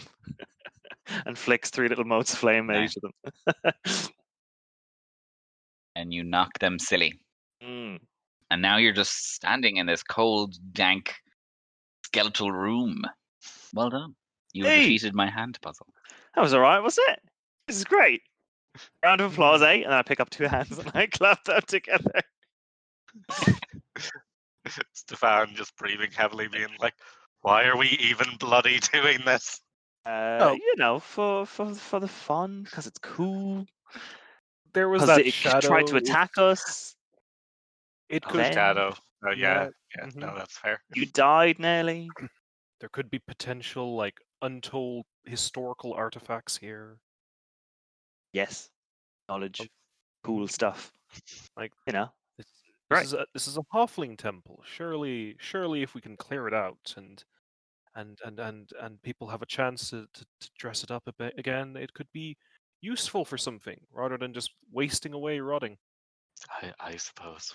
and 1.26 1.36
flicks 1.36 1.70
three 1.70 1.88
little 1.88 2.04
motes 2.04 2.32
of 2.34 2.38
flame 2.38 2.70
at 2.70 2.84
each 2.84 2.94
of 2.98 3.02
them. 3.02 3.72
and 5.96 6.14
you 6.14 6.22
knock 6.22 6.56
them 6.60 6.78
silly. 6.78 7.18
Mm. 7.60 7.98
And 8.52 8.62
now 8.62 8.76
you're 8.76 8.92
just 8.92 9.34
standing 9.34 9.78
in 9.78 9.86
this 9.86 10.04
cold, 10.04 10.54
dank, 10.72 11.16
skeletal 12.04 12.52
room. 12.52 13.02
Well 13.74 13.90
done. 13.90 14.14
You 14.52 14.66
Hey! 14.66 14.82
defeated 14.82 15.16
my 15.16 15.28
hand 15.28 15.58
puzzle. 15.60 15.88
That 16.36 16.42
was 16.42 16.54
all 16.54 16.60
right, 16.60 16.78
was 16.78 16.96
it? 16.96 17.18
This 17.69 17.77
is 17.77 17.85
great. 17.85 18.23
Round 19.05 19.20
of 19.20 19.32
applause, 19.32 19.62
eh? 19.62 19.74
And 19.74 19.85
then 19.85 19.93
I 19.93 20.03
pick 20.03 20.20
up 20.20 20.31
two 20.31 20.45
hands 20.45 20.78
and 20.78 20.90
I 20.95 21.07
clap 21.12 21.45
them 21.45 21.61
together. 21.66 22.11
Stefan 24.93 25.55
just 25.55 25.77
breathing 25.77 26.11
heavily, 26.12 26.49
being 26.49 26.69
like, 26.78 26.95
"Why 27.43 27.65
are 27.65 27.77
we 27.77 27.89
even 28.01 28.27
bloody 28.39 28.78
doing 28.93 29.19
this?" 29.24 29.61
Uh, 30.07 30.39
Oh. 30.40 30.55
You 30.55 30.74
know, 30.77 30.99
for 30.99 31.47
for 31.47 31.74
for 31.74 32.01
the 32.01 32.09
fun, 32.09 32.62
because 32.65 32.86
it's 32.86 32.99
cool. 32.99 33.66
There 34.74 34.89
was 34.89 35.03
Because 35.03 35.19
that 35.19 35.27
it 35.27 35.32
shadow. 35.35 35.69
tried 35.69 35.86
to 35.89 35.97
attack 35.97 36.31
us. 36.39 36.97
It 38.09 38.24
could. 38.24 38.39
man. 38.39 38.53
Shadow. 38.55 38.95
Oh 39.24 39.31
yeah, 39.31 39.65
Yeah, 39.65 39.69
yeah. 39.97 40.07
mhm. 40.07 40.15
No, 40.16 40.35
that's 40.36 40.59
fair. 40.59 40.82
You 40.95 41.07
died 41.07 41.59
nearly. 41.59 42.11
There 42.81 42.89
could 42.89 43.11
be 43.11 43.19
potential 43.19 43.97
like 43.97 44.20
untold 44.40 45.07
historical 45.24 45.93
artifacts 45.95 46.59
here. 46.59 46.99
Yes. 48.32 48.70
Knowledge. 49.28 49.60
Oh. 49.62 49.66
Cool 50.24 50.48
stuff. 50.48 50.92
Like- 51.56 51.72
you 51.86 51.92
know. 51.92 52.10
This, 52.36 52.46
Right. 52.90 53.05
is 53.05 53.12
a 53.14 53.26
this 53.34 53.46
is 53.48 53.56
a 53.59 53.62
Halfling 53.74 54.16
temple. 54.16 54.62
Surely, 54.66 55.36
surely, 55.40 55.82
if 55.82 55.94
we 55.94 56.00
can 56.00 56.16
clear 56.16 56.46
it 56.48 56.55
out 56.55 56.94
and 56.96 57.22
and 57.94 58.18
and 58.24 58.38
and 58.40 58.70
and 58.80 59.02
people 59.02 59.28
have 59.28 59.42
a 59.42 59.46
chance 59.46 59.90
to, 59.90 60.06
to, 60.14 60.24
to 60.40 60.50
dress 60.59 60.82
it 60.84 60.90
up 60.90 61.02
a 61.06 61.12
bit 61.12 61.34
again, 61.38 61.76
it 61.76 61.92
could 61.94 62.09
be 62.12 62.36
useful 62.80 63.24
for 63.24 63.36
something 63.36 63.78
rather 63.92 64.16
than 64.16 64.32
just 64.32 64.52
wasting 64.72 65.12
away 65.12 65.40
rotting. 65.40 65.76
I, 66.62 66.72
I 66.80 66.96
suppose. 66.96 67.52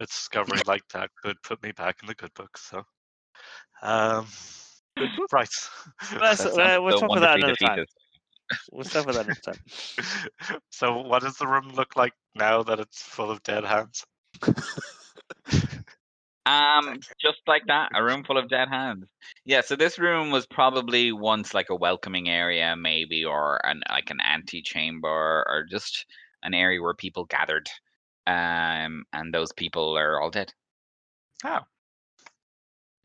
A 0.00 0.06
discovery 0.06 0.60
like 0.66 0.82
that 0.94 1.10
could 1.22 1.36
put 1.42 1.62
me 1.62 1.72
back 1.72 1.96
in 2.02 2.06
the 2.08 2.14
good 2.14 2.32
books. 2.34 2.62
So, 2.70 2.78
um, 3.82 4.26
right. 5.32 5.48
Let's- 6.20 6.42
That 6.44 6.78
uh, 6.78 6.82
we'll 6.82 6.98
so 6.98 7.06
talk 7.06 7.16
about 7.18 7.20
that 7.20 7.40
wonderfully 7.40 7.42
another 7.42 7.54
time. 7.56 7.76
defeated. 7.76 7.88
We'll 8.72 8.84
start 8.84 9.06
with 9.06 9.16
that 9.16 9.26
next 9.26 9.40
time. 9.42 10.60
so, 10.70 11.00
what 11.00 11.22
does 11.22 11.36
the 11.36 11.46
room 11.46 11.72
look 11.74 11.96
like 11.96 12.12
now 12.34 12.62
that 12.62 12.80
it's 12.80 13.02
full 13.02 13.30
of 13.30 13.42
dead 13.42 13.64
hands? 13.64 14.04
Um, 16.46 17.00
just 17.20 17.40
like 17.48 17.66
that, 17.66 17.90
a 17.92 18.04
room 18.04 18.22
full 18.22 18.38
of 18.38 18.48
dead 18.48 18.68
hands. 18.68 19.06
Yeah, 19.44 19.62
so 19.62 19.74
this 19.74 19.98
room 19.98 20.30
was 20.30 20.46
probably 20.46 21.10
once 21.10 21.54
like 21.54 21.70
a 21.70 21.74
welcoming 21.74 22.28
area, 22.28 22.76
maybe, 22.76 23.24
or 23.24 23.60
an 23.66 23.82
like 23.90 24.10
an 24.10 24.20
antechamber, 24.20 25.08
or 25.08 25.66
just 25.68 26.06
an 26.44 26.54
area 26.54 26.80
where 26.80 26.94
people 26.94 27.24
gathered. 27.24 27.68
Um, 28.28 29.04
and 29.12 29.34
those 29.34 29.52
people 29.52 29.98
are 29.98 30.20
all 30.20 30.30
dead. 30.30 30.52
Oh, 31.44 31.60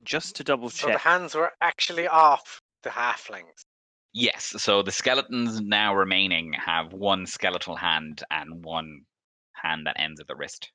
Just 0.04 0.36
to 0.36 0.44
double 0.44 0.70
check. 0.70 0.80
So 0.80 0.92
the 0.92 0.98
hands 1.00 1.34
were 1.34 1.52
actually 1.62 2.08
off 2.08 2.62
the 2.84 2.92
halflings. 2.92 3.66
Yes, 4.14 4.54
so 4.62 4.82
the 4.82 4.92
skeletons 4.92 5.62
now 5.62 5.96
remaining 5.96 6.54
have 6.54 6.92
one 6.92 7.26
skeletal 7.26 7.78
hand 7.78 8.24
and 8.30 8.64
one 8.64 9.06
hand 9.54 9.88
that 9.88 10.00
ends 10.00 10.20
at 10.20 10.28
the 10.28 10.36
wrist. 10.36 10.72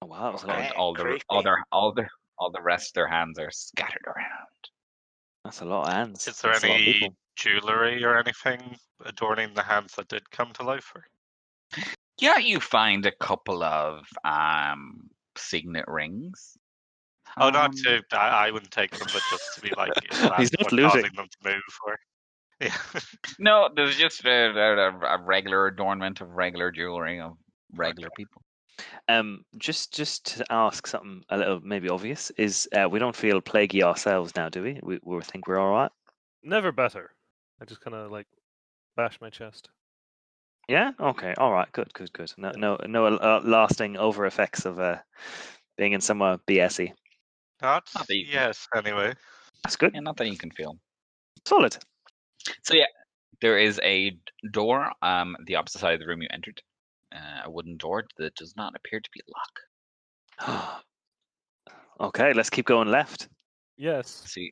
Oh, 0.00 0.06
wow, 0.06 0.22
that 0.24 0.32
was 0.32 0.44
a 0.44 0.74
All, 0.76 0.88
all 0.88 0.94
the 0.94 1.02
creepy. 1.02 1.24
all 1.28 1.42
their 1.42 1.64
all 1.72 1.92
the 1.92 2.08
all 2.38 2.50
the 2.50 2.62
rest 2.62 2.90
of 2.90 2.94
their 2.94 3.08
hands 3.08 3.38
are 3.38 3.50
scattered 3.50 4.04
around. 4.06 4.70
That's 5.44 5.60
a 5.60 5.64
lot 5.64 5.88
of 5.88 5.92
hands. 5.92 6.28
is 6.28 6.40
there 6.40 6.52
That's 6.52 6.64
a 6.64 6.68
lot 6.68 6.76
of 6.76 6.82
any 6.82 7.10
jewelry 7.36 8.04
or 8.04 8.16
anything 8.16 8.76
adorning 9.04 9.54
the 9.54 9.62
hands 9.62 9.94
that 9.94 10.08
did 10.08 10.30
come 10.30 10.52
to 10.52 10.62
life? 10.62 10.92
Or? 10.94 11.04
Yeah, 12.18 12.38
you 12.38 12.60
find 12.60 13.06
a 13.06 13.12
couple 13.12 13.64
of 13.64 14.06
um 14.24 15.10
signet 15.36 15.86
rings. 15.88 16.56
Oh, 17.38 17.50
not 17.50 17.70
Um, 17.70 17.76
to. 17.84 18.02
I, 18.12 18.46
I 18.46 18.50
wouldn't 18.50 18.70
take 18.70 18.90
them, 18.90 19.08
but 19.12 19.22
just 19.30 19.54
to 19.54 19.60
be 19.60 19.72
like, 19.76 19.92
is 20.12 20.20
that 20.20 20.38
He's 20.38 20.52
not 20.58 20.72
losing 20.72 21.02
them 21.02 21.26
to 21.28 21.50
move? 21.50 21.62
Or 21.86 21.98
yeah, 22.60 22.76
No, 23.38 23.70
there's 23.74 23.96
just 23.96 24.24
a, 24.24 24.30
a, 24.30 24.98
a 24.98 25.22
regular 25.22 25.66
adornment 25.66 26.20
of 26.20 26.30
regular 26.30 26.70
jewelry 26.70 27.20
of 27.20 27.36
regular 27.74 28.10
people. 28.16 28.42
Um, 29.08 29.44
just 29.58 29.92
just 29.92 30.38
to 30.38 30.44
ask 30.50 30.86
something 30.86 31.22
a 31.28 31.36
little 31.36 31.60
maybe 31.60 31.88
obvious 31.88 32.30
is 32.38 32.68
uh, 32.74 32.88
we 32.88 32.98
don't 32.98 33.16
feel 33.16 33.40
plaguey 33.40 33.82
ourselves 33.82 34.34
now, 34.36 34.48
do 34.48 34.62
we? 34.62 34.80
We, 34.82 34.98
we 35.02 35.20
think 35.22 35.46
we're 35.46 35.58
all 35.58 35.72
right. 35.72 35.90
Never 36.42 36.72
better. 36.72 37.10
I 37.60 37.64
just 37.64 37.80
kind 37.80 37.94
of 37.94 38.10
like 38.10 38.26
bash 38.96 39.20
my 39.20 39.30
chest. 39.30 39.68
Yeah. 40.68 40.92
Okay. 40.98 41.34
All 41.36 41.52
right. 41.52 41.70
Good. 41.72 41.92
Good. 41.92 42.12
Good. 42.12 42.32
No. 42.36 42.52
No. 42.56 42.78
No 42.86 43.06
uh, 43.06 43.40
lasting 43.44 43.96
over 43.96 44.26
effects 44.26 44.64
of 44.64 44.78
uh, 44.78 44.98
being 45.76 45.92
in 45.92 46.00
somewhere 46.00 46.38
BSy. 46.48 46.92
Not 47.62 47.88
Not 47.94 48.06
that 48.08 48.16
you 48.16 48.24
can- 48.26 48.34
yes. 48.34 48.68
Anyway, 48.74 49.14
That's 49.62 49.76
good. 49.76 49.92
Yeah, 49.94 50.00
not 50.00 50.16
that 50.16 50.28
you 50.28 50.36
can 50.36 50.50
feel. 50.50 50.76
Solid. 51.46 51.76
So 52.64 52.74
yeah, 52.74 52.86
there 53.40 53.58
is 53.58 53.80
a 53.82 54.16
door 54.50 54.90
um 55.02 55.36
the 55.46 55.56
opposite 55.56 55.78
side 55.80 55.94
of 55.94 56.00
the 56.00 56.06
room 56.06 56.22
you 56.22 56.28
entered. 56.30 56.60
Uh, 57.14 57.42
a 57.44 57.50
wooden 57.50 57.76
door 57.76 58.04
that 58.18 58.34
does 58.36 58.54
not 58.56 58.74
appear 58.74 58.98
to 59.00 59.10
be 59.12 59.20
locked. 60.40 60.84
okay. 62.00 62.32
Let's 62.32 62.50
keep 62.50 62.64
going 62.66 62.88
left. 62.88 63.28
Yes. 63.76 64.22
So 64.26 64.40
you, 64.40 64.50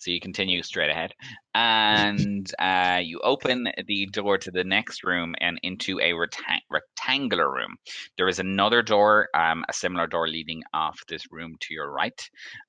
so 0.00 0.10
you 0.10 0.18
continue 0.18 0.62
straight 0.62 0.90
ahead, 0.90 1.12
and 1.54 2.50
uh, 2.58 3.00
you 3.02 3.20
open 3.22 3.68
the 3.86 4.06
door 4.06 4.38
to 4.38 4.50
the 4.50 4.64
next 4.64 5.04
room 5.04 5.34
and 5.40 5.60
into 5.62 6.00
a 6.00 6.12
rectang- 6.12 6.62
rectangular 6.70 7.52
room. 7.52 7.76
There 8.16 8.26
is 8.26 8.38
another 8.38 8.82
door, 8.82 9.28
um, 9.34 9.64
a 9.68 9.72
similar 9.72 10.06
door 10.06 10.26
leading 10.26 10.62
off 10.72 10.98
this 11.06 11.30
room 11.30 11.54
to 11.60 11.74
your 11.74 11.92
right. 11.92 12.18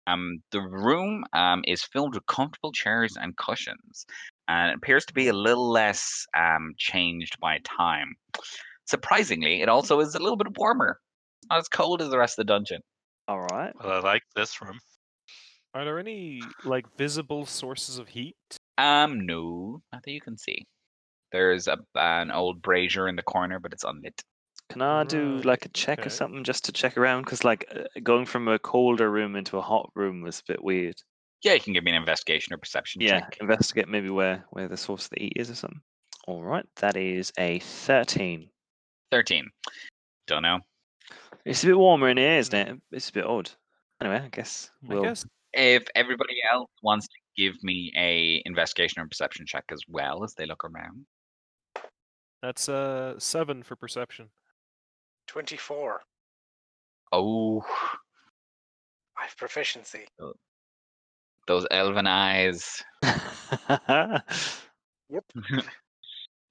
Um, 0.08 0.44
the 0.52 0.62
room 0.62 1.24
um, 1.34 1.64
is 1.66 1.84
filled 1.84 2.16
with 2.16 2.26
comfortable 2.26 2.74
chairs 2.74 3.18
and 3.20 3.36
cushions, 3.38 4.06
and 4.50 4.72
it 4.72 4.76
appears 4.76 5.06
to 5.06 5.14
be 5.14 5.30
a 5.30 5.34
little 5.34 5.72
less 5.72 6.26
um, 6.38 6.74
changed 6.78 7.40
by 7.40 7.60
time. 7.64 8.14
Surprisingly, 8.86 9.62
it 9.62 9.70
also 9.70 10.02
is 10.02 10.16
a 10.16 10.20
little 10.20 10.38
bit 10.38 10.58
warmer. 10.58 11.00
Not 11.50 11.60
as 11.60 11.70
cold 11.70 12.02
as 12.02 12.10
the 12.10 12.18
rest 12.18 12.38
of 12.38 12.46
the 12.46 12.54
dungeon. 12.54 12.82
All 13.28 13.40
right. 13.40 13.72
well, 13.82 13.94
I 13.94 14.00
like 14.00 14.24
this 14.36 14.62
room. 14.62 14.80
Are 15.74 15.86
there 15.86 16.00
any 16.00 16.42
like 16.66 16.86
visible 16.98 17.46
sources 17.46 17.98
of 17.98 18.10
heat? 18.10 18.36
Um, 18.78 19.26
no, 19.26 19.82
not 19.94 20.04
that 20.04 20.12
you 20.12 20.22
can 20.22 20.38
see. 20.38 20.66
There's 21.32 21.68
a 21.68 21.78
an 21.96 22.32
old 22.32 22.62
brazier 22.62 23.08
in 23.08 23.16
the 23.16 23.24
corner, 23.24 23.60
but 23.60 23.72
it's 23.74 23.84
unlit. 23.86 24.22
Can 24.70 24.82
I 24.82 25.04
do 25.04 25.42
like 25.42 25.66
a 25.66 25.70
check 25.70 26.06
or 26.06 26.10
something 26.10 26.44
just 26.44 26.66
to 26.66 26.72
check 26.72 26.98
around? 26.98 27.24
Because 27.24 27.44
like 27.44 27.66
uh, 27.76 28.00
going 28.04 28.26
from 28.26 28.48
a 28.48 28.60
colder 28.60 29.10
room 29.10 29.36
into 29.36 29.58
a 29.58 29.62
hot 29.62 29.92
room 29.96 30.22
was 30.22 30.40
a 30.40 30.52
bit 30.52 30.64
weird. 30.64 30.96
Yeah, 31.44 31.54
you 31.54 31.60
can 31.60 31.74
give 31.74 31.84
me 31.84 31.92
an 31.92 31.98
investigation 31.98 32.54
or 32.54 32.58
perception 32.58 33.02
Yeah. 33.02 33.22
check. 33.22 33.38
Investigate 33.42 33.88
maybe 33.88 34.10
where 34.10 34.46
where 34.52 34.68
the 34.68 34.78
source 34.78 35.06
of 35.06 35.12
the 35.12 35.24
heat 35.24 35.34
is 35.36 35.50
or 35.50 35.56
something. 35.56 35.82
All 36.28 36.44
right. 36.44 36.66
That 36.78 36.96
is 36.98 37.32
a 37.38 37.60
thirteen. 37.60 38.50
Thirteen. 39.10 39.50
Don't 40.28 40.44
know. 40.44 40.60
It's 41.46 41.64
a 41.64 41.68
bit 41.68 41.78
warmer 41.78 42.10
in 42.10 42.18
here, 42.18 42.38
isn't 42.38 42.56
it? 42.56 42.82
It's 42.92 43.10
a 43.10 43.14
bit 43.14 43.26
odd. 43.26 43.50
Anyway, 44.02 44.22
I 44.24 44.30
guess 44.30 44.70
we'll. 44.84 45.04
guess 45.04 45.26
If 45.54 45.84
everybody 45.96 46.36
else 46.52 46.70
wants 46.82 47.08
to 47.08 47.14
give 47.38 47.56
me 47.64 47.92
a 47.98 48.42
investigation 48.46 49.02
or 49.02 49.08
perception 49.08 49.46
check 49.46 49.66
as 49.72 49.82
well 49.88 50.24
as 50.24 50.34
they 50.34 50.46
look 50.46 50.64
around. 50.64 51.06
that's 52.42 52.70
uh 52.70 53.20
seven 53.20 53.64
for 53.64 53.76
perception. 53.76 54.30
24. 55.28 56.02
Oh, 57.14 57.64
I 59.18 59.24
have 59.24 59.38
proficiency. 59.38 60.08
those 61.48 61.68
elven 61.72 62.08
eyes. 62.08 62.84
Yep. 65.12 65.26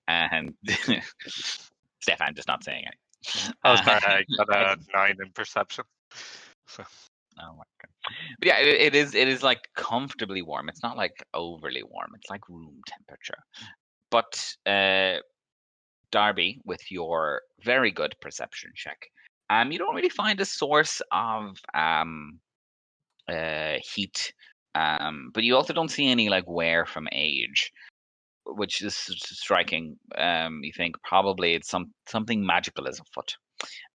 and 0.09 0.55
Stefan 2.01 2.35
just 2.35 2.48
not 2.48 2.62
saying 2.62 2.85
anything. 2.85 3.55
I 3.64 3.70
was 3.70 3.81
Uh, 3.81 4.01
sorry, 4.01 4.27
I 4.28 4.44
got 4.44 4.55
a 4.55 4.78
nine 4.94 5.16
in 5.24 5.31
perception. 5.32 5.85
So, 6.66 6.85
Oh 7.42 7.54
my 7.56 7.64
god! 7.80 8.16
But 8.38 8.46
yeah, 8.46 8.58
it, 8.58 8.80
it 8.80 8.94
is. 8.94 9.14
It 9.14 9.28
is 9.28 9.42
like 9.42 9.68
comfortably 9.76 10.42
warm. 10.42 10.68
It's 10.68 10.82
not 10.82 10.96
like 10.96 11.24
overly 11.34 11.82
warm. 11.82 12.12
It's 12.16 12.30
like 12.30 12.48
room 12.48 12.80
temperature. 12.86 13.38
But 14.10 14.54
uh, 14.66 15.18
Darby, 16.10 16.60
with 16.64 16.90
your 16.90 17.42
very 17.64 17.90
good 17.90 18.14
perception 18.20 18.72
check, 18.74 18.98
um, 19.50 19.72
you 19.72 19.78
don't 19.78 19.94
really 19.94 20.08
find 20.08 20.40
a 20.40 20.44
source 20.44 21.00
of 21.12 21.56
um, 21.74 22.40
uh, 23.28 23.76
heat. 23.82 24.32
Um, 24.74 25.30
but 25.34 25.42
you 25.42 25.56
also 25.56 25.72
don't 25.72 25.90
see 25.90 26.08
any 26.08 26.28
like 26.28 26.48
wear 26.48 26.86
from 26.86 27.08
age, 27.12 27.72
which 28.46 28.82
is 28.82 28.96
striking. 28.96 29.96
Um, 30.16 30.60
you 30.62 30.72
think 30.76 30.96
probably 31.02 31.54
it's 31.54 31.68
some 31.68 31.92
something 32.06 32.44
magical 32.44 32.86
is 32.86 33.00
afoot. 33.00 33.36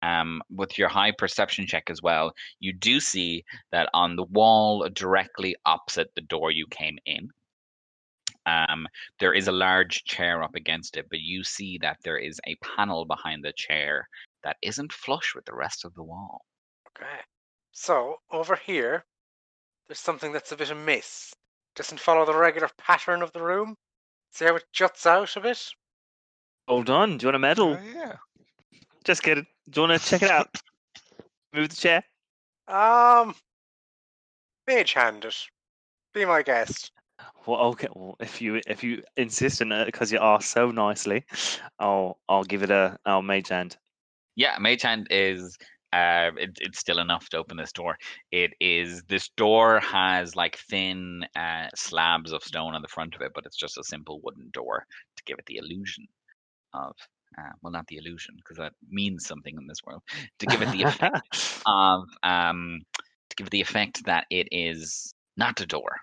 Um, 0.02 0.42
with 0.50 0.78
your 0.78 0.90
high 0.90 1.12
perception 1.12 1.68
check 1.68 1.90
as 1.90 2.02
well, 2.02 2.34
you 2.60 2.74
do 2.74 3.00
see 3.00 3.44
that 3.72 3.90
on 3.94 4.16
the 4.16 4.24
wall 4.24 4.88
directly 4.90 5.56
opposite 5.66 6.12
the 6.16 6.22
door 6.22 6.52
you 6.52 6.66
came 6.68 6.98
in, 7.06 7.30
Um, 8.46 8.88
there 9.20 9.34
is 9.34 9.48
a 9.48 9.52
large 9.52 10.04
chair 10.06 10.42
up 10.42 10.56
against 10.56 10.98
it, 10.98 11.08
but 11.10 11.20
you 11.20 11.44
see 11.44 11.78
that 11.80 11.98
there 12.04 12.18
is 12.18 12.40
a 12.48 12.56
panel 12.56 13.06
behind 13.06 13.44
the 13.44 13.54
chair 13.54 14.08
that 14.44 14.58
isn't 14.64 14.92
flush 14.92 15.36
with 15.36 15.46
the 15.46 15.54
rest 15.54 15.86
of 15.86 15.94
the 15.94 16.04
wall. 16.04 16.44
Okay. 16.90 17.20
So 17.72 18.16
over 18.32 18.56
here, 18.56 19.06
there's 19.88 20.00
something 20.00 20.32
that's 20.34 20.52
a 20.52 20.58
bit 20.58 20.72
amiss. 20.72 21.34
Doesn't 21.76 22.00
follow 22.00 22.26
the 22.26 22.36
regular 22.36 22.70
pattern 22.78 23.22
of 23.22 23.32
the 23.32 23.44
room. 23.44 23.76
See 24.32 24.46
how 24.46 24.56
it 24.56 24.66
juts 24.74 25.06
out 25.06 25.38
a 25.38 25.42
bit? 25.42 25.64
Hold 26.68 26.90
on. 26.90 27.18
Do 27.18 27.26
you 27.26 27.28
want 27.28 27.36
a 27.36 27.40
medal? 27.40 27.78
Oh, 27.80 27.84
yeah. 27.94 28.16
Just 29.04 29.24
kidding. 29.24 29.46
Do 29.70 29.82
you 29.82 29.88
want 29.88 30.02
to 30.02 30.08
check 30.08 30.22
it 30.22 30.32
out? 30.32 30.48
Move 31.54 31.70
the 31.70 31.76
chair. 31.76 32.04
Um, 32.68 33.36
mage 34.68 34.94
hand 34.94 35.26
it. 35.26 35.36
Be 36.14 36.26
my 36.26 36.42
guest. 36.42 36.92
Well, 37.46 37.60
okay. 37.60 37.88
Well, 37.96 38.16
if 38.20 38.42
you 38.42 38.62
if 38.68 38.84
you 38.84 39.02
insist 39.18 39.62
on 39.62 39.72
it 39.72 39.86
because 39.86 40.12
you 40.12 40.20
asked 40.20 40.52
so 40.52 40.72
nicely, 40.72 41.26
I'll 41.80 42.20
I'll 42.30 42.44
give 42.44 42.64
it 42.64 42.72
a 42.72 42.98
I'll 43.06 43.22
mage 43.22 43.50
hand. 43.50 43.78
Yeah, 44.36 44.56
Mage 44.60 44.84
Hand 44.84 45.08
is 45.10 45.58
uh, 45.94 46.32
it, 46.38 46.58
it's 46.62 46.80
still 46.80 47.00
enough 47.00 47.30
to 47.30 47.38
open 47.38 47.58
this 47.58 47.72
door. 47.74 47.98
It 48.32 48.54
is 48.62 49.04
this 49.04 49.30
door 49.36 49.80
has 49.82 50.36
like 50.36 50.58
thin 50.70 51.26
uh, 51.36 51.68
slabs 51.76 52.32
of 52.32 52.44
stone 52.44 52.74
on 52.74 52.82
the 52.82 52.88
front 52.88 53.14
of 53.16 53.22
it, 53.22 53.34
but 53.36 53.46
it's 53.46 53.58
just 53.58 53.78
a 53.78 53.84
simple 53.84 54.22
wooden 54.24 54.50
door 54.54 54.86
to 55.18 55.24
give 55.26 55.38
it 55.38 55.46
the 55.48 55.58
illusion 55.58 56.08
of 56.74 56.96
uh, 57.38 57.52
well, 57.62 57.72
not 57.72 57.88
the 57.88 57.98
illusion 57.98 58.36
because 58.38 58.58
that 58.58 58.74
means 58.90 59.26
something 59.26 59.56
in 59.58 59.68
this 59.68 59.84
world. 59.86 60.02
To 60.40 60.48
give 60.48 60.62
it 60.62 60.72
the 60.72 60.84
effect 60.84 61.62
of 61.66 62.04
um, 62.24 62.82
to 63.30 63.36
give 63.36 63.48
it 63.48 63.52
the 63.52 63.62
effect 63.62 64.06
that 64.06 64.26
it 64.30 64.48
is 64.52 65.14
not 65.38 65.62
a 65.62 65.66
door, 65.66 65.96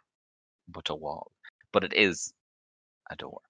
but 0.69 0.91
a 0.91 0.95
wall, 0.95 1.31
but 1.73 1.85
it 1.85 1.93
is 1.95 2.33
a 3.11 3.17
door. 3.17 3.41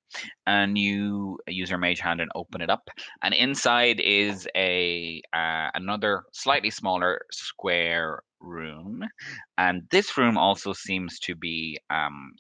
And 0.47 0.79
you 0.79 1.39
use 1.47 1.69
your 1.71 1.79
mage 1.79 2.01
hand 2.01 2.21
and 2.21 2.31
open 2.35 2.63
it 2.63 2.71
up, 2.71 2.89
and 3.23 3.35
inside 3.35 4.01
is 4.01 4.49
a 4.57 5.21
uh, 5.33 5.69
another 5.75 6.23
slightly 6.33 6.71
smaller 6.71 7.21
square 7.31 8.23
room, 8.41 9.05
and 9.59 9.83
this 9.91 10.17
room 10.17 10.39
also 10.39 10.73
seems 10.73 11.19
to 11.21 11.37
be 11.37 11.79
um, 11.91 12.33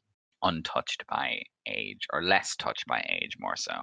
untouched 0.42 1.04
by 1.08 1.42
age, 1.66 2.06
or 2.12 2.22
less 2.22 2.56
touched 2.56 2.86
by 2.86 3.04
age, 3.10 3.36
more 3.38 3.56
so. 3.56 3.74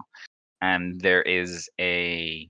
And 0.65 0.99
there 0.99 1.21
is 1.21 1.69
a 1.79 2.49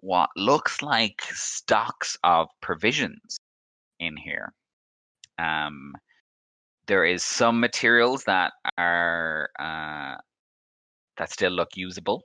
what 0.00 0.28
looks 0.36 0.82
like 0.82 1.22
stocks 1.32 2.18
of 2.22 2.48
provisions 2.60 3.38
in 3.98 4.14
here. 4.18 4.52
Um, 5.38 5.94
there 6.86 7.06
is 7.06 7.22
some 7.22 7.60
materials 7.60 8.24
that 8.24 8.52
are 8.76 9.48
uh, 9.58 10.16
that 11.16 11.32
still 11.32 11.52
look 11.52 11.70
usable, 11.76 12.24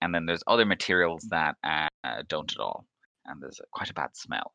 and 0.00 0.12
then 0.12 0.26
there's 0.26 0.42
other 0.48 0.66
materials 0.66 1.24
that 1.30 1.54
uh, 1.62 2.22
don't 2.28 2.52
at 2.52 2.58
all, 2.58 2.84
and 3.26 3.40
there's 3.40 3.60
quite 3.72 3.90
a 3.90 3.94
bad 3.94 4.10
smell. 4.14 4.50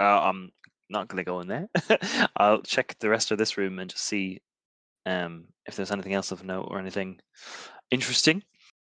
Uh, 0.00 0.20
I'm 0.28 0.50
not 0.88 1.08
going 1.08 1.22
to 1.22 1.30
go 1.30 1.40
in 1.40 1.48
there. 1.48 1.68
I'll 2.38 2.62
check 2.62 2.96
the 3.00 3.10
rest 3.10 3.30
of 3.32 3.36
this 3.36 3.58
room 3.58 3.80
and 3.80 3.90
just 3.90 4.04
see 4.04 4.40
um, 5.04 5.44
if 5.66 5.76
there's 5.76 5.92
anything 5.92 6.14
else 6.14 6.32
of 6.32 6.42
note 6.42 6.68
or 6.70 6.78
anything 6.78 7.18
interesting. 7.90 8.42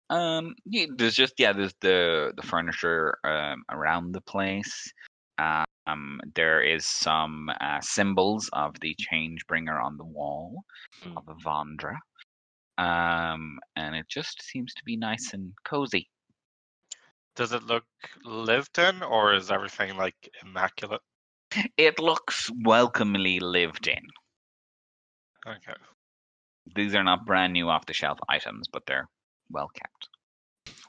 Um, 0.10 0.56
yeah, 0.66 0.86
there's 0.96 1.16
just 1.16 1.34
yeah, 1.38 1.54
there's 1.54 1.76
the 1.82 2.34
the 2.36 2.44
furniture 2.44 3.18
um, 3.24 3.64
around 3.70 4.14
the 4.14 4.22
place. 4.22 4.92
Um, 5.38 6.20
there 6.36 6.62
is 6.62 6.86
some 6.86 7.50
uh, 7.62 7.80
symbols 7.82 8.50
of 8.54 8.80
the 8.82 8.96
change 9.00 9.46
bringer 9.48 9.80
on 9.80 9.98
the 9.98 10.06
wall 10.06 10.64
Mm. 11.06 11.18
of 11.18 11.26
Avandra. 11.26 11.96
Um, 12.78 13.60
and 13.76 13.96
it 13.96 14.08
just 14.10 14.42
seems 14.42 14.74
to 14.76 14.84
be 14.84 14.98
nice 14.98 15.34
and 15.34 15.54
cozy. 15.64 16.10
Does 17.36 17.52
it 17.52 17.64
look 17.64 17.86
lived 18.24 18.80
in, 18.80 19.04
or 19.04 19.34
is 19.34 19.52
everything 19.52 19.96
like 19.98 20.16
immaculate? 20.44 21.02
It 21.78 22.00
looks 22.00 22.50
welcomely 22.64 23.40
lived 23.40 23.88
in. 23.88 24.04
Okay. 25.48 25.74
These 26.76 26.96
are 26.96 27.04
not 27.04 27.26
brand 27.26 27.54
new 27.54 27.70
off 27.70 27.86
the 27.86 27.94
shelf 27.94 28.20
items, 28.28 28.68
but 28.68 28.86
they're 28.86 29.08
well 29.52 29.70
kept. 29.70 30.10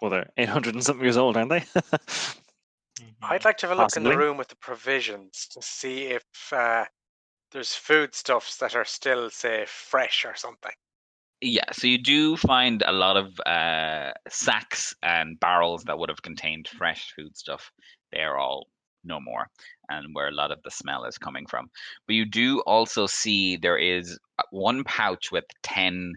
Well, 0.01 0.11
they're 0.11 0.31
800 0.37 0.75
and 0.75 0.85
something 0.85 1.05
years 1.05 1.17
old, 1.17 1.37
aren't 1.37 1.51
they? 1.51 1.65
I'd 3.23 3.45
like 3.45 3.59
to 3.59 3.69
have 3.69 3.77
a 3.77 3.81
look 3.81 3.97
in 3.97 4.05
the 4.05 4.17
room 4.17 4.37
with 4.37 4.49
the 4.49 4.57
provisions 4.57 5.49
to 5.53 5.63
see 5.63 6.07
if 6.07 6.25
uh, 6.53 6.85
there's 7.53 7.75
foodstuffs 7.75 8.57
that 8.59 8.75
are 8.75 8.85
still, 8.85 9.31
say, 9.31 9.65
fresh 9.67 10.25
or 10.25 10.35
something. 10.37 10.73
Yeah, 11.41 11.71
so 11.73 11.87
you 11.87 11.99
do 11.99 12.37
find 12.37 12.83
a 12.85 12.93
lot 12.93 13.17
of 13.17 13.39
uh, 13.47 14.11
sacks 14.29 14.95
and 15.03 15.39
barrels 15.39 15.85
that 15.85 15.99
would 15.99 16.09
have 16.09 16.23
contained 16.23 16.67
fresh 16.67 17.13
food 17.15 17.37
stuff. 17.37 17.71
They're 18.11 18.37
all 18.37 18.67
no 19.05 19.21
more, 19.21 19.49
and 19.89 20.15
where 20.15 20.29
a 20.29 20.35
lot 20.35 20.51
of 20.51 20.61
the 20.65 20.71
smell 20.71 21.05
is 21.05 21.17
coming 21.17 21.47
from. 21.47 21.71
But 22.07 22.15
you 22.15 22.25
do 22.25 22.61
also 22.61 23.07
see 23.07 23.57
there 23.57 23.79
is 23.79 24.19
uh, 24.39 24.43
one 24.51 24.83
pouch 24.83 25.31
with 25.31 25.45
10 25.63 26.15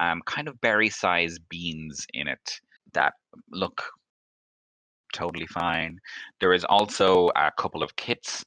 um, 0.00 0.20
kind 0.26 0.48
of 0.48 0.60
berry 0.60 0.88
sized 0.88 1.40
beans 1.48 2.06
in 2.14 2.28
it 2.28 2.60
that 2.92 3.14
look 3.50 3.82
totally 5.12 5.46
fine. 5.46 5.98
There 6.40 6.52
is 6.52 6.64
also 6.64 7.30
a 7.36 7.50
couple 7.56 7.82
of 7.82 7.94
kits 7.96 8.44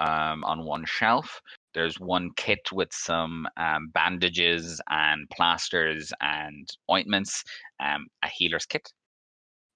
um, 0.00 0.44
on 0.44 0.64
one 0.64 0.84
shelf. 0.84 1.40
There's 1.74 2.00
one 2.00 2.30
kit 2.36 2.72
with 2.72 2.88
some 2.92 3.46
um, 3.56 3.88
bandages 3.92 4.80
and 4.88 5.28
plasters 5.30 6.12
and 6.20 6.68
ointments, 6.90 7.42
um, 7.80 8.06
a 8.22 8.28
healer's 8.28 8.66
kit. 8.66 8.90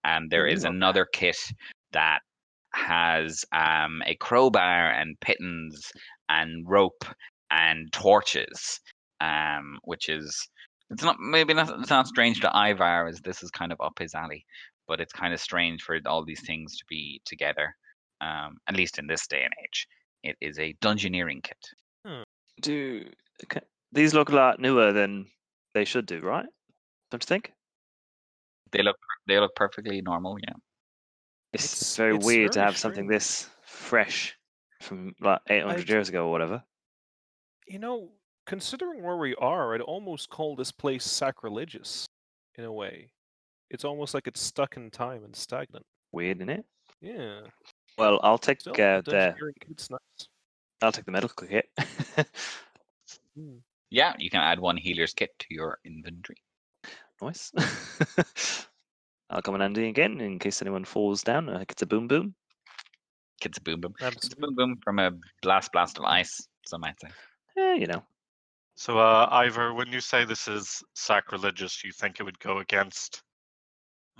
And 0.05 0.31
there 0.31 0.47
is 0.47 0.65
another 0.65 1.05
kit 1.05 1.37
that 1.93 2.21
has 2.73 3.45
um, 3.53 4.03
a 4.07 4.15
crowbar 4.17 4.93
and 4.93 5.19
pitons 5.21 5.93
and 6.29 6.67
rope 6.67 7.05
and 7.51 7.93
torches, 7.93 8.81
um, 9.21 9.79
which 9.85 10.09
is 10.09 10.49
it's 10.91 11.03
not 11.03 11.19
maybe 11.21 11.55
not 11.55 11.71
it's 11.81 11.91
not 11.91 12.07
strange 12.09 12.41
to 12.41 12.49
Ivar 12.55 13.07
as 13.07 13.21
this 13.21 13.43
is 13.43 13.51
kind 13.51 13.73
of 13.73 13.81
up 13.81 13.99
his 13.99 14.15
alley, 14.15 14.45
but 14.89 15.01
it's 15.01 15.13
kind 15.13 15.33
of 15.33 15.41
strange 15.41 15.83
for 15.83 15.99
all 16.07 16.25
these 16.25 16.45
things 16.47 16.77
to 16.79 16.85
be 16.89 17.21
together. 17.25 17.75
Um, 18.21 18.59
at 18.69 18.77
least 18.77 18.99
in 18.99 19.07
this 19.07 19.27
day 19.27 19.43
and 19.43 19.53
age, 19.65 19.87
it 20.23 20.37
is 20.43 20.59
a 20.59 20.75
dungeoneering 20.83 21.43
kit. 21.43 21.57
do 22.61 23.05
ca- 23.49 23.61
these 23.93 24.13
look 24.15 24.29
a 24.29 24.35
lot 24.35 24.61
newer 24.61 24.93
than 24.93 25.27
they 25.75 25.85
should 25.87 26.05
do, 26.07 26.21
right? 26.21 26.45
Don't 27.11 27.23
you 27.23 27.27
think? 27.27 27.53
They 28.73 28.83
look 28.83 28.97
they 29.27 29.39
look 29.41 29.55
perfectly 29.57 30.01
normal. 30.03 30.37
Yeah. 30.41 30.55
It's, 31.53 31.65
It's- 31.65 31.97
very 31.97 32.17
it's 32.17 32.25
weird 32.27 32.53
to 32.53 32.61
have 32.61 32.77
something 32.77 33.07
this 33.07 33.49
fresh 33.65 34.37
from 34.83 35.15
like 35.21 35.41
800 35.49 35.81
I'd- 35.81 35.93
years 35.93 36.09
ago 36.11 36.27
or 36.27 36.31
whatever. 36.31 36.63
You 37.67 37.79
know, 37.79 38.11
considering 38.51 39.01
where 39.05 39.17
we 39.17 39.33
are, 39.37 39.77
I'd 39.77 39.81
almost 39.81 40.29
call 40.29 40.57
this 40.57 40.73
place 40.73 41.05
sacrilegious 41.05 42.09
in 42.59 42.65
a 42.65 42.73
way. 42.73 43.13
It's 43.71 43.85
almost 43.85 44.13
like 44.13 44.27
it's 44.27 44.41
stuck 44.41 44.77
in 44.77 44.91
time 44.91 45.23
and 45.23 45.35
stagnant. 45.37 45.87
Weird, 46.11 46.39
isn't 46.39 46.49
it? 46.51 46.65
Yeah. 47.01 47.43
Well, 47.97 48.19
I'll 48.25 48.39
take 48.39 48.61
Still, 48.61 48.73
uh, 48.73 49.03
the 49.03 49.03
the 49.05 49.13
dungeoneering 49.13 49.69
kit's 49.69 49.89
nice. 49.89 50.29
I'll 50.83 50.91
take 50.91 51.05
the 51.05 51.13
medical 51.13 51.47
kit. 51.47 51.67
Hmm. 53.37 53.59
Yeah, 53.91 54.15
you 54.19 54.29
can 54.29 54.41
add 54.41 54.59
one 54.59 54.77
healer's 54.77 55.15
kit 55.15 55.31
to 55.39 55.47
your 55.51 55.79
inventory. 55.85 56.43
nice. 57.23 57.53
I'll 59.31 59.41
come 59.41 59.55
in 59.55 59.61
handy 59.61 59.89
again 59.89 60.21
in 60.21 60.41
case 60.41 60.61
anyone 60.61 60.85
falls 60.85 61.23
down. 61.23 61.47
Like 61.47 61.71
it's 61.71 61.83
a 61.83 61.87
boom 61.87 62.09
boom. 62.09 62.35
Kit's 63.41 63.59
a 63.59 63.61
boom 63.61 63.81
boom. 63.81 63.95
It's 64.01 64.33
a 64.33 64.37
boom 64.37 64.57
boom 64.57 64.81
from 64.83 64.99
a 64.99 65.13
blast 65.43 65.71
blast 65.73 65.99
of 65.99 66.05
ice. 66.05 66.49
Some 66.67 66.81
might 66.81 66.99
say. 67.01 67.09
Eh, 67.57 67.75
you 67.75 67.87
know. 67.87 68.03
So, 68.81 68.97
uh, 68.97 69.29
Ivar, 69.45 69.75
when 69.75 69.93
you 69.93 70.01
say 70.01 70.25
this 70.25 70.49
is 70.49 70.83
sacrilegious, 70.95 71.85
you 71.85 71.93
think 71.93 72.19
it 72.19 72.23
would 72.23 72.39
go 72.39 72.61
against 72.61 73.23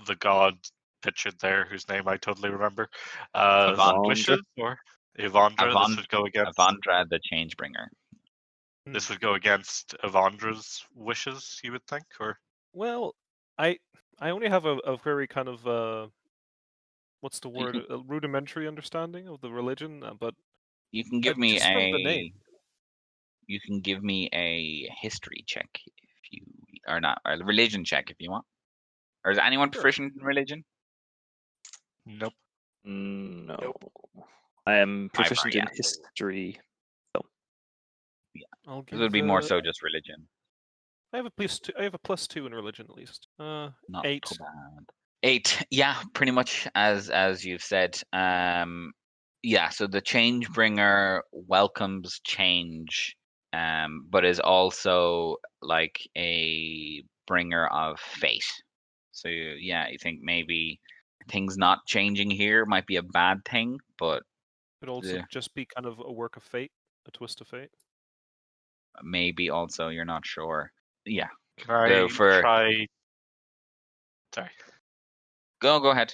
the 0.05 0.15
god 0.17 0.53
pictured 1.01 1.33
there, 1.39 1.65
whose 1.65 1.89
name 1.89 2.07
I 2.07 2.17
totally 2.17 2.51
remember, 2.51 2.87
uh, 3.33 3.73
Avandra. 3.73 4.07
wishes, 4.07 4.39
or 4.57 4.77
Evandra? 5.17 5.73
Avand- 5.73 5.87
this 5.87 5.97
would 5.97 6.09
go 6.09 6.25
against. 6.25 6.59
Avandra 6.59 7.09
the 7.09 7.19
Changebringer. 7.33 7.87
This 8.85 9.09
would 9.09 9.19
go 9.19 9.33
against 9.33 9.95
Evandra's 10.03 10.85
wishes, 10.93 11.59
you 11.63 11.71
would 11.71 11.87
think, 11.87 12.05
or 12.19 12.37
Well, 12.71 13.15
I 13.57 13.79
I 14.19 14.29
only 14.29 14.47
have 14.47 14.65
a, 14.65 14.77
a 14.85 14.95
very 14.95 15.25
kind 15.25 15.47
of 15.47 15.67
uh, 15.67 16.07
what's 17.21 17.39
the 17.39 17.49
word? 17.49 17.77
A 17.89 17.97
rudimentary 17.97 18.67
understanding 18.67 19.27
of 19.27 19.41
the 19.41 19.49
religion, 19.49 20.03
uh, 20.03 20.13
but 20.13 20.35
You 20.91 21.03
can 21.03 21.19
give 21.19 21.39
me 21.39 21.55
just 21.55 21.65
from 21.65 21.91
the 21.91 22.07
a. 22.07 22.33
name. 23.51 23.59
You 23.59 23.59
can 23.59 23.81
give 23.81 24.03
me 24.03 24.29
a 24.33 24.89
history 25.01 25.43
check 25.47 25.69
if 25.85 26.31
you 26.31 26.41
or 26.87 26.99
not 26.99 27.21
a 27.25 27.37
religion 27.43 27.85
check 27.85 28.09
if 28.09 28.17
you 28.19 28.31
want. 28.31 28.45
Or 29.25 29.31
is 29.31 29.37
anyone 29.37 29.69
proficient 29.69 30.13
in 30.19 30.25
religion? 30.25 30.63
nope. 32.05 32.33
No. 32.83 33.73
I 34.65 34.75
am 34.75 35.09
proficient 35.13 35.55
in 35.55 35.65
yes. 35.67 35.77
history. 35.77 36.59
I'll 38.67 38.81
give 38.83 38.97
This 38.97 39.03
would 39.03 39.11
be 39.11 39.21
more 39.21 39.39
uh, 39.39 39.41
so 39.41 39.61
just 39.61 39.83
religion. 39.83 40.27
I 41.13 41.17
have 41.17 41.25
a 41.25 41.31
plus 41.31 41.59
two. 41.59 41.73
I 41.79 41.83
have 41.83 41.93
a 41.93 41.99
plus 41.99 42.27
two 42.27 42.45
in 42.45 42.53
religion 42.53 42.87
at 42.89 42.95
least. 42.95 43.27
Uh, 43.39 43.69
Not 43.89 44.05
Eight. 44.05 44.27
so 44.27 44.37
bad. 44.39 44.85
Eight. 45.23 45.63
Yeah, 45.69 45.95
pretty 46.13 46.31
much 46.31 46.67
as 46.75 47.09
as 47.09 47.43
you've 47.43 47.63
said. 47.63 48.01
Um, 48.13 48.93
yeah. 49.43 49.69
So 49.69 49.87
the 49.87 50.01
change 50.01 50.49
bringer 50.51 51.23
welcomes 51.31 52.19
change, 52.23 53.15
um, 53.53 54.07
but 54.09 54.25
is 54.25 54.39
also 54.39 55.37
like 55.61 55.99
a 56.17 57.03
bringer 57.27 57.67
of 57.67 57.99
fate. 57.99 58.45
So 59.11 59.27
yeah, 59.29 59.87
you 59.89 59.97
think 59.97 60.19
maybe 60.21 60.79
things 61.29 61.57
not 61.57 61.85
changing 61.85 62.31
here 62.31 62.65
might 62.65 62.87
be 62.87 62.95
a 62.95 63.03
bad 63.03 63.43
thing, 63.45 63.79
but 63.97 64.23
could 64.79 64.89
also 64.89 65.15
Yeah. 65.15 65.25
just 65.31 65.53
be 65.53 65.65
kind 65.65 65.85
of 65.85 65.99
a 65.99 66.11
work 66.11 66.37
of 66.37 66.43
fate, 66.43 66.71
a 67.07 67.11
twist 67.11 67.41
of 67.41 67.47
fate. 67.47 67.69
maybe 69.03 69.49
also 69.49 69.87
you're 69.89 70.03
not 70.05 70.25
sure. 70.25 70.71
Yeah. 71.05 71.29
Can 71.57 71.71
I 71.75 71.87
So 71.89 72.09
for- 72.09 72.41
try? 72.41 72.87
Sorry, 74.35 74.49
Go 75.61 75.79
go 75.79 75.91
ahead. 75.91 76.13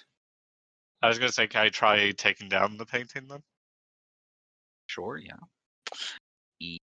I 1.01 1.07
was 1.07 1.17
going 1.19 1.29
to 1.29 1.33
say, 1.33 1.47
can 1.47 1.61
I 1.65 1.69
try 1.69 2.11
taking 2.11 2.49
down 2.49 2.77
the 2.77 2.85
painting 2.85 3.27
then? 3.27 3.41
Sure, 4.87 5.17
yeah. 5.17 5.37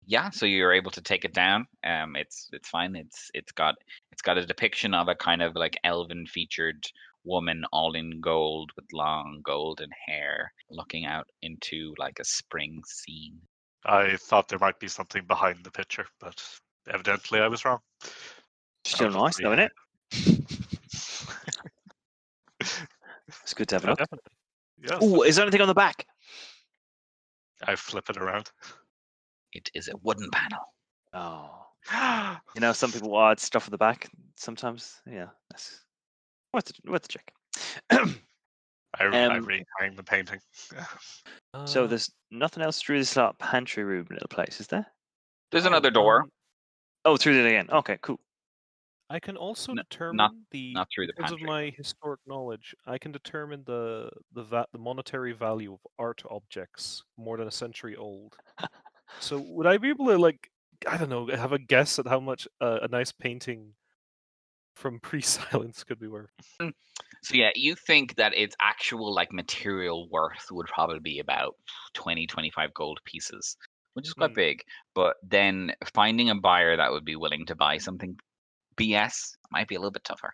Yeah, 0.08 0.30
so 0.30 0.46
you're 0.46 0.72
able 0.72 0.90
to 0.92 1.02
take 1.02 1.26
it 1.26 1.34
down. 1.34 1.66
Um, 1.84 2.16
it's 2.16 2.48
it's 2.52 2.70
fine. 2.70 2.96
It's 2.96 3.30
it's 3.34 3.52
got 3.52 3.74
it's 4.10 4.22
got 4.22 4.38
a 4.38 4.46
depiction 4.46 4.94
of 4.94 5.08
a 5.08 5.14
kind 5.14 5.42
of 5.42 5.54
like 5.54 5.78
elven 5.84 6.24
featured 6.26 6.82
woman, 7.24 7.62
all 7.74 7.94
in 7.94 8.18
gold 8.22 8.70
with 8.74 8.86
long 8.94 9.42
golden 9.44 9.90
hair, 10.06 10.50
looking 10.70 11.04
out 11.04 11.28
into 11.42 11.94
like 11.98 12.20
a 12.20 12.24
spring 12.24 12.80
scene. 12.86 13.38
I 13.84 14.16
thought 14.16 14.48
there 14.48 14.58
might 14.58 14.80
be 14.80 14.88
something 14.88 15.26
behind 15.26 15.62
the 15.62 15.70
picture, 15.70 16.06
but 16.20 16.42
evidently 16.90 17.40
I 17.40 17.48
was 17.48 17.66
wrong. 17.66 17.80
Still 18.86 19.08
I'll 19.08 19.24
nice, 19.24 19.38
though, 19.38 19.52
isn't 19.52 19.70
it? 19.70 19.72
It's 23.42 23.52
good 23.52 23.68
to 23.68 23.74
have 23.76 23.84
a 23.84 23.88
Yeah, 23.88 23.94
look. 24.00 24.20
yes, 24.82 24.98
Oh, 25.02 25.22
is 25.22 25.36
there 25.36 25.44
anything 25.44 25.60
on 25.60 25.68
the 25.68 25.74
back? 25.74 26.06
I 27.66 27.76
flip 27.76 28.08
it 28.08 28.16
around. 28.16 28.50
It 29.52 29.70
is 29.74 29.88
a 29.88 29.96
wooden 29.98 30.30
panel. 30.30 30.74
Oh, 31.14 31.66
you 32.54 32.60
know, 32.60 32.72
some 32.72 32.92
people 32.92 33.18
add 33.20 33.40
stuff 33.40 33.64
at 33.66 33.70
the 33.70 33.78
back. 33.78 34.10
Sometimes, 34.36 35.00
yeah, 35.06 35.28
that's 35.50 35.84
worth 36.52 36.66
the, 36.66 36.90
worth 36.90 37.02
the 37.02 37.08
check. 37.08 37.32
I, 37.90 37.96
I 39.00 39.06
Um, 39.06 39.46
rehang 39.46 39.96
the 39.96 40.02
painting. 40.02 40.40
so 41.64 41.84
Uh, 41.84 41.86
there's 41.86 42.10
nothing 42.30 42.62
else 42.62 42.80
through 42.80 42.98
this 42.98 43.16
lot 43.16 43.38
pantry 43.38 43.84
room 43.84 44.06
little 44.10 44.28
place, 44.28 44.60
is 44.60 44.66
there? 44.66 44.86
There's 45.50 45.64
oh, 45.64 45.68
another 45.68 45.90
door, 45.90 46.26
Oh, 47.04 47.16
through 47.16 47.38
it 47.44 47.46
again. 47.46 47.70
Okay, 47.70 47.98
cool. 48.02 48.20
I 49.08 49.18
can 49.18 49.38
also 49.38 49.72
N- 49.72 49.78
determine 49.78 50.44
the 50.50 50.74
not 50.74 50.88
through 50.94 51.06
the 51.06 51.14
because 51.16 51.32
of 51.32 51.40
my 51.40 51.72
historic 51.74 52.20
knowledge. 52.26 52.74
I 52.86 52.98
can 52.98 53.10
determine 53.12 53.64
the 53.64 54.10
the 54.34 54.44
va- 54.44 54.66
the 54.72 54.78
monetary 54.78 55.32
value 55.32 55.72
of 55.72 55.80
art 55.98 56.22
objects 56.28 57.02
more 57.16 57.38
than 57.38 57.48
a 57.48 57.50
century 57.50 57.96
old. 57.96 58.36
So 59.20 59.38
would 59.38 59.66
I 59.66 59.78
be 59.78 59.90
able 59.90 60.06
to 60.06 60.18
like 60.18 60.50
I 60.86 60.96
don't 60.96 61.08
know 61.08 61.26
have 61.28 61.52
a 61.52 61.58
guess 61.58 61.98
at 61.98 62.06
how 62.06 62.20
much 62.20 62.46
uh, 62.60 62.78
a 62.82 62.88
nice 62.88 63.12
painting 63.12 63.74
from 64.76 65.00
pre-silence 65.00 65.82
could 65.88 65.98
be 65.98 66.06
worth? 66.08 66.30
So 66.60 67.34
yeah, 67.34 67.50
you 67.54 67.74
think 67.74 68.14
that 68.16 68.34
its 68.36 68.54
actual 68.60 69.12
like 69.12 69.32
material 69.32 70.08
worth 70.10 70.46
would 70.50 70.66
probably 70.66 71.00
be 71.00 71.18
about 71.18 71.56
20, 71.94 72.26
25 72.26 72.72
gold 72.74 73.00
pieces, 73.04 73.56
which 73.94 74.06
is 74.06 74.12
quite 74.12 74.30
Hmm. 74.30 74.34
big. 74.34 74.62
But 74.94 75.16
then 75.22 75.72
finding 75.94 76.30
a 76.30 76.34
buyer 76.36 76.76
that 76.76 76.92
would 76.92 77.04
be 77.04 77.16
willing 77.16 77.44
to 77.46 77.56
buy 77.56 77.78
something 77.78 78.16
BS 78.76 79.36
might 79.50 79.68
be 79.68 79.74
a 79.74 79.80
little 79.80 79.90
bit 79.90 80.04
tougher. 80.04 80.32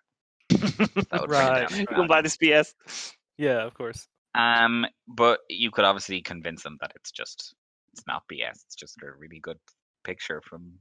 That 0.51 1.21
would 1.21 1.31
Right, 1.31 1.71
you 1.79 1.87
can 1.87 2.07
buy 2.07 2.21
this 2.23 2.37
BS. 2.37 2.75
Yeah, 3.39 3.63
of 3.65 3.75
course. 3.75 4.07
Um, 4.35 4.87
but 5.07 5.41
you 5.49 5.71
could 5.71 5.85
obviously 5.85 6.21
convince 6.21 6.63
them 6.63 6.77
that 6.81 6.93
it's 6.97 7.11
just 7.11 7.55
it's 7.95 8.07
not 8.09 8.23
BS. 8.31 8.65
It's 8.67 8.75
just 8.75 8.97
a 9.03 9.07
really 9.19 9.39
good 9.41 9.59
picture 10.03 10.43
from 10.49 10.73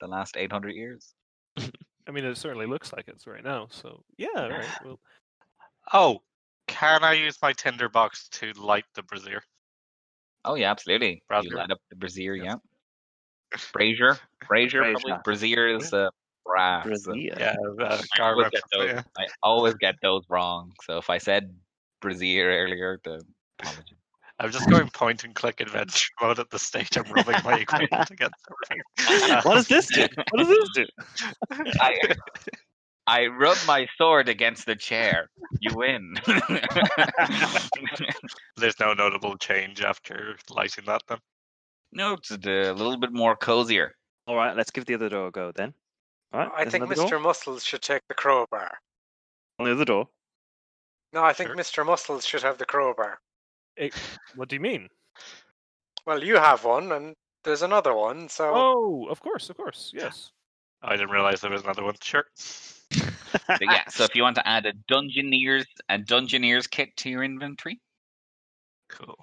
the 0.00 0.06
last 0.06 0.36
800 0.36 0.70
years. 0.74 1.14
I 1.58 2.10
mean, 2.12 2.24
it 2.24 2.36
certainly 2.36 2.66
looks 2.66 2.92
like 2.92 3.08
it's 3.08 3.26
right 3.26 3.42
now. 3.42 3.68
So 3.70 4.02
yeah, 4.18 4.28
all 4.36 4.50
right. 4.50 4.84
Well, 4.84 5.00
Oh, 5.92 6.18
can 6.66 7.02
I 7.02 7.14
use 7.14 7.38
my 7.40 7.52
tinder 7.54 7.88
box 7.88 8.28
to 8.32 8.52
light 8.52 8.84
the 8.94 9.02
brazier? 9.02 9.42
Oh 10.44 10.54
yeah, 10.54 10.70
absolutely. 10.70 11.22
You 11.42 11.50
light 11.56 11.70
up 11.70 11.78
the 11.90 11.96
brazier, 11.96 12.34
Yes. 12.34 12.44
yeah. 12.44 13.58
Brazier, 13.72 14.18
brazier, 14.46 14.82
probably. 14.82 15.02
Brazier. 15.02 15.20
Brazier 15.24 15.68
is 15.76 15.92
uh, 15.94 16.10
brass. 16.44 16.84
so- 16.84 16.88
Brazil. 16.88 17.16
Yeah, 17.16 17.54
uh, 17.80 18.02
I 18.18 18.22
always, 18.22 18.50
get 18.50 18.62
those, 18.72 18.86
yeah. 18.90 19.02
I 19.16 19.26
always 19.42 19.74
get 19.74 19.94
those 20.02 20.24
wrong. 20.28 20.72
So 20.84 20.98
if 20.98 21.08
I 21.08 21.16
said 21.18 21.54
brazier 22.02 22.50
earlier, 22.50 23.00
the 23.02 23.22
apology. 23.58 23.96
I'm 24.40 24.50
just 24.50 24.68
going 24.70 24.88
point 24.90 25.24
and 25.24 25.34
click 25.34 25.60
adventure 25.60 26.08
mode 26.22 26.38
at 26.38 26.50
the 26.50 26.58
stage. 26.58 26.96
I'm 26.96 27.10
rubbing 27.12 27.36
my 27.44 27.58
equipment 27.58 28.10
against 28.10 28.36
everything. 28.70 29.40
What 29.42 29.54
does 29.54 29.68
this 29.68 29.86
do? 29.86 30.06
What 30.30 30.38
does 30.38 30.48
this 30.48 30.68
do? 30.74 30.86
I, 31.80 32.14
I 33.06 33.26
rub 33.26 33.56
my 33.66 33.86
sword 33.96 34.28
against 34.28 34.66
the 34.66 34.76
chair. 34.76 35.30
You 35.60 35.74
win. 35.76 36.14
There's 38.56 38.78
no 38.78 38.92
notable 38.94 39.36
change 39.38 39.82
after 39.82 40.36
lighting 40.50 40.84
that 40.86 41.02
then. 41.08 41.18
no, 41.92 42.14
it's 42.14 42.30
a 42.30 42.36
little 42.36 42.98
bit 42.98 43.12
more 43.12 43.34
cozier. 43.34 43.94
All 44.26 44.36
right, 44.36 44.54
let's 44.54 44.70
give 44.70 44.84
the 44.84 44.94
other 44.94 45.08
door 45.08 45.28
a 45.28 45.30
go 45.30 45.52
then. 45.52 45.72
All 46.34 46.40
right, 46.40 46.50
I 46.54 46.64
think 46.66 46.84
Mr. 46.84 47.08
door. 47.08 47.18
Muscles 47.18 47.64
should 47.64 47.80
take 47.80 48.02
the 48.08 48.14
crowbar. 48.14 48.76
On 49.58 49.64
the 49.64 49.72
other 49.72 49.86
door. 49.86 50.08
No, 51.14 51.24
I 51.24 51.32
think 51.32 51.48
Sure. 51.48 51.56
Mr. 51.56 51.86
Muscles 51.86 52.26
should 52.26 52.42
have 52.42 52.58
the 52.58 52.66
crowbar. 52.66 53.18
Eh, 53.78 53.90
what 54.34 54.48
do 54.48 54.56
you 54.56 54.60
mean? 54.60 54.88
Well, 56.06 56.22
you 56.24 56.36
have 56.36 56.64
one, 56.64 56.92
and 56.92 57.14
there's 57.44 57.62
another 57.62 57.94
one, 57.94 58.28
so 58.28 58.52
Oh, 58.54 59.06
of 59.10 59.20
course, 59.20 59.50
of 59.50 59.56
course, 59.56 59.92
yes. 59.94 60.30
I 60.82 60.92
didn't 60.96 61.10
realize 61.10 61.40
there 61.40 61.50
was 61.50 61.62
another 61.64 61.82
one. 61.84 61.94
Sure. 62.02 62.24
But 63.48 63.60
yeah, 63.62 63.86
so 63.88 64.04
if 64.04 64.14
you 64.14 64.22
want 64.22 64.36
to 64.36 64.48
add 64.48 64.64
a 64.66 64.72
dungeoneer's 64.90 65.66
a 65.88 65.98
dungeoneer's 65.98 66.66
kit 66.66 66.96
to 66.98 67.10
your 67.10 67.24
inventory, 67.24 67.80
Cool. 68.88 69.18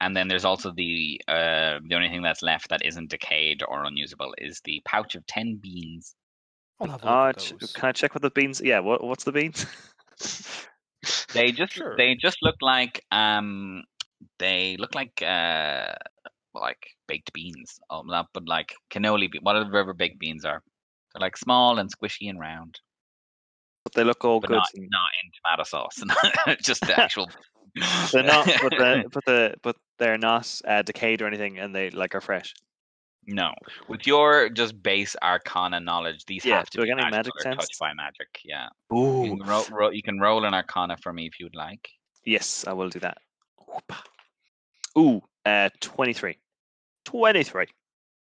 and 0.00 0.14
then 0.16 0.28
there's 0.28 0.44
also 0.44 0.70
the 0.72 1.20
uh 1.28 1.78
the 1.88 1.94
only 1.94 2.08
thing 2.08 2.22
that's 2.22 2.42
left 2.42 2.68
that 2.68 2.84
isn't 2.84 3.10
decayed 3.10 3.62
or 3.66 3.84
unusable 3.84 4.34
is 4.38 4.60
the 4.64 4.82
pouch 4.84 5.14
of 5.14 5.24
ten 5.26 5.56
beans. 5.62 6.14
I'll 6.80 6.88
have 6.88 7.02
a 7.02 7.06
look 7.06 7.14
Uh, 7.14 7.28
at 7.28 7.52
those. 7.60 7.72
can 7.72 7.88
I 7.88 7.92
check 7.92 8.14
what 8.14 8.22
the 8.22 8.30
beans? 8.30 8.60
Yeah, 8.62 8.80
what, 8.80 9.02
what's 9.04 9.24
the 9.24 9.32
beans? 9.32 9.64
They 11.32 11.52
just 11.52 11.72
Sure. 11.74 11.96
they 11.96 12.14
just 12.14 12.38
look 12.42 12.56
like 12.60 13.04
um 13.12 13.84
they 14.38 14.76
look 14.78 14.94
like 14.94 15.22
uh 15.22 15.92
like 16.54 16.86
baked 17.06 17.32
beans. 17.32 17.78
Oh, 17.90 18.02
not 18.02 18.28
but 18.34 18.46
like 18.48 18.74
cannoli, 18.90 19.30
be- 19.30 19.38
whatever 19.42 19.94
baked 19.94 20.18
beans 20.18 20.44
are. 20.44 20.62
They're 21.14 21.20
like 21.20 21.36
small 21.36 21.78
and 21.78 21.90
squishy 21.90 22.28
and 22.30 22.38
round, 22.40 22.80
But 23.84 23.94
they 23.94 24.04
look 24.04 24.24
all 24.24 24.40
but 24.40 24.48
good. 24.48 24.56
not 24.56 24.68
and- 24.74 24.88
not 24.90 25.10
in 25.22 25.30
tomato 25.42 25.62
sauce. 25.64 26.02
just 26.62 26.80
the 26.82 26.98
actual. 26.98 27.28
They're 28.12 28.24
not, 28.24 28.46
but 28.60 28.72
the 28.72 29.04
but 29.12 29.24
the 29.26 29.54
but 29.62 29.76
they're 29.98 30.18
not 30.18 30.60
uh, 30.66 30.82
decayed 30.82 31.22
or 31.22 31.28
anything, 31.28 31.58
and 31.60 31.72
they 31.74 31.90
like 31.90 32.14
are 32.16 32.20
fresh. 32.20 32.52
No, 33.26 33.52
with 33.88 34.06
your 34.06 34.48
just 34.48 34.82
base 34.82 35.14
Arcana 35.22 35.80
knowledge, 35.80 36.24
these 36.26 36.44
Yeah, 36.44 36.58
have 36.58 36.70
to 36.70 36.78
do 36.78 36.84
be 36.84 36.94
magical 36.94 37.10
magic 37.10 37.32
or 37.36 37.54
touched 37.54 37.78
by 37.78 37.92
magic. 37.94 38.40
Yeah, 38.44 38.68
Ooh, 38.92 39.24
you 39.24 39.36
can, 39.36 39.46
ro- 39.46 39.66
ro- 39.70 39.90
you 39.90 40.02
can 40.02 40.18
roll 40.18 40.44
an 40.44 40.54
Arcana 40.54 40.96
for 40.96 41.12
me 41.12 41.26
if 41.26 41.38
you'd 41.38 41.54
like. 41.54 41.88
yes, 42.24 42.64
I 42.66 42.72
will 42.72 42.88
do 42.88 42.98
that. 43.00 43.18
Whoop. 43.68 43.92
Ooh, 44.98 45.22
uh, 45.46 45.68
twenty-three. 45.80 46.38
Twenty-three. 47.04 47.66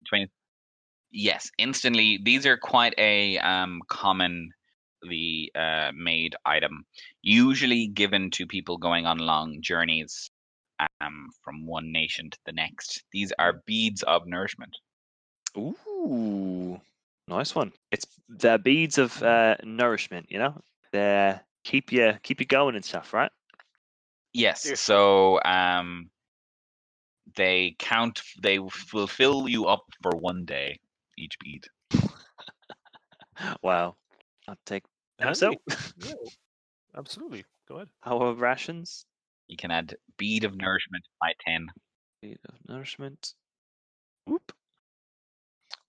20 0.09 0.31
yes 1.16 1.51
instantly 1.59 2.19
these 2.24 2.44
are 2.44 2.56
quite 2.59 2.93
a 2.98 3.39
um 3.39 3.81
commonly 3.89 5.51
uh 5.55 5.90
made 5.94 6.35
item 6.44 6.85
usually 7.23 7.86
given 7.86 8.31
to 8.31 8.47
people 8.47 8.77
going 8.77 9.06
on 9.06 9.19
long 9.19 9.59
journeys 9.62 10.31
um 11.01 11.29
from 11.43 11.67
one 11.67 11.93
nation 11.93 12.31
to 12.31 12.39
the 12.47 12.53
next 12.53 13.05
these 13.13 13.33
are 13.39 13.63
beads 13.67 14.03
of 14.03 14.27
nourishment 14.27 14.77
Ooh, 15.57 16.81
nice 17.29 17.55
one. 17.55 17.73
It's 17.93 18.07
the 18.29 18.59
beads 18.59 18.99
of 18.99 19.23
uh, 19.23 19.55
nourishment. 19.63 20.27
You 20.29 20.39
know, 20.41 20.61
they 20.91 21.39
keep 21.63 21.93
you 21.93 22.15
keep 22.25 22.41
you 22.41 22.47
going 22.47 22.75
and 22.75 22.85
stuff, 22.85 23.13
right? 23.13 23.31
yes 24.33 24.67
Yes. 24.67 24.81
so 24.81 25.41
um 25.45 26.11
they 27.37 27.75
count 27.79 28.21
they 28.43 28.59
will 28.59 29.07
fill 29.07 29.49
you 29.49 29.67
up 29.67 29.85
for 30.03 30.11
one 30.17 30.45
day 30.45 30.79
each 31.17 31.39
bead 31.39 31.65
Wow. 33.63 33.97
I'll 34.49 34.59
take 34.67 34.85
them 35.19 35.35
so. 35.35 35.55
Yeah, 35.99 36.15
absolutely. 36.97 37.45
Go 37.69 37.77
ahead. 37.77 37.89
Our 38.05 38.35
rations. 38.35 39.07
You 39.49 39.57
can 39.57 39.71
add 39.71 39.97
bead 40.16 40.45
of 40.45 40.57
nourishment 40.57 41.05
by 41.21 41.33
10 41.47 41.69
Bead 42.23 42.39
of 42.49 42.55
nourishment. 42.69 43.35
Whoop. 44.27 44.53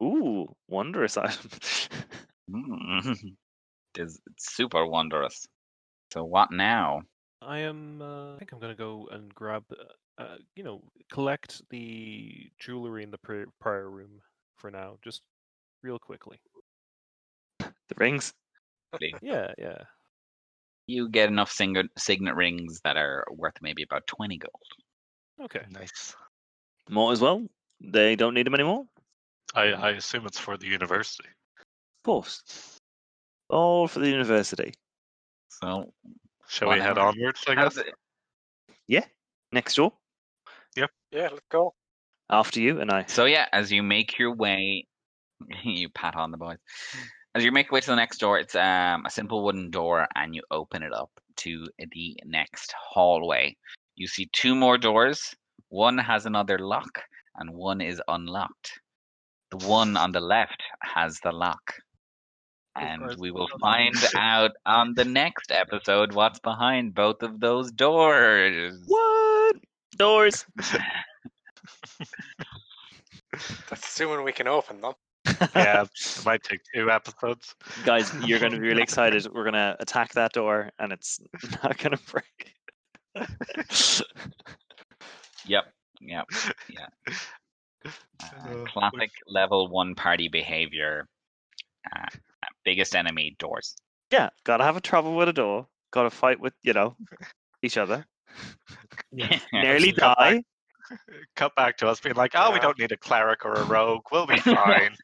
Ooh, 0.04 0.54
wondrous 0.68 1.18
item. 1.18 1.50
Mm. 2.52 3.36
It's 3.96 4.20
it's 4.28 4.56
super 4.56 4.86
wondrous. 4.86 5.48
So 6.12 6.26
what 6.26 6.52
now? 6.52 7.04
I 7.42 7.60
am. 7.60 8.02
Uh, 8.02 8.36
I 8.36 8.38
think 8.38 8.52
I'm 8.52 8.60
gonna 8.60 8.76
go 8.76 9.08
and 9.12 9.34
grab. 9.34 9.64
Uh, 9.72 10.22
uh, 10.22 10.38
you 10.56 10.64
know, 10.64 10.82
collect 11.12 11.62
the 11.70 12.50
jewelry 12.60 13.04
in 13.04 13.12
the 13.12 13.18
pri- 13.18 13.46
prior 13.60 13.90
room 13.90 14.22
for 14.58 14.72
now, 14.72 14.98
just 15.02 15.22
real 15.82 16.00
quickly. 16.00 16.40
the 17.60 17.96
rings. 17.98 18.34
Yeah, 19.22 19.54
yeah. 19.58 19.78
You 20.88 21.10
get 21.10 21.30
enough 21.30 21.52
signet 21.52 21.88
signet 21.98 22.36
rings 22.36 22.80
that 22.84 22.98
are 22.98 23.26
worth 23.32 23.56
maybe 23.62 23.84
about 23.84 24.06
twenty 24.08 24.38
gold. 24.38 24.54
Okay. 25.42 25.66
Nice. 25.72 26.16
More 26.90 27.12
as 27.12 27.22
well. 27.22 27.46
They 27.82 28.16
don't 28.16 28.34
need 28.34 28.46
them 28.46 28.54
anymore. 28.56 28.86
I, 29.54 29.72
I 29.72 29.90
assume 29.92 30.26
it's 30.26 30.40
for 30.40 30.58
the 30.58 30.68
university. 30.68 31.28
Of 31.28 32.04
course. 32.04 32.78
All 33.50 33.88
for 33.88 34.00
the 34.00 34.10
university. 34.10 34.74
So 35.50 35.92
Shall 36.48 36.70
we 36.70 36.80
head 36.80 36.98
onwards, 36.98 37.44
I 37.48 37.56
guess? 37.56 37.78
it- 37.78 37.94
Next 39.52 39.76
door. 39.76 39.94
Yep. 40.76 40.92
Yeah, 41.12 41.30
let's 41.32 41.46
go. 41.50 41.74
After 42.30 42.60
you 42.60 42.82
and 42.82 42.92
I. 42.92 43.06
So 43.08 43.24
yeah, 43.24 43.48
as 43.54 43.72
you 43.72 43.82
make 43.84 44.18
your 44.18 44.34
way, 44.36 44.86
you 45.64 45.88
pat 45.90 46.16
on 46.18 46.32
the 46.32 46.38
boys. 46.38 46.58
As 47.36 47.44
you 47.44 47.52
make 47.52 47.68
your 47.68 47.74
way 47.74 47.82
to 47.82 47.88
the 47.88 47.98
next 47.98 48.20
door, 48.20 48.40
it's 48.40 48.56
um, 48.56 49.06
a 49.06 49.10
simple 49.10 49.44
wooden 49.44 49.70
door, 49.70 50.08
and 50.16 50.34
you 50.34 50.42
open 50.52 50.82
it 50.82 50.94
up 50.94 51.12
to 51.36 51.68
the 51.92 52.18
next 52.24 52.74
hallway. 52.80 53.58
You 53.98 54.08
see 54.08 54.30
two 54.32 54.56
more 54.56 54.78
doors. 54.78 55.36
One 55.68 55.98
has 55.98 56.26
another 56.26 56.58
lock, 56.58 57.04
and 57.36 57.54
one 57.54 57.82
is 57.82 58.02
unlocked. 58.08 58.80
The 59.52 59.68
one 59.68 59.98
on 59.98 60.14
the 60.14 60.22
left 60.22 60.64
has 60.82 61.20
the 61.20 61.34
lock. 61.34 61.74
And 62.78 63.18
we 63.18 63.32
will 63.32 63.50
find 63.60 63.96
out 64.16 64.52
on 64.66 64.94
the 64.96 65.04
next 65.04 65.52
episode 65.52 66.14
what's 66.14 66.40
behind 66.40 66.96
both 66.96 67.22
of 67.22 67.42
those 67.42 67.70
doors. 67.70 68.82
What? 68.88 69.58
Doors. 69.98 70.46
That's 73.70 73.86
assuming 73.88 74.24
we 74.24 74.32
can 74.32 74.48
open 74.48 74.80
them. 74.80 74.94
yeah, 75.56 75.82
it 75.84 76.22
might 76.26 76.44
take 76.44 76.62
two 76.74 76.90
episodes. 76.92 77.56
Guys, 77.86 78.12
you're 78.26 78.40
going 78.40 78.52
to 78.52 78.60
be 78.60 78.68
really 78.68 78.82
excited. 78.90 79.28
We're 79.34 79.44
going 79.44 79.54
to 79.54 79.76
attack 79.80 80.14
that 80.14 80.34
door 80.34 80.72
and 80.80 80.92
it's 80.92 81.20
not 81.64 81.78
going 81.78 81.98
to 81.98 82.04
break. 82.12 82.54
Yep. 85.48 85.64
Yep. 86.02 86.26
Yeah. 86.70 86.88
Uh, 87.86 87.90
Uh, 88.24 88.66
classic 88.66 89.12
level 89.28 89.68
one 89.70 89.94
party 89.96 90.28
behavior. 90.28 91.08
Uh, 91.96 92.08
biggest 92.64 92.96
enemy 92.96 93.36
doors. 93.38 93.76
yeah, 94.12 94.30
got 94.44 94.58
to 94.58 94.64
have 94.64 94.76
a 94.78 94.82
trouble 94.82 95.16
with 95.16 95.30
a 95.30 95.34
door. 95.34 95.68
Got 95.92 96.04
to 96.04 96.10
fight 96.10 96.40
with, 96.40 96.54
you 96.64 96.74
know, 96.74 96.96
each 97.62 97.78
other. 97.78 98.06
Yeah. 99.12 99.38
Nearly 99.54 99.92
Come 99.92 100.16
back. 100.18 100.18
die. 100.34 100.44
Cut 101.36 101.56
back 101.56 101.78
to 101.78 101.88
us 101.88 102.00
being 102.00 102.16
like, 102.16 102.32
oh, 102.36 102.52
we 102.52 102.60
don't 102.60 102.78
need 102.80 102.92
a 102.92 102.98
cleric 102.98 103.46
or 103.46 103.54
a 103.54 103.64
rogue. 103.66 104.04
We'll 104.12 104.26
be 104.28 104.40
fine. 104.40 104.96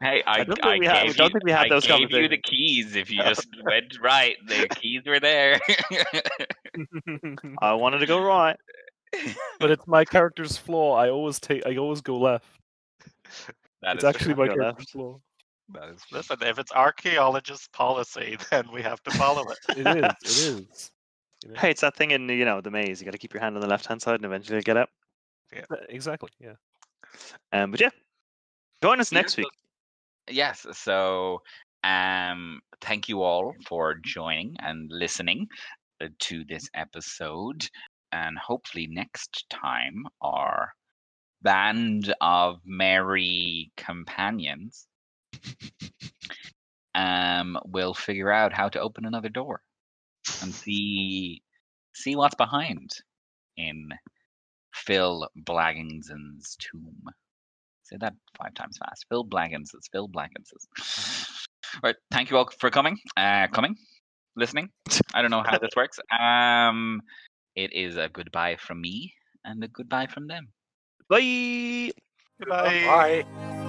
Hey, 0.00 0.22
I, 0.26 0.40
I 0.40 0.44
don't 0.44 0.54
think 0.56 0.64
I 0.64 0.78
we 0.78 0.86
had- 0.86 1.06
gave 1.06 1.16
don't 1.16 1.26
you, 1.28 1.32
think 1.32 1.44
we 1.44 1.52
had 1.52 1.66
I 1.66 1.68
those 1.68 1.86
gave 1.86 2.10
you 2.10 2.28
the 2.28 2.38
keys. 2.38 2.96
If 2.96 3.10
you 3.10 3.22
just 3.22 3.46
went 3.64 3.98
right, 4.02 4.36
the 4.46 4.68
keys 4.68 5.02
were 5.06 5.20
there. 5.20 5.58
I 7.60 7.72
wanted 7.74 7.98
to 7.98 8.06
go 8.06 8.22
right. 8.22 8.56
but 9.60 9.70
it's 9.70 9.86
my 9.86 10.04
character's 10.04 10.56
flaw. 10.56 10.94
I 10.94 11.10
always 11.10 11.38
take. 11.40 11.64
I 11.66 11.76
always 11.76 12.00
go 12.00 12.18
left. 12.18 12.46
That 13.82 13.96
it's 13.96 14.04
is 14.04 14.08
actually 14.08 14.34
my 14.34 14.46
character's 14.48 14.76
left. 14.78 14.90
flaw. 14.90 15.20
That 15.74 15.88
is 15.90 16.02
Listen, 16.12 16.36
if 16.42 16.58
it's 16.58 16.72
archaeologist 16.72 17.72
policy, 17.72 18.36
then 18.50 18.66
we 18.72 18.82
have 18.82 19.02
to 19.04 19.10
follow 19.12 19.44
it. 19.50 19.58
It 19.78 19.86
is. 19.86 19.94
It 19.94 20.60
is. 20.70 20.90
You 21.44 21.52
know? 21.52 21.60
Hey, 21.60 21.70
it's 21.70 21.80
that 21.80 21.96
thing 21.96 22.10
in, 22.12 22.28
you 22.28 22.44
know, 22.44 22.60
the 22.60 22.70
maze. 22.70 23.00
You 23.00 23.04
got 23.04 23.12
to 23.12 23.18
keep 23.18 23.32
your 23.34 23.42
hand 23.42 23.54
on 23.56 23.60
the 23.60 23.66
left 23.66 23.86
hand 23.86 24.00
side 24.02 24.16
and 24.16 24.24
eventually 24.24 24.60
get 24.62 24.76
up. 24.76 24.90
Uh, 25.70 25.76
Exactly. 25.88 26.30
Yeah. 26.40 26.54
Um, 27.52 27.70
but 27.70 27.80
yeah, 27.80 27.90
join 28.82 29.00
us 29.00 29.12
next 29.12 29.36
week. 29.36 29.46
Yes. 30.28 30.66
So, 30.72 31.42
um, 31.84 32.60
thank 32.80 33.08
you 33.08 33.22
all 33.22 33.54
for 33.66 33.94
joining 34.02 34.56
and 34.60 34.90
listening 34.90 35.46
uh, 36.00 36.08
to 36.20 36.44
this 36.44 36.68
episode, 36.74 37.68
and 38.12 38.38
hopefully 38.38 38.86
next 38.86 39.46
time 39.50 40.04
our 40.20 40.72
band 41.42 42.12
of 42.20 42.60
merry 42.64 43.70
companions 43.76 44.88
um 46.94 47.58
will 47.66 47.92
figure 47.94 48.32
out 48.32 48.52
how 48.52 48.68
to 48.68 48.80
open 48.80 49.04
another 49.04 49.28
door 49.28 49.60
and 50.42 50.52
see 50.52 51.42
see 51.94 52.16
what's 52.16 52.34
behind 52.34 52.90
in 53.56 53.90
Phil 54.84 55.28
Blagginson's 55.44 56.56
tomb. 56.58 57.02
Say 57.84 57.96
that 58.00 58.14
five 58.36 58.54
times 58.54 58.78
fast. 58.78 59.06
Phil 59.08 59.24
Blaggins's. 59.24 59.88
Phil 59.92 60.08
Blaggins's. 60.08 61.36
Right. 61.82 61.96
Thank 62.10 62.30
you 62.30 62.38
all 62.38 62.48
for 62.58 62.70
coming. 62.70 62.96
Uh, 63.16 63.48
coming, 63.52 63.76
listening. 64.34 64.70
I 65.12 65.20
don't 65.20 65.30
know 65.30 65.42
how 65.44 65.58
this 65.58 65.74
works. 65.76 65.98
Um, 66.18 67.02
it 67.54 67.72
is 67.72 67.96
a 67.96 68.08
goodbye 68.08 68.56
from 68.56 68.80
me 68.80 69.12
and 69.44 69.62
a 69.62 69.68
goodbye 69.68 70.06
from 70.06 70.26
them. 70.26 70.48
Bye. 71.08 71.90
Goodbye. 72.38 73.24
Bye. 73.24 73.62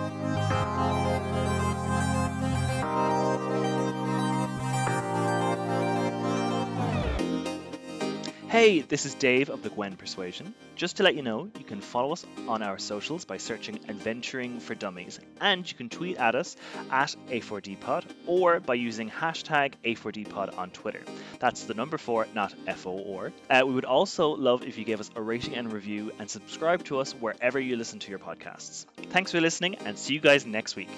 Hey, 8.58 8.80
this 8.80 9.06
is 9.06 9.14
Dave 9.14 9.52
of 9.52 9.62
the 9.62 9.70
Gwen 9.70 9.96
Persuasion. 9.98 10.56
Just 10.76 10.98
to 10.98 11.04
let 11.04 11.14
you 11.14 11.22
know, 11.22 11.48
you 11.60 11.64
can 11.64 11.80
follow 11.80 12.14
us 12.14 12.26
on 12.48 12.64
our 12.64 12.80
socials 12.80 13.24
by 13.24 13.38
searching 13.38 13.80
Adventuring 13.88 14.60
for 14.60 14.74
Dummies, 14.74 15.20
and 15.40 15.70
you 15.70 15.78
can 15.78 15.90
tweet 15.90 16.18
at 16.18 16.34
us 16.34 16.56
at 16.90 17.16
A4DPod 17.30 18.06
or 18.26 18.60
by 18.60 18.74
using 18.74 19.12
hashtag 19.12 19.74
A4DPod 19.86 20.58
on 20.58 20.72
Twitter. 20.72 21.02
That's 21.38 21.66
the 21.66 21.76
number 21.76 22.00
four, 22.00 22.26
not 22.34 22.52
F 22.66 22.88
O 22.88 23.16
R. 23.20 23.32
Uh, 23.48 23.64
we 23.64 23.76
would 23.76 23.86
also 23.86 24.30
love 24.30 24.64
if 24.64 24.80
you 24.80 24.86
gave 24.86 25.00
us 25.00 25.12
a 25.16 25.22
rating 25.22 25.54
and 25.54 25.72
review 25.72 26.12
and 26.18 26.28
subscribe 26.28 26.84
to 26.86 26.98
us 26.98 27.12
wherever 27.12 27.60
you 27.60 27.76
listen 27.76 28.00
to 28.00 28.10
your 28.10 28.18
podcasts. 28.18 28.88
Thanks 29.12 29.34
for 29.34 29.40
listening, 29.40 29.76
and 29.86 30.00
see 30.00 30.16
you 30.16 30.20
guys 30.20 30.48
next 30.48 30.76
week. 30.76 30.90